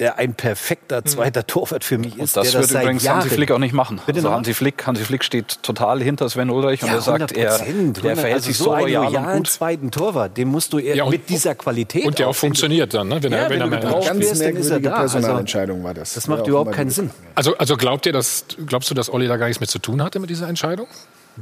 der 0.00 0.18
ein 0.18 0.34
perfekter 0.34 1.04
zweiter 1.04 1.46
Torwart 1.46 1.84
für 1.84 1.98
mich 1.98 2.16
ist. 2.18 2.36
Und 2.36 2.44
das 2.44 2.52
der 2.52 2.60
wird 2.60 2.70
das 2.74 2.82
übrigens 2.82 3.04
Jahren, 3.04 3.20
Hansi 3.20 3.34
Flick 3.34 3.50
auch 3.52 3.58
nicht 3.58 3.74
machen. 3.74 4.00
Bitte 4.06 4.18
also 4.18 4.28
noch? 4.28 4.36
Hansi 4.36 4.54
Flick, 4.54 4.86
Hansi 4.86 5.04
Flick 5.04 5.22
steht 5.22 5.62
total 5.62 6.02
hinter 6.02 6.28
Sven 6.30 6.48
Ulreich 6.48 6.82
und 6.82 6.88
ja, 6.88 6.94
er 6.94 7.00
sagt, 7.02 7.32
er, 7.32 7.58
der 7.58 8.16
verhält 8.16 8.34
also 8.34 8.46
sich 8.46 8.56
so 8.56 8.74
loyal 8.74 9.06
und 9.06 9.12
loyalen 9.12 9.36
gut. 9.38 9.48
zweiten 9.48 9.90
Torwart, 9.90 10.36
den 10.38 10.48
musst 10.48 10.72
du 10.72 10.78
eher 10.78 10.96
Ja, 10.96 11.04
und- 11.04 11.10
mit 11.10 11.28
dieser 11.28 11.54
Qualität 11.54 12.06
Und 12.06 12.18
der 12.18 12.28
auch 12.28 12.34
funktioniert 12.34 12.94
dann, 12.94 13.08
ne? 13.08 13.22
wenn 13.22 13.30
Ja, 13.30 13.38
er, 13.38 13.50
wenn 13.50 13.60
wenn 13.60 13.72
er 13.72 13.80
gebraucht 13.80 14.06
Ganz 14.06 14.20
wirst, 14.20 14.40
dann 14.40 14.56
ist 14.56 14.70
er 14.70 14.80
merkwürdige 14.80 14.88
da. 14.88 14.94
Also, 14.96 15.12
Personalentscheidung 15.18 15.84
war 15.84 15.94
das. 15.94 16.14
das 16.14 16.26
macht 16.28 16.46
überhaupt 16.46 16.72
keinen 16.72 16.90
Sinn. 16.90 17.10
Also, 17.34 17.56
also 17.58 17.76
glaubt 17.76 18.06
ihr, 18.06 18.12
dass, 18.12 18.46
glaubst 18.66 18.90
du, 18.90 18.94
dass 18.94 19.12
Olli 19.12 19.28
da 19.28 19.36
gar 19.36 19.46
nichts 19.46 19.60
mit 19.60 19.68
zu 19.68 19.78
tun 19.78 20.02
hatte 20.02 20.18
mit 20.18 20.30
dieser 20.30 20.48
Entscheidung? 20.48 20.86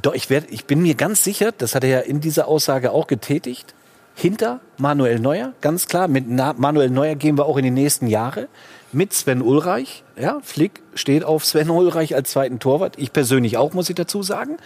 Doch, 0.03 0.15
ich, 0.15 0.31
werd, 0.31 0.47
ich 0.51 0.65
bin 0.65 0.83
mir 0.83 0.95
ganz 0.95 1.23
sicher, 1.25 1.53
das 1.57 1.75
hat 1.75 1.85
er 1.85 1.91
ja 1.91 1.99
in 2.01 2.21
dieser 2.21 2.49
Aussage 2.49 2.91
auch 2.91 3.07
getätigt, 3.07 3.75
hinter 4.19 4.61
Manuel 4.79 5.21
Neuer, 5.21 5.53
ganz 5.61 5.87
klar. 5.87 6.09
Mit 6.09 6.25
Na 6.29 6.53
Manuel 6.57 6.91
Neuer 6.91 7.15
gehen 7.15 7.39
wir 7.39 7.47
auch 7.47 7.57
in 7.57 7.63
die 7.65 7.71
nächsten 7.71 8.09
Jahre. 8.09 8.49
Mit 8.91 9.13
Sven 9.13 9.43
Ulreich. 9.43 10.03
Ja, 10.19 10.39
Flick 10.43 10.81
steht 10.95 11.23
auf 11.23 11.45
Sven 11.45 11.69
Ulreich 11.69 12.15
als 12.15 12.31
zweiten 12.31 12.59
Torwart. 12.59 12.95
Ich 12.97 13.13
persönlich 13.13 13.59
auch, 13.59 13.75
muss 13.75 13.91
ich 13.91 13.95
dazu 13.97 14.23
sagen. 14.23 14.57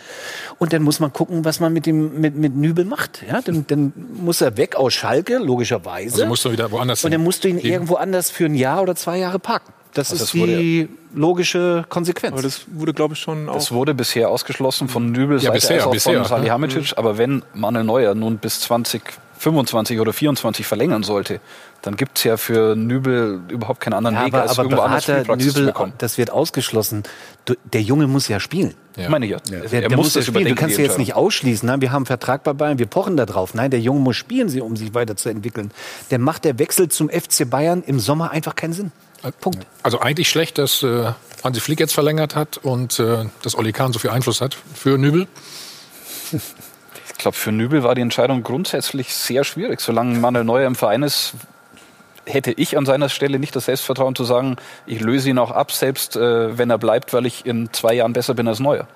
Und 0.59 0.73
dann 0.73 0.83
muss 0.83 1.01
man 1.01 1.13
gucken, 1.13 1.45
was 1.45 1.59
man 1.61 1.73
mit 1.73 1.87
dem 1.87 2.21
mit, 2.21 2.37
mit 2.37 2.55
Nübel 2.57 2.85
macht. 2.85 3.23
Ja, 3.29 3.41
dann, 3.43 3.67
dann 3.67 3.93
muss 4.15 4.41
er 4.41 4.57
weg 4.57 4.77
aus 4.77 4.95
Schalke, 4.95 5.39
logischerweise. 5.39 6.15
Also 6.15 6.27
musst 6.27 6.45
du 6.45 6.53
wieder 6.53 6.71
woanders 6.71 7.05
Und 7.05 7.13
dann 7.13 7.23
musst 7.23 7.43
du 7.45 7.49
ihn 7.49 7.59
Gehen. 7.59 7.73
irgendwo 7.73 7.97
anders 7.97 8.31
für 8.31 8.47
ein 8.47 8.55
Jahr 8.55 8.81
oder 8.83 8.95
zwei 8.95 9.19
Jahre 9.19 9.39
parken. 9.41 9.73
Das 9.93 10.11
Also 10.13 10.25
ist 10.25 10.35
das 10.35 10.41
die 10.41 10.89
logische 11.15 11.85
Konsequenz. 11.89 12.33
Aber 12.33 12.43
das 12.43 12.63
wurde, 12.69 12.95
glaube 12.95 13.15
ich, 13.15 13.21
schon 13.21 13.49
auch. 13.49 13.55
Das 13.55 13.73
wurde 13.73 13.93
bisher 13.93 14.31
ausgeschlossen 14.31 14.89
von 14.89 15.11
Nübel, 15.11 15.39
Ja, 15.43 15.51
bisher, 15.51 15.87
bisher, 15.89 16.19
von? 16.21 16.25
Salihamidzic. 16.25 16.95
Aber 16.97 17.19
wenn 17.19 17.43
Manuel 17.55 17.85
Neuer 17.85 18.15
nun 18.15 18.39
bis 18.39 18.61
2025 19.43 19.99
oder 20.01 20.13
24 20.13 20.65
verlängern 20.67 21.03
sollte, 21.03 21.41
dann 21.83 21.97
gibt 21.97 22.17
es 22.19 22.25
ja 22.25 22.37
für 22.37 22.77
Nübel 22.77 23.41
überhaupt 23.49 23.81
keinen 23.81 23.95
anderen 23.95 24.15
Ja, 24.17 24.25
Weg, 24.27 24.35
aber, 24.35 24.43
als 24.43 24.53
aber 24.53 24.63
irgendwo 24.65 24.83
anders 24.83 25.07
Berater 25.07 25.39
zu 25.39 25.47
Nübel, 25.49 25.67
bekommen. 25.67 25.93
das 25.99 26.17
wird 26.17 26.31
ausgeschlossen. 26.31 27.03
Du, 27.45 27.55
der 27.73 27.83
Junge 27.83 28.07
muss 28.07 28.29
ja 28.29 28.39
spielen. 28.39 28.75
Ich 28.97 29.09
meine 29.09 29.27
ja. 29.27 29.39
Der, 29.51 29.65
Er 29.65 29.69
der 29.89 29.91
muss 29.91 29.97
muss 30.07 30.13
das 30.13 30.27
ja 30.27 30.33
spielen. 30.33 30.49
Du 30.49 30.55
kannst 30.55 30.77
ja 30.79 30.85
jetzt 30.85 30.99
nicht 30.99 31.15
ausschließen. 31.15 31.67
Nein, 31.67 31.81
wir 31.81 31.91
haben 31.91 32.01
einen 32.03 32.07
Vertrag 32.07 32.45
bei 32.45 32.53
Bayern, 32.53 32.79
wir 32.79 32.87
pochen 32.87 33.17
da 33.17 33.27
drauf. 33.27 33.55
Nein, 33.55 33.71
der 33.73 33.81
Junge 33.81 34.01
muss 34.01 34.17
spielen, 34.17 34.49
sie- 34.49 34.61
um 34.61 34.77
sich 34.77 34.95
weiterzuentwickeln. 34.95 35.73
Dann 36.11 36.21
macht 36.21 36.45
der 36.45 36.59
Wechsel 36.61 36.89
zum 36.89 37.09
FC 37.11 37.49
Bayern 37.49 37.83
im 37.85 37.99
Sommer 37.99 38.31
einfach 38.31 38.55
keinen 38.55 38.73
Sinn. 38.75 38.93
Punkt. 39.41 39.67
Also 39.83 40.01
eigentlich 40.01 40.29
schlecht, 40.29 40.59
dass 40.59 40.83
äh, 40.83 41.13
Hansi 41.45 41.61
Flick 41.61 41.79
jetzt 41.81 41.95
verlängert 41.95 42.35
hat 42.37 42.59
und 42.59 42.99
äh, 42.99 43.25
dass 43.43 43.57
Olli 43.57 43.73
Kahn 43.73 43.93
so 43.93 43.99
viel 44.01 44.11
Einfluss 44.11 44.41
hat 44.41 44.57
für 44.75 44.99
Nübel. 44.99 45.27
Ich 47.23 47.25
glaube, 47.25 47.37
für 47.37 47.53
Nübel 47.53 47.85
war 47.85 47.95
die 47.95 48.01
Entscheidung 48.01 48.43
grundsätzlich 48.43 49.15
sehr 49.15 49.45
schwierig. 49.45 49.81
Solange 49.81 50.19
Manuel 50.19 50.45
Neuer 50.45 50.67
im 50.67 50.75
Verein 50.75 51.05
ist, 51.05 51.35
hätte 52.27 52.51
ich 52.51 52.77
an 52.77 52.85
seiner 52.85 53.09
Stelle 53.09 53.39
nicht 53.39 53.55
das 53.55 53.67
Selbstvertrauen 53.67 54.17
zu 54.17 54.25
sagen, 54.25 54.57
ich 54.87 54.99
löse 54.99 55.31
ihn 55.31 55.39
auch 55.39 55.53
ab, 55.53 55.71
selbst 55.71 56.17
äh, 56.17 56.59
wenn 56.59 56.69
er 56.69 56.79
bleibt, 56.79 57.13
weil 57.13 57.25
ich 57.27 57.47
in 57.47 57.73
zwei 57.73 57.95
Jahren 57.95 58.13
besser 58.13 58.35
bin 58.35 58.49
als 58.49 58.59
Neuer. 58.59 58.89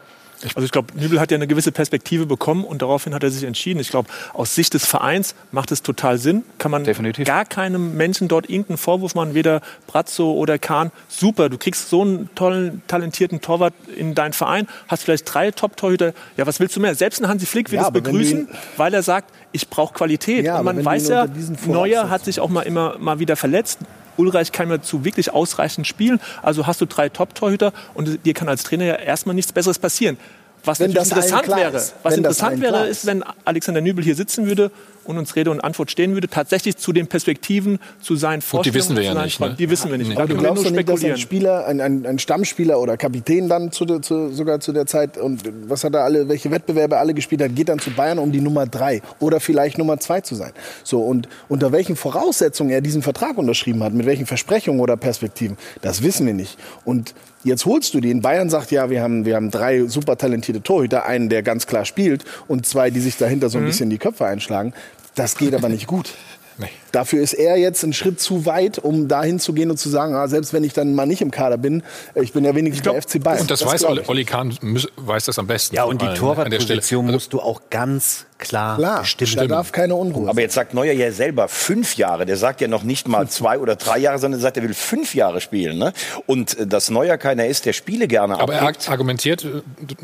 Also 0.55 0.65
ich 0.67 0.71
glaube, 0.73 0.89
Nübel 0.99 1.19
hat 1.19 1.31
ja 1.31 1.37
eine 1.37 1.47
gewisse 1.47 1.73
Perspektive 1.73 2.27
bekommen 2.27 2.65
und 2.65 2.83
daraufhin 2.83 3.15
hat 3.15 3.23
er 3.23 3.31
sich 3.31 3.45
entschieden. 3.45 3.81
Ich 3.81 3.89
glaube, 3.91 4.09
aus 4.35 4.55
Sicht 4.55 4.75
des 4.75 4.85
Vereins 4.85 5.35
macht 5.51 5.73
es 5.73 5.83
total 5.83 6.19
Sinn. 6.19 6.45
Kann 6.59 6.71
man 6.71 6.85
Definitiv. 6.85 7.27
gar 7.27 7.45
keinem 7.45 7.97
Menschen 7.97 8.29
dort 8.29 8.49
irgendeinen 8.51 8.77
Vorwurf 8.77 9.15
machen, 9.15 9.35
weder 9.35 9.61
Brazzo 9.87 10.33
oder 10.33 10.59
Kahn. 10.59 10.93
Super, 11.09 11.49
du 11.49 11.57
kriegst 11.59 11.89
so 11.89 12.03
einen 12.03 12.29
tollen, 12.35 12.83
talentierten 12.87 13.41
Torwart 13.41 13.75
in 13.97 14.15
deinen 14.15 14.33
Verein, 14.35 14.67
hast 14.89 15.05
vielleicht 15.05 15.33
drei 15.33 15.51
Top-Torhüter. 15.51 16.13
Ja, 16.37 16.47
was 16.47 16.61
willst 16.61 16.77
du 16.77 16.81
mehr? 16.81 16.95
Selbst 16.95 17.21
ein 17.23 17.29
Hansi 17.29 17.47
Flick 17.47 17.71
will 17.71 17.79
Ja, 17.79 17.87
es 17.87 17.93
begrüßen, 17.93 18.41
ihn- 18.41 18.49
weil 18.77 18.93
er 18.95 19.03
sagt, 19.03 19.31
ich 19.53 19.69
brauche 19.69 19.95
Qualität. 19.95 20.45
Ja, 20.45 20.59
und 20.59 20.65
man 20.67 20.85
weiß 20.85 21.09
ja, 21.09 21.27
Neuer 21.67 22.11
hat 22.11 22.25
sich 22.27 22.41
auch 22.41 22.51
mal 22.51 22.63
immer 22.63 22.99
mal 22.99 23.19
wieder 23.19 23.37
verletzt. 23.37 23.79
Ulreich 24.17 24.53
kann 24.53 24.69
mir 24.69 24.81
zu 24.81 25.05
wirklich 25.05 25.33
ausreichend 25.33 25.87
spielen. 25.87 26.21
Also 26.43 26.67
hast 26.67 26.81
du 26.81 26.87
drei 26.87 27.09
Top-Torhüter 27.09 27.73
und 27.95 28.25
dir 28.25 28.35
kann 28.35 28.49
als 28.49 28.63
Trainer 28.63 28.85
ja 28.85 28.95
erstmal 28.95 29.35
nichts 29.35 29.53
Besseres 29.53 29.79
passieren. 29.79 30.17
Was 30.65 30.81
Wenn 30.81 30.93
das 30.93 31.09
interessant 31.09 31.49
wäre, 31.49 31.75
was 31.75 31.95
Wenn 32.05 32.19
interessant 32.19 32.61
wäre, 32.61 32.87
ist, 32.89 33.07
wenn 33.07 33.23
Alexander 33.45 33.81
Nübel 33.81 34.03
hier 34.03 34.17
sitzen 34.17 34.47
würde 34.47 34.71
und 35.09 35.19
uns 35.19 35.37
Rede 35.37 35.51
und 35.51 35.61
Antwort 35.61 35.91
stehen 35.91 36.15
würde, 36.15 36.29
tatsächlich 36.29 36.77
zu 36.77 36.93
den 36.93 37.07
Perspektiven, 37.07 37.79
zu 38.01 38.17
seinen 38.17 38.43
Vorstellungen. 38.43 38.73
die 38.73 38.79
wissen 38.79 38.97
wir 38.97 39.03
ja 39.03 39.23
nicht. 39.23 39.41
Ne? 39.41 39.57
Die 39.59 39.71
wissen 39.71 39.91
wir 39.91 39.99
nicht. 39.99 40.09
Nee. 40.09 40.15
Da 40.15 40.27
du 40.27 40.37
glaubst 40.37 40.65
doch 40.65 40.71
nicht, 40.71 40.89
dass 40.89 41.05
ein 41.05 41.17
Spieler, 41.17 41.67
ein, 41.67 41.81
ein, 41.81 42.07
ein, 42.07 42.19
Stammspieler 42.19 42.81
oder 42.81 42.97
Kapitän 42.97 43.49
dann 43.49 43.73
zu, 43.73 43.85
zu, 44.01 44.33
sogar 44.33 44.61
zu 44.61 44.73
der 44.73 44.87
Zeit 44.87 45.19
und 45.19 45.43
was 45.67 45.85
hat 45.85 45.95
er 45.95 46.05
alle, 46.05 46.29
welche 46.29 46.51
Wettbewerbe 46.51 46.99
alle 46.99 47.15
gespielt 47.15 47.43
hat, 47.43 47.55
geht 47.55 47.69
dann 47.69 47.79
zu 47.79 47.91
Bayern, 47.91 48.19
um 48.19 48.33
die 48.33 48.41
Nummer 48.41 48.67
drei 48.67 49.03
oder 49.21 49.41
vielleicht 49.41 49.79
Nummer 49.79 49.99
zwei 49.99 50.21
zu 50.21 50.35
sein. 50.35 50.53
So 50.85 51.01
und 51.01 51.29
unter 51.49 51.73
welchen 51.73 51.97
Voraussetzungen 51.97 52.71
er 52.71 52.81
diesen 52.81 53.03
Vertrag 53.03 53.39
unterschrieben 53.39 53.83
hat, 53.83 53.93
mit 53.93 54.07
welchen 54.07 54.27
Versprechungen 54.27 54.81
oder 54.81 54.97
Perspektiven, 54.97 55.57
das 55.83 56.03
wissen 56.03 56.27
wir 56.27 56.35
nicht. 56.35 56.59
Und 56.85 57.15
Jetzt 57.47 57.65
holst 57.65 57.95
du 57.95 58.01
den. 58.01 58.23
Bayern 58.23 58.51
sagt 58.51 58.73
ja, 58.73 58.91
wir 58.91 59.01
haben, 59.03 59.25
wir 59.25 59.37
haben 59.37 59.53
drei 59.53 59.87
super 59.87 60.19
talentierte 60.19 60.65
Torhüter, 60.65 61.07
einen, 61.07 61.29
der 61.29 61.45
ganz 61.45 61.69
klar 61.69 61.85
spielt 61.85 62.25
und 62.49 62.67
zwei, 62.67 62.91
die 62.91 62.99
sich 62.99 63.19
dahinter 63.19 63.51
so 63.51 63.59
ein 63.59 63.63
mhm. 63.63 63.69
bisschen 63.69 63.89
die 63.89 63.99
Köpfe 63.99 64.27
einschlagen. 64.27 64.75
Das 65.17 65.35
geht 65.35 65.55
aber 65.55 65.71
nicht 65.71 65.87
gut. 65.87 66.15
Nee. 66.59 66.69
Dafür 66.97 67.23
ist 67.23 67.35
er 67.35 67.59
jetzt 67.59 67.85
einen 67.85 67.93
Schritt 67.93 68.21
zu 68.21 68.47
weit, 68.47 68.79
um 68.79 69.07
dahin 69.07 69.39
zu 69.39 69.53
gehen 69.53 69.71
und 69.71 69.77
zu 69.77 69.91
sagen, 69.91 70.15
ah, 70.15 70.29
selbst 70.29 70.55
wenn 70.55 70.65
ich 70.65 70.73
dann 70.73 70.95
mal 70.95 71.05
nicht 71.05 71.21
im 71.21 71.31
Kader 71.31 71.59
bin, 71.59 71.83
ich 72.15 72.33
bin 72.33 72.43
ja 72.43 72.55
wenigstens 72.55 72.85
glaub, 72.85 72.95
der 72.95 73.03
FC 73.03 73.23
Bayern. 73.23 73.43
Und 73.43 73.51
das, 73.51 73.61
das 73.61 73.71
weiß 73.71 73.85
Olli, 74.09 74.25
Kahn, 74.25 74.57
weiß 74.97 75.27
das 75.27 75.39
am 75.39 75.47
besten. 75.47 75.77
Ja, 75.77 75.85
und 75.85 76.01
die 76.01 76.09
Torwartposition 76.15 77.05
musst 77.05 77.35
du 77.35 77.41
auch 77.41 77.61
ganz 77.69 78.25
klar, 78.39 78.77
klar 78.77 79.05
bestimmen. 79.19 79.49
Da 79.49 79.57
darf 79.57 79.73
keine 79.73 79.95
Unruhe 79.95 80.31
Aber 80.31 80.41
jetzt 80.41 80.55
sagt 80.55 80.75
Neuer 80.75 80.93
ja 80.93 81.11
selber 81.13 81.49
fünf 81.49 81.97
Jahre. 81.97 82.27
Der 82.27 82.37
sagt 82.37 82.61
ja 82.61 82.69
noch 82.69 82.83
nicht 82.83 83.09
mal 83.09 83.29
zwei 83.29 83.59
oder 83.59 83.77
drei 83.77 83.99
Jahre, 83.99 84.19
sondern 84.19 84.41
er 84.41 84.43
sagt, 84.43 84.57
er 84.57 84.63
will 84.63 84.75
fünf 84.75 85.15
Jahre 85.15 85.41
spielen. 85.41 85.79
Ne? 85.79 85.93
Und 86.27 86.59
äh, 86.59 86.67
dass 86.67 86.91
Neuer 86.91 87.19
keiner 87.19 87.47
ist, 87.47 87.67
der 87.67 87.73
Spiele 87.73 88.09
gerne 88.09 88.39
Aber 88.39 88.55
abgibt. 88.55 88.87
er 88.87 88.93
argumentiert, 88.93 89.45
äh, 89.45 89.63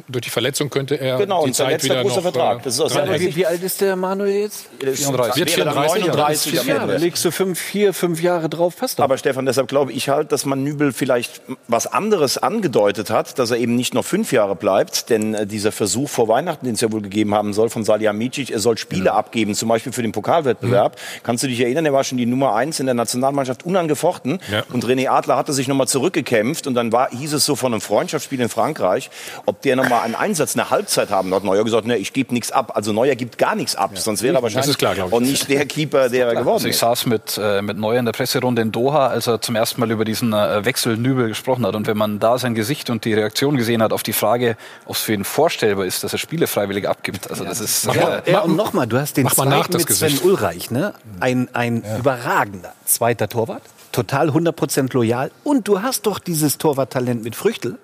durch 0.09 0.23
die 0.23 0.31
Verletzung 0.31 0.71
könnte 0.71 0.97
er 0.97 1.19
genau, 1.19 1.47
die 1.47 1.53
Zeit 1.53 1.83
wieder 1.85 2.03
großer 2.03 2.17
noch, 2.17 2.23
Vertrag. 2.23 2.63
Das 2.63 2.75
ist 2.75 2.81
aus 2.81 2.95
wie, 2.95 3.35
wie 3.35 3.47
alt 3.47 3.63
ist 3.63 3.81
der 3.81 3.97
Manuel 3.97 4.43
jetzt? 4.43 4.67
34. 4.81 5.37
Wird 5.37 5.51
34, 5.51 6.07
39 6.07 6.61
Jahre. 6.89 6.99
Legst 6.99 7.25
du 7.25 7.31
fünf, 7.31 7.59
vier, 7.59 7.93
fünf 7.93 8.23
Jahre 8.23 8.49
drauf, 8.49 8.77
passt 8.77 8.99
doch. 8.99 9.05
Aber 9.05 9.19
Stefan, 9.19 9.47
deshalb 9.47 9.69
glaube 9.69 9.93
ich 9.93 10.09
halt, 10.09 10.33
dass 10.33 10.47
man 10.47 10.63
Nübel 10.63 10.93
vielleicht 10.93 11.43
was 11.69 11.87
anderes 11.87 12.39
angedeutet 12.39 13.11
hat, 13.11 13.39
dass 13.39 13.51
er 13.51 13.59
eben 13.59 13.75
nicht 13.75 13.95
noch 13.95 14.05
fünf 14.05 14.33
Jahre 14.33 14.57
bleibt. 14.57 15.11
Denn 15.11 15.35
äh, 15.35 15.47
dieser 15.47 15.73
Versuch 15.73 16.09
vor 16.09 16.29
Weihnachten, 16.29 16.65
den 16.67 16.75
es 16.75 16.81
ja 16.81 16.91
wohl 16.93 17.03
gegeben 17.03 17.35
haben 17.35 17.53
soll 17.53 17.69
von 17.69 17.85
Salihamidzic, 17.85 18.51
er 18.51 18.59
soll 18.59 18.79
Spiele 18.79 19.03
Spiele 19.03 19.13
abgeben, 19.13 19.55
zum 19.55 19.69
Beispiel 19.69 19.93
für 19.93 20.03
den 20.03 20.13
Pokalwettbewerb. 20.13 20.95
Mhm. 20.95 21.21
Kannst 21.25 21.43
du 21.43 21.49
dich 21.49 21.61
erinnern, 21.61 21.87
er 21.87 21.93
war 21.93 22.05
schon 22.05 22.19
die 22.19 22.27
Nummer 22.27 22.55
eins 22.55 22.81
in 22.81 22.87
der 22.87 22.95
Nationalmannschaft 22.95 23.65
unangefochten. 23.65 24.39
Ja. 24.51 24.63
Und 24.73 24.85
René 24.85 25.09
Adler 25.09 25.37
hatte 25.37 25.53
sich 25.53 25.69
nochmal 25.69 25.89
zurückgekämpft 25.89 26.67
und 26.67 26.75
dann 26.75 26.93
war, 26.93 27.11
hieß 27.11 27.33
es 27.33 27.45
so 27.45 27.57
von 27.57 27.73
einem 27.73 27.81
Freundschaftsspiel 27.81 28.41
in 28.41 28.49
Frankreich, 28.49 29.11
ob 29.47 29.63
der 29.63 29.77
nochmal 29.77 30.03
einen 30.03 30.15
Einsatz, 30.15 30.55
eine 30.55 30.71
Halbzeit 30.71 31.11
haben. 31.11 31.31
Da 31.31 31.37
hat 31.37 31.45
Neuer 31.45 31.65
gesagt, 31.65 31.87
ne, 31.87 31.97
ich 31.97 32.13
gebe 32.13 32.33
nichts 32.33 32.53
ab. 32.53 32.73
Also 32.75 32.93
Neuer 32.93 33.15
gibt 33.15 33.39
gar 33.39 33.55
nichts 33.55 33.77
ab, 33.77 33.93
ja. 33.95 34.01
sonst 34.01 34.23
wäre 34.23 34.37
er 34.37 34.43
wahrscheinlich 34.43 34.79
klar, 34.79 34.95
auch 35.11 35.21
nicht 35.21 35.49
der 35.49 35.67
Keeper, 35.67 36.09
der 36.09 36.29
er 36.29 36.35
geworden 36.37 36.62
also 36.63 36.69
ich 36.69 36.79
saß 36.79 37.07
mit, 37.07 37.39
äh, 37.43 37.63
mit 37.63 37.77
Neuer 37.77 37.99
in 37.99 38.05
der 38.05 38.13
Presserunde 38.13 38.63
in 38.63 38.73
Doha, 38.73 39.09
als 39.09 39.27
er 39.27 39.41
zum 39.41 39.57
ersten 39.57 39.81
Mal 39.81 39.91
über 39.91 40.05
diesen 40.05 40.33
äh, 40.33 40.65
Wechsel 40.65 40.97
Nübel 40.97 41.29
gesprochen 41.29 41.67
hat. 41.67 41.75
Und 41.75 41.87
wenn 41.87 41.97
man 41.97 42.19
da 42.19 42.39
sein 42.39 42.55
Gesicht 42.55 42.91
und 42.91 43.05
die 43.05 43.15
Reaktion 43.15 43.57
gesehen 43.57 43.83
hat 43.83 43.93
auf 43.93 44.03
die 44.03 44.13
Frage, 44.13 44.57
ob 44.87 44.97
es 44.97 45.03
für 45.03 45.13
ihn 45.13 45.25
vorstellbar 45.25 45.85
ist, 45.87 46.05
dass 46.05 46.13
er 46.13 46.19
Spiele 46.19 46.47
freiwillig 46.47 46.89
abgibt. 46.89 47.31
Also 47.31 47.45
das 47.45 47.61
ist... 47.61 47.87
Äh, 47.87 48.31
ja, 48.31 48.41
und 48.41 48.57
nochmal, 48.57 48.87
du 48.87 48.99
hast 48.99 49.17
den 49.17 49.25
mach 49.25 49.35
zweiten 49.35 49.51
das 49.51 49.87
mit 49.87 49.97
Sven 49.97 50.09
Gesicht. 50.09 50.25
Ulreich, 50.25 50.71
ne? 50.71 50.95
Ein, 51.21 51.49
ein 51.53 51.83
ja. 51.85 51.99
überragender 51.99 52.73
zweiter 52.85 53.29
Torwart, 53.29 53.63
total 53.91 54.31
100% 54.31 54.93
loyal. 54.93 55.31
Und 55.45 55.69
du 55.69 55.83
hast 55.83 56.07
doch 56.07 56.19
dieses 56.19 56.59
Torwarttalent 56.59 57.25
mit 57.25 57.37
Früchtel. 57.37 57.79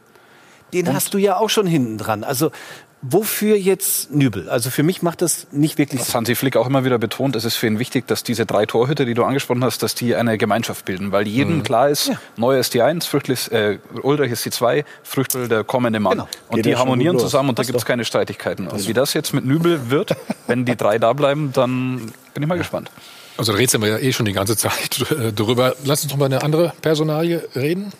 Den 0.72 0.88
und? 0.88 0.94
hast 0.94 1.14
du 1.14 1.18
ja 1.18 1.36
auch 1.36 1.50
schon 1.50 1.66
hinten 1.66 1.98
dran. 1.98 2.24
Also 2.24 2.50
Wofür 3.00 3.56
jetzt 3.56 4.10
Nübel? 4.10 4.48
Also 4.48 4.70
für 4.70 4.82
mich 4.82 5.02
macht 5.02 5.22
das 5.22 5.46
nicht 5.52 5.78
wirklich 5.78 6.00
Sinn. 6.00 6.08
Was 6.08 6.14
Hansi 6.16 6.34
Flick 6.34 6.56
auch 6.56 6.66
immer 6.66 6.84
wieder 6.84 6.98
betont, 6.98 7.36
es 7.36 7.44
ist 7.44 7.54
für 7.54 7.68
ihn 7.68 7.78
wichtig, 7.78 8.08
dass 8.08 8.24
diese 8.24 8.44
drei 8.44 8.66
Torhüter, 8.66 9.04
die 9.04 9.14
du 9.14 9.22
angesprochen 9.22 9.62
hast, 9.62 9.84
dass 9.84 9.94
die 9.94 10.16
eine 10.16 10.36
Gemeinschaft 10.36 10.84
bilden, 10.84 11.12
weil 11.12 11.28
jedem 11.28 11.58
mhm. 11.58 11.62
klar 11.62 11.88
ist, 11.88 12.08
ja. 12.08 12.20
Neuer 12.36 12.58
ist 12.58 12.74
die 12.74 12.82
Eins, 12.82 13.06
Früchtel 13.06 13.34
ist, 13.34 13.48
äh, 13.52 13.78
Ulrich 14.02 14.32
ist 14.32 14.44
die 14.44 14.50
Zwei, 14.50 14.84
Früchtel 15.04 15.46
der 15.46 15.62
kommende 15.62 16.00
Mann. 16.00 16.18
Genau. 16.18 16.28
Und 16.48 16.56
Geht 16.56 16.66
die 16.66 16.76
harmonieren 16.76 17.20
zusammen 17.20 17.50
und 17.50 17.58
da 17.60 17.62
gibt 17.62 17.78
es 17.78 17.84
keine 17.84 18.04
Streitigkeiten. 18.04 18.66
Und 18.66 18.88
wie 18.88 18.94
das 18.94 19.14
jetzt 19.14 19.32
mit 19.32 19.44
Nübel 19.44 19.90
wird, 19.90 20.16
wenn 20.48 20.64
die 20.64 20.74
drei 20.74 20.98
da 20.98 21.12
bleiben, 21.12 21.52
dann 21.52 22.12
bin 22.34 22.42
ich 22.42 22.48
mal 22.48 22.56
ja. 22.56 22.62
gespannt. 22.62 22.90
Also 23.36 23.52
da 23.52 23.58
rätseln 23.58 23.80
wir 23.84 23.90
ja 23.90 23.98
eh 23.98 24.12
schon 24.12 24.26
die 24.26 24.32
ganze 24.32 24.56
Zeit 24.56 25.04
drüber. 25.36 25.76
Lass 25.84 26.02
uns 26.02 26.10
noch 26.10 26.18
mal 26.18 26.24
eine 26.26 26.42
andere 26.42 26.72
Personalie 26.82 27.48
reden, 27.54 27.92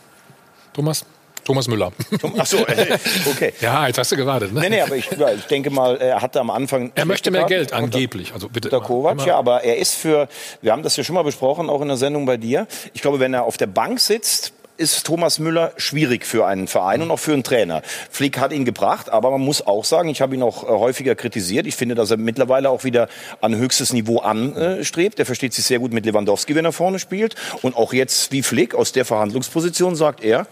Thomas. 0.73 1.05
Thomas 1.49 1.67
Müller. 1.67 1.93
Ach 2.37 2.45
so, 2.45 2.59
okay. 2.59 3.55
ja, 3.63 3.87
jetzt 3.87 3.97
hast 3.97 4.13
du 4.13 4.17
gewartet. 4.17 4.53
Ne? 4.53 4.61
Nee, 4.61 4.69
nee, 4.69 4.81
aber 4.83 4.97
ich, 4.97 5.11
ich 5.11 5.45
denke 5.47 5.71
mal, 5.71 5.97
er 5.97 6.21
hatte 6.21 6.41
am 6.41 6.51
Anfang. 6.51 6.93
Er 6.95 7.07
möchte 7.07 7.31
mehr 7.31 7.45
Geld, 7.45 7.73
angeblich. 7.73 8.35
Also 8.35 8.51
bitte. 8.51 8.69
Der 8.69 8.81
Kovac, 8.81 9.25
ja, 9.25 9.39
aber 9.39 9.65
er 9.65 9.79
ist 9.79 9.95
für, 9.95 10.29
wir 10.61 10.73
haben 10.73 10.83
das 10.83 10.99
ja 10.99 11.05
schon 11.05 11.15
mal 11.15 11.23
besprochen, 11.23 11.71
auch 11.71 11.81
in 11.81 11.89
der 11.89 11.97
Sendung 11.97 12.27
bei 12.27 12.37
dir. 12.37 12.67
Ich 12.93 13.01
glaube, 13.01 13.19
wenn 13.19 13.33
er 13.33 13.45
auf 13.45 13.57
der 13.57 13.67
Bank 13.67 13.99
sitzt, 13.99 14.53
ist 14.77 15.05
Thomas 15.07 15.39
Müller 15.39 15.73
schwierig 15.77 16.25
für 16.25 16.47
einen 16.47 16.69
Verein 16.69 17.03
und 17.03 17.11
auch 17.11 17.19
für 17.19 17.33
einen 17.33 17.43
Trainer. 17.45 17.83
Flick 18.11 18.39
hat 18.39 18.53
ihn 18.53 18.65
gebracht, 18.65 19.11
aber 19.11 19.31
man 19.31 19.41
muss 19.41 19.67
auch 19.67 19.85
sagen, 19.85 20.09
ich 20.09 20.21
habe 20.21 20.35
ihn 20.35 20.43
auch 20.43 20.65
äh, 20.65 20.67
häufiger 20.67 21.15
kritisiert. 21.15 21.67
Ich 21.67 21.77
finde, 21.77 21.95
dass 21.95 22.11
er 22.11 22.17
mittlerweile 22.17 22.71
auch 22.71 22.85
wieder 22.85 23.09
an 23.41 23.57
höchstes 23.57 23.93
Niveau 23.93 24.19
anstrebt. 24.19 25.19
Er 25.19 25.27
versteht 25.27 25.53
sich 25.53 25.65
sehr 25.65 25.79
gut 25.79 25.93
mit 25.93 26.07
Lewandowski, 26.07 26.55
wenn 26.55 26.65
er 26.65 26.73
vorne 26.73 26.99
spielt. 26.99 27.35
Und 27.63 27.77
auch 27.77 27.93
jetzt 27.93 28.31
wie 28.33 28.43
Flick 28.43 28.75
aus 28.75 28.93
der 28.93 29.05
Verhandlungsposition 29.05 29.97
sagt 29.97 30.23
er, 30.23 30.47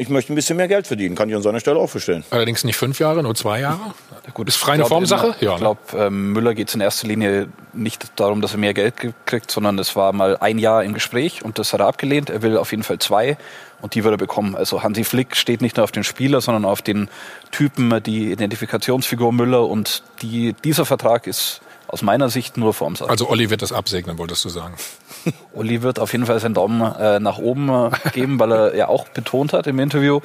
ich 0.00 0.08
möchte 0.08 0.32
ein 0.32 0.34
bisschen 0.34 0.56
mehr 0.56 0.66
Geld 0.66 0.86
verdienen. 0.86 1.14
Kann 1.14 1.28
ich 1.28 1.36
an 1.36 1.42
seiner 1.42 1.60
Stelle 1.60 1.78
auch 1.78 1.90
verstehen. 1.90 2.24
Allerdings 2.30 2.64
nicht 2.64 2.76
fünf 2.76 2.98
Jahre, 2.98 3.22
nur 3.22 3.34
zwei 3.34 3.60
Jahre. 3.60 3.92
Gut, 4.32 4.48
ist 4.48 4.56
freie 4.56 4.82
Formsache. 4.86 5.34
Ja, 5.40 5.52
ich 5.52 5.58
glaube, 5.58 5.80
ähm, 5.94 6.32
Müller 6.32 6.54
geht 6.54 6.68
es 6.68 6.74
in 6.74 6.80
erster 6.80 7.06
Linie 7.06 7.48
nicht 7.74 8.18
darum, 8.18 8.40
dass 8.40 8.52
er 8.52 8.58
mehr 8.58 8.72
Geld 8.72 8.94
kriegt, 9.26 9.50
sondern 9.50 9.78
es 9.78 9.96
war 9.96 10.14
mal 10.14 10.38
ein 10.38 10.58
Jahr 10.58 10.84
im 10.84 10.94
Gespräch 10.94 11.44
und 11.44 11.58
das 11.58 11.74
hat 11.74 11.80
er 11.80 11.86
abgelehnt. 11.86 12.30
Er 12.30 12.40
will 12.40 12.56
auf 12.56 12.70
jeden 12.70 12.82
Fall 12.82 12.98
zwei 12.98 13.36
und 13.82 13.94
die 13.94 14.02
wird 14.02 14.14
er 14.14 14.16
bekommen. 14.16 14.56
Also 14.56 14.82
Hansi 14.82 15.04
Flick 15.04 15.36
steht 15.36 15.60
nicht 15.60 15.76
nur 15.76 15.84
auf 15.84 15.92
den 15.92 16.04
Spieler, 16.04 16.40
sondern 16.40 16.64
auf 16.64 16.80
den 16.80 17.10
Typen, 17.50 18.02
die 18.02 18.32
Identifikationsfigur 18.32 19.34
Müller 19.34 19.68
und 19.68 20.02
die, 20.22 20.54
dieser 20.64 20.86
Vertrag 20.86 21.26
ist 21.26 21.60
aus 21.92 22.02
meiner 22.02 22.28
Sicht 22.28 22.56
nur 22.56 22.74
Formsache. 22.74 23.10
Also 23.10 23.28
Olli 23.28 23.50
wird 23.50 23.62
das 23.62 23.72
absegnen, 23.72 24.18
wolltest 24.18 24.44
du 24.44 24.48
sagen? 24.48 24.74
Olli 25.54 25.82
wird 25.82 25.98
auf 25.98 26.12
jeden 26.12 26.26
Fall 26.26 26.40
seinen 26.40 26.54
Daumen 26.54 26.80
äh, 26.80 27.20
nach 27.20 27.38
oben 27.38 27.68
äh, 27.68 27.90
geben, 28.12 28.38
weil 28.38 28.52
er 28.52 28.76
ja 28.76 28.88
auch 28.88 29.08
betont 29.08 29.52
hat 29.52 29.66
im 29.66 29.78
Interview, 29.78 30.20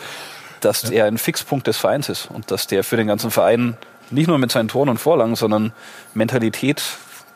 dass 0.61 0.84
ja. 0.84 0.91
er 0.91 1.05
ein 1.05 1.18
Fixpunkt 1.18 1.68
des 1.68 1.78
Vereins 1.78 2.09
ist 2.09 2.30
und 2.32 2.51
dass 2.51 2.68
der 2.68 2.84
für 2.84 2.97
den 2.97 3.07
ganzen 3.07 3.32
Verein 3.32 3.78
nicht 4.11 4.28
nur 4.28 4.38
mit 4.38 4.51
seinen 4.51 4.68
Toren 4.68 4.89
und 4.89 4.99
Vorlagen, 4.99 5.36
sondern 5.36 5.74
Mentalität, 6.13 6.84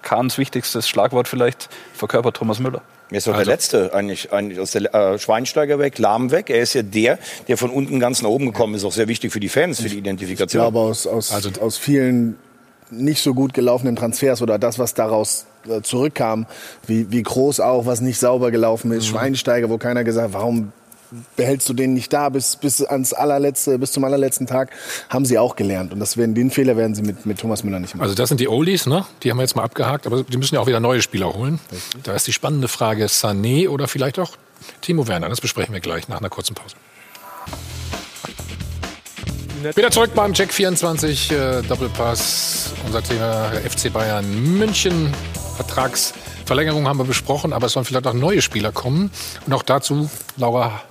Kahns 0.01 0.37
wichtigstes 0.37 0.87
Schlagwort 0.87 1.27
vielleicht, 1.27 1.69
verkörpert 1.93 2.37
Thomas 2.37 2.59
Müller. 2.59 2.81
Er 3.11 3.17
ist 3.17 3.25
doch 3.25 3.33
also. 3.33 3.43
der 3.43 3.53
Letzte 3.53 3.93
eigentlich, 3.93 4.31
eigentlich 4.31 4.59
aus 4.59 4.71
der 4.71 4.93
äh, 4.93 5.17
Schweinsteiger 5.17 5.79
weg, 5.79 5.97
Lahm 5.97 6.29
weg. 6.29 6.51
Er 6.51 6.61
ist 6.61 6.75
ja 6.75 6.83
der, 6.83 7.17
der 7.47 7.57
von 7.57 7.71
unten 7.71 7.99
ganz 7.99 8.21
nach 8.21 8.29
oben 8.29 8.45
gekommen 8.45 8.75
ist. 8.75 8.83
Auch 8.83 8.91
sehr 8.91 9.07
wichtig 9.07 9.33
für 9.33 9.39
die 9.39 9.49
Fans, 9.49 9.81
für 9.81 9.89
die 9.89 9.97
Identifikation. 9.97 10.63
Ich 10.63 10.71
glaube, 10.71 10.87
aus, 10.87 11.07
aus, 11.07 11.31
also, 11.31 11.49
aus 11.59 11.77
vielen 11.77 12.37
nicht 12.91 13.21
so 13.21 13.33
gut 13.33 13.53
gelaufenen 13.53 13.95
Transfers 13.95 14.41
oder 14.41 14.57
das, 14.57 14.79
was 14.79 14.93
daraus 14.93 15.45
äh, 15.67 15.81
zurückkam, 15.81 16.45
wie, 16.87 17.11
wie 17.11 17.23
groß 17.23 17.59
auch, 17.59 17.85
was 17.85 18.01
nicht 18.01 18.19
sauber 18.19 18.51
gelaufen 18.51 18.91
ist, 18.91 19.07
mhm. 19.07 19.11
Schweinsteiger, 19.11 19.69
wo 19.69 19.77
keiner 19.77 20.03
gesagt, 20.03 20.33
warum 20.33 20.71
behältst 21.35 21.67
du 21.69 21.73
den 21.73 21.93
nicht 21.93 22.13
da 22.13 22.29
bis, 22.29 22.55
bis 22.55 22.83
ans 22.83 23.13
allerletzte, 23.13 23.79
bis 23.79 23.91
zum 23.91 24.03
allerletzten 24.03 24.47
Tag, 24.47 24.71
haben 25.09 25.25
sie 25.25 25.37
auch 25.37 25.55
gelernt. 25.55 25.91
Und 25.93 25.99
das 25.99 26.17
werden, 26.17 26.35
den 26.35 26.51
Fehler 26.51 26.77
werden 26.77 26.95
sie 26.95 27.01
mit, 27.01 27.25
mit 27.25 27.39
Thomas 27.39 27.63
Müller 27.63 27.79
nicht 27.79 27.95
machen. 27.95 28.03
Also 28.03 28.15
das 28.15 28.29
sind 28.29 28.39
die 28.39 28.47
Oldies, 28.47 28.85
ne? 28.85 29.05
Die 29.23 29.31
haben 29.31 29.37
wir 29.37 29.43
jetzt 29.43 29.55
mal 29.55 29.63
abgehakt, 29.63 30.05
aber 30.05 30.23
die 30.23 30.37
müssen 30.37 30.55
ja 30.55 30.61
auch 30.61 30.67
wieder 30.67 30.79
neue 30.79 31.01
Spieler 31.01 31.33
holen. 31.33 31.59
Da 32.03 32.13
ist 32.13 32.27
die 32.27 32.33
spannende 32.33 32.67
Frage 32.67 33.05
Sané 33.07 33.69
oder 33.69 33.87
vielleicht 33.87 34.19
auch 34.19 34.33
Timo 34.81 35.07
Werner. 35.07 35.29
Das 35.29 35.41
besprechen 35.41 35.73
wir 35.73 35.81
gleich 35.81 36.07
nach 36.07 36.19
einer 36.19 36.29
kurzen 36.29 36.53
Pause. 36.55 36.75
Wieder 39.61 39.91
zurück 39.91 40.11
beim 40.15 40.33
Check 40.33 40.53
24 40.53 41.31
äh, 41.31 41.61
Doppelpass. 41.63 42.73
Unser 42.85 43.03
Thema 43.03 43.51
FC 43.51 43.91
Bayern 43.91 44.57
München. 44.57 45.13
Vertragsverlängerung 45.57 46.87
haben 46.87 46.97
wir 46.97 47.03
besprochen, 47.03 47.51
aber 47.51 47.65
es 47.65 47.73
sollen 47.73 47.85
vielleicht 47.85 48.07
auch 48.07 48.13
neue 48.13 48.41
Spieler 48.41 48.71
kommen. 48.71 49.11
Und 49.45 49.51
auch 49.51 49.63
dazu, 49.63 50.09
Laura, 50.37 50.81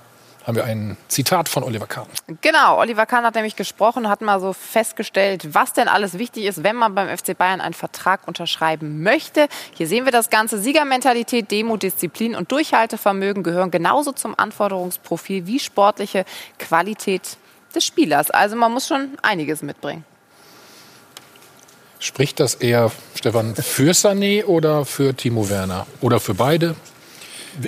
haben 0.45 0.55
wir 0.55 0.65
ein 0.65 0.97
Zitat 1.07 1.49
von 1.49 1.63
Oliver 1.63 1.87
Kahn. 1.87 2.05
Genau, 2.41 2.77
Oliver 2.77 3.07
Kahn 3.07 3.23
hat 3.23 3.33
nämlich 3.33 3.55
gesprochen, 3.55 4.07
hat 4.07 4.21
mal 4.21 4.39
so 4.39 4.53
festgestellt, 4.53 5.55
was 5.55 5.73
denn 5.73 5.87
alles 5.87 6.19
wichtig 6.19 6.45
ist, 6.45 6.63
wenn 6.63 6.75
man 6.75 6.93
beim 6.93 7.07
FC 7.07 7.35
Bayern 7.35 7.61
einen 7.61 7.73
Vertrag 7.73 8.27
unterschreiben 8.27 9.01
möchte. 9.01 9.47
Hier 9.73 9.87
sehen 9.87 10.05
wir 10.05 10.11
das 10.11 10.29
Ganze. 10.29 10.59
Siegermentalität, 10.59 11.49
Demut, 11.49 11.81
Disziplin 11.81 12.35
und 12.35 12.51
Durchhaltevermögen 12.51 13.41
gehören 13.41 13.71
genauso 13.71 14.11
zum 14.11 14.37
Anforderungsprofil 14.37 15.47
wie 15.47 15.59
sportliche 15.59 16.23
Qualität 16.59 17.37
des 17.75 17.85
Spielers. 17.85 18.31
Also 18.31 18.55
man 18.55 18.71
muss 18.71 18.87
schon 18.87 19.17
einiges 19.21 19.61
mitbringen. 19.61 20.03
Spricht 21.99 22.39
das 22.39 22.55
eher, 22.55 22.91
Stefan, 23.13 23.55
für 23.55 23.91
Sané 23.91 24.45
oder 24.45 24.85
für 24.85 25.13
Timo 25.13 25.49
Werner? 25.49 25.85
Oder 25.99 26.21
für 26.21 26.33
beide? 26.33 26.75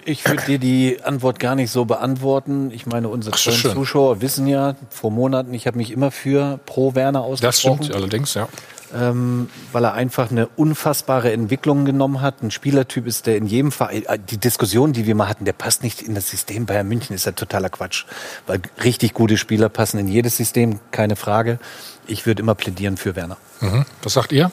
Ich 0.06 0.26
würde 0.26 0.44
dir 0.46 0.60
die 0.60 1.04
Antwort 1.04 1.40
gar 1.40 1.56
nicht 1.56 1.70
so 1.70 1.84
beantworten. 1.84 2.72
Ich 2.72 2.86
meine, 2.86 3.10
unsere 3.10 3.38
so, 3.38 3.52
Zuschauer 3.52 4.22
wissen 4.22 4.48
ja 4.48 4.76
vor 4.90 5.12
Monaten, 5.12 5.54
ich 5.54 5.68
habe 5.68 5.78
mich 5.78 5.92
immer 5.92 6.12
für 6.12 6.60
pro 6.66 6.96
Werner 6.96 7.22
ausgesprochen. 7.24 7.78
Das 7.80 7.86
stimmt 7.88 7.96
allerdings, 7.96 8.34
ja. 8.36 8.48
Ähm, 8.96 9.50
weil 9.72 9.84
er 9.86 9.94
einfach 9.94 10.32
eine 10.32 10.48
unfassbare 10.48 11.32
Entwicklung 11.32 11.86
genommen 11.86 12.22
hat. 12.22 12.42
Ein 12.42 12.52
Spielertyp 12.52 13.08
ist, 13.08 13.28
der 13.28 13.38
in 13.38 13.46
jedem 13.46 13.72
Fall, 13.72 14.04
äh, 14.08 14.20
die 14.20 14.38
Diskussion, 14.38 14.94
die 14.94 15.06
wir 15.06 15.16
mal 15.16 15.28
hatten, 15.28 15.46
der 15.46 15.54
passt 15.54 15.84
nicht 15.84 16.02
in 16.02 16.16
das 16.16 16.30
System 16.30 16.66
Bayern 16.66 16.88
München, 16.88 17.16
ist 17.16 17.26
ja 17.26 17.32
totaler 17.32 17.70
Quatsch. 17.70 18.06
Weil 18.48 18.62
richtig 18.84 19.14
gute 19.14 19.38
Spieler 19.38 19.70
passen 19.70 20.00
in 20.00 20.08
jedes 20.08 20.38
System, 20.38 20.80
keine 20.92 21.16
Frage. 21.16 21.60
Ich 22.08 22.26
würde 22.26 22.42
immer 22.42 22.56
plädieren 22.56 22.98
für 22.98 23.16
Werner. 23.16 23.38
Mhm. 23.62 23.86
Was 24.04 24.14
sagt 24.14 24.32
ihr? 24.32 24.52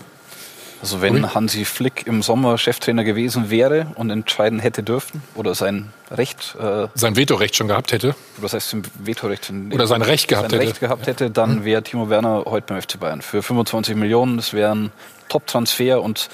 Also 0.81 1.03
wenn 1.03 1.35
Hansi 1.35 1.65
Flick 1.65 2.07
im 2.07 2.23
Sommer 2.23 2.57
Cheftrainer 2.57 3.03
gewesen 3.05 3.51
wäre 3.51 3.89
und 3.97 4.11
entscheiden 4.11 4.61
hätte 4.61 4.83
dürfen 4.83 5.23
oder 5.35 5.55
sein 5.55 5.93
Recht 6.11 6.57
äh, 6.61 6.87
sein 6.95 7.17
Vetorecht 7.17 7.57
schon 7.57 7.69
gehabt 7.69 7.93
hätte 7.93 8.09
oder 8.09 8.43
das 8.43 8.55
heißt 8.55 8.77
Vetorecht 8.99 9.53
oder 9.73 9.87
sein 9.87 10.03
Recht 10.03 10.29
gehabt 10.29 10.51
sein 10.51 10.61
hätte, 10.61 10.71
Recht 10.71 10.81
gehabt 10.81 11.07
hätte 11.07 11.31
dann 11.31 11.57
hm. 11.57 11.65
wäre 11.65 11.83
Timo 11.83 12.11
Werner 12.11 12.45
heute 12.47 12.67
beim 12.73 12.81
FC 12.81 13.01
Bayern 13.01 13.23
für 13.23 13.43
25 13.43 13.97
Millionen. 13.97 14.37
Das 14.37 14.53
wäre 14.53 14.73
ein 14.73 14.93
Top-Transfer 15.29 16.03
und 16.03 16.29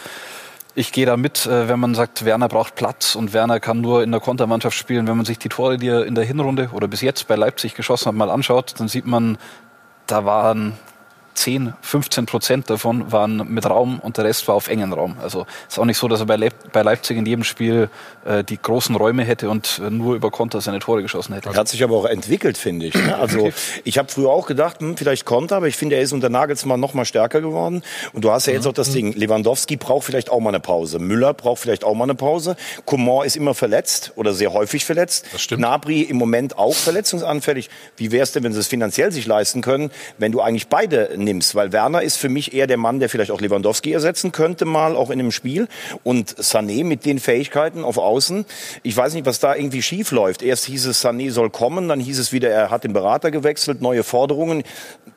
ich 0.77 0.93
gehe 0.93 1.07
da 1.07 1.17
mit, 1.17 1.47
äh, 1.47 1.69
wenn 1.69 1.79
man 1.79 1.95
sagt, 1.95 2.25
Werner 2.25 2.49
braucht 2.49 2.75
Platz 2.75 3.15
und 3.15 3.33
Werner 3.33 3.61
kann 3.61 3.81
nur 3.81 4.03
in 4.03 4.11
der 4.11 4.21
Kontermannschaft 4.21 4.77
spielen. 4.77 5.07
Wenn 5.07 5.17
man 5.17 5.25
sich 5.25 5.39
die 5.39 5.49
Tore, 5.49 5.77
die 5.79 5.89
er 5.89 6.05
in 6.05 6.15
der 6.15 6.25
Hinrunde 6.25 6.71
oder 6.73 6.89
bis 6.89 7.01
jetzt 7.01 7.29
bei 7.29 7.37
Leipzig 7.37 7.75
geschossen 7.75 8.09
hat, 8.09 8.15
mal 8.15 8.31
anschaut, 8.31 8.75
dann 8.79 8.89
sieht 8.89 9.07
man, 9.07 9.39
da 10.07 10.25
waren 10.25 10.77
10, 11.35 11.75
15 11.81 12.27
Prozent 12.27 12.71
davon 12.71 13.13
waren 13.13 13.37
mit 13.53 13.67
Raum 13.67 14.01
und 14.01 14.17
der 14.17 14.25
Rest 14.25 14.47
war 14.49 14.55
auf 14.55 14.69
engen 14.69 14.93
Raum. 14.93 15.17
Also 15.23 15.47
ist 15.69 15.79
auch 15.79 15.85
nicht 15.85 15.99
so, 15.99 16.09
dass 16.09 16.21
er 16.21 16.27
bei, 16.27 16.37
Le 16.37 16.49
bei 16.73 16.83
Leipzig 16.83 17.17
in 17.17 17.27
jedem 17.27 17.45
Spiel 17.45 17.89
äh, 18.25 18.45
die 18.45 18.61
großen 18.61 18.95
Räume 18.95 19.25
hätte 19.25 19.51
und 19.51 19.81
äh, 19.85 19.91
nur 19.91 20.15
über 20.15 20.31
Konter 20.31 20.61
seine 20.61 20.79
Tore 20.79 21.03
geschossen 21.03 21.35
hätte. 21.35 21.49
Er 21.51 21.55
hat 21.55 21.69
sich 21.69 21.83
aber 21.83 21.97
auch 21.97 22.07
entwickelt, 22.07 22.57
finde 22.57 22.87
ich. 22.87 22.95
Ne? 22.95 23.15
Also 23.25 23.53
ich 23.85 23.97
habe 23.97 24.13
früher 24.13 24.29
auch 24.29 24.47
gedacht, 24.47 24.81
hm, 24.81 24.99
vielleicht 24.99 25.25
Konter, 25.25 25.57
aber 25.57 25.69
ich 25.69 25.77
finde, 25.77 25.97
er 25.97 26.03
ist 26.03 26.13
unter 26.13 26.29
Nagelsmann 26.29 26.79
noch 26.79 26.93
mal 26.93 27.07
stärker 27.07 27.41
geworden. 27.41 27.83
Und 28.13 28.25
du 28.25 28.31
hast 28.31 28.47
ja 28.47 28.53
jetzt 28.53 28.65
mhm. 28.65 28.71
auch 28.71 28.75
das 28.75 28.91
Ding, 28.91 29.15
Lewandowski 29.15 29.77
braucht 29.77 30.05
vielleicht 30.05 30.31
auch 30.31 30.41
mal 30.41 30.51
eine 30.51 30.61
Pause. 30.61 30.99
Müller 30.99 31.33
braucht 31.33 31.61
vielleicht 31.61 31.85
auch 31.85 31.95
mal 31.95 32.05
eine 32.05 32.15
Pause. 32.15 32.57
Coman 32.85 33.27
ist 33.27 33.37
immer 33.37 33.55
verletzt 33.55 34.13
oder 34.17 34.35
sehr 34.35 34.53
häufig 34.53 34.85
verletzt. 34.85 35.27
Das 35.33 35.41
stimmt. 35.41 35.63
Nabri 35.63 36.03
im 36.03 36.17
Moment 36.17 36.59
auch 36.59 36.75
verletzungsanfällig. 36.75 37.71
Wie 37.97 38.13
wäre 38.13 38.23
es 38.25 38.33
denn, 38.33 38.45
wenn 38.45 38.53
sie 38.53 38.61
es 38.61 38.69
finanziell 38.69 39.11
sich 39.11 39.27
leisten 39.27 39.63
können, 39.63 39.91
wenn 40.19 40.33
du 40.33 40.41
eigentlich 40.41 40.69
beide 40.69 41.15
nimmst, 41.25 41.55
weil 41.55 41.73
Werner 41.73 42.03
ist 42.03 42.17
für 42.17 42.29
mich 42.29 42.55
eher 42.55 42.67
der 42.67 42.77
Mann, 42.77 43.01
der 43.01 43.09
vielleicht 43.09 43.31
auch 43.31 43.41
Lewandowski 43.41 43.93
ersetzen 43.93 44.33
könnte, 44.33 44.65
mal 44.65 44.97
auch 44.97 45.11
in 45.11 45.21
einem 45.21 45.33
Spiel. 45.33 45.69
Und 46.03 46.37
Sané 46.37 46.85
mit 46.85 47.05
den 47.05 47.19
Fähigkeiten 47.19 47.85
auf 47.85 47.99
Außen, 47.99 48.45
ich 48.83 48.97
weiß 48.97 49.15
nicht, 49.15 49.27
was 49.27 49.41
da 49.41 49.55
irgendwie 49.55 49.83
schief 49.83 50.11
läuft. 50.11 50.43
Erst 50.43 50.67
hieß 50.67 50.87
es, 50.87 51.05
Sané 51.05 51.31
soll 51.31 51.51
kommen, 51.51 51.89
dann 51.89 52.01
hieß 52.01 52.19
es 52.19 52.33
wieder, 52.33 52.51
er 52.51 52.71
hat 52.71 52.85
den 52.85 52.93
Berater 52.93 53.31
gewechselt, 53.31 53.81
neue 53.81 54.03
Forderungen. 54.03 54.63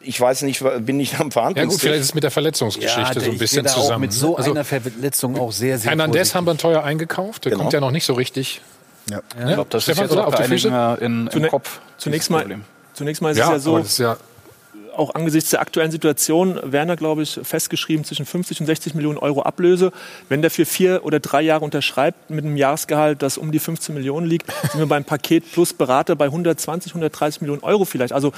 Ich 0.02 0.20
weiß 0.20 0.44
nicht, 0.44 0.64
bin 0.86 1.00
ich 1.00 1.20
am 1.20 1.32
Verhandlungstisch. 1.32 1.60
Ja 1.60 1.66
gut, 1.66 1.82
vielleicht 1.82 2.02
ist 2.02 2.10
es 2.10 2.14
mit 2.14 2.24
der 2.24 2.32
Verletzungsgeschichte 2.32 3.20
ja, 3.20 3.26
so 3.26 3.32
ein 3.32 3.38
bisschen 3.38 3.68
zusammen. 3.68 3.94
Auch 3.94 3.98
mit 4.00 4.14
so 4.14 4.32
ne? 4.32 4.38
also, 4.38 4.52
einer 4.52 4.64
Verletzung 4.64 5.40
auch 5.40 5.52
sehr, 5.52 5.78
sehr 5.78 5.92
Hernandez 5.92 6.34
haben 6.34 6.46
wir 6.46 6.58
teuer 6.58 6.84
eingekauft, 6.84 7.46
der 7.46 7.52
genau. 7.52 7.64
kommt 7.64 7.74
ja 7.74 7.80
noch 7.80 7.92
nicht 7.92 8.06
so 8.06 8.14
richtig. 8.14 8.62
Ja. 9.10 9.22
ja. 9.40 9.48
Ich 9.48 9.54
glaube, 9.54 9.70
das 9.70 9.84
Stefan, 9.84 10.06
ist 10.06 10.12
jetzt 10.12 10.20
auch 10.20 10.32
bei 10.32 10.40
einigen 10.40 10.98
in, 10.98 11.28
im 11.28 11.48
Kopf. 11.50 11.80
Zunächst 11.98 12.30
mal, 12.30 12.46
zunächst 12.94 13.22
mal 13.22 13.32
ist 13.32 13.38
ja, 13.38 13.46
es 13.46 13.52
ja 13.52 13.60
so, 13.60 13.78
das 13.78 13.88
ist 13.88 13.98
ja 14.00 14.18
auch 14.98 15.16
angesichts 15.16 15.52
der 15.52 15.62
aktuellen 15.62 15.92
Situation, 15.92 16.60
Werner, 16.64 16.96
glaube 16.96 17.24
ich, 17.24 17.40
festgeschrieben 17.44 18.04
zwischen 18.04 18.26
50 18.26 18.62
und 18.62 18.66
60 18.66 18.96
Millionen 18.96 19.18
Euro 19.18 19.44
Ablöse. 19.44 19.92
Wenn 20.30 20.42
der 20.42 20.52
für 20.52 20.66
vier 20.66 21.06
oder 21.06 21.20
drei 21.20 21.42
Jahre 21.42 21.64
unterschreibt 21.64 22.30
mit 22.30 22.46
einem 22.46 22.58
Jahresgehalt, 22.58 23.22
das 23.22 23.38
um 23.38 23.52
die 23.52 23.60
15 23.60 23.96
Millionen 23.96 24.28
liegt, 24.28 24.52
sind 24.72 24.80
wir 24.80 24.88
beim 24.88 25.04
Paket 25.04 25.52
plus 25.52 25.74
Berater 25.74 26.16
bei 26.16 26.26
120, 26.26 26.92
130 26.92 27.42
Millionen 27.42 27.64
Euro 27.64 27.86
vielleicht. 27.86 28.14
Also 28.14 28.34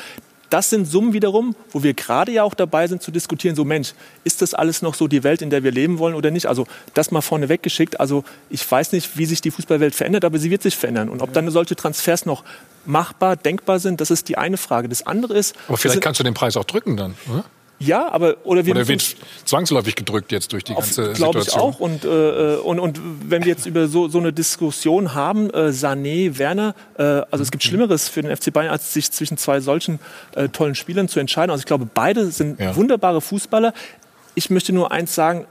das 0.49 0.69
sind 0.69 0.85
Summen 0.85 1.13
wiederum, 1.13 1.55
wo 1.71 1.83
wir 1.83 1.93
gerade 1.93 2.31
ja 2.31 2.43
auch 2.43 2.53
dabei 2.53 2.87
sind 2.87 3.01
zu 3.01 3.11
diskutieren, 3.11 3.55
so 3.55 3.65
Mensch, 3.65 3.93
ist 4.23 4.41
das 4.41 4.53
alles 4.53 4.81
noch 4.81 4.95
so 4.95 5.07
die 5.07 5.23
Welt, 5.23 5.41
in 5.41 5.49
der 5.49 5.63
wir 5.63 5.71
leben 5.71 5.99
wollen 5.99 6.15
oder 6.15 6.31
nicht? 6.31 6.47
Also 6.47 6.65
das 6.93 7.11
mal 7.11 7.21
vorne 7.21 7.49
weggeschickt. 7.49 7.99
Also 7.99 8.23
ich 8.49 8.69
weiß 8.69 8.91
nicht, 8.91 9.17
wie 9.17 9.25
sich 9.25 9.41
die 9.41 9.51
Fußballwelt 9.51 9.95
verändert, 9.95 10.25
aber 10.25 10.39
sie 10.39 10.51
wird 10.51 10.61
sich 10.61 10.75
verändern. 10.75 11.09
Und 11.09 11.21
ob 11.21 11.33
dann 11.33 11.49
solche 11.51 11.75
Transfers 11.75 12.25
noch 12.25 12.43
machbar, 12.85 13.35
denkbar 13.35 13.79
sind, 13.79 14.01
das 14.01 14.11
ist 14.11 14.29
die 14.29 14.37
eine 14.37 14.57
Frage. 14.57 14.89
Das 14.89 15.05
andere 15.05 15.37
ist... 15.37 15.55
Aber 15.67 15.77
vielleicht 15.77 16.01
kannst 16.01 16.19
du 16.19 16.23
den 16.23 16.33
Preis 16.33 16.57
auch 16.57 16.65
drücken 16.65 16.97
dann, 16.97 17.15
oder? 17.31 17.45
Ja, 17.79 18.11
aber 18.11 18.35
oder 18.43 18.65
wir 18.65 18.75
oder 18.75 18.87
wird 18.89 19.15
zwangsläufig 19.45 19.95
gedrückt 19.95 20.33
jetzt 20.33 20.51
durch 20.51 20.65
die 20.65 20.73
auf, 20.73 20.83
ganze 20.83 21.15
Situation. 21.15 21.31
Glaube 21.31 21.47
ich 21.47 21.55
auch. 21.55 21.79
Und, 21.79 22.03
äh, 22.03 22.57
und 22.61 22.79
und 22.79 22.99
wenn 23.29 23.43
wir 23.43 23.49
jetzt 23.49 23.65
über 23.65 23.87
so, 23.87 24.09
so 24.09 24.19
eine 24.19 24.33
Diskussion 24.33 25.13
haben, 25.13 25.49
äh, 25.51 25.69
Sané, 25.69 26.37
Werner, 26.37 26.75
äh, 26.97 27.03
also 27.03 27.41
es 27.41 27.51
gibt 27.51 27.63
mhm. 27.63 27.69
Schlimmeres 27.69 28.09
für 28.09 28.21
den 28.21 28.35
FC 28.35 28.51
Bayern, 28.51 28.71
als 28.71 28.93
sich 28.93 29.09
zwischen 29.11 29.37
zwei 29.37 29.61
solchen 29.61 29.99
äh, 30.35 30.49
tollen 30.49 30.75
Spielern 30.75 31.07
zu 31.07 31.21
entscheiden. 31.21 31.51
Also 31.51 31.61
ich 31.61 31.65
glaube, 31.65 31.87
beide 31.91 32.29
sind 32.31 32.59
ja. 32.59 32.75
wunderbare 32.75 33.21
Fußballer. 33.21 33.73
Ich 34.35 34.49
möchte 34.49 34.73
nur 34.73 34.91
eins 34.91 35.15
sagen, 35.15 35.45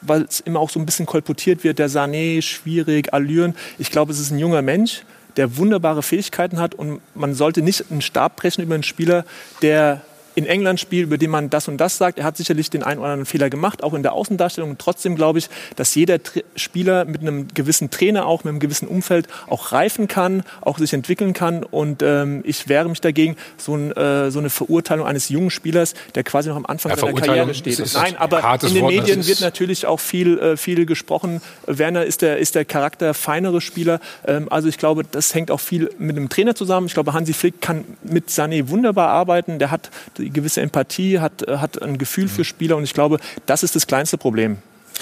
weil 0.00 0.22
es 0.22 0.40
immer 0.40 0.60
auch 0.60 0.70
so 0.70 0.78
ein 0.78 0.86
bisschen 0.86 1.06
kolportiert 1.06 1.64
wird, 1.64 1.80
der 1.80 1.90
Sané, 1.90 2.40
schwierig, 2.42 3.12
Allüren. 3.12 3.56
Ich 3.78 3.90
glaube, 3.90 4.12
es 4.12 4.20
ist 4.20 4.30
ein 4.30 4.38
junger 4.38 4.62
Mensch, 4.62 5.02
der 5.36 5.56
wunderbare 5.56 6.02
Fähigkeiten 6.04 6.60
hat 6.60 6.74
und 6.74 7.00
man 7.14 7.34
sollte 7.34 7.62
nicht 7.62 7.90
einen 7.90 8.02
Stab 8.02 8.36
brechen 8.36 8.62
über 8.62 8.74
einen 8.74 8.84
Spieler, 8.84 9.24
der 9.62 10.02
in 10.34 10.46
England 10.46 10.80
spielt, 10.80 11.04
über 11.04 11.18
den 11.18 11.30
man 11.30 11.50
das 11.50 11.68
und 11.68 11.78
das 11.78 11.96
sagt. 11.96 12.18
Er 12.18 12.24
hat 12.24 12.36
sicherlich 12.36 12.70
den 12.70 12.82
einen 12.82 13.00
oder 13.00 13.10
anderen 13.10 13.26
Fehler 13.26 13.50
gemacht, 13.50 13.82
auch 13.82 13.94
in 13.94 14.02
der 14.02 14.12
Außendarstellung. 14.12 14.70
Und 14.70 14.78
trotzdem 14.78 15.16
glaube 15.16 15.38
ich, 15.38 15.48
dass 15.76 15.94
jeder 15.94 16.22
Tra 16.22 16.40
Spieler 16.56 17.04
mit 17.04 17.20
einem 17.20 17.48
gewissen 17.54 17.90
Trainer 17.90 18.26
auch, 18.26 18.44
mit 18.44 18.50
einem 18.50 18.60
gewissen 18.60 18.88
Umfeld 18.88 19.28
auch 19.48 19.72
reifen 19.72 20.08
kann, 20.08 20.42
auch 20.60 20.78
sich 20.78 20.92
entwickeln 20.92 21.32
kann. 21.32 21.62
Und 21.62 22.02
ähm, 22.02 22.42
ich 22.44 22.68
wehre 22.68 22.88
mich 22.88 23.00
dagegen, 23.00 23.36
so, 23.56 23.74
ein, 23.76 23.92
äh, 23.92 24.30
so, 24.30 24.38
eine 24.38 24.50
Verurteilung 24.50 25.06
eines 25.06 25.28
jungen 25.28 25.50
Spielers, 25.50 25.94
der 26.14 26.24
quasi 26.24 26.48
noch 26.48 26.56
am 26.56 26.66
Anfang 26.66 26.90
ja, 26.90 26.98
seiner 26.98 27.20
Karriere 27.20 27.54
steht. 27.54 27.82
Nein, 27.94 28.16
aber 28.16 28.58
in 28.62 28.74
den 28.74 28.82
Wort, 28.82 28.94
Medien 28.94 29.26
wird 29.26 29.40
natürlich 29.40 29.86
auch 29.86 30.00
viel, 30.00 30.38
äh, 30.38 30.56
viel 30.56 30.86
gesprochen. 30.86 31.40
Werner 31.66 32.04
ist 32.04 32.22
der, 32.22 32.38
ist 32.38 32.54
der 32.54 32.64
Charakter 32.64 33.14
feinere 33.14 33.60
Spieler. 33.60 34.00
Ähm, 34.26 34.48
also 34.50 34.68
ich 34.68 34.78
glaube, 34.78 35.02
das 35.04 35.34
hängt 35.34 35.50
auch 35.50 35.60
viel 35.60 35.90
mit 35.98 36.16
einem 36.16 36.28
Trainer 36.28 36.54
zusammen. 36.54 36.86
Ich 36.86 36.94
glaube, 36.94 37.12
Hansi 37.12 37.32
Flick 37.32 37.60
kann 37.60 37.84
mit 38.02 38.28
Sané 38.28 38.68
wunderbar 38.68 39.08
arbeiten. 39.08 39.58
Der 39.58 39.70
hat 39.70 39.90
die 40.18 40.23
gewisse 40.30 40.60
Empathie, 40.60 41.20
hat, 41.20 41.46
äh, 41.46 41.58
hat 41.58 41.82
ein 41.82 41.98
Gefühl 41.98 42.28
für 42.28 42.44
Spieler 42.44 42.76
und 42.76 42.84
ich 42.84 42.94
glaube, 42.94 43.18
das 43.46 43.62
ist 43.62 43.74
das 43.76 43.86
kleinste 43.86 44.18
Problem. 44.18 44.58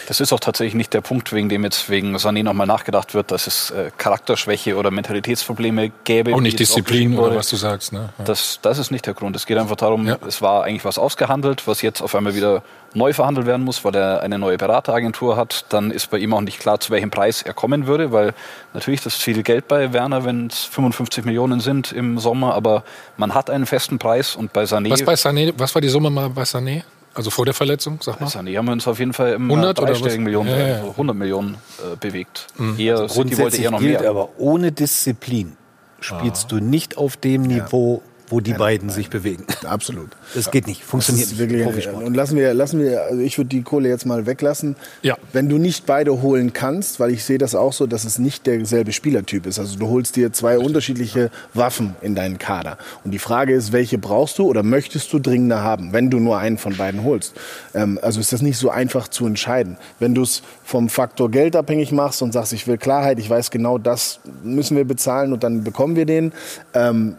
Das 0.07 0.21
ist 0.21 0.33
auch 0.33 0.41
tatsächlich 0.41 0.75
nicht 0.75 0.93
der 0.95 1.01
Punkt, 1.01 1.33
wegen 1.33 1.49
dem 1.49 1.65
jetzt 1.65 1.89
wegen 1.89 2.17
Sané 2.17 2.43
nochmal 2.43 2.67
nachgedacht 2.67 3.15
wird, 3.15 3.31
dass 3.31 3.47
es 3.47 3.71
äh, 3.71 3.91
Charakterschwäche 3.97 4.77
oder 4.77 4.91
Mentalitätsprobleme 4.91 5.93
gäbe. 6.05 6.35
Auch 6.35 6.41
nicht 6.41 6.59
Disziplin 6.59 7.19
oder 7.19 7.37
was 7.37 7.49
du 7.49 7.57
sagst. 7.57 7.93
Ne? 7.93 8.11
Ja. 8.19 8.25
Das, 8.25 8.59
das 8.63 8.79
ist 8.79 8.91
nicht 8.91 9.07
der 9.07 9.15
Grund. 9.15 9.37
Es 9.37 9.47
geht 9.47 9.59
einfach 9.59 9.77
darum, 9.77 10.07
ja. 10.07 10.19
es 10.27 10.43
war 10.43 10.65
eigentlich 10.65 10.85
was 10.85 10.99
ausgehandelt, 10.99 11.67
was 11.67 11.83
jetzt 11.83 12.03
auf 12.03 12.15
einmal 12.15 12.35
wieder 12.35 12.63
neu 12.95 13.13
verhandelt 13.13 13.47
werden 13.47 13.65
muss, 13.65 13.85
weil 13.85 13.95
er 13.95 14.21
eine 14.21 14.39
neue 14.39 14.59
Berateragentur 14.59 15.37
hat. 15.37 15.65
Dann 15.71 15.91
ist 15.91 16.11
bei 16.11 16.19
ihm 16.19 16.35
auch 16.35 16.41
nicht 16.41 16.59
klar, 16.59 16.81
zu 16.81 16.91
welchem 16.91 17.11
Preis 17.11 17.43
er 17.43 17.55
kommen 17.55 17.87
würde, 17.87 18.13
weil 18.13 18.35
natürlich 18.75 19.01
das 19.03 19.15
ist 19.15 19.23
viel 19.23 19.43
Geld 19.43 19.69
bei 19.69 19.93
Werner, 19.93 20.25
wenn 20.25 20.49
es 20.49 20.65
55 20.65 21.25
Millionen 21.25 21.61
sind 21.61 21.93
im 21.93 22.19
Sommer, 22.19 22.55
aber 22.55 22.85
man 23.17 23.35
hat 23.35 23.51
einen 23.51 23.67
festen 23.67 23.99
Preis 23.99 24.37
und 24.37 24.53
bei 24.53 24.65
Sané... 24.65 24.91
Was, 24.91 25.05
bei 25.05 25.15
Sané, 25.15 25.53
was 25.57 25.75
war 25.75 25.83
die 25.83 25.89
Summe 25.89 26.11
mal 26.11 26.29
bei 26.29 26.43
Sané? 26.43 26.83
Also 27.15 27.31
vor 27.31 27.45
der 27.45 27.55
Verletzung, 27.55 27.99
sag 28.01 28.21
mal. 28.21 28.27
Sané 28.29 28.57
haben 28.57 28.67
wir 28.67 28.73
uns 28.73 28.89
auf 28.89 28.99
jeden 28.99 29.13
Fall 29.13 29.35
im 29.35 29.51
100 29.51 29.79
äh, 29.79 29.83
dreistelligen 29.83 30.25
Millionen, 30.25 30.49
ja, 30.49 30.69
ja. 30.69 30.83
100 30.83 31.17
Millionen 31.17 31.55
äh, 31.55 31.97
bewegt. 31.97 32.47
Mhm. 32.57 32.79
Eher, 32.79 32.99
also 32.99 33.23
City 33.23 33.39
wollte 33.39 33.57
eher 33.59 33.71
noch 33.71 33.81
mehr. 33.81 34.09
aber 34.09 34.31
ohne 34.39 34.73
Disziplin 34.73 35.57
spielst 36.01 36.47
ah. 36.47 36.49
du 36.49 36.57
nicht 36.61 36.97
auf 36.97 37.17
dem 37.17 37.43
Niveau, 37.43 38.03
wo 38.33 38.41
die 38.41 38.53
nein, 38.53 38.59
beiden 38.59 38.87
nein. 38.89 38.97
sich 38.97 39.11
bewegen. 39.11 39.45
Absolut. 39.65 40.09
Das 40.35 40.51
geht 40.51 40.67
nicht, 40.67 40.83
funktioniert 40.83 41.29
nicht. 41.29 41.39
Wirklich, 41.39 41.89
und 41.89 42.15
lassen 42.15 42.37
wir, 42.37 42.55
lassen 42.55 42.81
wir, 42.81 43.03
also 43.03 43.21
ich 43.21 43.37
würde 43.37 43.49
die 43.49 43.63
Kohle 43.63 43.91
jetzt 43.91 44.07
mal 44.07 44.25
weglassen. 44.27 44.75
Ja. 45.03 45.17
Wenn 45.33 45.49
du 45.49 45.59
nicht 45.59 45.85
beide 45.85 46.23
holen 46.23 46.53
kannst, 46.55 46.99
weil 46.99 47.11
ich 47.11 47.25
sehe 47.25 47.39
das 47.39 47.55
auch 47.55 47.75
so, 47.75 47.87
dass 47.87 48.05
es 48.05 48.19
nicht 48.19 48.47
derselbe 48.47 48.93
Spielertyp 48.93 49.47
ist. 49.47 49.59
Also 49.59 49.79
du 49.79 49.89
holst 49.89 50.17
dir 50.17 50.33
zwei 50.33 50.59
unterschiedliche 50.59 51.31
Waffen 51.53 51.95
in 52.01 52.15
deinen 52.15 52.39
Kader. 52.39 52.79
Und 53.05 53.11
die 53.11 53.19
Frage 53.19 53.53
ist, 53.53 53.73
welche 53.73 53.99
brauchst 53.99 54.39
du 54.39 54.47
oder 54.47 54.63
möchtest 54.63 55.13
du 55.13 55.19
dringender 55.19 55.63
haben, 55.63 55.93
wenn 55.93 56.09
du 56.09 56.19
nur 56.19 56.39
einen 56.39 56.57
von 56.57 56.77
beiden 56.77 57.05
holst? 57.05 57.35
Ähm, 57.75 57.99
also 58.01 58.19
ist 58.19 58.33
das 58.33 58.41
nicht 58.41 58.57
so 58.57 58.71
einfach 58.71 59.09
zu 59.09 59.27
entscheiden. 59.27 59.77
Wenn 59.99 60.15
du 60.15 60.23
es 60.23 60.43
vom 60.65 60.89
Faktor 60.89 61.31
Geld 61.31 61.55
abhängig 61.55 61.93
machst 61.93 62.23
und 62.23 62.33
sagst, 62.33 62.55
ich 62.55 62.67
will 62.67 62.79
Klarheit, 62.79 63.19
ich 63.19 63.29
weiß 63.29 63.51
genau, 63.51 63.77
das 63.77 64.21
müssen 64.43 64.77
wir 64.77 64.87
bezahlen 64.87 65.35
und 65.35 65.45
dann 65.45 65.65
bekommen 65.65 65.97
wir 65.97 66.07
den. 66.07 66.33
Ähm, 66.73 67.17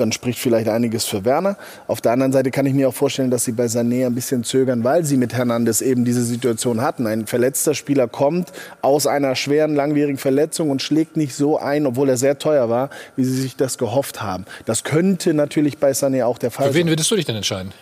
dann 0.00 0.12
spricht 0.12 0.38
vielleicht 0.38 0.68
einiges 0.68 1.04
für 1.04 1.24
Werner. 1.24 1.56
Auf 1.86 2.00
der 2.00 2.12
anderen 2.12 2.32
Seite 2.32 2.50
kann 2.50 2.66
ich 2.66 2.74
mir 2.74 2.88
auch 2.88 2.94
vorstellen, 2.94 3.30
dass 3.30 3.44
sie 3.44 3.52
bei 3.52 3.66
Sané 3.66 4.06
ein 4.06 4.14
bisschen 4.14 4.44
zögern, 4.44 4.82
weil 4.84 5.04
sie 5.04 5.16
mit 5.16 5.34
Hernandez 5.34 5.80
eben 5.80 6.04
diese 6.04 6.24
Situation 6.24 6.80
hatten. 6.80 7.06
Ein 7.06 7.26
verletzter 7.26 7.74
Spieler 7.74 8.08
kommt 8.08 8.52
aus 8.82 9.06
einer 9.06 9.36
schweren, 9.36 9.74
langwierigen 9.74 10.18
Verletzung 10.18 10.70
und 10.70 10.82
schlägt 10.82 11.16
nicht 11.16 11.34
so 11.34 11.58
ein, 11.58 11.86
obwohl 11.86 12.08
er 12.08 12.16
sehr 12.16 12.38
teuer 12.38 12.68
war, 12.68 12.90
wie 13.16 13.24
sie 13.24 13.40
sich 13.40 13.56
das 13.56 13.78
gehofft 13.78 14.22
haben. 14.22 14.44
Das 14.64 14.84
könnte 14.84 15.34
natürlich 15.34 15.78
bei 15.78 15.92
Sané 15.92 16.24
auch 16.24 16.38
der 16.38 16.50
Fall 16.50 16.66
sein. 16.66 16.72
Für 16.72 16.78
wen 16.78 16.88
würdest 16.88 17.10
du 17.10 17.16
dich 17.16 17.24
denn 17.24 17.36
entscheiden? 17.36 17.72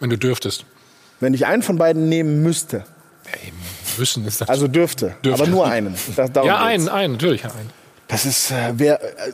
Wenn 0.00 0.10
du 0.10 0.18
dürftest. 0.18 0.64
Wenn 1.20 1.34
ich 1.34 1.46
einen 1.46 1.62
von 1.62 1.78
beiden 1.78 2.08
nehmen 2.08 2.42
müsste. 2.42 2.84
Ey, 3.32 3.52
müssen 3.98 4.26
ist 4.26 4.40
das 4.40 4.48
also 4.48 4.68
dürfte, 4.68 5.14
dürfte. 5.24 5.42
aber 5.42 5.50
nur 5.50 5.66
einen. 5.66 5.94
Das, 6.16 6.30
ja, 6.34 6.62
einen, 6.62 6.88
einen, 6.88 7.12
natürlich 7.14 7.44
einen. 7.44 7.70
Das 8.08 8.26
ist, 8.26 8.50
äh, 8.50 8.72
wer, 8.74 9.02
äh, 9.02 9.32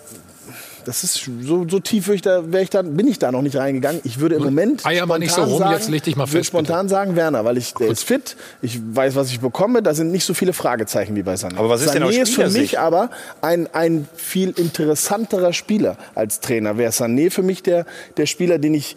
das 0.84 1.04
ist 1.04 1.28
so, 1.42 1.66
so 1.68 1.80
tief 1.80 2.08
ich 2.08 2.22
da, 2.22 2.42
ich 2.60 2.70
da, 2.70 2.82
bin 2.82 3.06
ich 3.06 3.18
da 3.18 3.32
noch 3.32 3.42
nicht 3.42 3.56
reingegangen. 3.56 4.00
Ich 4.04 4.20
würde 4.20 4.36
im 4.36 4.44
Moment 4.44 4.84
Eier 4.86 5.06
mal 5.06 5.18
nicht 5.18 5.32
so 5.32 5.42
rum, 5.42 5.58
sagen, 5.58 5.72
jetzt 5.72 5.88
leg 5.88 6.02
dich 6.02 6.16
mal 6.16 6.24
ich 6.24 6.30
würde 6.30 6.38
fest, 6.40 6.48
spontan 6.48 6.88
sagen 6.88 7.16
Werner, 7.16 7.44
weil 7.44 7.56
ich, 7.56 7.74
der 7.74 7.88
ist 7.88 8.04
fit, 8.04 8.36
ich 8.62 8.80
weiß, 8.82 9.14
was 9.14 9.30
ich 9.30 9.40
bekomme, 9.40 9.82
da 9.82 9.94
sind 9.94 10.10
nicht 10.10 10.24
so 10.24 10.34
viele 10.34 10.52
Fragezeichen 10.52 11.14
wie 11.16 11.22
bei 11.22 11.34
Sané. 11.34 11.56
Aber 11.56 11.68
was 11.68 11.82
ist 11.82 11.94
denn 11.94 12.02
aus 12.02 12.14
Sané 12.14 12.22
ist 12.22 12.34
für 12.34 12.50
mich 12.50 12.78
aber 12.78 13.10
ein, 13.40 13.68
ein 13.72 14.08
viel 14.16 14.50
interessanterer 14.50 15.52
Spieler 15.52 15.96
als 16.14 16.40
Trainer. 16.40 16.78
Wäre 16.78 16.92
Sané 16.92 17.30
für 17.30 17.42
mich 17.42 17.62
der, 17.62 17.86
der 18.16 18.26
Spieler, 18.26 18.58
den 18.58 18.74
ich 18.74 18.96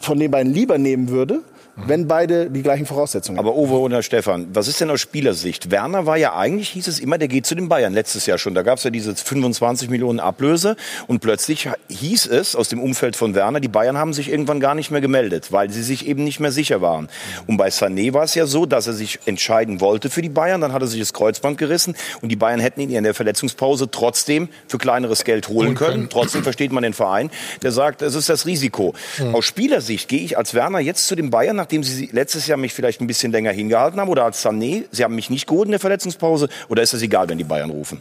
von 0.00 0.18
den 0.18 0.30
beiden 0.30 0.52
lieber 0.52 0.78
nehmen 0.78 1.08
würde, 1.08 1.40
wenn 1.86 2.08
beide 2.08 2.50
die 2.50 2.62
gleichen 2.62 2.86
Voraussetzungen 2.86 3.38
Aber 3.38 3.54
Uwe 3.56 3.78
und 3.78 3.92
Herr 3.92 4.02
Stefan, 4.02 4.48
was 4.52 4.68
ist 4.68 4.80
denn 4.80 4.90
aus 4.90 5.00
Spielersicht? 5.00 5.70
Werner 5.70 6.06
war 6.06 6.16
ja 6.16 6.34
eigentlich, 6.36 6.70
hieß 6.70 6.88
es 6.88 6.98
immer, 6.98 7.18
der 7.18 7.28
geht 7.28 7.46
zu 7.46 7.54
den 7.54 7.68
Bayern 7.68 7.92
letztes 7.92 8.26
Jahr 8.26 8.38
schon. 8.38 8.54
Da 8.54 8.62
gab 8.62 8.78
es 8.78 8.84
ja 8.84 8.90
diese 8.90 9.14
25 9.14 9.88
Millionen 9.88 10.20
Ablöse 10.20 10.76
und 11.06 11.20
plötzlich 11.20 11.68
hieß 11.88 12.26
es 12.26 12.56
aus 12.56 12.68
dem 12.68 12.80
Umfeld 12.80 13.16
von 13.16 13.34
Werner, 13.34 13.60
die 13.60 13.68
Bayern 13.68 13.96
haben 13.96 14.12
sich 14.12 14.30
irgendwann 14.30 14.60
gar 14.60 14.74
nicht 14.74 14.90
mehr 14.90 15.00
gemeldet, 15.00 15.52
weil 15.52 15.70
sie 15.70 15.82
sich 15.82 16.06
eben 16.06 16.24
nicht 16.24 16.40
mehr 16.40 16.52
sicher 16.52 16.80
waren. 16.80 17.08
Und 17.46 17.56
bei 17.56 17.68
Sané 17.68 18.12
war 18.12 18.24
es 18.24 18.34
ja 18.34 18.46
so, 18.46 18.66
dass 18.66 18.86
er 18.86 18.92
sich 18.92 19.20
entscheiden 19.26 19.80
wollte 19.80 20.10
für 20.10 20.22
die 20.22 20.28
Bayern, 20.28 20.60
dann 20.60 20.72
hat 20.72 20.82
er 20.82 20.88
sich 20.88 21.00
das 21.00 21.12
Kreuzband 21.12 21.58
gerissen 21.58 21.94
und 22.22 22.30
die 22.30 22.36
Bayern 22.36 22.60
hätten 22.60 22.80
ihn 22.80 22.90
in 22.90 23.04
der 23.04 23.14
Verletzungspause 23.14 23.90
trotzdem 23.90 24.48
für 24.66 24.78
kleineres 24.78 25.24
Geld 25.24 25.48
holen 25.48 25.74
können. 25.74 25.92
können. 25.92 26.08
Trotzdem 26.10 26.42
versteht 26.42 26.72
man 26.72 26.82
den 26.82 26.94
Verein, 26.94 27.30
der 27.62 27.72
sagt, 27.72 28.02
es 28.02 28.14
ist 28.14 28.28
das 28.28 28.46
Risiko. 28.46 28.94
Aus 29.32 29.44
Spielersicht 29.44 30.08
gehe 30.08 30.20
ich 30.20 30.36
als 30.36 30.54
Werner 30.54 30.80
jetzt 30.80 31.06
zu 31.06 31.14
den 31.14 31.30
Bayern, 31.30 31.58
nachdem 31.68 31.82
sie 31.82 32.08
letztes 32.12 32.46
Jahr 32.46 32.56
mich 32.56 32.72
vielleicht 32.72 33.02
ein 33.02 33.06
bisschen 33.06 33.30
länger 33.30 33.50
hingehalten 33.52 34.00
haben, 34.00 34.08
oder 34.08 34.24
als 34.24 34.42
Sané, 34.42 34.84
sie 34.90 35.04
haben 35.04 35.14
mich 35.14 35.28
nicht 35.28 35.46
geholt 35.46 35.66
in 35.66 35.72
der 35.72 35.80
Verletzungspause, 35.80 36.48
oder 36.70 36.82
ist 36.82 36.94
es 36.94 37.02
egal, 37.02 37.28
wenn 37.28 37.36
die 37.36 37.44
Bayern 37.44 37.68
rufen? 37.68 38.00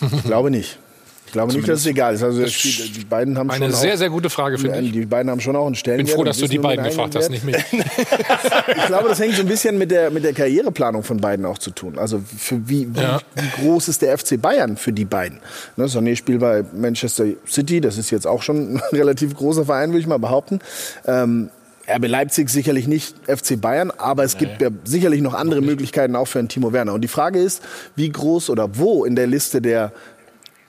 Ich 0.00 0.22
glaube 0.22 0.52
nicht. 0.52 0.78
Ich 1.26 1.32
glaube 1.32 1.52
nicht, 1.52 1.68
dass 1.68 1.80
es 1.80 1.86
egal 1.86 2.14
ist. 2.14 2.22
Also 2.22 2.40
Das 2.42 2.52
die, 2.52 2.92
die 2.92 3.04
beiden 3.04 3.36
haben 3.36 3.50
Eine 3.50 3.64
schon 3.66 3.74
sehr, 3.74 3.94
auch, 3.94 3.98
sehr 3.98 4.10
gute 4.10 4.30
Frage, 4.30 4.56
finde 4.58 4.78
ich. 4.78 4.92
Die 4.92 5.04
beiden 5.06 5.28
haben 5.30 5.40
schon 5.40 5.56
auch 5.56 5.66
einen 5.66 5.74
Ich 5.74 5.80
Stellenwert. 5.80 6.06
bin 6.06 6.14
froh, 6.14 6.22
dass 6.24 6.38
du 6.38 6.46
die 6.46 6.58
beiden 6.58 6.84
den 6.84 6.90
gefragt 6.92 7.16
hast, 7.16 7.28
nicht 7.30 7.42
mich. 7.44 7.56
Ich 7.72 8.86
glaube, 8.86 9.08
das 9.08 9.18
hängt 9.18 9.34
so 9.34 9.42
ein 9.42 9.48
bisschen 9.48 9.76
mit 9.76 9.90
der, 9.90 10.10
mit 10.12 10.22
der 10.22 10.32
Karriereplanung 10.32 11.02
von 11.02 11.16
beiden 11.16 11.44
auch 11.44 11.58
zu 11.58 11.72
tun. 11.72 11.98
Also 11.98 12.20
für 12.38 12.68
wie, 12.68 12.94
wie, 12.94 13.00
Ja. 13.00 13.20
wie 13.34 13.62
groß 13.64 13.88
ist 13.88 14.02
der 14.02 14.16
FC 14.16 14.40
Bayern 14.40 14.76
für 14.76 14.92
die 14.92 15.04
beiden? 15.04 15.40
Ne, 15.76 15.86
Sané 15.86 16.14
spielt 16.14 16.40
bei 16.40 16.64
Manchester 16.72 17.24
City, 17.48 17.80
das 17.80 17.98
ist 17.98 18.10
jetzt 18.12 18.26
auch 18.26 18.42
schon 18.42 18.76
ein 18.76 18.82
relativ 18.92 19.34
großer 19.34 19.64
Verein, 19.64 19.90
würde 19.90 20.00
ich 20.00 20.06
mal 20.06 20.18
behaupten. 20.20 20.60
Ähm, 21.06 21.50
RB 21.88 22.08
Leipzig 22.08 22.50
sicherlich 22.50 22.88
nicht 22.88 23.14
FC 23.26 23.60
Bayern, 23.60 23.90
aber 23.90 24.24
es 24.24 24.38
gibt 24.38 24.60
ja 24.60 24.70
sicherlich 24.84 25.22
noch 25.22 25.34
andere 25.34 25.60
Möglichkeiten 25.60 26.16
auch 26.16 26.26
für 26.26 26.38
einen 26.38 26.48
Timo 26.48 26.72
Werner. 26.72 26.94
Und 26.94 27.02
die 27.02 27.08
Frage 27.08 27.40
ist, 27.40 27.62
wie 27.94 28.10
groß 28.10 28.50
oder 28.50 28.76
wo 28.76 29.04
in 29.04 29.14
der 29.14 29.26
Liste 29.26 29.60
der 29.60 29.92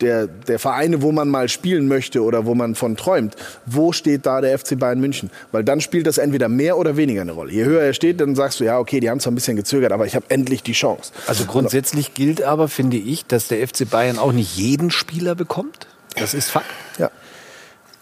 der, 0.02 0.28
der 0.28 0.60
Vereine, 0.60 1.02
wo 1.02 1.12
man 1.12 1.30
mal 1.30 1.50
spielen 1.50 1.88
möchte 1.88 2.24
oder 2.24 2.46
wo 2.46 2.56
man 2.56 2.76
von 2.76 2.98
träumt, 2.98 3.36
wo 3.66 3.92
steht 3.92 4.26
da 4.26 4.42
der 4.42 4.58
FC 4.58 4.78
Bayern 4.78 5.00
München? 5.00 5.32
Weil 5.52 5.64
dann 5.64 5.82
spielt 5.82 6.08
das 6.08 6.18
entweder 6.18 6.50
mehr 6.50 6.78
oder 6.78 6.98
weniger 6.98 7.22
eine 7.22 7.32
Rolle. 7.32 7.52
Je 7.52 7.66
höher 7.66 7.82
er 7.82 7.94
steht, 7.94 8.22
dann 8.22 8.36
sagst 8.36 8.60
du, 8.60 8.64
ja, 8.64 8.80
okay, 8.80 9.00
die 9.00 9.10
haben 9.10 9.20
zwar 9.20 9.32
ein 9.32 9.36
bisschen 9.36 9.56
gezögert, 9.56 9.92
aber 9.92 10.06
ich 10.06 10.16
habe 10.16 10.26
endlich 10.30 10.64
die 10.64 10.74
Chance. 10.74 11.12
Also 11.26 11.46
grundsätzlich 11.46 12.14
gilt 12.14 12.42
aber, 12.44 12.68
finde 12.68 12.98
ich, 12.98 13.26
dass 13.26 13.48
der 13.48 13.68
FC 13.68 13.90
Bayern 13.90 14.20
auch 14.20 14.32
nicht 14.32 14.56
jeden 14.58 14.92
Spieler 14.92 15.36
bekommt. 15.36 15.88
Das 16.16 16.34
ist 16.34 16.50
Fakt. 16.50 16.68
Ja. 16.98 17.12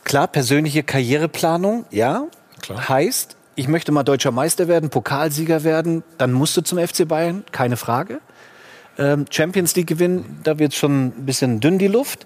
Klar, 0.03 0.27
persönliche 0.27 0.83
Karriereplanung, 0.83 1.85
ja. 1.91 2.27
Heißt, 2.69 3.35
ich 3.55 3.67
möchte 3.67 3.91
mal 3.91 4.03
deutscher 4.03 4.31
Meister 4.31 4.67
werden, 4.67 4.89
Pokalsieger 4.89 5.63
werden, 5.63 6.03
dann 6.17 6.33
musst 6.33 6.57
du 6.57 6.61
zum 6.61 6.77
FC 6.77 7.07
Bayern, 7.07 7.43
keine 7.51 7.77
Frage. 7.77 8.19
Ähm, 8.97 9.25
Champions 9.29 9.75
League 9.75 9.87
gewinnen, 9.87 10.39
da 10.43 10.57
wird 10.59 10.73
schon 10.73 11.07
ein 11.07 11.25
bisschen 11.25 11.59
dünn 11.59 11.79
die 11.79 11.87
Luft. 11.87 12.25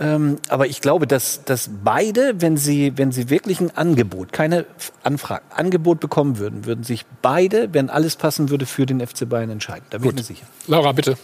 Ähm, 0.00 0.38
aber 0.48 0.66
ich 0.66 0.80
glaube, 0.80 1.06
dass, 1.08 1.44
dass 1.44 1.70
beide, 1.82 2.40
wenn 2.40 2.56
sie, 2.56 2.92
wenn 2.96 3.10
sie 3.10 3.30
wirklich 3.30 3.60
ein 3.60 3.76
Angebot, 3.76 4.32
keine 4.32 4.64
Anfrage, 5.02 5.42
Angebot 5.50 5.98
bekommen 5.98 6.38
würden, 6.38 6.66
würden 6.66 6.84
sich 6.84 7.04
beide, 7.20 7.74
wenn 7.74 7.90
alles 7.90 8.14
passen 8.14 8.48
würde, 8.48 8.66
für 8.66 8.86
den 8.86 9.04
FC 9.04 9.28
Bayern 9.28 9.50
entscheiden. 9.50 9.84
Da 9.90 9.98
bin 9.98 10.10
ich 10.10 10.16
mir 10.16 10.22
sicher. 10.22 10.46
Laura, 10.68 10.92
bitte. 10.92 11.16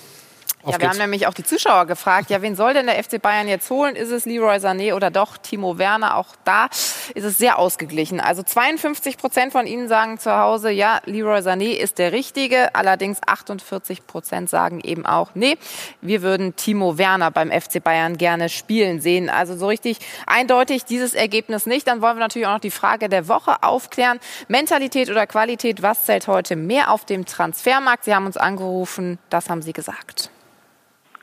Auf 0.65 0.73
Ja, 0.73 0.81
wir 0.81 0.89
haben 0.89 0.93
geht's. 0.93 0.99
nämlich 1.03 1.27
auch 1.27 1.35
die 1.35 1.45
Zuschauer 1.45 1.85
gefragt, 1.86 2.31
ja, 2.31 2.41
wen 2.41 2.57
soll 2.57 2.73
denn 2.73 2.86
der 2.86 3.03
FC 3.03 3.20
Bayern 3.20 3.49
jetzt 3.49 3.69
holen? 3.69 3.97
Ist 3.97 4.11
es 4.11 4.24
Leroy 4.24 4.57
Sané 4.57 4.95
oder 4.95 5.11
doch 5.11 5.36
Timo 5.36 5.77
Werner? 5.77 6.16
Auch 6.16 6.28
da 6.45 6.66
ist 7.15 7.24
es 7.24 7.36
sehr 7.36 7.59
ausgeglichen. 7.59 8.19
Also 8.19 8.43
52 8.43 9.19
Prozent 9.19 9.53
von 9.53 9.66
Ihnen 9.66 9.89
sagen 9.89 10.19
zu 10.19 10.35
Hause, 10.35 10.70
ja, 10.70 11.01
Leroy 11.05 11.41
Sané 11.41 11.73
ist 11.77 11.99
der 11.99 12.12
Richtige. 12.12 12.74
Allerdings 12.74 13.19
48 13.27 14.07
Prozent 14.07 14.49
sagen 14.49 14.81
eben 14.81 15.05
auch, 15.05 15.31
nee, 15.35 15.59
wir 16.01 16.23
würden 16.23 16.57
Timo 16.57 16.97
Werner 16.97 17.31
beim 17.31 17.51
FC 17.51 17.82
Bayern 17.85 18.16
gerne 18.16 18.49
spielen 18.49 19.01
sehen. 19.03 19.28
Also 19.28 19.57
so 19.57 19.66
richtig 19.66 19.99
eindeutig 20.27 20.85
dieses 20.86 21.12
Ergebnis 21.12 21.66
nicht. 21.66 21.86
Dann 21.86 22.01
wollen 22.01 22.16
wir 22.16 22.20
natürlich 22.20 22.47
auch 22.49 22.55
noch 22.55 22.61
die 22.61 22.70
Frage 22.70 23.11
der 23.11 23.28
Woche 23.28 23.62
aufklären. 23.62 24.19
Mentalität 24.49 25.11
oder 25.11 25.27
Qualität, 25.27 25.82
was 25.82 26.05
zählt 26.05 26.27
heute 26.27 26.57
mehr 26.57 26.91
auf 26.91 27.05
dem 27.05 27.27
Transfermarkt? 27.27 28.05
Sie 28.05 28.15
haben 28.15 28.24
uns 28.27 28.39
angerufen, 28.39 29.19
das 29.28 29.51
haben 29.51 29.61
Sie 29.61 29.74
gesagt. 29.74 30.31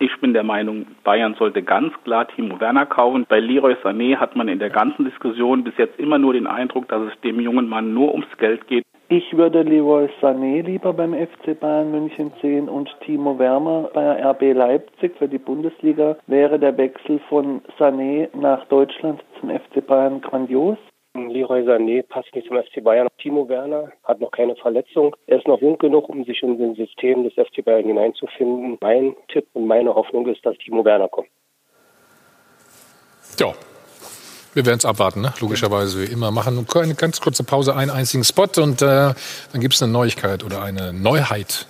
Ich 0.02 0.20
bin 0.20 0.34
der 0.34 0.42
Meinung, 0.42 0.88
Bayern 1.04 1.36
sollte 1.36 1.62
ganz 1.62 1.94
klar 2.04 2.28
Timo 2.28 2.60
Werner 2.60 2.88
kaufen. 2.88 3.28
Bei 3.30 3.40
Leroy 3.40 3.76
Sané 3.84 4.16
hat 4.16 4.36
man 4.36 4.48
in 4.48 4.58
der 4.58 4.72
ganzen 4.72 5.06
Diskussion 5.06 5.64
bis 5.64 5.78
jetzt 5.78 6.00
immer 6.00 6.18
nur 6.18 6.34
den 6.34 6.48
Eindruck, 6.48 6.88
dass 6.88 7.04
es 7.04 7.22
dem 7.22 7.40
jungen 7.40 7.70
Mann 7.70 7.94
nur 7.94 8.12
ums 8.12 8.26
Geld 8.40 8.66
geht. 8.66 8.84
Ich 9.10 9.38
würde 9.38 9.62
Leroy 9.62 10.10
Sané 10.20 10.64
lieber 10.64 10.92
beim 10.94 11.14
FC 11.14 11.60
Bayern 11.60 11.92
München 11.92 12.32
sehen 12.42 12.68
und 12.68 12.90
Timo 13.06 13.38
Werner 13.38 13.92
bei 13.94 14.26
RB 14.26 14.54
Leipzig 14.56 15.16
für 15.20 15.28
die 15.28 15.38
Bundesliga. 15.38 16.18
Wäre 16.26 16.58
der 16.58 16.76
Wechsel 16.80 17.20
von 17.30 17.62
Sané 17.78 18.30
nach 18.36 18.66
Deutschland 18.70 19.24
zum 19.40 19.52
FC 19.52 19.86
Bayern 19.86 20.20
grandios? 20.22 20.80
Leroy 21.14 21.64
Sané 21.64 22.04
passt 22.04 22.34
nicht 22.34 22.48
zum 22.48 22.58
FC 22.58 22.84
Bayern. 22.84 23.08
Timo 23.18 23.48
Werner 23.50 23.92
hat 24.04 24.20
noch 24.22 24.32
keine 24.32 24.56
Verletzung. 24.56 25.16
Er 25.28 25.40
ist 25.40 25.48
noch 25.48 25.62
jung 25.62 25.78
genug, 25.78 26.08
um 26.10 26.24
sich 26.24 26.42
in 26.42 26.58
das 26.58 26.78
System 26.78 27.24
des 27.24 27.34
FC 27.34 27.64
Bayern 27.64 27.86
hineinzufinden. 27.86 28.78
Mein 28.80 29.16
Tipp 29.28 29.48
und 29.54 29.68
meine 29.68 29.94
Hoffnung 29.94 30.28
ist, 30.28 30.46
dass 30.46 30.58
Timo 30.58 30.86
Werner 30.86 31.10
kommt. 31.10 31.30
Ja. 33.40 33.54
Wir 34.54 34.66
werden 34.66 34.80
es 34.80 34.86
abwarten, 34.86 35.22
ne? 35.22 35.34
logischerweise 35.40 36.02
wie 36.02 36.12
immer. 36.12 36.30
Machen 36.30 36.66
eine 36.76 36.96
ganz 36.96 37.22
kurze 37.22 37.46
Pause, 37.46 37.74
einen 37.74 37.90
einzigen 37.90 38.26
Spot 38.26 38.50
und 38.58 38.82
äh, 38.82 38.86
dann 38.86 39.62
gibt 39.62 39.74
es 39.74 39.82
eine 39.82 39.94
Neuigkeit 39.94 40.44
oder 40.44 40.62
eine 40.62 40.92
Neuheit 40.92 41.68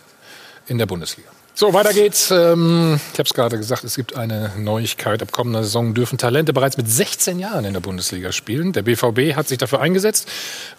in 0.68 0.80
der 0.80 0.88
Bundesliga. 0.88 1.30
So, 1.54 1.74
weiter 1.74 1.94
geht's. 1.94 2.32
Ähm, 2.32 3.00
ich 3.12 3.20
habe 3.20 3.28
es 3.28 3.34
gerade 3.34 3.58
gesagt, 3.58 3.84
es 3.84 3.96
gibt 3.96 4.16
eine 4.16 4.52
Neuigkeit. 4.58 5.22
Ab 5.22 5.32
kommender 5.32 5.64
Saison 5.64 5.94
dürfen 5.94 6.18
Talente 6.18 6.54
bereits 6.54 6.78
mit 6.78 6.90
16 6.90 7.40
Jahren 7.40 7.66
in 7.66 7.74
der 7.74 7.82
Bundesliga 7.82 8.32
spielen. 8.32 8.72
Der 8.72 8.84
BVB 8.84 9.36
hat 9.36 9.48
sich 9.48 9.58
dafür 9.58 9.82
eingesetzt 9.82 10.30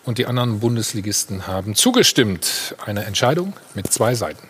und 0.05 0.19
die 0.19 0.27
anderen 0.27 0.61
Bundesligisten 0.61 1.47
haben 1.47 1.74
zugestimmt. 1.74 2.74
Eine 2.85 3.05
Entscheidung 3.05 3.53
mit 3.74 3.93
zwei 3.93 4.15
Seiten. 4.15 4.49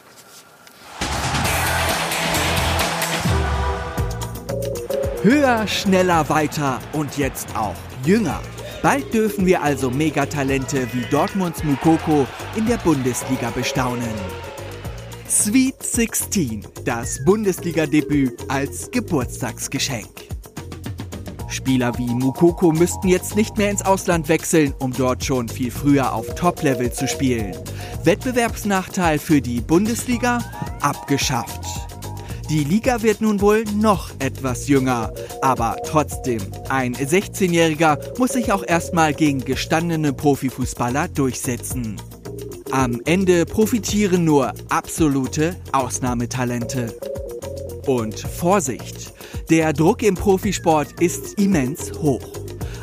Höher, 5.23 5.67
schneller, 5.69 6.29
weiter 6.29 6.81
und 6.93 7.17
jetzt 7.19 7.49
auch 7.57 7.77
jünger. 8.05 8.41
Bald 8.83 9.13
dürfen 9.13 9.47
wir 9.47 9.63
also 9.63 9.91
Megatalente 9.91 10.89
wie 10.93 11.05
Dortmunds 11.11 11.63
Mukoko 11.63 12.27
in 12.57 12.67
der 12.67 12.79
Bundesliga 12.79 13.51
bestaunen. 13.51 14.52
Sweet 15.33 15.83
16, 15.83 16.63
das 16.85 17.25
Bundesliga-Debüt 17.25 18.35
als 18.49 18.91
Geburtstagsgeschenk. 18.91 20.29
Spieler 21.49 21.97
wie 21.97 22.15
Mukoko 22.15 22.71
müssten 22.71 23.09
jetzt 23.09 23.35
nicht 23.35 23.57
mehr 23.57 23.71
ins 23.71 23.83
Ausland 23.83 24.29
wechseln, 24.29 24.75
um 24.79 24.93
dort 24.93 25.25
schon 25.25 25.49
viel 25.49 25.71
früher 25.71 26.13
auf 26.13 26.35
Top-Level 26.35 26.93
zu 26.93 27.09
spielen. 27.09 27.57
Wettbewerbsnachteil 28.05 29.19
für 29.19 29.41
die 29.41 29.63
Bundesliga 29.63 30.39
abgeschafft. 30.83 31.65
Die 32.51 32.65
Liga 32.65 33.03
wird 33.03 33.23
nun 33.23 33.41
wohl 33.41 33.65
noch 33.75 34.11
etwas 34.19 34.69
jünger, 34.69 35.15
aber 35.41 35.79
trotzdem, 35.87 36.43
ein 36.69 36.95
16-Jähriger 36.95 38.19
muss 38.19 38.35
sich 38.35 38.53
auch 38.53 38.65
erstmal 38.67 39.15
gegen 39.15 39.43
gestandene 39.43 40.13
Profifußballer 40.13 41.09
durchsetzen. 41.09 41.97
Am 42.73 43.03
Ende 43.05 43.45
profitieren 43.45 44.25
nur 44.25 44.55
absolute 44.71 45.57
Ausnahmetalente. 45.73 46.97
Und 47.87 48.19
Vorsicht, 48.19 49.13
der 49.51 49.75
Druck 49.75 50.03
im 50.03 50.15
Profisport 50.15 50.99
ist 50.99 51.39
immens 51.39 51.93
hoch. 52.01 52.27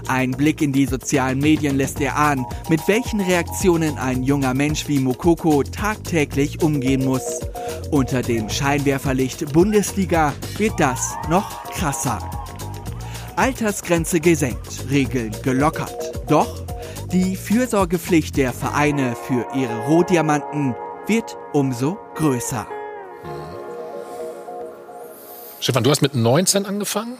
Ein 0.07 0.29
Blick 0.29 0.61
in 0.61 0.73
die 0.73 0.85
sozialen 0.85 1.39
Medien 1.39 1.75
lässt 1.75 1.99
erahnen, 1.99 2.45
mit 2.69 2.87
welchen 2.87 3.19
Reaktionen 3.19 3.97
ein 3.97 4.21
junger 4.21 4.53
Mensch 4.53 4.87
wie 4.87 4.99
Mokoko 4.99 5.63
tagtäglich 5.63 6.61
umgehen 6.61 7.03
muss. 7.03 7.39
Unter 7.89 8.21
dem 8.21 8.47
Scheinwerferlicht 8.47 9.51
Bundesliga 9.53 10.33
wird 10.59 10.79
das 10.79 11.15
noch 11.31 11.63
krasser. 11.71 12.19
Altersgrenze 13.35 14.19
gesenkt, 14.19 14.85
Regeln 14.91 15.35
gelockert. 15.41 16.29
Doch 16.29 16.68
die 17.11 17.35
Fürsorgepflicht 17.35 18.37
der 18.37 18.53
Vereine 18.53 19.15
für 19.15 19.47
ihre 19.55 19.85
Rohdiamanten 19.85 20.75
wird 21.07 21.37
umso 21.53 21.97
größer. 22.15 22.67
Stefan, 25.59 25.83
du 25.83 25.89
hast 25.89 26.01
mit 26.01 26.13
19 26.13 26.65
angefangen? 26.65 27.17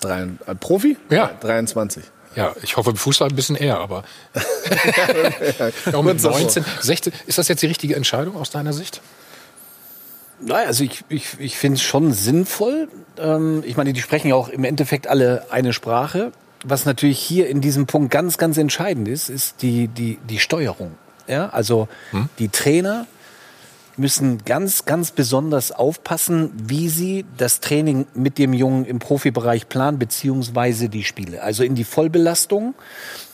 Drei, 0.00 0.28
äh, 0.46 0.54
Profi? 0.56 0.96
Ja. 1.08 1.30
23. 1.40 2.02
Ja, 2.34 2.54
ich 2.62 2.76
hoffe, 2.76 2.90
im 2.90 2.96
Fußball 2.96 3.28
ein 3.28 3.36
bisschen 3.36 3.56
eher, 3.56 3.78
aber. 3.78 4.04
ja, 5.92 6.02
mit 6.02 6.22
19, 6.22 6.64
16. 6.80 7.12
Ist 7.26 7.38
das 7.38 7.48
jetzt 7.48 7.62
die 7.62 7.66
richtige 7.66 7.94
Entscheidung 7.94 8.36
aus 8.36 8.50
deiner 8.50 8.72
Sicht? 8.72 9.00
Nein, 10.40 10.66
also 10.66 10.82
ich, 10.82 11.04
ich, 11.08 11.38
ich 11.38 11.56
finde 11.56 11.76
es 11.76 11.82
schon 11.82 12.12
sinnvoll. 12.12 12.88
Ähm, 13.18 13.62
ich 13.64 13.76
meine, 13.76 13.92
die 13.92 14.00
sprechen 14.00 14.28
ja 14.28 14.34
auch 14.34 14.48
im 14.48 14.64
Endeffekt 14.64 15.06
alle 15.06 15.46
eine 15.50 15.72
Sprache. 15.72 16.32
Was 16.64 16.84
natürlich 16.84 17.18
hier 17.18 17.48
in 17.48 17.60
diesem 17.60 17.86
Punkt 17.86 18.10
ganz, 18.10 18.38
ganz 18.38 18.56
entscheidend 18.56 19.08
ist, 19.08 19.28
ist 19.28 19.62
die, 19.62 19.88
die, 19.88 20.18
die 20.28 20.38
Steuerung. 20.38 20.92
Ja, 21.26 21.48
also 21.50 21.88
hm? 22.10 22.28
die 22.38 22.48
Trainer 22.48 23.06
müssen 23.96 24.44
ganz, 24.44 24.84
ganz 24.84 25.10
besonders 25.10 25.72
aufpassen, 25.72 26.50
wie 26.56 26.88
sie 26.88 27.24
das 27.36 27.60
Training 27.60 28.06
mit 28.14 28.38
dem 28.38 28.52
Jungen 28.52 28.84
im 28.84 28.98
Profibereich 28.98 29.68
planen, 29.68 29.98
beziehungsweise 29.98 30.88
die 30.88 31.04
Spiele. 31.04 31.42
Also 31.42 31.62
in 31.62 31.74
die 31.74 31.84
Vollbelastung, 31.84 32.74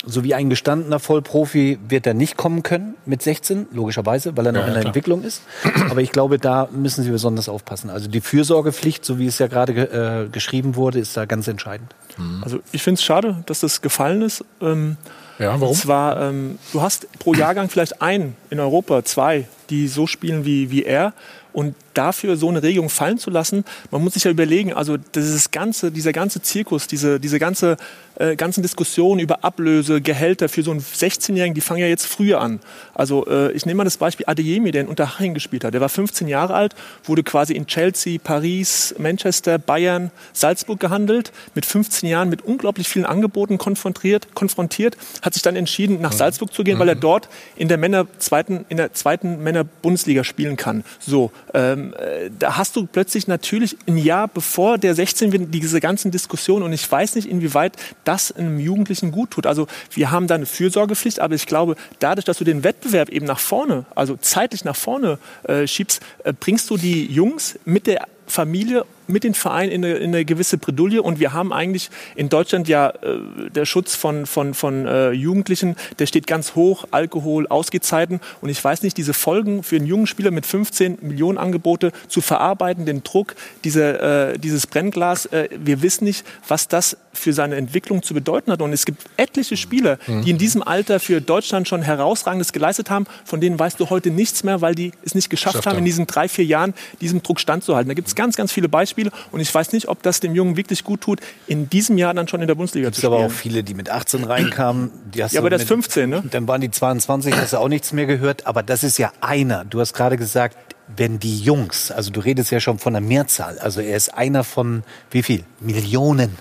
so 0.05 0.24
wie 0.24 0.35
ein 0.35 0.51
gestandener 0.51 0.98
Vollprofi 0.98 1.78
wird 1.89 2.06
er 2.06 2.14
nicht 2.14 2.36
kommen 2.36 2.62
können 2.62 2.94
mit 3.06 3.22
16, 3.22 3.66
logischerweise, 3.72 4.36
weil 4.36 4.47
er 4.47 4.52
noch 4.52 4.62
ja, 4.62 4.66
in 4.68 4.72
der 4.72 4.80
klar. 4.82 4.90
Entwicklung 4.90 5.22
ist. 5.22 5.43
Aber 5.90 6.01
ich 6.01 6.12
glaube, 6.12 6.39
da 6.39 6.68
müssen 6.72 7.05
sie 7.05 7.10
besonders 7.10 7.48
aufpassen. 7.48 7.90
Also 7.90 8.09
die 8.09 8.20
Fürsorgepflicht, 8.20 9.05
so 9.05 9.18
wie 9.18 9.26
es 9.26 9.39
ja 9.39 9.47
gerade 9.47 9.72
äh, 9.72 10.28
geschrieben 10.28 10.76
wurde, 10.76 10.98
ist 10.98 11.16
da 11.16 11.24
ganz 11.24 11.48
entscheidend. 11.48 11.94
Also 12.43 12.59
ich 12.72 12.82
finde 12.82 12.98
es 12.98 13.05
schade, 13.05 13.43
dass 13.47 13.60
das 13.60 13.80
gefallen 13.80 14.22
ist. 14.22 14.44
Ähm 14.60 14.97
ja, 15.39 15.52
warum? 15.60 15.69
Und 15.69 15.74
zwar, 15.74 16.20
ähm, 16.20 16.59
du 16.73 16.82
hast 16.82 17.06
pro 17.19 17.35
Jahrgang 17.35 17.69
vielleicht 17.69 18.02
einen 18.02 18.36
in 18.51 18.60
Europa, 18.60 19.05
zwei, 19.05 19.47
die 19.70 19.89
so 19.89 20.06
spielen 20.06 20.44
wie, 20.44 20.70
wie 20.70 20.85
er. 20.85 21.12
Und 21.52 21.74
dafür 21.98 22.36
so 22.36 22.48
eine 22.48 22.62
Regelung 22.62 22.88
fallen 22.88 23.18
zu 23.18 23.28
lassen, 23.28 23.64
man 23.90 24.02
muss 24.02 24.14
sich 24.14 24.24
ja 24.24 24.30
überlegen, 24.30 24.72
also 24.72 24.96
dieses 24.96 25.50
ganze, 25.50 25.90
dieser 25.90 26.12
ganze 26.12 26.40
Zirkus, 26.40 26.86
diese, 26.86 27.18
diese 27.18 27.40
ganze, 27.40 27.76
äh, 28.18 28.36
ganzen 28.36 28.62
Diskussionen 28.62 29.20
über 29.20 29.44
Ablöse, 29.44 30.00
Gehälter 30.00 30.48
für 30.48 30.62
so 30.62 30.70
einen 30.70 30.80
16-Jährigen, 30.80 31.54
die 31.54 31.60
fangen 31.60 31.80
ja 31.80 31.88
jetzt 31.88 32.06
früher 32.06 32.40
an. 32.40 32.60
Also 32.94 33.26
äh, 33.26 33.50
ich 33.52 33.66
nehme 33.66 33.78
mal 33.78 33.84
das 33.84 33.96
Beispiel 33.96 34.26
Adeyemi, 34.28 34.70
der 34.70 34.82
in 34.82 34.88
Unterhaching 34.88 35.34
gespielt 35.34 35.64
hat. 35.64 35.74
Der 35.74 35.80
war 35.80 35.88
15 35.88 36.28
Jahre 36.28 36.54
alt, 36.54 36.76
wurde 37.04 37.24
quasi 37.24 37.54
in 37.54 37.66
Chelsea, 37.66 38.18
Paris, 38.22 38.94
Manchester, 38.98 39.58
Bayern, 39.58 40.12
Salzburg 40.32 40.78
gehandelt, 40.78 41.32
mit 41.54 41.66
15 41.66 42.08
Jahren 42.08 42.28
mit 42.28 42.42
unglaublich 42.42 42.88
vielen 42.88 43.06
Angeboten 43.06 43.58
konfrontiert, 43.58 44.34
konfrontiert 44.34 44.96
hat 45.22 45.34
sich 45.34 45.42
dann 45.42 45.56
entschieden, 45.56 46.00
nach 46.00 46.12
mhm. 46.12 46.16
Salzburg 46.16 46.52
zu 46.52 46.62
gehen, 46.64 46.76
mhm. 46.76 46.80
weil 46.80 46.88
er 46.90 46.96
mhm. 46.96 47.00
dort 47.00 47.28
in 47.56 47.68
der 47.68 47.78
Männer 47.78 48.06
zweiten, 48.18 48.64
in 48.68 48.76
der 48.76 48.92
zweiten 48.92 49.42
Männer-Bundesliga 49.42 50.24
spielen 50.24 50.56
kann. 50.56 50.84
So, 51.00 51.32
ähm, 51.54 51.88
äh, 51.94 52.31
da 52.36 52.56
hast 52.56 52.77
du 52.77 52.86
plötzlich 52.86 53.27
natürlich 53.27 53.77
ein 53.86 53.97
Jahr 53.97 54.28
bevor 54.28 54.78
der 54.78 54.94
16 54.94 55.32
wird, 55.32 55.55
diese 55.55 55.81
ganzen 55.81 56.10
Diskussionen 56.10 56.65
und 56.65 56.73
ich 56.73 56.90
weiß 56.90 57.15
nicht, 57.15 57.28
inwieweit 57.28 57.77
das 58.05 58.32
einem 58.32 58.59
Jugendlichen 58.59 59.10
gut 59.10 59.31
tut. 59.31 59.47
Also 59.47 59.66
wir 59.93 60.10
haben 60.10 60.27
da 60.27 60.35
eine 60.35 60.47
Fürsorgepflicht, 60.47 61.20
aber 61.20 61.35
ich 61.35 61.47
glaube, 61.47 61.77
dadurch, 61.98 62.24
dass 62.24 62.39
du 62.39 62.44
den 62.44 62.65
Wettbewerb 62.65 63.09
eben 63.09 63.27
nach 63.27 63.40
vorne, 63.40 63.86
also 63.94 64.16
zeitlich 64.16 64.65
nach 64.65 64.77
vorne 64.77 65.19
äh, 65.44 65.66
schiebst, 65.66 66.01
äh, 66.24 66.32
bringst 66.32 66.70
du 66.70 66.77
die 66.77 67.06
Jungs 67.06 67.59
mit 67.65 67.86
der 67.86 68.06
Familie 68.27 68.85
mit 69.09 69.24
den 69.24 69.35
Vereinen 69.35 69.72
in 69.72 69.85
eine, 69.85 69.94
in 69.97 70.14
eine 70.14 70.24
gewisse 70.24 70.59
Bredouille. 70.59 71.02
Und 71.02 71.18
wir 71.18 71.32
haben 71.32 71.52
eigentlich 71.52 71.90
in 72.14 72.28
Deutschland 72.28 72.68
ja 72.68 72.90
äh, 72.90 73.51
der 73.51 73.64
Schutz 73.64 73.94
von, 73.94 74.26
von, 74.26 74.55
von 74.55 74.86
äh, 74.86 75.10
Jugendlichen, 75.10 75.76
der 75.98 76.06
steht 76.06 76.26
ganz 76.26 76.55
hoch, 76.55 76.86
Alkohol, 76.90 77.47
Ausgezeiten. 77.48 78.20
Und 78.40 78.51
ich 78.51 78.62
weiß 78.62 78.82
nicht, 78.82 78.97
diese 78.97 79.14
Folgen 79.14 79.62
für 79.62 79.76
einen 79.76 79.86
jungen 79.86 80.06
Spieler 80.06 80.30
mit 80.30 80.47
15 80.47 80.98
Millionen 81.01 81.39
Angebote 81.39 81.93
zu 82.09 82.20
verarbeiten, 82.20 82.86
den 82.86 83.02
Druck, 83.02 83.35
diese, 83.64 84.01
äh, 84.35 84.39
dieses 84.39 84.66
Brennglas, 84.66 85.26
äh, 85.26 85.48
wir 85.59 85.82
wissen 85.82 86.05
nicht, 86.05 86.24
was 86.47 86.68
das 86.68 86.97
für 87.12 87.32
seine 87.32 87.56
Entwicklung 87.56 88.02
zu 88.02 88.14
bedeuten 88.14 88.52
hat. 88.52 88.62
Und 88.62 88.72
es 88.72 88.85
gibt 88.85 89.02
etliche 89.16 89.56
Spieler, 89.56 89.98
mhm. 90.06 90.24
die 90.24 90.30
in 90.30 90.39
diesem 90.39 90.62
Alter 90.62 91.01
für 91.01 91.20
Deutschland 91.20 91.66
schon 91.66 91.82
herausragendes 91.82 92.52
geleistet 92.52 92.90
haben, 92.90 93.06
von 93.24 93.40
denen 93.40 93.59
weißt 93.59 93.80
du 93.80 93.90
heute 93.90 94.10
nichts 94.10 94.44
mehr, 94.44 94.60
weil 94.60 94.74
die 94.74 94.93
es 95.05 95.14
nicht 95.14 95.30
geschafft 95.30 95.66
haben, 95.66 95.78
in 95.78 95.85
diesen 95.85 96.06
drei, 96.06 96.28
vier 96.28 96.44
Jahren 96.44 96.74
diesem 97.01 97.22
Druck 97.22 97.40
standzuhalten. 97.40 97.89
Da 97.89 97.94
gibt 97.94 98.09
es 98.09 98.14
ganz, 98.14 98.36
ganz 98.36 98.52
viele 98.52 98.68
Beispiele. 98.68 98.97
Spiele. 98.98 99.12
Und 99.30 99.40
ich 99.40 99.54
weiß 99.54 99.72
nicht, 99.72 99.88
ob 99.88 100.02
das 100.02 100.20
dem 100.20 100.34
Jungen 100.34 100.56
wirklich 100.56 100.84
gut 100.84 101.00
tut, 101.00 101.20
in 101.46 101.70
diesem 101.70 101.98
Jahr 101.98 102.12
dann 102.14 102.26
schon 102.26 102.40
in 102.40 102.48
der 102.48 102.54
Bundesliga 102.54 102.90
zu 102.90 103.00
spielen. 103.00 103.12
Es 103.12 103.16
gibt 103.16 103.24
aber 103.24 103.32
auch 103.32 103.36
viele, 103.36 103.62
die 103.62 103.74
mit 103.74 103.90
18 103.90 104.24
reinkamen. 104.24 104.90
Die 105.14 105.18
ja, 105.18 105.28
aber 105.36 105.50
das 105.50 105.62
ist 105.62 105.68
15, 105.68 106.10
ne? 106.10 106.22
Dann 106.30 106.48
waren 106.48 106.60
die 106.60 106.70
22, 106.70 107.34
hast 107.34 107.52
du 107.52 107.58
auch 107.58 107.68
nichts 107.68 107.92
mehr 107.92 108.06
gehört. 108.06 108.46
Aber 108.46 108.62
das 108.62 108.82
ist 108.82 108.98
ja 108.98 109.12
einer. 109.20 109.64
Du 109.64 109.80
hast 109.80 109.94
gerade 109.94 110.16
gesagt, 110.16 110.56
wenn 110.97 111.19
die 111.19 111.40
Jungs, 111.40 111.90
also 111.90 112.10
du 112.10 112.20
redest 112.20 112.51
ja 112.51 112.60
schon 112.60 112.78
von 112.78 112.97
einer 112.97 113.06
Mehrzahl, 113.06 113.59
also 113.59 113.81
er 113.81 113.97
ist 113.97 114.15
einer 114.15 114.44
von 114.44 114.82
wie 115.10 115.23
viel? 115.23 115.44
Millionen. 115.60 116.36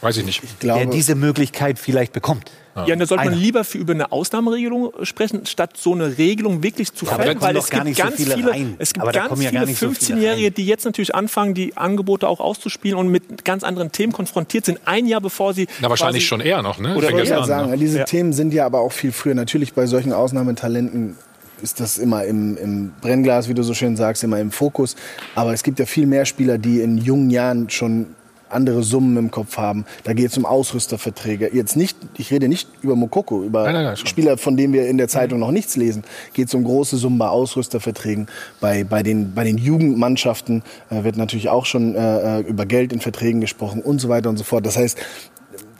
Weiß 0.00 0.16
ich 0.16 0.24
nicht. 0.24 0.42
Ich 0.42 0.58
glaube, 0.58 0.80
der 0.80 0.90
diese 0.90 1.14
Möglichkeit 1.14 1.78
vielleicht 1.78 2.12
bekommt. 2.12 2.50
Ja, 2.74 2.86
ja 2.86 2.96
da 2.96 3.06
sollte 3.06 3.24
man 3.26 3.34
lieber 3.34 3.64
für 3.64 3.78
über 3.78 3.92
eine 3.92 4.12
Ausnahmeregelung 4.12 4.92
sprechen, 5.02 5.46
statt 5.46 5.76
so 5.76 5.92
eine 5.92 6.16
Regelung 6.18 6.62
wirklich 6.62 6.92
zu 6.92 7.04
ja, 7.04 7.16
fällen, 7.16 7.40
weil 7.40 7.56
es 7.56 7.70
gibt 7.70 7.96
ganz 7.96 8.16
so 8.16 8.24
viele, 8.24 8.34
viele 8.34 8.76
es 8.78 8.92
gibt 8.92 9.12
ganz 9.12 9.38
viele 9.38 9.52
ja 9.52 9.62
15-Jährige, 9.62 10.48
so 10.48 10.54
die 10.54 10.66
jetzt 10.66 10.84
natürlich 10.84 11.14
anfangen, 11.14 11.54
die 11.54 11.76
Angebote 11.76 12.26
auch 12.26 12.40
auszuspielen 12.40 12.98
und 12.98 13.08
mit 13.08 13.44
ganz 13.44 13.62
anderen 13.62 13.92
Themen 13.92 14.12
konfrontiert 14.12 14.64
sind, 14.64 14.80
ein 14.86 15.06
Jahr 15.06 15.20
bevor 15.20 15.52
sie 15.54 15.68
Na, 15.80 15.90
wahrscheinlich 15.90 16.26
schon 16.26 16.40
eher 16.40 16.62
noch, 16.62 16.78
ne? 16.78 16.96
Oder 16.96 17.08
ich 17.08 17.14
wollte 17.14 17.44
sagen, 17.44 17.70
ne? 17.70 17.76
diese 17.76 18.04
Themen 18.04 18.32
sind 18.32 18.54
ja 18.54 18.64
aber 18.64 18.80
auch 18.80 18.92
viel 18.92 19.12
früher. 19.12 19.34
Natürlich 19.34 19.74
bei 19.74 19.86
solchen 19.86 20.12
Ausnahmetalenten 20.12 21.16
ist 21.62 21.80
das 21.80 21.98
immer 21.98 22.24
im, 22.24 22.56
im, 22.56 22.92
Brennglas, 23.00 23.48
wie 23.48 23.54
du 23.54 23.62
so 23.62 23.74
schön 23.74 23.96
sagst, 23.96 24.24
immer 24.24 24.40
im 24.40 24.50
Fokus. 24.50 24.96
Aber 25.34 25.52
es 25.52 25.62
gibt 25.62 25.78
ja 25.78 25.86
viel 25.86 26.06
mehr 26.06 26.26
Spieler, 26.26 26.58
die 26.58 26.80
in 26.80 26.98
jungen 26.98 27.30
Jahren 27.30 27.70
schon 27.70 28.06
andere 28.52 28.82
Summen 28.82 29.16
im 29.16 29.30
Kopf 29.30 29.56
haben. 29.56 29.84
Da 30.04 30.12
geht 30.12 30.30
es 30.30 30.38
um 30.38 30.44
Ausrüsterverträge. 30.44 31.50
Jetzt 31.52 31.76
nicht, 31.76 31.96
ich 32.16 32.30
rede 32.30 32.48
nicht 32.48 32.68
über 32.82 32.96
Mokoko, 32.96 33.42
über 33.42 33.64
nein, 33.64 33.74
nein, 33.74 33.84
nein, 33.84 33.96
Spieler, 33.96 34.36
von 34.36 34.56
denen 34.56 34.72
wir 34.72 34.86
in 34.88 34.98
der 34.98 35.08
Zeitung 35.08 35.38
noch 35.38 35.50
nichts 35.50 35.76
lesen. 35.76 36.04
Geht 36.34 36.48
es 36.48 36.54
um 36.54 36.64
große 36.64 36.96
Summen 36.96 37.18
bei 37.18 37.28
Ausrüsterverträgen. 37.28 38.26
Bei, 38.60 38.84
bei, 38.84 39.02
den, 39.02 39.34
bei 39.34 39.44
den 39.44 39.58
Jugendmannschaften 39.58 40.62
äh, 40.90 41.02
wird 41.04 41.16
natürlich 41.16 41.48
auch 41.48 41.64
schon 41.64 41.94
äh, 41.94 42.40
äh 42.40 42.40
über 42.42 42.66
Geld 42.66 42.92
in 42.92 43.00
Verträgen 43.00 43.40
gesprochen 43.40 43.80
und 43.80 44.00
so 44.00 44.08
weiter 44.08 44.28
und 44.28 44.36
so 44.36 44.44
fort. 44.44 44.66
Das 44.66 44.76
heißt, 44.76 44.98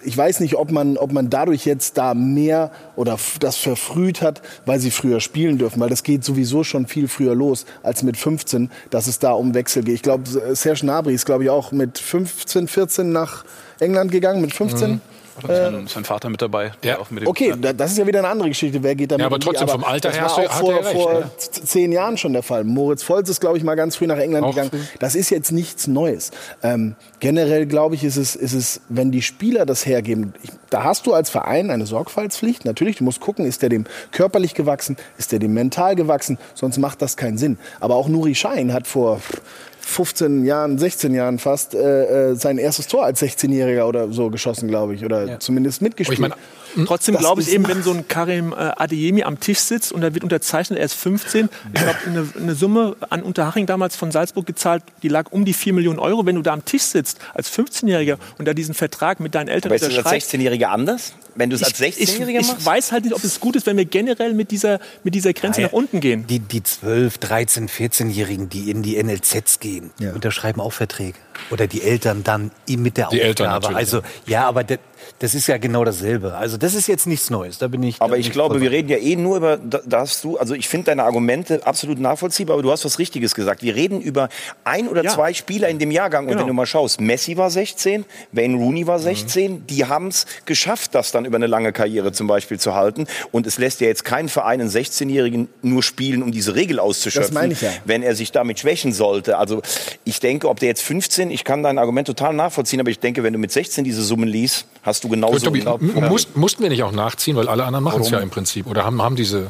ich 0.04 0.16
weiß 0.16 0.40
nicht, 0.40 0.56
ob 0.56 0.70
man, 0.70 0.96
ob 0.96 1.12
man 1.12 1.30
dadurch 1.30 1.64
jetzt 1.64 1.98
da 1.98 2.14
mehr 2.14 2.70
oder 2.96 3.18
das 3.40 3.56
verfrüht 3.56 4.22
hat, 4.22 4.42
weil 4.66 4.80
sie 4.80 4.90
früher 4.90 5.20
spielen 5.20 5.58
dürfen, 5.58 5.80
weil 5.80 5.88
das 5.88 6.02
geht 6.02 6.24
sowieso 6.24 6.64
schon 6.64 6.86
viel 6.86 7.08
früher 7.08 7.34
los 7.34 7.66
als 7.82 8.02
mit 8.02 8.16
15, 8.16 8.70
dass 8.90 9.06
es 9.06 9.18
da 9.18 9.32
um 9.32 9.54
Wechsel 9.54 9.82
geht. 9.82 9.94
Ich 9.94 10.02
glaube, 10.02 10.24
Serge 10.54 10.80
Gnabry 10.80 11.14
ist, 11.14 11.26
glaube 11.26 11.44
ich, 11.44 11.50
auch 11.50 11.72
mit 11.72 11.98
15, 11.98 12.68
14 12.68 13.12
nach 13.12 13.44
England 13.80 14.12
gegangen, 14.12 14.40
mit 14.40 14.52
15. 14.52 14.90
Mhm. 14.92 15.00
Äh, 15.48 15.70
sein 15.86 16.04
Vater 16.04 16.28
mit 16.28 16.42
dabei. 16.42 16.72
Ja. 16.84 16.98
Mit 17.10 17.26
okay, 17.26 17.54
das 17.58 17.92
ist 17.92 17.98
ja 17.98 18.06
wieder 18.06 18.20
eine 18.20 18.28
andere 18.28 18.48
Geschichte. 18.48 18.82
Wer 18.82 18.94
geht 18.94 19.10
damit? 19.10 19.20
Ja, 19.20 19.26
aber 19.26 19.40
trotzdem 19.40 19.68
vom 19.68 19.84
Alter 19.84 20.12
her. 20.12 20.22
Das 20.22 20.36
war 20.36 20.44
auch 20.44 20.52
vor, 20.52 20.74
recht, 20.74 20.92
vor 20.92 21.20
ja. 21.20 21.30
zehn 21.38 21.92
Jahren 21.92 22.16
schon 22.16 22.32
der 22.32 22.42
Fall. 22.42 22.64
Moritz 22.64 23.02
Volz 23.02 23.28
ist, 23.28 23.40
glaube 23.40 23.56
ich, 23.56 23.64
mal 23.64 23.74
ganz 23.74 23.96
früh 23.96 24.06
nach 24.06 24.18
England 24.18 24.44
auch 24.44 24.50
gegangen. 24.50 24.70
Früh. 24.70 24.80
Das 25.00 25.14
ist 25.14 25.30
jetzt 25.30 25.52
nichts 25.52 25.86
Neues. 25.86 26.30
Ähm, 26.62 26.96
generell, 27.20 27.66
glaube 27.66 27.94
ich, 27.94 28.04
ist 28.04 28.16
es, 28.16 28.36
ist 28.36 28.52
es, 28.52 28.80
wenn 28.88 29.10
die 29.10 29.22
Spieler 29.22 29.66
das 29.66 29.86
hergeben, 29.86 30.34
ich, 30.42 30.50
da 30.70 30.84
hast 30.84 31.06
du 31.06 31.14
als 31.14 31.30
Verein 31.30 31.70
eine 31.70 31.86
Sorgfaltspflicht. 31.86 32.64
Natürlich, 32.64 32.96
du 32.96 33.04
musst 33.04 33.20
gucken, 33.20 33.46
ist 33.46 33.62
der 33.62 33.68
dem 33.68 33.84
körperlich 34.10 34.54
gewachsen, 34.54 34.96
ist 35.18 35.32
der 35.32 35.38
dem 35.38 35.54
mental 35.54 35.96
gewachsen, 35.96 36.38
sonst 36.54 36.78
macht 36.78 37.02
das 37.02 37.16
keinen 37.16 37.38
Sinn. 37.38 37.58
Aber 37.80 37.96
auch 37.96 38.08
Nuri 38.08 38.34
Schein 38.34 38.72
hat 38.72 38.86
vor 38.86 39.20
15 39.84 40.44
Jahren, 40.44 40.78
16 40.78 41.14
Jahren 41.14 41.38
fast 41.38 41.74
äh, 41.74 42.30
äh 42.30 42.34
sein 42.34 42.58
erstes 42.58 42.86
Tor 42.86 43.04
als 43.04 43.22
16-Jähriger 43.22 43.84
oder 43.84 44.10
so 44.12 44.30
geschossen, 44.30 44.68
glaube 44.68 44.94
ich, 44.94 45.04
oder 45.04 45.26
ja. 45.26 45.38
zumindest 45.38 45.82
mitgespielt. 45.82 46.18
Ich 46.18 46.20
mein, 46.20 46.32
Trotzdem 46.86 47.16
glaube 47.16 47.42
ich 47.42 47.50
eben, 47.52 47.66
wenn 47.68 47.82
so 47.82 47.92
ein 47.92 48.08
Karim 48.08 48.52
äh, 48.52 48.56
Adeyemi 48.56 49.22
am 49.22 49.40
Tisch 49.40 49.58
sitzt 49.58 49.92
und 49.92 50.02
er 50.02 50.14
wird 50.14 50.24
unterzeichnet, 50.24 50.78
er 50.78 50.84
ist 50.84 50.94
15, 50.94 51.48
ich 51.74 51.82
glaube, 51.82 51.98
eine, 52.06 52.28
eine, 52.38 52.54
Summe 52.54 52.96
an 53.10 53.22
Unterhaching 53.22 53.66
damals 53.66 53.96
von 53.96 54.10
Salzburg 54.10 54.46
gezahlt, 54.46 54.82
die 55.02 55.08
lag 55.08 55.30
um 55.30 55.44
die 55.44 55.52
4 55.52 55.72
Millionen 55.72 55.98
Euro. 55.98 56.26
Wenn 56.26 56.36
du 56.36 56.42
da 56.42 56.52
am 56.52 56.64
Tisch 56.64 56.82
sitzt 56.82 57.18
als 57.34 57.50
15-Jähriger 57.52 58.18
und 58.38 58.46
da 58.46 58.54
diesen 58.54 58.74
Vertrag 58.74 59.20
mit 59.20 59.34
deinen 59.34 59.48
Eltern 59.48 59.70
Aber 59.70 59.76
ist 59.76 59.86
das 59.86 60.06
als 60.06 60.32
16-Jähriger 60.32 60.66
anders? 60.66 61.14
Wenn 61.34 61.50
du 61.50 61.56
es 61.56 61.62
als 61.62 61.80
16-Jähriger 61.80 62.46
machst? 62.46 62.60
Ich 62.60 62.66
weiß 62.66 62.92
halt 62.92 63.04
nicht, 63.04 63.14
ob 63.14 63.24
es 63.24 63.40
gut 63.40 63.56
ist, 63.56 63.66
wenn 63.66 63.76
wir 63.76 63.84
generell 63.84 64.34
mit 64.34 64.50
dieser, 64.50 64.80
mit 65.02 65.14
dieser 65.14 65.32
Grenze 65.32 65.62
ja, 65.62 65.68
nach 65.68 65.72
unten 65.72 66.00
gehen. 66.00 66.26
Die, 66.26 66.40
die 66.40 66.62
12, 66.62 67.18
13, 67.18 67.68
14-Jährigen, 67.68 68.48
die 68.48 68.70
in 68.70 68.82
die 68.82 69.02
NLZs 69.02 69.60
gehen, 69.60 69.90
ja. 69.98 70.12
unterschreiben 70.12 70.60
auch 70.60 70.72
Verträge. 70.72 71.18
oder 71.50 71.66
die 71.66 71.82
Eltern 71.82 72.24
dann 72.24 72.50
mit 72.68 72.96
der 72.96 73.08
Die 73.08 73.20
Eltern 73.20 73.48
Aufgabe. 73.48 73.74
natürlich, 73.74 73.94
Also 73.94 74.02
ja, 74.26 74.46
aber 74.46 74.64
das 75.18 75.34
ist 75.34 75.46
ja 75.46 75.58
genau 75.58 75.84
dasselbe. 75.84 76.34
Also 76.34 76.56
das 76.56 76.74
ist 76.74 76.86
jetzt 76.88 77.06
nichts 77.06 77.30
Neues. 77.30 77.58
Da 77.58 77.68
bin 77.68 77.82
ich. 77.82 77.98
da 77.98 78.04
Aber 78.04 78.14
bin 78.14 78.20
ich 78.20 78.30
glaube, 78.32 78.54
voll 78.54 78.62
wir 78.62 78.70
reden 78.70 78.88
ja 78.88 78.96
eh 78.98 79.16
nur 79.16 79.36
über, 79.36 79.56
da, 79.56 79.80
da 79.84 80.00
hast 80.00 80.22
du, 80.24 80.36
also 80.38 80.54
ich 80.54 80.68
finde 80.68 80.86
deine 80.86 81.04
Argumente 81.04 81.60
absolut 81.66 81.98
nachvollziehbar, 81.98 82.54
aber 82.54 82.62
du 82.62 82.70
hast 82.70 82.84
was 82.84 82.98
Richtiges 82.98 83.34
gesagt. 83.34 83.62
Wir 83.62 83.74
reden 83.74 84.00
über 84.00 84.28
ein 84.64 84.88
oder 84.88 85.04
Ja. 85.04 85.10
zwei 85.10 85.32
Spieler 85.34 85.68
in 85.68 85.78
dem 85.78 85.90
Jahrgang. 85.90 86.24
Und 86.24 86.30
Genau. 86.32 86.40
wenn 86.40 86.48
du 86.48 86.54
mal 86.54 86.66
schaust, 86.66 87.00
Messi 87.00 87.36
war 87.36 87.50
16, 87.50 88.04
Wayne 88.32 88.56
Rooney 88.56 88.82
Mhm. 88.82 88.86
war 88.86 88.98
16, 88.98 89.66
die 89.66 89.84
haben 89.86 90.08
es 90.08 90.26
geschafft, 90.44 90.94
das 90.94 91.12
dann 91.12 91.24
über 91.24 91.36
eine 91.36 91.46
lange 91.46 91.72
Karriere 91.72 92.12
zum 92.12 92.26
Beispiel 92.26 92.58
zu 92.58 92.74
halten. 92.74 93.06
Und 93.30 93.46
es 93.46 93.58
lässt 93.58 93.80
ja 93.80 93.86
jetzt 93.86 94.04
keinen 94.04 94.28
Verein 94.28 94.60
einen 94.60 94.70
16-Jährigen 94.70 95.48
nur 95.62 95.82
spielen, 95.82 96.22
um 96.22 96.32
diese 96.32 96.54
Regel 96.54 96.78
auszuschöpfen, 96.78 97.34
Das 97.34 97.40
meine 97.42 97.52
ich 97.54 97.60
ja. 97.60 97.70
wenn 97.84 98.02
er 98.02 98.14
sich 98.14 98.32
damit 98.32 98.58
schwächen 98.60 98.92
sollte. 98.92 99.38
Also 99.38 99.62
ich 100.04 100.20
denke, 100.20 100.48
ob 100.48 100.60
der 100.60 100.68
jetzt 100.68 100.82
15, 100.82 101.30
ich 101.30 101.44
kann 101.44 101.62
dein 101.62 101.78
Argument 101.78 102.06
total 102.06 102.34
nachvollziehen, 102.34 102.80
aber 102.80 102.90
ich 102.90 102.98
denke, 102.98 103.22
wenn 103.22 103.32
du 103.32 103.38
mit 103.38 103.52
16 103.52 103.84
diese 103.84 104.02
Summen 104.02 104.28
liest, 104.28 104.66
hast 104.82 104.91
du 105.00 105.08
genauso... 105.08 105.46
Tobi, 105.46 105.60
Ja. 105.60 105.74
m- 105.74 106.08
musst, 106.08 106.36
mussten 106.36 106.62
wir 106.62 106.70
nicht 106.70 106.82
auch 106.82 106.92
nachziehen, 106.92 107.36
weil 107.36 107.48
alle 107.48 107.64
anderen 107.64 107.84
machen 107.84 108.02
es 108.02 108.10
ja 108.10 108.18
im 108.18 108.30
Prinzip. 108.30 108.66
Oder 108.66 108.84
haben, 108.84 109.00
haben 109.02 109.16
diese 109.16 109.48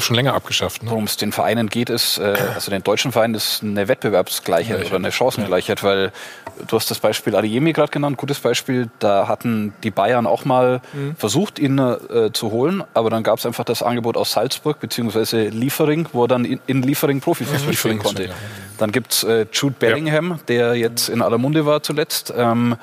schon 0.00 0.16
länger 0.16 0.34
abgeschafft. 0.34 0.82
Ne? 0.82 0.90
Worum 0.90 1.04
es 1.04 1.16
den 1.16 1.30
Vereinen 1.30 1.68
geht, 1.68 1.90
ist, 1.90 2.18
äh, 2.18 2.34
also 2.56 2.72
den 2.72 2.82
deutschen 2.82 3.12
Vereinen 3.12 3.34
ist 3.34 3.62
eine 3.62 3.86
Wettbewerbsgleichheit 3.86 4.84
oder 4.86 4.96
eine 4.96 5.12
Chancengleichheit, 5.12 5.84
weil 5.84 6.10
du 6.66 6.74
hast 6.76 6.90
das 6.90 6.98
Beispiel 6.98 7.36
Adeyemi 7.36 7.72
gerade 7.72 7.92
genannt, 7.92 8.16
gutes 8.16 8.40
Beispiel, 8.40 8.90
da 8.98 9.28
hatten 9.28 9.74
die 9.84 9.92
Bayern 9.92 10.26
auch 10.26 10.44
mal 10.44 10.80
Mhm. 10.92 11.14
versucht, 11.14 11.60
ihn 11.60 11.78
äh, 11.78 12.32
zu 12.32 12.50
holen, 12.50 12.82
aber 12.94 13.10
dann 13.10 13.22
gab 13.22 13.38
es 13.38 13.46
einfach 13.46 13.62
das 13.62 13.80
Angebot 13.84 14.16
aus 14.16 14.32
Salzburg 14.32 14.80
beziehungsweise 14.80 15.44
Liefering, 15.50 16.08
wo 16.12 16.24
er 16.24 16.28
dann 16.28 16.44
in, 16.44 16.58
in 16.66 16.82
Liefering 16.82 17.20
Profifußball 17.20 17.68
Mhm. 17.70 17.76
spielen 17.76 17.98
konnte. 18.00 18.24
ja. 18.24 18.30
Dann 18.78 18.90
gibt's 18.90 19.22
äh, 19.22 19.46
Jude 19.52 19.76
Bellingham, 19.78 20.40
der 20.48 20.74
jetzt 20.74 21.08
in 21.08 21.22
aller 21.22 21.38
Munde 21.38 21.64
war 21.64 21.84
zuletzt. 21.84 22.34
Ähm, 22.36 22.74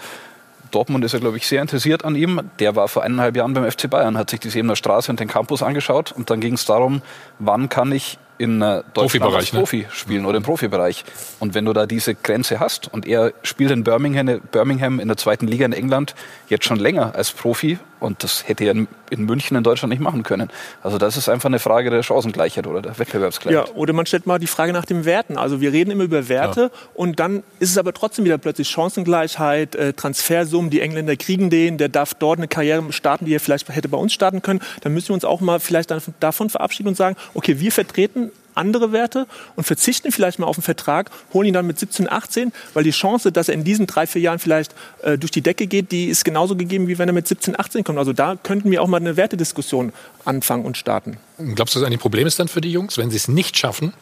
Dortmund 0.73 1.05
ist 1.05 1.13
ja, 1.13 1.19
glaube 1.19 1.37
ich, 1.37 1.47
sehr 1.47 1.61
interessiert 1.61 2.03
an 2.03 2.15
ihm. 2.15 2.41
Der 2.59 2.75
war 2.75 2.87
vor 2.87 3.03
eineinhalb 3.03 3.35
Jahren 3.35 3.53
beim 3.53 3.69
FC 3.69 3.89
Bayern, 3.89 4.17
hat 4.17 4.29
sich 4.29 4.39
die 4.39 4.49
Sebener 4.49 4.75
Straße 4.75 5.11
und 5.11 5.19
den 5.19 5.27
Campus 5.27 5.63
angeschaut 5.63 6.11
und 6.11 6.29
dann 6.29 6.39
ging 6.39 6.53
es 6.53 6.65
darum, 6.65 7.01
wann 7.39 7.69
kann 7.69 7.91
ich 7.91 8.17
in 8.37 8.61
äh, 8.61 8.83
Deutschland 8.93 8.93
Profibereich, 8.93 9.35
als 9.35 9.53
ne? 9.53 9.59
Profi 9.59 9.85
spielen 9.91 10.25
oder 10.25 10.37
im 10.37 10.43
Profibereich. 10.43 11.05
Und 11.39 11.53
wenn 11.53 11.65
du 11.65 11.73
da 11.73 11.85
diese 11.85 12.15
Grenze 12.15 12.59
hast 12.59 12.91
und 12.91 13.07
er 13.07 13.33
spielt 13.43 13.71
in 13.71 13.83
Birmingham, 13.83 14.41
Birmingham 14.51 14.99
in 14.99 15.07
der 15.07 15.17
zweiten 15.17 15.47
Liga 15.47 15.65
in 15.65 15.73
England 15.73 16.15
jetzt 16.49 16.65
schon 16.65 16.77
länger 16.77 17.13
als 17.15 17.31
Profi 17.31 17.77
und 18.03 18.23
das 18.23 18.47
hätte 18.47 18.65
er 18.65 18.71
in, 18.71 18.87
München 19.15 19.55
in 19.55 19.63
Deutschland 19.63 19.91
nicht 19.91 20.01
machen 20.01 20.23
können. 20.23 20.49
Also 20.81 20.97
das 20.97 21.15
ist 21.15 21.29
einfach 21.29 21.47
eine 21.47 21.59
Frage 21.59 21.89
der 21.89 22.03
Chancengleichheit 22.03 22.67
oder 22.67 22.81
der 22.81 22.99
Wettbewerbsgleichheit. 22.99 23.69
Ja, 23.69 23.75
oder 23.75 23.93
man 23.93 24.05
stellt 24.05 24.27
mal 24.27 24.39
die 24.39 24.47
Frage 24.47 24.73
nach 24.73 24.85
den 24.85 25.05
Werten. 25.05 25.37
Also 25.37 25.61
wir 25.61 25.71
reden 25.71 25.91
immer 25.91 26.03
über 26.03 26.27
Werte 26.27 26.69
und 26.93 27.19
dann 27.19 27.43
ist 27.59 27.69
es 27.71 27.77
aber 27.77 27.93
trotzdem 27.93 28.25
wieder 28.25 28.37
plötzlich 28.37 28.69
Chancengleichheit, 28.69 29.75
äh, 29.75 29.93
Transfersummen, 29.93 30.69
die 30.69 30.81
Engländer 30.81 31.15
kriegen 31.15 31.49
den, 31.49 31.77
der 31.77 31.89
darf 31.89 32.13
dort 32.13 32.39
eine 32.39 32.47
Karriere 32.47 32.91
starten, 32.91 33.25
die 33.25 33.33
er 33.33 33.39
vielleicht 33.39 33.69
hätte 33.69 33.87
bei 33.87 33.97
uns 33.97 34.13
starten 34.13 34.41
können. 34.41 34.59
Dann 34.81 34.93
müssen 34.93 35.09
wir 35.09 35.13
uns 35.13 35.25
auch 35.25 35.39
mal 35.39 35.59
vielleicht 35.59 35.89
dann 35.91 36.01
davon 36.19 36.49
verabschieden 36.49 36.89
und 36.89 36.97
sagen, 36.97 37.15
okay, 37.33 37.59
wir 37.59 37.71
vertreten 37.71 38.31
andere 38.55 38.91
Werte 38.91 39.27
und 39.55 39.63
verzichten 39.63 40.11
vielleicht 40.11 40.39
mal 40.39 40.47
auf 40.47 40.57
einen 40.57 40.63
Vertrag, 40.63 41.09
holen 41.33 41.47
ihn 41.47 41.53
dann 41.53 41.67
mit 41.67 41.79
17, 41.79 42.11
18, 42.11 42.53
weil 42.73 42.83
die 42.83 42.91
Chance, 42.91 43.31
dass 43.31 43.49
er 43.49 43.55
in 43.55 43.63
diesen 43.63 43.87
drei, 43.87 44.07
vier 44.07 44.21
Jahren 44.21 44.39
vielleicht 44.39 44.73
äh, 45.01 45.17
durch 45.17 45.31
die 45.31 45.41
Decke 45.41 45.67
geht, 45.67 45.91
die 45.91 46.05
ist 46.05 46.25
genauso 46.25 46.55
gegeben, 46.55 46.87
wie 46.87 46.97
wenn 46.97 47.09
er 47.09 47.13
mit 47.13 47.27
17, 47.27 47.59
18 47.59 47.83
kommt. 47.83 47.99
Also 47.99 48.13
da 48.13 48.35
könnten 48.41 48.71
wir 48.71 48.81
auch 48.81 48.87
mal 48.87 48.97
eine 48.97 49.17
Wertediskussion 49.17 49.93
anfangen 50.25 50.65
und 50.65 50.77
starten. 50.77 51.17
Glaubst 51.55 51.75
du, 51.75 51.79
dass 51.79 51.89
ein 51.89 51.99
Problem 51.99 52.27
ist 52.27 52.39
dann 52.39 52.47
für 52.47 52.61
die 52.61 52.71
Jungs, 52.71 52.97
wenn 52.97 53.09
sie 53.09 53.17
es 53.17 53.27
nicht 53.27 53.57
schaffen, 53.57 53.93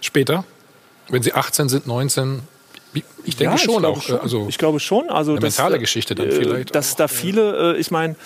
später, 0.00 0.44
wenn 1.08 1.22
sie 1.22 1.32
18 1.32 1.68
sind, 1.68 1.86
19? 1.86 2.42
Ich 3.24 3.36
denke 3.36 3.54
Ja, 3.54 3.58
schon 3.58 3.80
glaube 3.80 3.88
auch. 3.88 4.02
Schon. 4.02 4.16
äh, 4.16 4.20
Also 4.20 4.46
ich 4.48 4.58
glaube 4.58 4.80
schon. 4.80 5.08
Also 5.10 5.32
eine 5.32 5.40
dass, 5.40 5.56
mentale 5.56 5.76
äh, 5.76 5.80
Geschichte 5.80 6.14
dann 6.14 6.30
vielleicht. 6.30 6.74
Dass 6.74 6.96
da 6.96 7.08
viele, 7.08 7.74
äh, 7.76 7.78
ich 7.78 7.90
meine, 7.90 8.16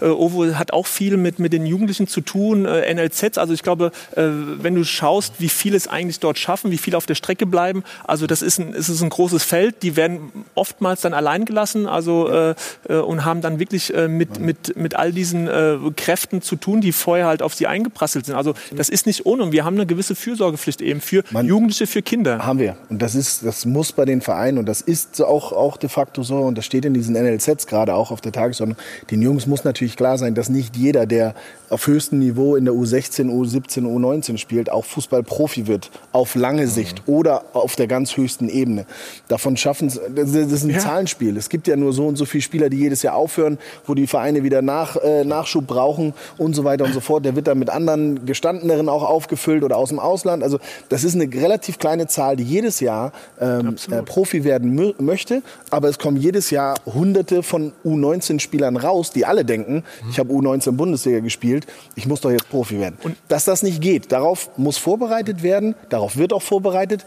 äh, 0.00 0.06
Ovo 0.06 0.46
hat 0.54 0.72
auch 0.72 0.86
viel 0.86 1.16
mit, 1.16 1.38
mit 1.38 1.52
den 1.52 1.66
Jugendlichen 1.66 2.06
zu 2.08 2.20
tun, 2.20 2.64
äh, 2.64 2.92
NLZs. 2.92 3.38
Also 3.38 3.52
ich 3.52 3.62
glaube, 3.62 3.92
äh, 4.12 4.22
wenn 4.24 4.74
du 4.74 4.84
schaust, 4.84 5.34
wie 5.38 5.48
viele 5.48 5.76
es 5.76 5.88
eigentlich 5.88 6.20
dort 6.20 6.38
schaffen, 6.38 6.70
wie 6.70 6.78
viele 6.78 6.96
auf 6.96 7.06
der 7.06 7.14
Strecke 7.14 7.46
bleiben, 7.46 7.84
also 8.04 8.26
das 8.26 8.42
ist 8.42 8.58
ein, 8.58 8.74
es 8.74 8.88
ist 8.88 9.02
ein 9.02 9.10
großes 9.10 9.42
Feld. 9.42 9.82
Die 9.82 9.96
werden 9.96 10.32
oftmals 10.54 11.02
dann 11.02 11.14
allein 11.14 11.44
gelassen 11.44 11.86
also, 11.86 12.28
äh, 12.28 12.54
äh, 12.88 12.96
und 12.96 13.24
haben 13.24 13.42
dann 13.42 13.58
wirklich 13.58 13.92
äh, 13.94 14.08
mit, 14.08 14.40
mit, 14.40 14.76
mit 14.76 14.96
all 14.96 15.12
diesen 15.12 15.46
äh, 15.48 15.76
Kräften 15.96 16.42
zu 16.42 16.56
tun, 16.56 16.80
die 16.80 16.92
vorher 16.92 17.26
halt 17.26 17.42
auf 17.42 17.54
sie 17.54 17.66
eingeprasselt 17.66 18.26
sind. 18.26 18.34
Also 18.34 18.54
das 18.74 18.88
ist 18.88 19.06
nicht 19.06 19.26
ohne. 19.26 19.42
Und 19.42 19.52
wir 19.52 19.64
haben 19.64 19.74
eine 19.76 19.86
gewisse 19.86 20.14
Fürsorgepflicht 20.14 20.80
eben 20.80 21.00
für 21.00 21.22
Jugendliche, 21.42 21.86
für 21.86 22.02
Kinder. 22.02 22.38
Haben 22.44 22.58
wir. 22.58 22.76
Und 22.88 23.00
das 23.02 23.14
ist, 23.14 23.44
das 23.44 23.64
muss 23.66 23.92
bei 23.92 24.04
den 24.04 24.15
Vereinen 24.20 24.58
und 24.58 24.66
das 24.66 24.80
ist 24.80 25.22
auch, 25.22 25.52
auch 25.52 25.76
de 25.76 25.88
facto 25.88 26.22
so 26.22 26.36
und 26.38 26.56
das 26.58 26.64
steht 26.64 26.84
in 26.84 26.94
diesen 26.94 27.14
NLZs 27.14 27.66
gerade 27.66 27.94
auch 27.94 28.10
auf 28.10 28.20
der 28.20 28.32
Tagesordnung. 28.32 28.78
Den 29.10 29.22
Jungs 29.22 29.46
muss 29.46 29.64
natürlich 29.64 29.96
klar 29.96 30.18
sein, 30.18 30.34
dass 30.34 30.48
nicht 30.48 30.76
jeder, 30.76 31.06
der 31.06 31.34
auf 31.68 31.86
höchstem 31.86 32.18
Niveau 32.18 32.56
in 32.56 32.64
der 32.64 32.74
U16, 32.74 33.28
U17, 33.28 33.82
U19 33.82 34.38
spielt, 34.38 34.70
auch 34.70 34.84
Fußballprofi 34.84 35.66
wird, 35.66 35.90
auf 36.12 36.34
lange 36.34 36.68
Sicht 36.68 37.02
oder 37.06 37.44
auf 37.52 37.76
der 37.76 37.86
ganz 37.86 38.16
höchsten 38.16 38.48
Ebene. 38.48 38.86
Davon 39.28 39.56
schaffen 39.56 39.88
es, 39.88 40.00
das 40.14 40.30
ist 40.30 40.64
ein 40.64 40.78
Zahlenspiel. 40.78 41.36
Es 41.36 41.48
gibt 41.48 41.66
ja 41.66 41.76
nur 41.76 41.92
so 41.92 42.06
und 42.06 42.16
so 42.16 42.24
viele 42.24 42.42
Spieler, 42.42 42.68
die 42.70 42.78
jedes 42.78 43.02
Jahr 43.02 43.14
aufhören, 43.14 43.58
wo 43.86 43.94
die 43.94 44.06
Vereine 44.06 44.42
wieder 44.42 44.62
nach, 44.62 44.96
äh, 44.96 45.24
Nachschub 45.24 45.66
brauchen 45.66 46.14
und 46.38 46.54
so 46.54 46.64
weiter 46.64 46.84
und 46.84 46.92
so 46.92 47.00
fort. 47.00 47.24
Der 47.24 47.34
wird 47.34 47.48
dann 47.48 47.58
mit 47.58 47.70
anderen 47.70 48.26
Gestandeneren 48.26 48.88
auch 48.88 49.02
aufgefüllt 49.02 49.64
oder 49.64 49.76
aus 49.76 49.88
dem 49.88 49.98
Ausland. 49.98 50.42
Also 50.42 50.58
das 50.88 51.04
ist 51.04 51.14
eine 51.14 51.32
relativ 51.32 51.78
kleine 51.78 52.06
Zahl, 52.06 52.36
die 52.36 52.44
jedes 52.44 52.80
Jahr 52.80 53.12
ähm, 53.40 53.76
äh, 53.90 54.02
Profi 54.06 54.44
werden 54.44 54.78
mö- 54.78 54.94
möchte. 55.02 55.42
Aber 55.68 55.88
es 55.90 55.98
kommen 55.98 56.16
jedes 56.16 56.50
Jahr 56.50 56.76
Hunderte 56.86 57.42
von 57.42 57.72
U19-Spielern 57.84 58.78
raus, 58.78 59.12
die 59.12 59.26
alle 59.26 59.44
denken, 59.44 59.84
ich 60.10 60.18
habe 60.18 60.32
U19 60.32 60.72
Bundesliga 60.72 61.20
gespielt, 61.20 61.66
ich 61.94 62.06
muss 62.06 62.22
doch 62.22 62.30
jetzt 62.30 62.48
Profi 62.48 62.80
werden. 62.80 62.96
Und 63.02 63.16
dass 63.28 63.44
das 63.44 63.62
nicht 63.62 63.82
geht, 63.82 64.12
darauf 64.12 64.48
muss 64.56 64.78
vorbereitet 64.78 65.42
werden, 65.42 65.74
darauf 65.90 66.16
wird 66.16 66.32
auch 66.32 66.42
vorbereitet. 66.42 67.04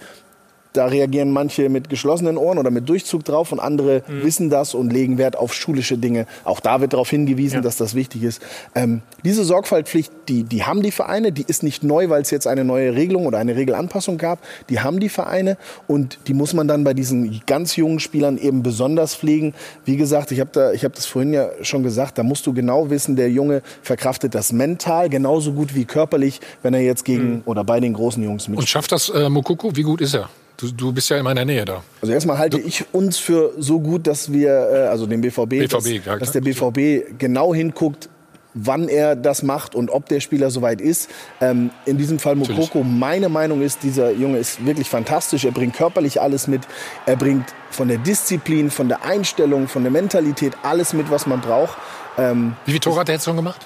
Da 0.74 0.86
reagieren 0.86 1.32
manche 1.32 1.70
mit 1.70 1.90
geschlossenen 1.90 2.38
Ohren 2.38 2.58
oder 2.58 2.70
mit 2.70 2.88
Durchzug 2.88 3.26
drauf 3.26 3.52
und 3.52 3.60
andere 3.60 4.04
wissen 4.08 4.50
das 4.50 4.74
und 4.76 4.94
legen 4.94 5.18
Wert 5.18 5.36
auf 5.36 5.54
schulische 5.54 5.98
Dinge. 5.98 6.28
Auch 6.44 6.60
da 6.60 6.80
wird 6.80 6.94
darauf 6.94 7.10
hingewiesen, 7.10 7.62
dass 7.62 7.78
das 7.78 7.96
wichtig 7.96 8.24
ist. 8.24 8.42
Ähm, 8.76 9.02
diese 9.24 9.44
Sorgfaltspflicht, 9.44 10.12
die, 10.28 10.44
die 10.44 10.64
haben 10.64 10.84
die 10.84 10.92
Vereine, 10.92 11.32
die 11.32 11.44
ist 11.48 11.64
nicht 11.64 11.84
neu, 11.84 12.10
weil 12.10 12.22
es 12.22 12.30
jetzt 12.30 12.46
eine 12.48 12.64
neue 12.64 12.96
Regelung 12.96 13.26
oder 13.26 13.40
eine 13.40 13.56
Regelanpassung 13.56 14.18
gab. 14.18 14.40
Die 14.70 14.80
haben 14.80 15.00
die 15.00 15.10
Vereine 15.10 15.58
und 15.88 16.20
die 16.28 16.34
muss 16.34 16.54
man 16.54 16.68
dann 16.68 16.84
bei 16.84 16.94
diesen 16.94 17.42
ganz 17.48 17.76
jungen 17.76 18.00
Spielern 18.00 18.38
eben 18.38 18.64
besonders 18.64 19.16
pflegen. 19.16 19.54
Wie 19.86 19.98
gesagt, 19.98 20.32
ich 20.32 20.40
habe 20.40 20.52
da, 20.54 20.72
ich 20.72 20.84
habe 20.84 20.94
das 20.94 21.06
vorhin 21.06 21.34
ja 21.34 21.50
schon 21.62 21.84
gesagt, 21.84 22.18
da 22.18 22.24
musst 22.24 22.46
du 22.46 22.54
genau 22.54 22.90
wissen, 22.90 23.16
der 23.16 23.32
Junge 23.32 23.62
verkraftet 23.82 24.36
das 24.36 24.54
mental 24.54 25.10
genauso 25.10 25.54
gut 25.54 25.74
wie 25.76 25.86
körperlich, 25.86 26.40
wenn 26.62 26.74
er 26.74 26.82
jetzt 26.82 27.06
gegen 27.06 27.42
oder 27.46 27.64
bei 27.64 27.80
den 27.80 27.94
großen 27.94 28.24
Jungs 28.24 28.48
mitspielt. 28.48 28.60
Und 28.60 28.70
schafft 28.70 28.92
das 28.92 29.10
äh, 29.10 29.30
Mokoko? 29.30 29.76
Wie 29.76 29.84
gut 29.84 30.02
ist 30.02 30.14
er? 30.14 30.30
Du, 30.60 30.70
du 30.72 30.92
bist 30.92 31.10
ja 31.10 31.18
in 31.18 31.24
meiner 31.24 31.46
Nähe 31.46 31.64
da. 31.64 31.84
Also 32.02 32.14
erstmal 32.14 32.38
halte 32.38 32.60
ich 32.60 32.84
uns 32.92 33.18
für 33.18 33.54
so 33.58 33.80
gut, 33.80 34.06
dass 34.08 34.34
wir, 34.34 34.50
äh, 34.50 34.88
also 34.88 35.06
den 35.06 35.22
BVB, 35.22 35.50
BVB, 35.50 35.70
dass, 35.70 35.90
ja, 35.90 36.18
dass 36.18 36.32
der 36.34 36.42
BVB 36.42 37.18
genau 37.18 37.54
hinguckt, 37.54 38.10
wann 38.54 38.90
er 38.90 39.16
das 39.16 39.42
macht 39.42 39.74
und 39.74 39.90
ob 39.90 40.10
der 40.10 40.20
Spieler 40.20 40.52
soweit 40.52 40.82
ist. 40.82 41.10
Ähm, 41.40 41.70
in 41.86 41.98
diesem 41.98 42.20
Fall 42.20 42.36
Mokoko, 42.36 42.84
meine 42.84 43.30
Meinung 43.30 43.62
ist, 43.62 43.84
dieser 43.84 44.12
Junge 44.12 44.40
ist 44.40 44.66
wirklich 44.66 44.90
fantastisch. 44.90 45.46
Er 45.46 45.52
bringt 45.52 45.76
körperlich 45.76 46.20
alles 46.20 46.48
mit. 46.48 46.62
Er 47.06 47.16
bringt 47.16 47.46
von 47.72 47.88
der 47.88 47.98
Disziplin, 47.98 48.70
von 48.70 48.90
der 48.90 49.06
Einstellung, 49.06 49.70
von 49.70 49.84
der 49.84 49.92
Mentalität 49.92 50.58
alles 50.64 50.92
mit, 50.92 51.10
was 51.10 51.26
man 51.26 51.40
braucht. 51.40 51.78
Ähm, 52.18 52.56
Wie 52.66 52.72
viele 52.72 52.82
Tore 52.82 53.00
hat 53.00 53.08
er 53.08 53.16
jetzt 53.16 53.26
schon 53.26 53.38
gemacht? 53.38 53.66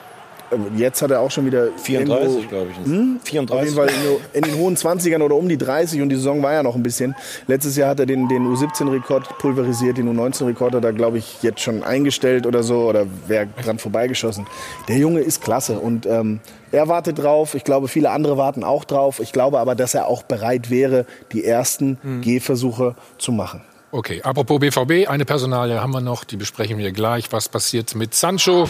Jetzt 0.75 1.01
hat 1.01 1.09
er 1.11 1.19
auch 1.21 1.31
schon 1.31 1.45
wieder 1.45 1.69
34, 1.77 2.27
irgendwo- 2.27 2.47
glaube 2.49 2.67
ich. 2.71 2.85
Hm? 2.91 3.19
34. 3.23 3.51
Auf 3.51 3.63
jeden 3.63 3.75
Fall 3.75 4.19
in, 4.33 4.41
in 4.43 4.51
den 4.51 4.59
hohen 4.59 4.75
20ern 4.77 5.21
oder 5.23 5.35
um 5.35 5.49
die 5.49 5.57
30 5.57 6.01
und 6.01 6.09
die 6.09 6.15
Saison 6.15 6.43
war 6.43 6.53
ja 6.53 6.61
noch 6.63 6.75
ein 6.75 6.83
bisschen. 6.83 7.15
Letztes 7.47 7.75
Jahr 7.75 7.89
hat 7.89 7.99
er 7.99 8.05
den, 8.05 8.27
den 8.27 8.45
U17-Rekord 8.47 9.37
pulverisiert, 9.39 9.97
den 9.97 10.07
U19-Rekord 10.15 10.75
hat 10.75 10.83
er, 10.83 10.93
glaube 10.93 11.17
ich, 11.17 11.41
jetzt 11.41 11.61
schon 11.61 11.83
eingestellt 11.83 12.45
oder 12.45 12.61
so 12.63 12.83
oder 12.89 13.05
wäre 13.27 13.47
dran 13.63 13.79
vorbeigeschossen. 13.79 14.45
Der 14.87 14.97
Junge 14.97 15.21
ist 15.21 15.41
klasse 15.41 15.79
und 15.79 16.05
ähm, 16.05 16.39
er 16.71 16.87
wartet 16.87 17.19
drauf. 17.19 17.55
Ich 17.55 17.63
glaube, 17.63 17.87
viele 17.87 18.11
andere 18.11 18.37
warten 18.37 18.63
auch 18.63 18.83
drauf. 18.83 19.19
Ich 19.19 19.31
glaube 19.31 19.59
aber, 19.59 19.73
dass 19.75 19.93
er 19.95 20.07
auch 20.07 20.23
bereit 20.23 20.69
wäre, 20.69 21.05
die 21.31 21.43
ersten 21.43 21.97
Gehversuche 22.21 22.95
zu 23.17 23.31
machen. 23.31 23.61
Okay, 23.91 24.21
apropos 24.23 24.59
BVB, 24.59 25.07
eine 25.07 25.23
Personalie 25.23 25.79
haben 25.79 25.93
wir 25.93 26.01
noch, 26.01 26.23
die 26.23 26.35
besprechen 26.37 26.79
wir 26.79 26.91
gleich. 26.91 27.31
Was 27.31 27.47
passiert 27.47 27.93
mit 27.95 28.15
Sancho? 28.15 28.67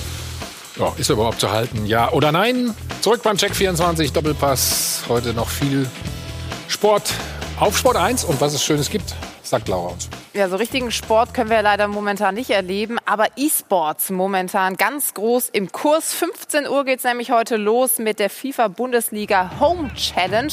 Ja, 0.78 0.92
ist 0.98 1.10
er 1.10 1.14
überhaupt 1.14 1.40
zu 1.40 1.52
halten? 1.52 1.86
Ja 1.86 2.12
oder 2.12 2.32
nein? 2.32 2.74
Zurück 3.02 3.22
beim 3.24 3.38
Check 3.38 3.56
24 3.56 4.12
Doppelpass. 4.12 5.04
Heute 5.08 5.34
noch 5.34 5.50
viel 5.50 5.88
Sport 6.68 7.14
auf 7.60 7.78
Sport 7.78 7.98
1 7.98 8.24
und 8.24 8.42
was 8.42 8.54
es 8.54 8.64
Schönes 8.64 8.90
gibt, 8.90 9.14
sagt 9.44 9.68
Laura 9.68 9.90
uns. 9.94 10.10
Ja, 10.36 10.50
so 10.50 10.56
richtigen 10.56 10.90
Sport 10.90 11.36
können 11.36 11.52
wir 11.52 11.62
leider 11.62 11.88
momentan 11.88 12.34
nicht 12.34 12.50
erleben, 12.50 12.98
aber 13.06 13.28
E-Sports 13.36 14.10
momentan 14.10 14.78
ganz 14.78 15.14
groß 15.14 15.50
im 15.50 15.72
Kurs. 15.72 16.12
15 16.12 16.68
Uhr 16.68 16.86
geht 16.86 16.98
es 16.98 17.04
nämlich 17.06 17.30
heute 17.30 17.56
los 17.56 18.00
mit 18.00 18.18
der 18.18 18.32
FIFA-Bundesliga 18.32 19.60
Home 19.60 19.94
Challenge. 19.94 20.52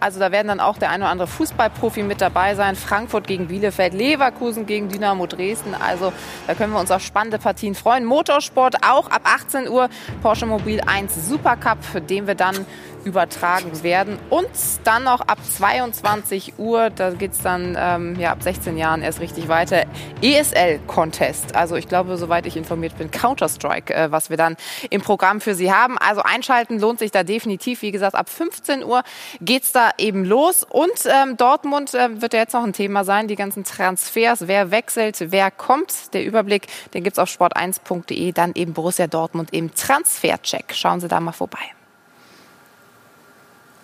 Also 0.00 0.18
da 0.18 0.32
werden 0.32 0.48
dann 0.48 0.58
auch 0.58 0.78
der 0.78 0.90
ein 0.90 1.02
oder 1.02 1.12
andere 1.12 1.28
Fußballprofi 1.28 2.02
mit 2.02 2.20
dabei 2.20 2.56
sein. 2.56 2.74
Frankfurt 2.74 3.28
gegen 3.28 3.46
Bielefeld, 3.46 3.94
Leverkusen 3.94 4.66
gegen 4.66 4.88
Dynamo 4.88 5.28
Dresden. 5.28 5.76
Also 5.76 6.12
da 6.48 6.54
können 6.54 6.72
wir 6.72 6.80
uns 6.80 6.90
auf 6.90 7.02
spannende 7.02 7.38
Partien 7.38 7.76
freuen. 7.76 8.04
Motorsport 8.04 8.82
auch 8.84 9.12
ab 9.12 9.22
18 9.22 9.68
Uhr. 9.68 9.90
Porsche 10.22 10.46
Mobil 10.46 10.80
1 10.84 11.28
Supercup, 11.28 11.84
für 11.84 12.00
den 12.00 12.26
wir 12.26 12.34
dann 12.34 12.66
übertragen 13.04 13.82
werden. 13.82 14.18
Und 14.28 14.48
dann 14.84 15.04
noch 15.04 15.20
ab 15.20 15.38
22 15.42 16.54
Uhr, 16.58 16.90
da 16.90 17.10
geht 17.10 17.32
es 17.32 17.38
dann 17.38 17.76
ähm, 17.78 18.18
ja, 18.18 18.32
ab 18.32 18.42
16 18.42 18.76
Jahren 18.76 19.02
erst 19.02 19.19
richtig 19.20 19.48
weiter, 19.48 19.84
ESL-Contest. 20.22 21.54
Also 21.54 21.76
ich 21.76 21.88
glaube, 21.88 22.16
soweit 22.16 22.46
ich 22.46 22.56
informiert 22.56 22.96
bin, 22.98 23.10
Counter-Strike, 23.10 23.94
äh, 23.94 24.10
was 24.10 24.30
wir 24.30 24.36
dann 24.36 24.56
im 24.90 25.00
Programm 25.00 25.40
für 25.40 25.54
Sie 25.54 25.72
haben. 25.72 25.98
Also 25.98 26.22
einschalten 26.22 26.78
lohnt 26.78 26.98
sich 26.98 27.10
da 27.10 27.22
definitiv. 27.22 27.82
Wie 27.82 27.90
gesagt, 27.90 28.14
ab 28.14 28.28
15 28.28 28.84
Uhr 28.84 29.02
geht 29.40 29.64
es 29.64 29.72
da 29.72 29.90
eben 29.98 30.24
los. 30.24 30.64
Und 30.64 30.90
ähm, 31.06 31.36
Dortmund 31.36 31.94
äh, 31.94 32.20
wird 32.20 32.32
ja 32.32 32.40
jetzt 32.40 32.54
noch 32.54 32.64
ein 32.64 32.72
Thema 32.72 33.04
sein, 33.04 33.28
die 33.28 33.36
ganzen 33.36 33.64
Transfers, 33.64 34.48
wer 34.48 34.70
wechselt, 34.70 35.16
wer 35.30 35.50
kommt. 35.50 36.14
Der 36.14 36.24
Überblick, 36.24 36.66
den 36.94 37.04
gibt 37.04 37.14
es 37.14 37.18
auf 37.18 37.28
sport1.de, 37.28 38.32
dann 38.32 38.52
eben 38.54 38.72
Borussia 38.72 39.06
Dortmund 39.06 39.52
im 39.52 39.74
Transfercheck. 39.74 40.74
Schauen 40.74 41.00
Sie 41.00 41.08
da 41.08 41.20
mal 41.20 41.32
vorbei. 41.32 41.60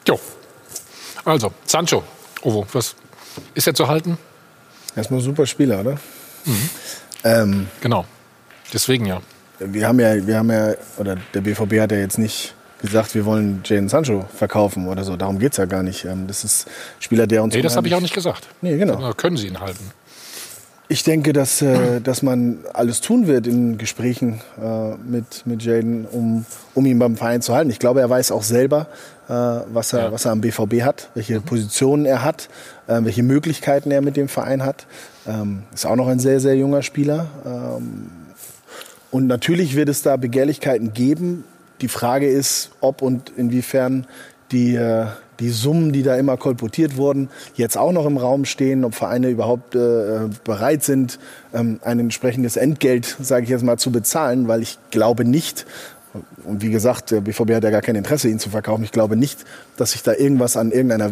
Jo. 0.07 0.19
Also, 1.25 1.53
Sancho. 1.65 2.05
Ovo, 2.43 2.67
was 2.73 2.95
ist 3.55 3.67
er 3.67 3.75
zu 3.75 3.89
halten? 3.89 4.19
Erstmal 4.97 5.21
ein 5.21 5.23
super 5.23 5.47
Spieler, 5.47 5.81
oder? 5.81 5.93
Mhm. 6.45 6.71
Ähm, 7.25 7.67
genau. 7.81 8.05
Deswegen 8.73 9.07
ja. 9.07 9.21
Wir 9.59 9.87
haben 9.87 10.01
ja, 10.01 10.27
wir 10.27 10.39
haben 10.39 10.51
ja, 10.51 10.75
oder 10.99 11.17
der 11.35 11.41
BVB 11.41 11.81
hat 11.81 11.93
ja 11.93 11.99
jetzt 11.99 12.19
nicht 12.19 12.55
gesagt, 12.81 13.15
wir 13.15 13.25
wollen 13.25 13.63
Jadon 13.65 13.89
Sancho 13.89 14.27
verkaufen 14.35 14.89
oder 14.89 15.05
so. 15.05 15.17
Darum 15.17 15.39
geht 15.39 15.53
es 15.53 15.59
ja 15.59 15.65
gar 15.65 15.83
nicht. 15.83 16.05
Ähm, 16.05 16.27
das 16.27 16.45
ist 16.45 16.67
ein 16.67 17.03
Spieler, 17.03 17.27
der 17.27 17.43
uns. 17.43 17.55
Nee, 17.55 17.63
das 17.63 17.77
habe 17.77 17.89
ich 17.89 17.95
auch 17.95 18.01
nicht 18.01 18.15
gesagt. 18.15 18.49
Nee, 18.61 18.77
genau. 18.77 19.13
Können 19.15 19.37
Sie 19.37 19.47
ihn 19.47 19.61
halten. 19.61 19.93
Ich 20.89 21.03
denke, 21.03 21.33
dass, 21.33 21.63
äh, 21.63 22.01
dass 22.01 22.23
man 22.23 22.59
alles 22.73 23.01
tun 23.01 23.27
wird 23.27 23.49
in 23.49 23.77
Gesprächen 23.77 24.41
äh, 24.63 24.95
mit, 24.97 25.45
mit 25.45 25.63
Jaden, 25.63 26.07
um, 26.07 26.47
um 26.75 26.87
ihn 26.87 26.99
beim 27.01 27.17
Verein 27.17 27.43
zu 27.43 27.55
halten. 27.55 27.71
Ich 27.71 27.81
glaube, 27.81 28.01
er 28.01 28.09
weiß 28.09 28.31
auch 28.31 28.45
selber, 28.45 28.87
äh, 29.29 29.33
was, 29.33 29.93
er, 29.93 30.05
ja. 30.05 30.13
was 30.13 30.27
er 30.27 30.31
am 30.31 30.41
BVB 30.41 30.83
hat, 30.83 31.11
welche 31.15 31.41
mhm. 31.41 31.43
Positionen 31.43 32.07
er 32.07 32.23
hat, 32.23 32.49
äh, 32.87 33.01
welche 33.03 33.25
Möglichkeiten 33.25 33.91
er 33.91 34.01
mit 34.01 34.17
dem 34.17 34.29
Verein 34.29 34.63
hat. 34.63 34.87
Ähm, 35.27 35.65
ist 35.75 35.87
auch 35.87 35.97
noch 35.97 36.07
ein 36.07 36.21
sehr, 36.21 36.39
sehr 36.39 36.57
junger 36.57 36.83
Spieler. 36.83 37.27
Ähm, 37.45 38.11
und 39.11 39.27
natürlich 39.27 39.75
wird 39.75 39.89
es 39.89 40.03
da 40.03 40.17
Begehrlichkeiten 40.17 40.93
geben. 40.93 41.43
Die 41.81 41.89
Frage 41.89 42.29
ist, 42.29 42.71
ob 42.81 43.03
und 43.03 43.33
inwiefern 43.37 44.07
die, 44.53 44.77
äh, 44.77 45.07
die 45.41 45.51
Summen, 45.51 45.93
die 45.93 46.03
da 46.03 46.17
immer 46.17 46.37
kolportiert 46.37 46.97
wurden, 46.97 47.29
jetzt 47.55 47.77
auch 47.77 47.93
noch 47.93 48.07
im 48.07 48.17
Raum 48.17 48.45
stehen, 48.45 48.85
ob 48.85 48.95
Vereine 48.95 49.29
überhaupt 49.29 49.75
äh, 49.75 50.29
bereit 50.45 50.83
sind, 50.83 51.19
ähm, 51.53 51.81
ein 51.83 52.01
entsprechendes 52.01 52.57
Entgelt, 52.57 53.17
sage 53.21 53.45
ich 53.45 53.51
jetzt 53.51 53.65
mal, 53.65 53.79
zu 53.79 53.91
bezahlen, 53.91 54.49
weil 54.49 54.63
ich 54.63 54.79
glaube 54.91 55.25
nicht, 55.25 55.67
und 56.45 56.63
wie 56.63 56.71
gesagt, 56.71 57.11
der 57.11 57.21
BVB 57.21 57.53
hat 57.53 57.65
ja 57.65 57.71
gar 57.71 57.83
kein 57.83 57.97
Interesse, 57.97 58.29
ihn 58.29 58.39
zu 58.39 58.51
verkaufen. 58.51 58.85
Ich 58.85 58.93
glaube 58.93 59.17
nicht, 59.17 59.45
dass 59.77 59.93
sich 59.93 60.03
da 60.03 60.15
irgendwas 60.15 60.57
an 60.57 60.71
irgendeiner 60.71 61.11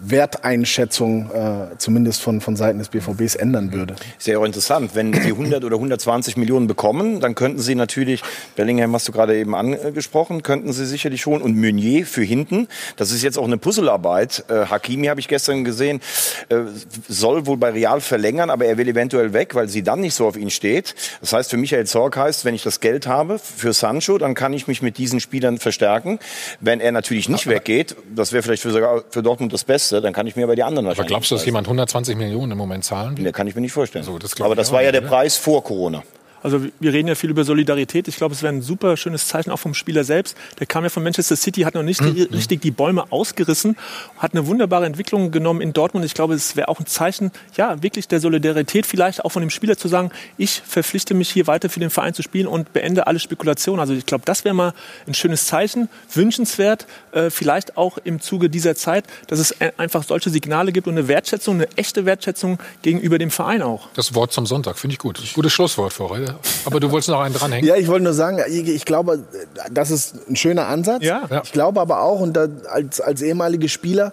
Werteinschätzung 0.00 1.30
äh, 1.30 1.76
zumindest 1.78 2.22
von, 2.22 2.40
von 2.40 2.56
Seiten 2.56 2.78
des 2.78 2.88
BVBs 2.88 3.34
ändern 3.34 3.72
würde. 3.72 3.96
Sehr 4.18 4.42
interessant. 4.44 4.92
Wenn 4.94 5.12
Sie 5.12 5.30
100 5.30 5.64
oder 5.64 5.76
120 5.76 6.36
Millionen 6.36 6.66
bekommen, 6.66 7.20
dann 7.20 7.34
könnten 7.34 7.58
Sie 7.58 7.74
natürlich, 7.74 8.22
Bellingham 8.56 8.94
hast 8.94 9.08
du 9.08 9.12
gerade 9.12 9.36
eben 9.36 9.54
angesprochen, 9.54 10.42
könnten 10.42 10.72
Sie 10.72 10.86
sicherlich 10.86 11.26
holen 11.26 11.42
und 11.42 11.56
Meunier 11.56 12.06
für 12.06 12.22
hinten. 12.22 12.68
Das 12.96 13.10
ist 13.10 13.22
jetzt 13.22 13.38
auch 13.38 13.44
eine 13.44 13.58
Puzzlearbeit. 13.58 14.44
Äh, 14.48 14.66
Hakimi 14.66 15.06
habe 15.06 15.20
ich 15.20 15.28
gestern 15.28 15.64
gesehen, 15.64 16.00
äh, 16.48 16.60
soll 17.08 17.46
wohl 17.46 17.56
bei 17.56 17.70
Real 17.70 18.00
verlängern, 18.00 18.50
aber 18.50 18.66
er 18.66 18.78
will 18.78 18.88
eventuell 18.88 19.32
weg, 19.32 19.54
weil 19.54 19.68
sie 19.68 19.82
dann 19.82 20.00
nicht 20.00 20.14
so 20.14 20.26
auf 20.26 20.36
ihn 20.36 20.50
steht. 20.50 20.94
Das 21.20 21.32
heißt, 21.32 21.50
für 21.50 21.56
Michael 21.56 21.86
Zorg 21.86 22.16
heißt, 22.16 22.44
wenn 22.44 22.54
ich 22.54 22.62
das 22.62 22.80
Geld 22.80 23.06
habe 23.06 23.38
für 23.38 23.72
Sancho, 23.72 24.18
dann 24.18 24.34
kann 24.34 24.52
ich 24.52 24.68
mich 24.68 24.82
mit 24.82 24.98
diesen 24.98 25.20
Spielern 25.20 25.58
verstärken. 25.58 26.18
Wenn 26.60 26.80
er 26.80 26.92
natürlich 26.92 27.28
nicht 27.28 27.46
weggeht, 27.46 27.96
das 28.14 28.32
wäre 28.32 28.42
vielleicht 28.42 28.62
für, 28.62 28.70
sogar 28.70 29.02
für 29.10 29.22
Dortmund 29.22 29.52
das 29.52 29.64
Beste, 29.64 29.87
Beste, 29.88 30.02
dann 30.02 30.12
kann 30.12 30.26
ich 30.26 30.36
mir 30.36 30.46
bei 30.46 30.54
die 30.54 30.62
anderen 30.62 30.86
wahrscheinlich. 30.86 31.10
Aber 31.10 31.18
glaubst 31.18 31.30
du, 31.30 31.34
dass 31.34 31.44
jemand 31.44 31.66
120 31.66 32.16
Millionen 32.16 32.52
im 32.52 32.58
Moment 32.58 32.84
zahlen 32.84 33.16
will? 33.16 33.24
Nee, 33.24 33.32
kann 33.32 33.46
ich 33.46 33.54
mir 33.54 33.60
nicht 33.60 33.72
vorstellen. 33.72 34.04
So, 34.04 34.18
das 34.18 34.40
Aber 34.40 34.54
das 34.54 34.72
war 34.72 34.82
ja 34.82 34.92
der 34.92 35.00
Preis 35.00 35.36
vor 35.36 35.64
Corona. 35.64 36.02
Also 36.42 36.62
wir 36.78 36.92
reden 36.92 37.08
ja 37.08 37.14
viel 37.14 37.30
über 37.30 37.44
Solidarität. 37.44 38.08
Ich 38.08 38.16
glaube, 38.16 38.34
es 38.34 38.42
wäre 38.42 38.52
ein 38.52 38.62
super 38.62 38.96
schönes 38.96 39.26
Zeichen 39.26 39.50
auch 39.50 39.58
vom 39.58 39.74
Spieler 39.74 40.04
selbst. 40.04 40.36
Der 40.58 40.66
kam 40.66 40.84
ja 40.84 40.90
von 40.90 41.02
Manchester 41.02 41.36
City, 41.36 41.62
hat 41.62 41.74
noch 41.74 41.82
nicht 41.82 42.00
mhm. 42.00 42.28
richtig 42.32 42.60
die 42.60 42.70
Bäume 42.70 43.10
ausgerissen, 43.10 43.76
hat 44.18 44.34
eine 44.34 44.46
wunderbare 44.46 44.86
Entwicklung 44.86 45.30
genommen 45.30 45.60
in 45.60 45.72
Dortmund. 45.72 46.04
Ich 46.04 46.14
glaube, 46.14 46.34
es 46.34 46.56
wäre 46.56 46.68
auch 46.68 46.80
ein 46.80 46.86
Zeichen, 46.86 47.32
ja, 47.56 47.82
wirklich 47.82 48.08
der 48.08 48.20
Solidarität 48.20 48.86
vielleicht 48.86 49.24
auch 49.24 49.30
von 49.30 49.42
dem 49.42 49.50
Spieler 49.50 49.76
zu 49.76 49.88
sagen, 49.88 50.10
ich 50.36 50.62
verpflichte 50.64 51.14
mich 51.14 51.30
hier 51.30 51.46
weiter 51.46 51.68
für 51.68 51.80
den 51.80 51.90
Verein 51.90 52.14
zu 52.14 52.22
spielen 52.22 52.46
und 52.46 52.72
beende 52.72 53.06
alle 53.06 53.18
Spekulationen. 53.18 53.80
Also 53.80 53.94
ich 53.94 54.06
glaube, 54.06 54.24
das 54.24 54.44
wäre 54.44 54.54
mal 54.54 54.74
ein 55.06 55.14
schönes 55.14 55.46
Zeichen, 55.46 55.88
wünschenswert, 56.12 56.86
äh, 57.12 57.30
vielleicht 57.30 57.76
auch 57.76 57.98
im 57.98 58.20
Zuge 58.20 58.50
dieser 58.50 58.74
Zeit, 58.74 59.04
dass 59.26 59.38
es 59.38 59.54
einfach 59.76 60.04
solche 60.04 60.30
Signale 60.30 60.72
gibt 60.72 60.86
und 60.86 60.96
eine 60.96 61.08
Wertschätzung, 61.08 61.56
eine 61.56 61.68
echte 61.76 62.04
Wertschätzung 62.04 62.58
gegenüber 62.82 63.18
dem 63.18 63.30
Verein 63.30 63.62
auch. 63.62 63.88
Das 63.94 64.14
Wort 64.14 64.32
zum 64.32 64.46
Sonntag 64.46 64.78
finde 64.78 64.94
ich 64.94 64.98
gut. 64.98 65.20
Gutes 65.34 65.52
Schlusswort 65.52 65.92
für 65.92 66.08
heute. 66.08 66.27
Aber 66.64 66.80
du 66.80 66.90
wolltest 66.90 67.10
noch 67.10 67.20
einen 67.20 67.34
dranhängen? 67.34 67.66
Ja, 67.66 67.76
ich 67.76 67.88
wollte 67.88 68.04
nur 68.04 68.14
sagen, 68.14 68.40
ich, 68.48 68.84
glaube, 68.84 69.24
das 69.70 69.90
ist 69.90 70.28
ein 70.28 70.36
schöner 70.36 70.66
Ansatz. 70.66 71.02
Ja. 71.02 71.28
Ich 71.42 71.52
glaube 71.52 71.80
aber 71.80 72.02
auch, 72.02 72.20
und 72.20 72.34
da, 72.34 72.48
als, 72.70 73.00
als 73.00 73.22
ehemaliger 73.22 73.68
Spieler, 73.68 74.12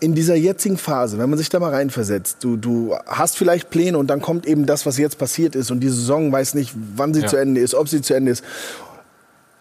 in 0.00 0.14
dieser 0.14 0.34
jetzigen 0.34 0.78
Phase, 0.78 1.18
wenn 1.18 1.30
man 1.30 1.38
sich 1.38 1.48
da 1.48 1.60
mal 1.60 1.72
reinversetzt, 1.72 2.38
du, 2.40 2.56
du 2.56 2.96
hast 3.06 3.36
vielleicht 3.36 3.70
Pläne 3.70 3.98
und 3.98 4.08
dann 4.08 4.20
kommt 4.20 4.46
eben 4.46 4.66
das, 4.66 4.86
was 4.86 4.98
jetzt 4.98 5.18
passiert 5.18 5.54
ist 5.54 5.70
und 5.70 5.80
die 5.80 5.88
Saison 5.88 6.32
weiß 6.32 6.54
nicht, 6.54 6.72
wann 6.96 7.14
sie 7.14 7.22
ja. 7.22 7.28
zu 7.28 7.36
Ende 7.36 7.60
ist, 7.60 7.74
ob 7.74 7.88
sie 7.88 8.02
zu 8.02 8.14
Ende 8.14 8.32
ist 8.32 8.44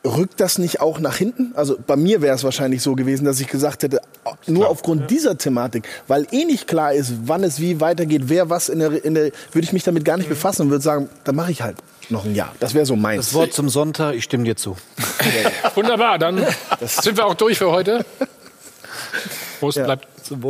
rückt 0.06 0.40
das 0.40 0.58
nicht 0.58 0.82
auch 0.82 1.00
nach 1.00 1.18
hinten? 1.18 1.52
Also 1.56 1.78
bei 1.86 1.96
mir 1.96 2.22
wäre 2.22 2.36
es 2.36 2.44
wahrscheinlich 2.44 2.82
so 2.82 2.96
gewesen, 2.96 3.26
dass 3.26 3.40
ich 3.40 3.48
gesagt 3.48 3.84
hätte, 3.84 4.02
nur 4.48 4.64
Klar, 4.64 4.70
aufgrund 4.70 5.02
ja. 5.02 5.08
dieser 5.08 5.38
Thematik, 5.38 5.88
weil 6.08 6.28
eh 6.32 6.46
nicht 6.46 6.68
klar 6.68 6.94
ist, 6.94 7.14
wann 7.26 7.44
es 7.44 7.60
wie 7.60 7.82
weitergeht, 7.82 8.24
wer 8.26 8.50
was 8.50 8.70
in 8.70 8.80
der, 8.80 9.04
in 9.04 9.16
der 9.16 9.32
würde 9.52 9.66
ich 9.66 9.74
mich 9.74 9.84
damit 9.84 10.06
gar 10.06 10.18
nicht 10.18 10.30
befassen 10.30 10.64
und 10.64 10.70
würde 10.70 10.84
sagen, 10.84 11.10
dann 11.24 11.36
mache 11.36 11.52
ich 11.52 11.62
halt 11.62 11.78
noch 12.10 12.26
ein 12.26 12.36
Jahr. 12.36 12.54
Das 12.60 12.74
wäre 12.74 12.86
so 12.86 12.96
meins. 12.96 13.28
Das 13.28 13.34
Wort 13.34 13.54
zum 13.54 13.70
Sonntag, 13.70 14.16
ich 14.16 14.24
stimme 14.24 14.44
dir 14.44 14.56
zu. 14.56 14.78
Wunderbar, 15.76 16.20
dann 16.20 16.46
sind 16.82 17.18
wir 17.18 17.26
auch 17.26 17.34
durch 17.34 17.58
für 17.58 17.72
heute. 17.72 18.06
Prost, 19.60 19.78
ja. 19.78 19.86
bleibt, 19.86 20.08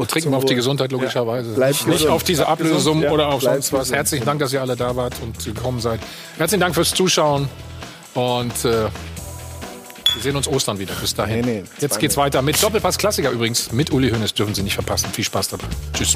trinken 0.09 0.31
wir 0.31 0.37
auf 0.37 0.45
die 0.45 0.55
Gesundheit 0.55 0.91
logischerweise. 0.91 1.59
Ja. 1.59 1.67
Nicht 1.67 1.85
gesund. 1.85 2.09
auf 2.09 2.23
diese 2.23 2.47
Ablösesummen 2.47 3.03
ja. 3.03 3.11
oder 3.11 3.29
auf 3.29 3.39
bleibt 3.41 3.63
sonst 3.63 3.73
was. 3.73 3.79
Gesund. 3.79 3.97
Herzlichen 3.97 4.25
Dank, 4.25 4.39
dass 4.39 4.51
ihr 4.51 4.61
alle 4.61 4.75
da 4.75 4.95
wart 4.95 5.13
und 5.21 5.43
gekommen 5.43 5.79
seid. 5.79 5.99
Herzlichen 6.37 6.61
Dank 6.61 6.75
fürs 6.75 6.93
Zuschauen 6.93 7.47
und 8.15 8.65
äh, 8.65 8.87
wir 10.15 10.21
sehen 10.23 10.35
uns 10.35 10.47
Ostern 10.47 10.79
wieder. 10.79 10.93
Bis 10.95 11.13
dahin. 11.13 11.41
Nee, 11.41 11.61
nee, 11.61 11.63
Jetzt 11.79 11.99
geht's 11.99 12.17
weiter 12.17 12.41
mit 12.41 12.61
Doppelpass 12.61 12.97
Klassiker 12.97 13.29
übrigens. 13.29 13.71
Mit 13.71 13.91
Uli 13.91 14.09
Hoeneß 14.09 14.33
dürfen 14.33 14.55
Sie 14.55 14.63
nicht 14.63 14.75
verpassen. 14.75 15.09
Viel 15.11 15.25
Spaß 15.25 15.49
dabei. 15.49 15.67
Tschüss. 15.93 16.15